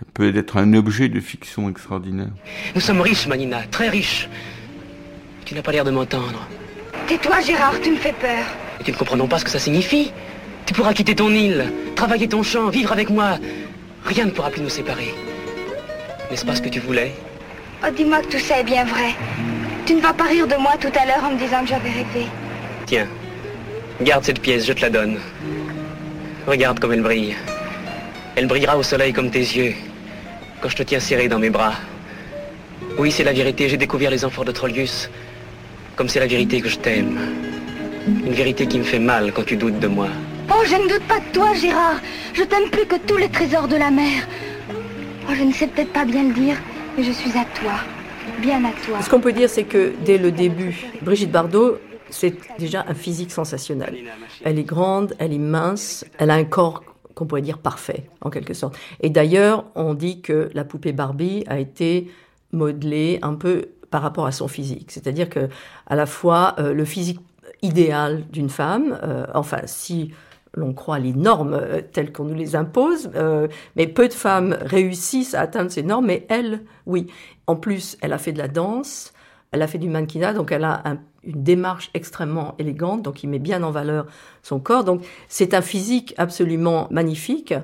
elle 0.00 0.12
peut 0.12 0.34
être 0.34 0.56
un 0.56 0.72
objet 0.72 1.10
de 1.10 1.20
fiction 1.20 1.68
extraordinaire. 1.68 2.32
Nous 2.74 2.80
sommes 2.80 3.02
riches, 3.02 3.26
Manina, 3.26 3.62
très 3.66 3.90
riches. 3.90 4.28
Tu 5.44 5.54
n'as 5.54 5.62
pas 5.62 5.72
l'air 5.72 5.84
de 5.84 5.90
m'entendre. 5.90 6.46
Tais-toi, 7.06 7.40
Gérard, 7.40 7.78
tu 7.82 7.90
me 7.90 7.96
fais 7.96 8.12
peur. 8.12 8.44
Et 8.80 8.84
tu 8.84 8.92
ne 8.92 8.96
comprends 8.96 9.16
donc 9.16 9.28
pas 9.28 9.38
ce 9.38 9.44
que 9.44 9.50
ça 9.50 9.58
signifie 9.58 10.10
Tu 10.64 10.72
pourras 10.72 10.94
quitter 10.94 11.14
ton 11.14 11.30
île, 11.30 11.70
travailler 11.94 12.28
ton 12.28 12.42
champ, 12.42 12.68
vivre 12.70 12.92
avec 12.92 13.10
moi. 13.10 13.38
Rien 14.06 14.24
ne 14.24 14.30
pourra 14.30 14.50
plus 14.50 14.62
nous 14.62 14.70
séparer. 14.70 15.14
N'est-ce 16.30 16.46
pas 16.46 16.54
ce 16.54 16.62
que 16.62 16.70
tu 16.70 16.80
voulais? 16.80 17.12
Oh, 17.84 17.90
dis-moi 17.94 18.22
que 18.22 18.28
tout 18.32 18.38
ça 18.38 18.60
est 18.60 18.64
bien 18.64 18.84
vrai. 18.84 19.14
Tu 19.84 19.94
ne 19.94 20.00
vas 20.00 20.14
pas 20.14 20.24
rire 20.24 20.46
de 20.46 20.56
moi 20.56 20.72
tout 20.80 20.92
à 20.98 21.04
l'heure 21.04 21.22
en 21.24 21.32
me 21.32 21.38
disant 21.38 21.60
que 21.60 21.68
j'avais 21.68 21.90
rêvé. 21.90 22.26
Tiens, 22.86 23.06
garde 24.00 24.24
cette 24.24 24.40
pièce, 24.40 24.64
je 24.66 24.72
te 24.72 24.80
la 24.80 24.90
donne. 24.90 25.18
Regarde 26.46 26.80
comme 26.80 26.92
elle 26.94 27.02
brille. 27.02 27.34
Elle 28.36 28.46
brillera 28.46 28.78
au 28.78 28.82
soleil 28.82 29.12
comme 29.12 29.30
tes 29.30 29.40
yeux, 29.40 29.74
quand 30.60 30.70
je 30.70 30.76
te 30.76 30.82
tiens 30.82 31.00
serré 31.00 31.28
dans 31.28 31.38
mes 31.38 31.50
bras. 31.50 31.74
Oui, 32.98 33.12
c'est 33.12 33.24
la 33.24 33.32
vérité, 33.32 33.68
j'ai 33.68 33.76
découvert 33.76 34.10
les 34.10 34.24
enfants 34.24 34.44
de 34.44 34.52
Trollius. 34.52 35.10
Comme 35.96 36.08
c'est 36.08 36.20
la 36.20 36.26
vérité 36.26 36.60
que 36.60 36.68
je 36.68 36.78
t'aime. 36.78 37.18
Une 38.06 38.32
vérité 38.32 38.66
qui 38.66 38.78
me 38.78 38.84
fait 38.84 38.98
mal 38.98 39.32
quand 39.32 39.44
tu 39.44 39.56
doutes 39.56 39.78
de 39.78 39.86
moi. 39.86 40.08
Oh, 40.50 40.62
je 40.66 40.74
ne 40.74 40.88
doute 40.88 41.06
pas 41.06 41.20
de 41.20 41.32
toi, 41.32 41.54
Gérard. 41.54 42.00
Je 42.32 42.42
t'aime 42.42 42.68
plus 42.70 42.84
que 42.86 42.96
tous 43.06 43.16
les 43.16 43.28
trésors 43.28 43.68
de 43.68 43.76
la 43.76 43.90
mer. 43.90 44.26
Oh, 45.28 45.32
je 45.34 45.44
ne 45.44 45.52
sais 45.52 45.68
peut-être 45.68 45.92
pas 45.92 46.04
bien 46.04 46.24
le 46.24 46.34
dire, 46.34 46.56
mais 46.96 47.04
je 47.04 47.12
suis 47.12 47.30
à 47.30 47.44
toi. 47.58 47.74
Bien 48.42 48.64
à 48.64 48.72
toi. 48.84 49.00
Ce 49.02 49.08
qu'on 49.08 49.20
peut 49.20 49.32
dire, 49.32 49.48
c'est 49.48 49.64
que 49.64 49.92
dès 50.04 50.18
le 50.18 50.32
début, 50.32 50.84
Brigitte 51.00 51.30
Bardot, 51.30 51.78
c'est 52.10 52.34
déjà 52.58 52.84
un 52.88 52.94
physique 52.94 53.30
sensationnel. 53.30 53.96
Elle 54.44 54.58
est 54.58 54.64
grande, 54.64 55.14
elle 55.18 55.32
est 55.32 55.38
mince, 55.38 56.04
elle 56.18 56.30
a 56.30 56.34
un 56.34 56.44
corps 56.44 56.82
qu'on 57.14 57.26
pourrait 57.26 57.42
dire 57.42 57.58
parfait, 57.58 58.04
en 58.20 58.30
quelque 58.30 58.54
sorte. 58.54 58.76
Et 59.00 59.10
d'ailleurs, 59.10 59.64
on 59.76 59.94
dit 59.94 60.20
que 60.20 60.50
la 60.54 60.64
poupée 60.64 60.92
Barbie 60.92 61.44
a 61.46 61.60
été 61.60 62.10
modelée 62.52 63.18
un 63.22 63.34
peu 63.34 63.66
par 63.94 64.02
rapport 64.02 64.26
à 64.26 64.32
son 64.32 64.48
physique. 64.48 64.90
C'est-à-dire 64.90 65.28
que, 65.28 65.48
à 65.86 65.94
la 65.94 66.06
fois, 66.06 66.56
euh, 66.58 66.74
le 66.74 66.84
physique 66.84 67.20
idéal 67.62 68.24
d'une 68.32 68.48
femme, 68.48 68.98
euh, 69.04 69.24
enfin, 69.34 69.58
si 69.66 70.12
l'on 70.52 70.72
croit 70.72 70.98
les 70.98 71.12
normes 71.12 71.54
euh, 71.54 71.80
telles 71.80 72.12
qu'on 72.12 72.24
nous 72.24 72.34
les 72.34 72.56
impose, 72.56 73.08
mais 73.76 73.86
peu 73.86 74.08
de 74.08 74.12
femmes 74.12 74.56
réussissent 74.60 75.34
à 75.34 75.42
atteindre 75.42 75.70
ces 75.70 75.84
normes, 75.84 76.06
mais 76.06 76.26
elle, 76.28 76.62
oui. 76.86 77.06
En 77.46 77.54
plus, 77.54 77.96
elle 78.00 78.12
a 78.12 78.18
fait 78.18 78.32
de 78.32 78.38
la 78.38 78.48
danse, 78.48 79.12
elle 79.52 79.62
a 79.62 79.68
fait 79.68 79.78
du 79.78 79.88
mannequinat, 79.88 80.32
donc 80.32 80.50
elle 80.50 80.64
a 80.64 80.82
un- 80.84 80.98
une 81.22 81.44
démarche 81.44 81.90
extrêmement 81.94 82.56
élégante, 82.58 83.02
donc 83.02 83.22
il 83.22 83.28
met 83.28 83.38
bien 83.38 83.62
en 83.62 83.70
valeur 83.70 84.06
son 84.42 84.58
corps. 84.58 84.82
Donc 84.82 85.06
c'est 85.28 85.54
un 85.54 85.62
physique 85.62 86.14
absolument 86.18 86.88
magnifique 86.90 87.54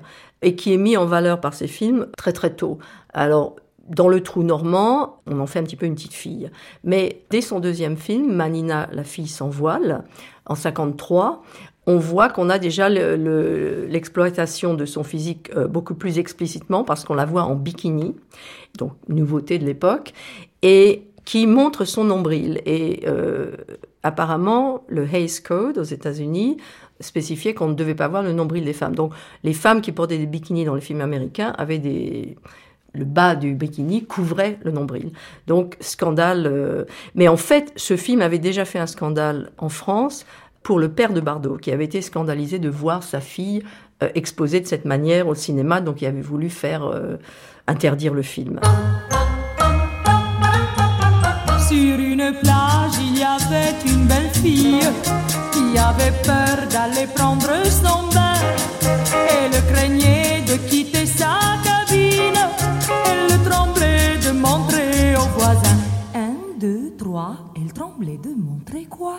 et 0.43 0.55
qui 0.55 0.73
est 0.73 0.78
mis 0.78 0.97
en 0.97 1.07
valeur 1.07 1.40
par 1.40 1.55
ses 1.55 1.66
films 1.66 2.07
très 2.16 2.32
très 2.32 2.51
tôt. 2.55 2.78
Alors 3.12 3.57
dans 3.91 4.09
le 4.09 4.23
trou 4.23 4.43
normand, 4.43 5.21
on 5.27 5.41
en 5.41 5.47
fait 5.47 5.59
un 5.59 5.65
petit 5.65 5.77
peu 5.77 5.85
une 5.87 5.95
petite 5.95 6.15
fille. 6.15 6.51
Mais 6.85 7.23
dès 7.31 7.41
son 7.43 7.61
deuxième 7.61 7.97
film, 7.97 8.33
Manina, 8.33 8.89
la 8.93 9.05
fille 9.05 9.29
sans 9.29 9.49
voile, 9.49 10.05
en 10.47 10.55
53, 10.55 11.43
on 11.87 11.97
voit 11.99 12.29
qu'on 12.29 12.49
a 12.51 12.59
déjà 12.59 12.89
le- 12.89 13.17
le- 13.17 13.87
l'exploitation 13.87 14.75
de 14.75 14.85
son 14.85 15.03
physique 15.03 15.51
euh, 15.57 15.67
beaucoup 15.67 15.95
plus 15.95 16.19
explicitement 16.19 16.85
parce 16.85 17.05
qu'on 17.05 17.15
la 17.15 17.25
voit 17.27 17.43
en 17.43 17.57
bikini, 17.57 18.15
donc 18.79 18.93
nouveauté 19.09 19.59
de 19.59 19.65
l'époque, 19.65 20.12
et 20.62 21.05
qui 21.25 21.47
montre 21.47 21.85
son 21.85 22.05
nombril. 22.05 22.61
Et 22.67 23.01
euh, 23.09 23.53
apparemment, 24.03 24.85
le 24.89 25.05
Hays 25.12 25.41
Code 25.45 25.79
aux 25.79 25.83
États-Unis 25.85 26.57
spécifiait 27.01 27.55
qu'on 27.55 27.69
ne 27.69 27.75
devait 27.75 27.95
pas 27.95 28.09
voir 28.09 28.23
le 28.23 28.33
nombril 28.33 28.65
des 28.65 28.73
femmes. 28.73 28.95
Donc 28.95 29.12
les 29.43 29.53
femmes 29.55 29.81
qui 29.81 29.91
portaient 29.93 30.19
des 30.19 30.27
bikinis 30.27 30.65
dans 30.65 30.75
les 30.75 30.81
films 30.81 31.01
américains 31.01 31.55
avaient 31.59 31.79
des 31.79 32.37
le 32.93 33.05
bas 33.05 33.37
du 33.37 33.55
bikini 33.55 34.05
couvrait 34.05 34.59
le 34.62 34.73
nombril. 34.73 35.12
Donc 35.47 35.77
scandale. 35.81 36.47
euh, 36.47 36.85
Mais 37.15 37.29
en 37.29 37.37
fait, 37.37 37.73
ce 37.77 37.97
film 37.97 38.21
avait 38.23 38.39
déjà 38.39 38.65
fait 38.65 38.79
un 38.79 38.87
scandale 38.87 39.51
en 39.59 39.69
France 39.69 40.27
pour 40.62 40.79
le 40.79 40.91
père 40.91 41.12
de 41.12 41.21
Bardot, 41.21 41.57
qui 41.57 41.73
avait 41.73 41.85
été 41.85 42.03
scandalisé 42.03 42.59
de 42.59 42.69
voir 42.69 43.03
sa 43.03 43.21
fille 43.21 43.62
euh, 44.03 44.09
exposée 44.15 44.61
de 44.61 44.67
cette 44.67 44.85
manière 44.85 45.29
au 45.29 45.35
cinéma, 45.35 45.81
donc 45.81 46.03
il 46.03 46.07
avait 46.07 46.21
voulu 46.21 46.51
faire 46.51 46.85
euh, 46.85 47.17
interdire 47.67 48.15
le 48.15 48.23
film. 48.23 48.61
Sur 51.69 51.99
une 51.99 52.33
plage, 52.43 52.93
il 53.01 53.19
y 53.19 53.23
avait 53.23 53.75
une 53.87 54.07
belle 54.07 54.31
fille 54.35 54.81
qui 55.53 55.79
avait 55.79 56.12
peur 56.25 56.67
d'aller 56.71 57.07
prendre 57.15 57.49
son 57.65 58.09
bain. 58.15 58.35
Elle 59.31 59.53
craignait 59.73 60.43
de 60.47 60.57
quitter 60.69 60.80
elle 67.57 67.73
tremblait 67.73 68.19
de 68.19 68.31
montrer 68.31 68.85
quoi? 68.85 69.16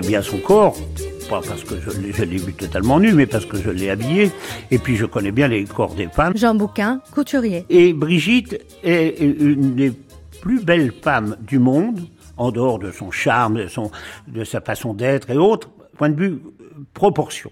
Bien 0.00 0.22
son 0.22 0.38
corps, 0.38 0.76
pas 1.28 1.40
parce 1.46 1.62
que 1.64 1.74
je, 1.80 1.90
l'ai- 2.00 2.12
je 2.12 2.24
l'ai 2.24 2.36
vu 2.38 2.52
totalement 2.52 2.98
nu, 3.00 3.12
mais 3.12 3.26
parce 3.26 3.46
que 3.46 3.56
je 3.56 3.70
l'ai 3.70 3.90
habillé, 3.90 4.30
et 4.70 4.78
puis 4.78 4.96
je 4.96 5.06
connais 5.06 5.30
bien 5.32 5.48
les 5.48 5.64
corps 5.64 5.94
des 5.94 6.08
femmes. 6.08 6.36
Jean 6.36 6.54
Bouquin, 6.54 7.00
couturier. 7.14 7.64
Et 7.70 7.92
Brigitte 7.92 8.58
est 8.82 9.20
une 9.20 9.74
des 9.74 9.92
plus 10.40 10.64
belles 10.64 10.92
femmes 11.02 11.36
du 11.40 11.58
monde, 11.58 12.00
en 12.36 12.50
dehors 12.50 12.78
de 12.78 12.90
son 12.90 13.10
charme, 13.10 13.56
de, 13.58 13.68
son, 13.68 13.90
de 14.26 14.44
sa 14.44 14.60
façon 14.60 14.94
d'être 14.94 15.30
et 15.30 15.36
autres, 15.36 15.68
point 15.98 16.08
de 16.08 16.18
vue 16.18 16.32
euh, 16.60 16.64
proportion. 16.94 17.50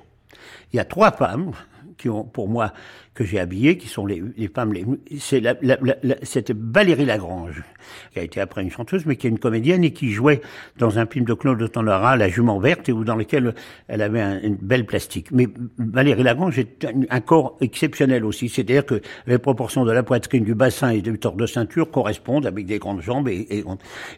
Il 0.72 0.76
y 0.76 0.80
a 0.80 0.84
trois 0.84 1.12
femmes 1.12 1.52
qui 1.98 2.08
ont, 2.08 2.24
pour 2.24 2.48
moi, 2.48 2.72
que 3.18 3.24
j'ai 3.24 3.40
habillées, 3.40 3.76
qui 3.78 3.88
sont 3.88 4.06
les, 4.06 4.22
les 4.36 4.46
femmes 4.46 4.72
c'est 5.18 5.40
la, 5.40 5.54
la, 5.60 5.76
la- 5.82 6.14
c'était 6.22 6.54
Valérie 6.56 7.04
Lagrange, 7.04 7.64
qui 8.12 8.20
a 8.20 8.22
été 8.22 8.40
après 8.40 8.62
une 8.62 8.70
chanteuse, 8.70 9.06
mais 9.06 9.16
qui 9.16 9.26
est 9.26 9.30
une 9.30 9.40
comédienne 9.40 9.82
et 9.82 9.90
qui 9.92 10.12
jouait 10.12 10.40
dans 10.78 11.00
un 11.00 11.06
film 11.06 11.24
de 11.24 11.34
Claude 11.34 11.60
Autant-Lara, 11.60 12.16
La 12.16 12.28
jument 12.28 12.60
verte, 12.60 12.88
et 12.88 12.92
dans 12.92 13.16
lequel 13.16 13.54
elle 13.88 14.02
avait 14.02 14.20
un- 14.20 14.40
une 14.40 14.54
belle 14.54 14.86
plastique. 14.86 15.32
Mais 15.32 15.48
Valérie 15.78 16.22
Lagrange 16.22 16.60
est 16.60 16.86
un, 17.10 17.20
corps 17.20 17.56
exceptionnel 17.60 18.24
aussi, 18.24 18.48
c'est-à-dire 18.48 18.86
que 18.86 19.00
les 19.26 19.38
proportions 19.38 19.84
de 19.84 19.90
la 19.90 20.04
poitrine, 20.04 20.44
du 20.44 20.54
bassin 20.54 20.90
et 20.90 21.02
du 21.02 21.18
tort 21.18 21.34
de 21.34 21.46
ceinture 21.46 21.90
correspondent 21.90 22.46
avec 22.46 22.66
des 22.66 22.78
grandes 22.78 23.02
jambes. 23.02 23.28
Et, 23.28 23.46
et, 23.50 23.64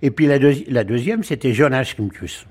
et 0.03 0.11
puis 0.11 0.27
la, 0.27 0.39
deuxi- 0.39 0.67
la 0.69 0.85
deuxième, 0.85 1.23
c'était 1.25 1.55
Jonas 1.55 1.93
Krimkus 1.97 2.45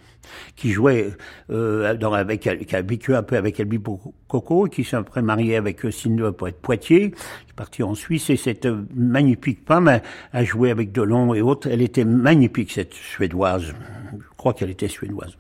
qui 0.56 0.72
jouait 0.72 1.12
euh, 1.52 1.96
dans, 1.96 2.14
avec, 2.14 2.42
qui 2.42 2.76
a 2.76 2.82
vécu 2.82 3.16
un 3.16 3.24
peu 3.24 3.38
avec 3.38 3.60
Elbi 3.60 3.80
Coco, 4.28 4.66
qui 4.66 4.84
s'est 4.84 4.96
après 4.96 5.22
marié 5.22 5.56
avec 5.56 5.86
euh, 5.86 5.92
Signe 5.92 6.18
de 6.18 6.30
Poitiers, 6.30 7.12
qui 7.12 7.52
est 7.52 7.56
parti 7.56 7.84
en 7.84 7.96
Suisse, 7.96 8.30
et 8.30 8.38
cette 8.38 8.66
euh, 8.66 8.86
magnifique 8.94 9.60
femme 9.68 10.02
a, 10.34 10.44
joué 10.44 10.72
avec 10.72 10.92
Delon 10.92 11.34
et 11.34 11.42
autres. 11.42 11.70
Elle 11.72 11.82
était 11.82 12.06
magnifique, 12.06 12.72
cette 12.72 12.94
Suédoise. 12.94 13.74
Je 14.12 14.18
crois 14.38 14.54
qu'elle 14.54 14.70
était 14.70 14.88
suédoise. 14.88 15.36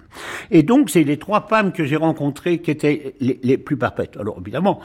Et 0.52 0.61
donc, 0.61 0.90
c'est 0.90 1.03
les 1.03 1.18
trois 1.18 1.48
femmes 1.48 1.72
que 1.72 1.86
j'ai 1.86 1.95
rencontrées 1.95 2.60
qui 2.60 2.70
étaient 2.72 3.16
les, 3.20 3.57
plus 3.57 3.78
parfaites. 3.78 4.18
Alors, 4.18 4.38
évidemment, 4.41 4.82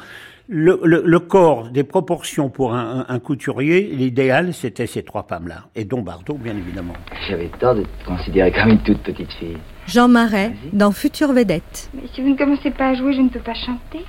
le, 0.49 1.19
corps, 1.19 1.69
des 1.71 1.85
proportions 1.85 2.49
pour 2.49 2.75
un, 2.75 3.19
couturier, 3.19 3.83
l'idéal, 3.93 4.55
c'était 4.55 4.87
ces 4.87 5.03
trois 5.03 5.25
femmes-là. 5.25 5.65
Et 5.75 5.85
dont 5.85 6.03
bien 6.03 6.57
évidemment. 6.57 6.95
J'avais 7.29 7.49
tort 7.59 7.75
de 7.75 7.83
te 7.83 8.05
considérer 8.07 8.53
comme 8.53 8.71
une 8.71 8.83
toute 8.83 9.03
petite 9.03 9.33
fille. 9.33 9.59
Jean 9.87 10.09
Marais, 10.09 10.53
dans 10.73 10.93
Future 10.93 11.33
Vedette. 11.33 11.91
Mais 11.95 12.09
si 12.13 12.23
vous 12.23 12.31
ne 12.31 12.37
commencez 12.37 12.71
pas 12.71 12.89
à 12.89 12.95
jouer, 12.95 13.13
je 13.13 13.21
ne 13.21 13.29
peux 13.29 13.41
pas 13.41 13.55
chanter. 13.55 14.05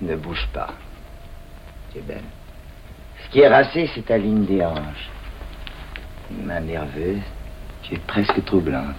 Ne 0.00 0.14
bouge 0.16 0.46
pas. 0.52 0.74
Tu 1.92 1.98
es 1.98 2.02
belle. 2.02 2.22
Ce 3.24 3.30
qui 3.30 3.40
est 3.40 3.48
racé, 3.48 3.90
c'est 3.94 4.04
ta 4.04 4.18
ligne 4.18 4.44
des 4.44 4.62
hanches. 4.64 5.10
Une 6.30 6.46
main 6.46 6.60
nerveuse, 6.60 7.22
tu 7.82 7.94
es 7.94 7.98
presque 7.98 8.44
troublante. 8.44 8.94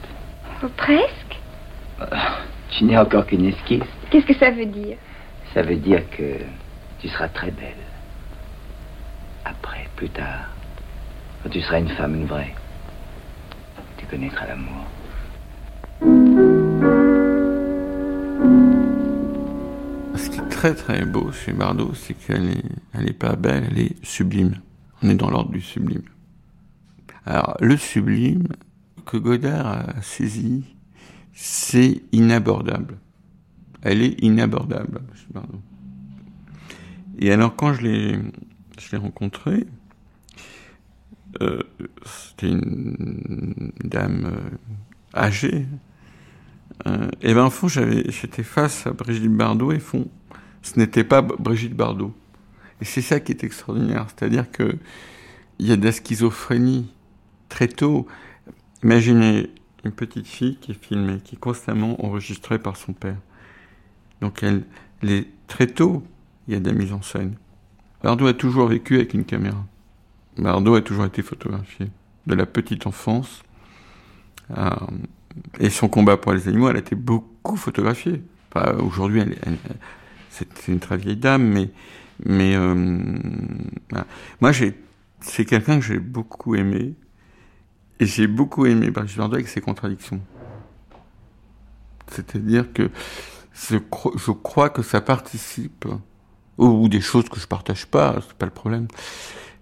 Oh, 0.63 0.69
presque? 0.75 1.37
Tu 2.71 2.85
n'es 2.85 2.97
encore 2.97 3.25
qu'une 3.27 3.45
esquisse. 3.45 3.83
Qu'est-ce 4.09 4.25
que 4.25 4.37
ça 4.37 4.49
veut 4.49 4.65
dire? 4.65 4.97
Ça 5.53 5.61
veut 5.61 5.75
dire 5.75 6.09
que 6.09 6.39
tu 6.99 7.07
seras 7.09 7.27
très 7.27 7.51
belle. 7.51 7.73
Après, 9.45 9.87
plus 9.95 10.09
tard, 10.09 10.49
quand 11.41 11.49
tu 11.49 11.61
seras 11.61 11.79
une 11.79 11.89
femme, 11.89 12.15
une 12.15 12.25
vraie, 12.25 12.53
tu 13.97 14.05
connaîtras 14.07 14.47
l'amour. 14.47 14.85
Ce 16.01 16.05
qui 20.29 20.39
est 20.39 20.49
très 20.49 20.75
très 20.75 21.05
beau 21.05 21.31
chez 21.31 21.53
Bardot, 21.53 21.93
c'est 21.93 22.13
qu'elle 22.13 22.49
est, 22.49 23.13
pas 23.13 23.35
belle, 23.35 23.67
elle 23.71 23.79
est 23.79 24.05
sublime. 24.05 24.55
On 25.01 25.09
est 25.09 25.15
dans 25.15 25.29
l'ordre 25.29 25.51
du 25.51 25.61
sublime. 25.61 26.03
Alors, 27.25 27.57
le 27.59 27.77
sublime 27.77 28.47
que 29.05 29.17
Godard 29.17 29.67
a 29.67 30.01
saisi, 30.01 30.63
c'est 31.33 32.01
inabordable. 32.11 32.97
Elle 33.81 34.01
est 34.01 34.23
inabordable 34.23 35.01
chez 35.15 35.27
Bardot. 35.33 35.61
Et 37.19 37.31
alors, 37.31 37.55
quand 37.55 37.73
je 37.73 37.81
l'ai, 37.81 38.19
je 38.79 38.95
rencontrée, 38.97 39.65
euh, 41.41 41.61
c'était 42.05 42.49
une 42.49 43.71
dame 43.83 44.25
euh, 44.25 44.49
âgée, 45.13 45.65
et 47.21 47.33
ben, 47.33 47.45
au 47.45 47.49
fond, 47.49 47.67
j'étais 47.67 48.43
face 48.43 48.87
à 48.87 48.91
Brigitte 48.91 49.31
Bardot 49.31 49.71
et 49.71 49.79
fond, 49.79 50.07
ce 50.61 50.79
n'était 50.79 51.03
pas 51.03 51.21
Brigitte 51.21 51.75
Bardot. 51.75 52.13
Et 52.81 52.85
c'est 52.85 53.01
ça 53.01 53.19
qui 53.19 53.31
est 53.31 53.43
extraordinaire, 53.43 54.05
c'est-à-dire 54.09 54.49
que 54.51 54.77
il 55.59 55.67
y 55.67 55.71
a 55.71 55.77
de 55.77 55.83
la 55.83 55.91
schizophrénie 55.91 56.91
très 57.49 57.67
tôt. 57.67 58.07
Imaginez 58.83 59.49
une 59.83 59.91
petite 59.91 60.27
fille 60.27 60.57
qui 60.57 60.71
est 60.71 60.85
filmée, 60.85 61.19
qui 61.23 61.35
est 61.35 61.39
constamment 61.39 62.03
enregistrée 62.05 62.59
par 62.59 62.77
son 62.77 62.93
père. 62.93 63.17
Donc 64.21 64.43
elle, 64.43 64.63
très 65.47 65.67
tôt, 65.67 66.03
il 66.47 66.53
y 66.53 66.57
a 66.57 66.59
de 66.59 66.69
la 66.69 66.75
mise 66.75 66.93
en 66.93 67.01
scène. 67.01 67.35
Bardot 68.03 68.27
a 68.27 68.33
toujours 68.33 68.67
vécu 68.67 68.95
avec 68.95 69.13
une 69.13 69.25
caméra. 69.25 69.65
Bardot 70.37 70.75
a 70.75 70.81
toujours 70.81 71.05
été 71.05 71.23
photographié. 71.23 71.87
De 72.27 72.35
la 72.35 72.45
petite 72.45 72.85
enfance 72.85 73.41
à, 74.53 74.87
et 75.59 75.69
son 75.69 75.87
combat 75.87 76.17
pour 76.17 76.33
les 76.33 76.47
animaux, 76.47 76.69
elle 76.69 76.77
a 76.77 76.79
été 76.79 76.95
beaucoup 76.95 77.57
photographiée. 77.57 78.21
Enfin, 78.51 78.77
Aujourd'hui, 78.77 79.23
c'est 80.29 80.67
une 80.67 80.79
très 80.79 80.97
vieille 80.97 81.17
dame, 81.17 81.43
mais, 81.43 81.69
mais 82.25 82.55
euh, 82.55 82.97
voilà. 83.89 84.05
moi, 84.41 84.51
c'est 85.19 85.45
quelqu'un 85.45 85.79
que 85.79 85.85
j'ai 85.85 85.99
beaucoup 85.99 86.55
aimé, 86.55 86.93
et 87.99 88.05
j'ai 88.05 88.27
beaucoup 88.27 88.65
aimé 88.65 88.91
Brigitte 88.91 89.17
Bardot 89.17 89.35
avec 89.35 89.47
ses 89.47 89.61
contradictions. 89.61 90.21
C'est-à-dire 92.11 92.71
que 92.71 92.89
je, 93.69 94.31
crois 94.31 94.69
que 94.69 94.81
ça 94.81 95.01
participe, 95.01 95.85
ou, 96.57 96.87
des 96.87 97.01
choses 97.01 97.27
que 97.29 97.39
je 97.39 97.47
partage 97.47 97.87
pas, 97.87 98.15
c'est 98.25 98.37
pas 98.37 98.45
le 98.45 98.51
problème. 98.51 98.87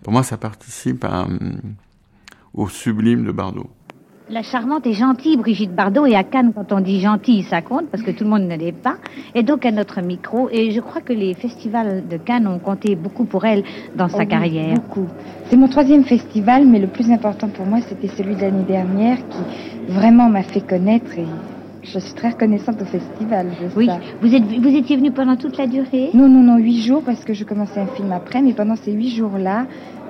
Pour 0.03 0.13
moi, 0.13 0.23
ça 0.23 0.37
participe 0.37 1.05
au 2.53 2.69
sublime 2.69 3.25
de 3.25 3.31
Bardot. 3.31 3.69
La 4.27 4.41
charmante 4.41 4.87
et 4.87 4.93
gentille 4.93 5.37
Brigitte 5.37 5.75
Bardot, 5.75 6.07
et 6.07 6.15
à 6.15 6.23
Cannes, 6.23 6.51
quand 6.55 6.71
on 6.71 6.79
dit 6.79 6.99
gentille, 6.99 7.43
ça 7.43 7.61
compte, 7.61 7.85
parce 7.91 8.01
que 8.01 8.09
tout 8.09 8.23
le 8.23 8.31
monde 8.31 8.41
ne 8.41 8.55
l'est 8.55 8.71
pas, 8.71 8.95
est 9.35 9.43
donc 9.43 9.67
à 9.67 9.71
notre 9.71 10.01
micro, 10.01 10.49
et 10.51 10.71
je 10.71 10.79
crois 10.79 11.01
que 11.01 11.13
les 11.13 11.35
festivals 11.35 12.07
de 12.09 12.17
Cannes 12.17 12.47
ont 12.47 12.57
compté 12.57 12.95
beaucoup 12.95 13.25
pour 13.25 13.45
elle 13.45 13.63
dans 13.95 14.07
sa 14.07 14.23
Oh, 14.23 14.25
carrière. 14.25 14.73
Beaucoup. 14.73 15.05
C'est 15.51 15.57
mon 15.57 15.67
troisième 15.67 16.05
festival, 16.05 16.65
mais 16.65 16.79
le 16.79 16.87
plus 16.87 17.11
important 17.11 17.49
pour 17.49 17.67
moi, 17.67 17.81
c'était 17.87 18.07
celui 18.07 18.35
de 18.35 18.41
l'année 18.41 18.63
dernière, 18.63 19.17
qui 19.17 19.91
vraiment 19.93 20.27
m'a 20.27 20.41
fait 20.41 20.61
connaître, 20.61 21.19
et 21.19 21.27
je 21.83 21.99
suis 21.99 22.15
très 22.15 22.29
reconnaissante 22.29 22.81
au 22.81 22.85
festival. 22.85 23.51
Oui, 23.77 23.87
vous, 24.21 24.33
êtes, 24.33 24.43
vous 24.43 24.75
étiez 24.75 24.97
venu 24.97 25.11
pendant 25.11 25.35
toute 25.35 25.55
la 25.55 25.67
durée? 25.67 26.09
Non, 26.15 26.27
non, 26.27 26.41
non, 26.41 26.57
huit 26.57 26.81
jours, 26.81 27.03
parce 27.05 27.23
que 27.23 27.35
je 27.35 27.43
commençais 27.43 27.79
un 27.79 27.85
film 27.85 28.11
après, 28.11 28.41
mais 28.41 28.53
pendant 28.53 28.75
ces 28.75 28.91
huit 28.91 29.11
jours-là, 29.15 29.67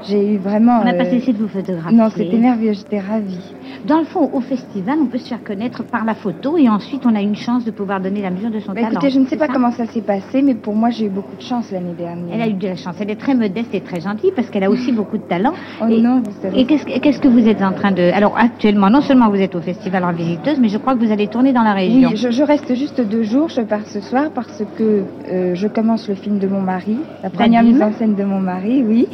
j'ai 0.07 0.33
eu 0.33 0.37
vraiment... 0.37 0.79
On 0.81 0.85
n'a 0.85 0.93
euh... 0.93 0.97
pas 0.97 1.05
cessé 1.05 1.33
de 1.33 1.37
vous 1.37 1.47
photographier. 1.47 1.97
Non, 1.97 2.09
c'était 2.09 2.37
merveilleux, 2.37 2.73
j'étais 2.73 2.99
ravie. 2.99 3.39
Dans 3.87 3.99
le 3.99 4.05
fond, 4.05 4.29
au 4.33 4.41
festival, 4.41 4.97
on 5.01 5.05
peut 5.05 5.19
se 5.19 5.27
faire 5.27 5.43
connaître 5.43 5.83
par 5.83 6.05
la 6.05 6.15
photo 6.15 6.57
et 6.57 6.67
ensuite 6.69 7.05
on 7.05 7.15
a 7.15 7.21
une 7.21 7.35
chance 7.35 7.65
de 7.65 7.71
pouvoir 7.71 8.01
donner 8.01 8.21
la 8.21 8.31
mesure 8.31 8.49
de 8.49 8.59
son 8.59 8.73
bah, 8.73 8.81
talent. 8.81 8.93
Écoutez, 8.93 9.09
je 9.11 9.19
ne 9.19 9.25
sais 9.25 9.37
pas 9.37 9.47
ça 9.47 9.53
comment 9.53 9.71
ça 9.71 9.85
s'est 9.85 10.01
passé, 10.01 10.41
mais 10.41 10.55
pour 10.55 10.75
moi, 10.75 10.89
j'ai 10.89 11.05
eu 11.05 11.09
beaucoup 11.09 11.35
de 11.35 11.41
chance 11.41 11.71
l'année 11.71 11.93
dernière. 11.93 12.33
Elle 12.33 12.41
a 12.41 12.47
eu 12.47 12.53
de 12.53 12.67
la 12.67 12.75
chance. 12.75 12.95
Elle 12.99 13.11
est 13.11 13.15
très 13.15 13.35
modeste 13.35 13.73
et 13.73 13.81
très 13.81 14.01
gentille 14.01 14.31
parce 14.35 14.49
qu'elle 14.49 14.63
a 14.63 14.69
aussi 14.69 14.91
beaucoup 14.95 15.17
de 15.17 15.23
talent. 15.23 15.53
Oh 15.81 15.85
et, 15.87 16.01
non, 16.01 16.21
vous 16.23 16.31
savez. 16.41 16.59
Et 16.59 16.65
qu'est-ce, 16.65 17.19
que 17.19 17.27
vous 17.27 17.47
êtes 17.47 17.61
en 17.61 17.73
train 17.73 17.91
de... 17.91 18.11
Alors 18.13 18.35
actuellement, 18.37 18.89
non 18.89 19.01
seulement 19.01 19.29
vous 19.29 19.41
êtes 19.41 19.55
au 19.55 19.61
festival 19.61 20.03
en 20.03 20.13
visiteuse, 20.13 20.59
mais 20.59 20.69
je 20.69 20.77
crois 20.77 20.95
que 20.95 21.05
vous 21.05 21.11
allez 21.11 21.27
tourner 21.27 21.53
dans 21.53 21.63
la 21.63 21.73
région. 21.73 22.09
Oui, 22.09 22.15
je, 22.15 22.31
je 22.31 22.43
reste 22.43 22.73
juste 22.75 23.01
deux 23.01 23.23
jours. 23.23 23.49
Je 23.49 23.61
pars 23.61 23.85
ce 23.85 24.01
soir 24.01 24.31
parce 24.33 24.63
que 24.77 25.03
euh, 25.31 25.55
je 25.55 25.67
commence 25.67 26.07
le 26.07 26.15
film 26.15 26.39
de 26.39 26.47
mon 26.47 26.61
mari, 26.61 26.97
la 27.23 27.29
première 27.29 27.63
mise 27.63 27.81
en 27.81 27.91
scène 27.93 28.15
de 28.15 28.23
mon 28.23 28.39
mari, 28.39 28.83
oui. 28.83 29.07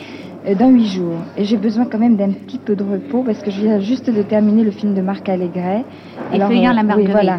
Euh, 0.48 0.56
dans 0.56 0.70
huit 0.70 0.88
jours. 0.88 1.18
Et 1.38 1.44
j'ai 1.46 1.58
besoin 1.58 1.86
quand 1.86 1.98
même 2.00 2.16
d'un 2.16 2.32
petit 2.32 2.58
peu 2.58 2.76
de 2.76 2.84
repos 2.84 3.24
parce 3.24 3.40
que 3.42 3.52
je 3.52 3.62
viens 3.62 3.80
juste 3.80 4.10
de 4.10 4.22
terminer 4.24 4.64
le 4.64 4.72
film 4.72 4.94
de 4.94 5.02
Marc 5.02 5.28
Allégret. 5.30 5.84
Et 6.34 6.40
Feuillant 6.40 6.72
euh, 6.72 6.74
la 6.74 6.82
oui, 6.82 6.88
Marguerite. 6.88 7.12
voilà. 7.12 7.38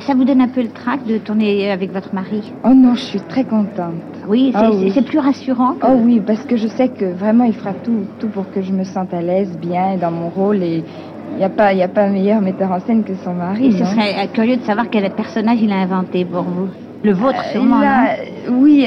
Ça 0.00 0.14
vous 0.14 0.24
donne 0.24 0.40
un 0.40 0.48
peu 0.48 0.62
le 0.62 0.68
trac 0.68 1.04
de 1.06 1.18
tourner 1.18 1.70
avec 1.70 1.92
votre 1.92 2.14
mari 2.14 2.52
Oh 2.64 2.72
non, 2.74 2.94
je 2.94 3.00
suis 3.02 3.20
très 3.20 3.44
contente. 3.44 3.94
Oui, 4.28 4.50
c'est 4.52 4.58
Ah 4.60 4.70
c'est- 4.72 4.90
c'est 4.90 5.02
plus 5.04 5.18
rassurant. 5.18 5.72
que- 5.74 5.86
Oh 5.88 5.96
oui, 6.02 6.20
parce 6.24 6.44
que 6.44 6.56
je 6.56 6.68
sais 6.68 6.88
que 6.88 7.04
vraiment 7.04 7.44
il 7.44 7.54
fera 7.54 7.72
tout, 7.74 8.04
tout 8.18 8.28
pour 8.28 8.50
que 8.50 8.62
je 8.62 8.72
me 8.72 8.84
sente 8.84 9.12
à 9.14 9.20
l'aise, 9.22 9.56
bien 9.60 9.96
dans 10.00 10.10
mon 10.10 10.28
rôle 10.28 10.62
et 10.62 10.82
il 11.32 11.38
n'y 11.38 11.44
a 11.44 11.48
pas, 11.50 11.72
il 11.74 11.82
a 11.82 11.88
pas 11.88 12.08
meilleur 12.08 12.40
metteur 12.40 12.72
en 12.72 12.80
scène 12.80 13.04
que 13.04 13.14
son 13.24 13.34
mari. 13.34 13.66
Et 13.66 13.72
ce 13.72 13.84
serait 13.84 14.14
euh, 14.24 14.26
curieux 14.32 14.56
de 14.56 14.62
savoir 14.62 14.88
quel 14.90 15.08
personnage 15.10 15.58
il 15.62 15.70
a 15.72 15.76
inventé 15.76 16.24
pour 16.24 16.42
vous. 16.42 16.68
Le 17.04 17.12
vôtre, 17.12 17.38
Euh, 17.46 17.52
sûrement. 17.52 17.80
oui, 18.50 18.86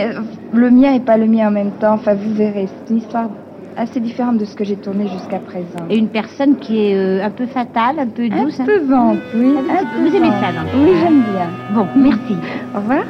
le 0.54 0.70
mien 0.70 0.94
et 0.94 1.00
pas 1.00 1.16
le 1.18 1.28
mien 1.28 1.48
en 1.48 1.52
même 1.52 1.72
temps. 1.80 1.94
Enfin, 1.94 2.14
vous 2.14 2.34
verrez, 2.34 2.68
c'est 2.68 2.92
une 2.94 2.98
histoire 3.00 3.30
assez 3.77 3.99
différente 3.99 4.38
de 4.38 4.45
ce 4.45 4.56
que 4.56 4.64
j'ai 4.64 4.76
tourné 4.76 5.07
jusqu'à 5.10 5.39
présent. 5.39 5.85
Et 5.89 5.98
une 5.98 6.10
personne 6.10 6.57
qui 6.57 6.77
est 6.77 6.95
euh, 6.95 7.23
un 7.26 7.30
peu 7.31 7.45
fatale, 7.48 7.99
un 7.99 8.07
peu 8.07 8.30
douce. 8.30 8.60
Un 8.60 8.65
peu 8.65 8.80
vente, 8.85 9.19
oui. 9.35 9.56
Ah, 9.57 9.60
un 9.60 9.84
vous- 9.84 10.03
peu 10.03 10.10
vous 10.10 10.15
aimez 10.15 10.31
ça, 10.41 10.52
donc 10.52 10.69
Oui, 10.76 10.91
j'aime 11.02 11.22
bien. 11.23 11.49
Bon, 11.73 11.88
merci. 11.95 12.35
Au 12.76 12.80
revoir. 12.80 13.03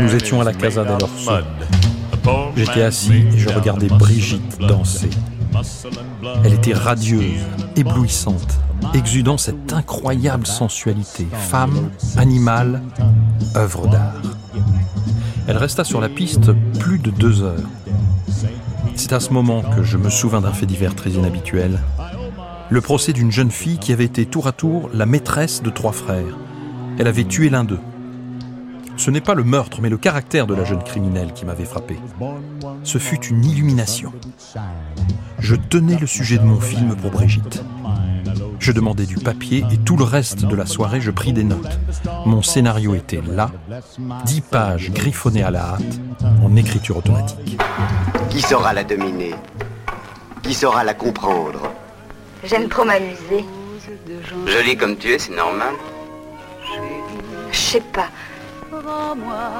Nous 0.00 0.14
étions 0.14 0.40
à 0.40 0.44
la 0.44 0.52
Casa 0.52 0.84
del 0.84 0.92
Orso. 1.02 1.32
J'étais 2.56 2.82
assis 2.82 3.24
et 3.34 3.38
je 3.38 3.48
regardais 3.48 3.88
Brigitte 3.88 4.58
danser. 4.60 5.10
Elle 6.44 6.54
était 6.54 6.74
radieuse, 6.74 7.40
éblouissante, 7.76 8.58
exudant 8.94 9.36
cette 9.38 9.72
incroyable 9.72 10.46
sensualité, 10.46 11.26
femme, 11.32 11.90
animal, 12.16 12.80
œuvre 13.56 13.86
d'art. 13.88 14.14
Elle 15.48 15.56
resta 15.56 15.82
sur 15.82 16.00
la 16.00 16.08
piste 16.08 16.52
plus 16.78 16.98
de 16.98 17.10
deux 17.10 17.42
heures. 17.42 17.68
C'est 18.94 19.12
à 19.12 19.20
ce 19.20 19.30
moment 19.30 19.62
que 19.62 19.82
je 19.82 19.98
me 19.98 20.08
souvins 20.08 20.40
d'un 20.40 20.52
fait 20.52 20.66
divers 20.66 20.94
très 20.94 21.10
inhabituel. 21.10 21.80
Le 22.70 22.80
procès 22.80 23.12
d'une 23.12 23.32
jeune 23.32 23.50
fille 23.50 23.78
qui 23.78 23.92
avait 23.92 24.04
été 24.04 24.24
tour 24.24 24.46
à 24.46 24.52
tour 24.52 24.88
la 24.94 25.04
maîtresse 25.04 25.62
de 25.62 25.70
trois 25.70 25.92
frères. 25.92 26.38
Elle 26.98 27.08
avait 27.08 27.24
tué 27.24 27.48
l'un 27.50 27.64
d'eux. 27.64 27.80
Ce 28.96 29.10
n'est 29.10 29.20
pas 29.20 29.34
le 29.34 29.42
meurtre, 29.42 29.80
mais 29.82 29.88
le 29.88 29.96
caractère 29.96 30.46
de 30.46 30.54
la 30.54 30.64
jeune 30.64 30.82
criminelle 30.82 31.32
qui 31.32 31.44
m'avait 31.44 31.64
frappé. 31.64 31.98
Ce 32.84 32.98
fut 32.98 33.24
une 33.26 33.44
illumination. 33.44 34.12
Je 35.38 35.56
tenais 35.56 35.98
le 35.98 36.06
sujet 36.06 36.38
de 36.38 36.44
mon 36.44 36.60
film 36.60 36.94
pour 36.94 37.10
Brigitte. 37.10 37.64
Je 38.58 38.72
demandais 38.72 39.06
du 39.06 39.16
papier 39.16 39.64
et 39.72 39.78
tout 39.78 39.96
le 39.96 40.04
reste 40.04 40.44
de 40.44 40.54
la 40.54 40.66
soirée, 40.66 41.00
je 41.00 41.10
pris 41.10 41.32
des 41.32 41.44
notes. 41.44 41.78
Mon 42.26 42.42
scénario 42.42 42.94
était 42.94 43.20
là, 43.26 43.50
dix 44.24 44.40
pages 44.40 44.90
griffonnées 44.90 45.42
à 45.42 45.50
la 45.50 45.74
hâte, 45.74 46.00
en 46.44 46.54
écriture 46.56 46.98
automatique. 46.98 47.60
Qui 48.30 48.40
saura 48.40 48.72
la 48.72 48.84
dominer? 48.84 49.34
Qui 50.42 50.54
saura 50.54 50.84
la 50.84 50.94
comprendre? 50.94 51.72
J'aime 52.44 52.68
trop 52.68 52.84
m'amuser. 52.84 53.44
Jolie 54.46 54.76
comme 54.76 54.96
tu 54.96 55.12
es, 55.12 55.18
c'est 55.18 55.34
normal. 55.34 55.74
Je 57.50 57.56
sais 57.56 57.80
pas. 57.80 58.08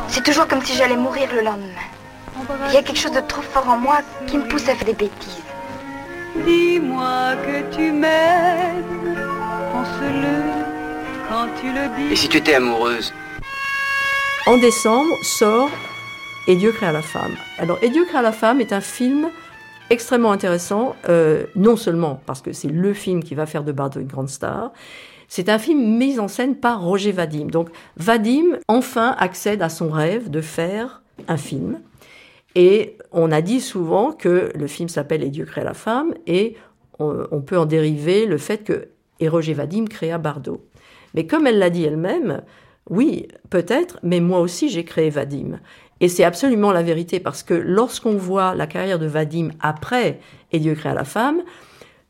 C'est 0.09 0.23
toujours 0.23 0.47
comme 0.47 0.65
si 0.65 0.75
j'allais 0.77 0.97
mourir 0.97 1.29
le 1.35 1.43
lendemain. 1.43 1.87
Il 2.69 2.75
y 2.75 2.77
a 2.77 2.83
quelque 2.83 2.99
chose 2.99 3.13
de 3.13 3.21
trop 3.21 3.43
fort 3.43 3.69
en 3.69 3.77
moi 3.77 3.99
qui 4.27 4.39
me 4.39 4.49
pousse 4.49 4.69
à 4.69 4.75
faire 4.75 4.87
des 4.87 4.95
bêtises. 4.95 5.43
Dis-moi 6.35 7.37
que 7.45 7.77
tu 7.77 7.93
m'aimes, 7.93 8.85
pense-le 9.73 10.41
quand 11.29 11.47
tu 11.61 11.67
le 11.67 11.95
dis. 11.97 12.13
Et 12.13 12.17
si 12.17 12.29
tu 12.29 12.39
étais 12.39 12.55
amoureuse? 12.55 13.13
En 14.47 14.57
décembre 14.59 15.15
sort 15.23 15.71
Et 16.49 16.57
Dieu 16.57 16.73
créa 16.73 16.91
la 16.91 17.03
femme. 17.03 17.37
Alors, 17.59 17.79
Et 17.83 17.91
Dieu 17.91 18.05
créa 18.07 18.23
la 18.23 18.33
femme 18.33 18.61
est 18.61 18.73
un 18.73 18.81
film 18.81 19.29
extrêmement 19.91 20.33
intéressant, 20.33 20.97
euh, 21.09 21.45
non 21.55 21.77
seulement 21.77 22.23
parce 22.25 22.41
que 22.41 22.53
c'est 22.53 22.69
le 22.69 22.95
film 22.95 23.23
qui 23.23 23.35
va 23.35 23.45
faire 23.45 23.63
de 23.63 23.73
Bardot 23.73 24.01
une 24.01 24.07
grande 24.07 24.31
star, 24.31 24.73
c'est 25.29 25.49
un 25.51 25.59
film 25.59 25.99
mis 25.99 26.19
en 26.19 26.29
scène 26.29 26.57
par 26.57 26.83
Roger 26.83 27.13
Vadim. 27.13 27.47
Donc, 27.47 27.69
Vadim, 27.97 28.59
enfin, 28.69 29.15
accède 29.19 29.63
à 29.63 29.69
son 29.69 29.91
rêve 29.91 30.31
de 30.31 30.41
faire 30.41 31.03
un 31.29 31.37
film. 31.37 31.79
Et 32.55 32.99
on 33.13 33.33
a 33.33 33.41
dit 33.41 33.61
souvent 33.61 34.13
que 34.13 34.51
le 34.55 34.67
film 34.67 34.89
s'appelle 34.89 35.23
Et 35.23 35.31
Dieu 35.31 35.45
créa 35.45 35.65
la 35.65 35.75
femme, 35.75 36.15
et 36.27 36.57
on, 36.99 37.41
peut 37.41 37.59
en 37.59 37.67
dériver 37.67 38.27
le 38.27 38.39
fait 38.39 38.59
que 38.59 38.89
et 39.19 39.29
Vadim 39.29 39.87
créa 39.87 40.19
Bardot. 40.19 40.65
Mais 41.15 41.27
comme 41.27 41.47
elle 41.47 41.59
l'a 41.59 41.71
dit 41.71 41.85
elle-même, 41.85 42.43
oui, 42.91 43.29
peut-être, 43.51 43.99
mais 44.03 44.21
moi 44.21 44.41
aussi 44.41 44.69
j'ai 44.69 44.85
créé 44.85 45.11
Vadim. 45.11 45.61
Et 46.01 46.09
c'est 46.09 46.25
absolument 46.25 46.73
la 46.73 46.83
vérité, 46.83 47.21
parce 47.21 47.43
que 47.43 47.55
lorsqu'on 47.55 48.17
voit 48.17 48.55
la 48.55 48.67
carrière 48.67 48.99
de 48.99 49.07
Vadim 49.07 49.51
après 49.61 50.19
Et 50.53 50.59
Dieu 50.59 50.75
créa 50.75 50.95
la 50.95 51.05
femme, 51.05 51.43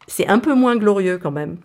c'est 0.07 0.27
un 0.29 0.39
peu 0.39 0.55
moins 0.55 0.77
glorieux 0.77 1.19
quand 1.19 1.31
même. 1.31 1.59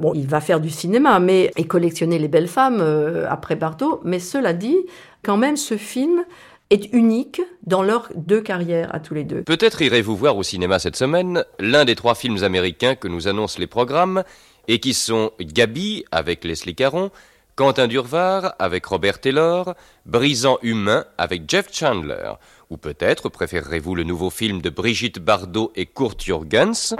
Bon, 0.00 0.14
il 0.14 0.26
va 0.26 0.40
faire 0.40 0.60
du 0.60 0.70
cinéma, 0.70 1.18
mais 1.18 1.50
et 1.56 1.66
collectionner 1.66 2.18
les 2.18 2.28
belles 2.28 2.48
femmes 2.48 2.78
euh, 2.80 3.26
après 3.28 3.56
Bardot. 3.56 4.00
Mais 4.04 4.20
cela 4.20 4.54
dit, 4.54 4.78
quand 5.22 5.36
même, 5.36 5.56
ce 5.56 5.76
film 5.76 6.24
est 6.72 6.92
unique 6.92 7.42
dans 7.66 7.82
leurs 7.82 8.08
deux 8.16 8.40
carrières 8.40 8.94
à 8.94 9.00
tous 9.00 9.14
les 9.14 9.24
deux. 9.24 9.42
Peut-être 9.42 9.82
irez-vous 9.82 10.16
voir 10.16 10.36
au 10.36 10.42
cinéma 10.42 10.78
cette 10.78 10.96
semaine 10.96 11.44
l'un 11.60 11.84
des 11.84 11.94
trois 11.94 12.14
films 12.14 12.42
américains 12.42 12.94
que 12.94 13.08
nous 13.08 13.28
annoncent 13.28 13.58
les 13.58 13.66
programmes 13.66 14.24
et 14.68 14.80
qui 14.80 14.94
sont 14.94 15.32
Gabi 15.38 16.04
avec 16.10 16.44
Leslie 16.44 16.74
Caron, 16.74 17.10
Quentin 17.56 17.88
Durvar 17.88 18.54
avec 18.58 18.86
Robert 18.86 19.20
Taylor, 19.20 19.74
Brisant 20.06 20.58
humain 20.62 21.04
avec 21.18 21.42
Jeff 21.48 21.68
Chandler. 21.70 22.32
Ou 22.70 22.78
peut-être 22.78 23.28
préférerez-vous 23.28 23.94
le 23.94 24.04
nouveau 24.04 24.30
film 24.30 24.62
de 24.62 24.70
Brigitte 24.70 25.18
Bardot 25.18 25.72
et 25.76 25.84
Kurt 25.84 26.22
Jürgens 26.24 26.94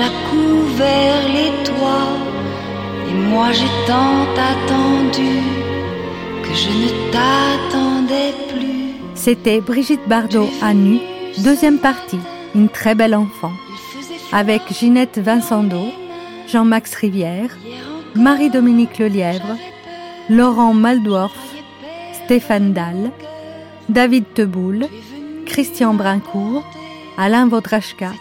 a 0.00 0.10
couvert 0.30 1.22
les 1.28 1.64
toits. 1.64 2.16
Et 3.08 3.14
moi 3.14 3.52
j'ai 3.52 3.72
tant 3.86 4.26
attendu 4.52 5.40
que 6.42 6.54
je 6.54 6.68
ne 6.68 7.12
t'attendais 7.12 8.34
plus. 8.48 8.94
C'était 9.14 9.60
Brigitte 9.60 10.06
Bardot 10.06 10.48
à 10.60 10.74
nu, 10.74 10.98
deuxième 11.38 11.78
partie, 11.78 12.18
une 12.54 12.68
très 12.68 12.94
belle 12.94 13.14
enfant, 13.14 13.52
avec 14.32 14.62
Ginette 14.70 15.18
Vincendo, 15.18 15.86
Jean-Max 16.48 16.94
Rivière, 16.94 17.56
Marie-Dominique 18.14 18.98
Lelièvre, 18.98 19.56
Laurent 20.28 20.74
Maldorf, 20.74 21.38
Stéphane 22.24 22.72
Dalle, 22.72 23.10
David 23.88 24.24
Teboul, 24.34 24.86
Christian 25.46 25.94
Brincourt, 25.94 26.64
Alain 27.16 27.46
Vaudrachka, 27.48 28.12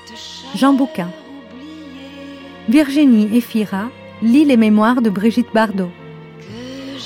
Jean 0.55 0.73
Bouquin. 0.73 1.09
Virginie 2.67 3.37
Efira 3.37 3.89
lit 4.23 4.43
les 4.43 4.57
mémoires 4.57 5.03
de 5.03 5.11
Brigitte 5.11 5.53
Bardot, 5.53 5.91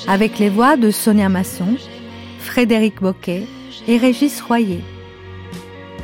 avec 0.08 0.38
les 0.38 0.48
voix 0.48 0.76
de 0.78 0.90
Sonia 0.90 1.28
Masson, 1.28 1.76
Frédéric 2.38 3.02
Boquet, 3.02 3.44
et 3.86 3.98
Régis 3.98 4.40
Royer. 4.40 4.80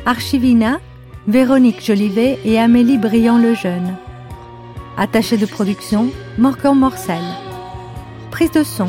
Archivina, 0.05 0.79
Véronique 1.27 1.83
Jolivet 1.83 2.37
et 2.45 2.59
Amélie 2.59 2.97
Briand-Lejeune. 2.97 3.95
Attaché 4.95 5.37
de 5.37 5.45
production, 5.45 6.09
Morgan 6.37 6.77
Morcel. 6.77 7.23
Prise 8.29 8.51
de 8.51 8.63
son, 8.63 8.87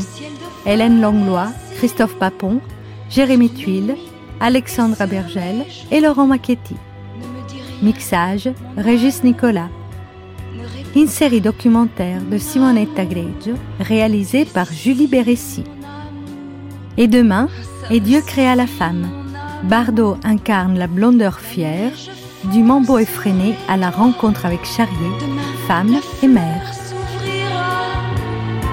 Hélène 0.66 1.01
Langlois, 1.01 1.49
Christophe 1.77 2.16
Papon, 2.16 2.61
Jérémy 3.09 3.51
Tuile, 3.51 3.97
Alexandra 4.40 5.07
Bergel 5.07 5.65
et 5.90 6.01
Laurent 6.01 6.27
Macchetti. 6.27 6.77
Mixage, 7.82 8.51
Régis 8.77 9.24
Nicolas 9.24 9.70
une 11.00 11.06
série 11.06 11.40
documentaire 11.40 12.20
de 12.22 12.38
Simonetta 12.38 13.04
Greggio 13.04 13.54
réalisée 13.78 14.44
par 14.44 14.66
Julie 14.72 15.06
Beressi. 15.06 15.62
Et 16.96 17.06
demain, 17.06 17.48
Et 17.90 18.00
Dieu 18.00 18.20
créa 18.20 18.54
la 18.54 18.66
femme. 18.66 19.08
Bardot 19.62 20.16
incarne 20.22 20.76
la 20.76 20.88
blondeur 20.88 21.38
fière, 21.40 21.92
du 22.52 22.62
mambo 22.62 22.98
effréné 22.98 23.54
à 23.68 23.76
la 23.76 23.90
rencontre 23.90 24.44
avec 24.44 24.64
Charrier, 24.64 25.12
femme 25.66 25.96
et 26.22 26.28
mère. 26.28 26.70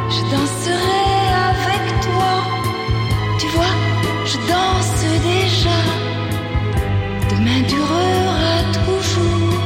Je 0.09 0.21
danserai 0.31 1.13
avec 1.51 1.83
toi, 2.01 2.33
tu 3.39 3.47
vois, 3.55 3.75
je 4.25 4.37
danse 4.51 5.05
déjà. 5.23 5.79
Demain 7.29 7.61
durera 7.69 8.55
toujours, 8.73 9.61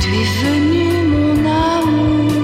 tu 0.00 0.08
es 0.08 0.24
venu. 0.42 0.65
you. 1.96 2.35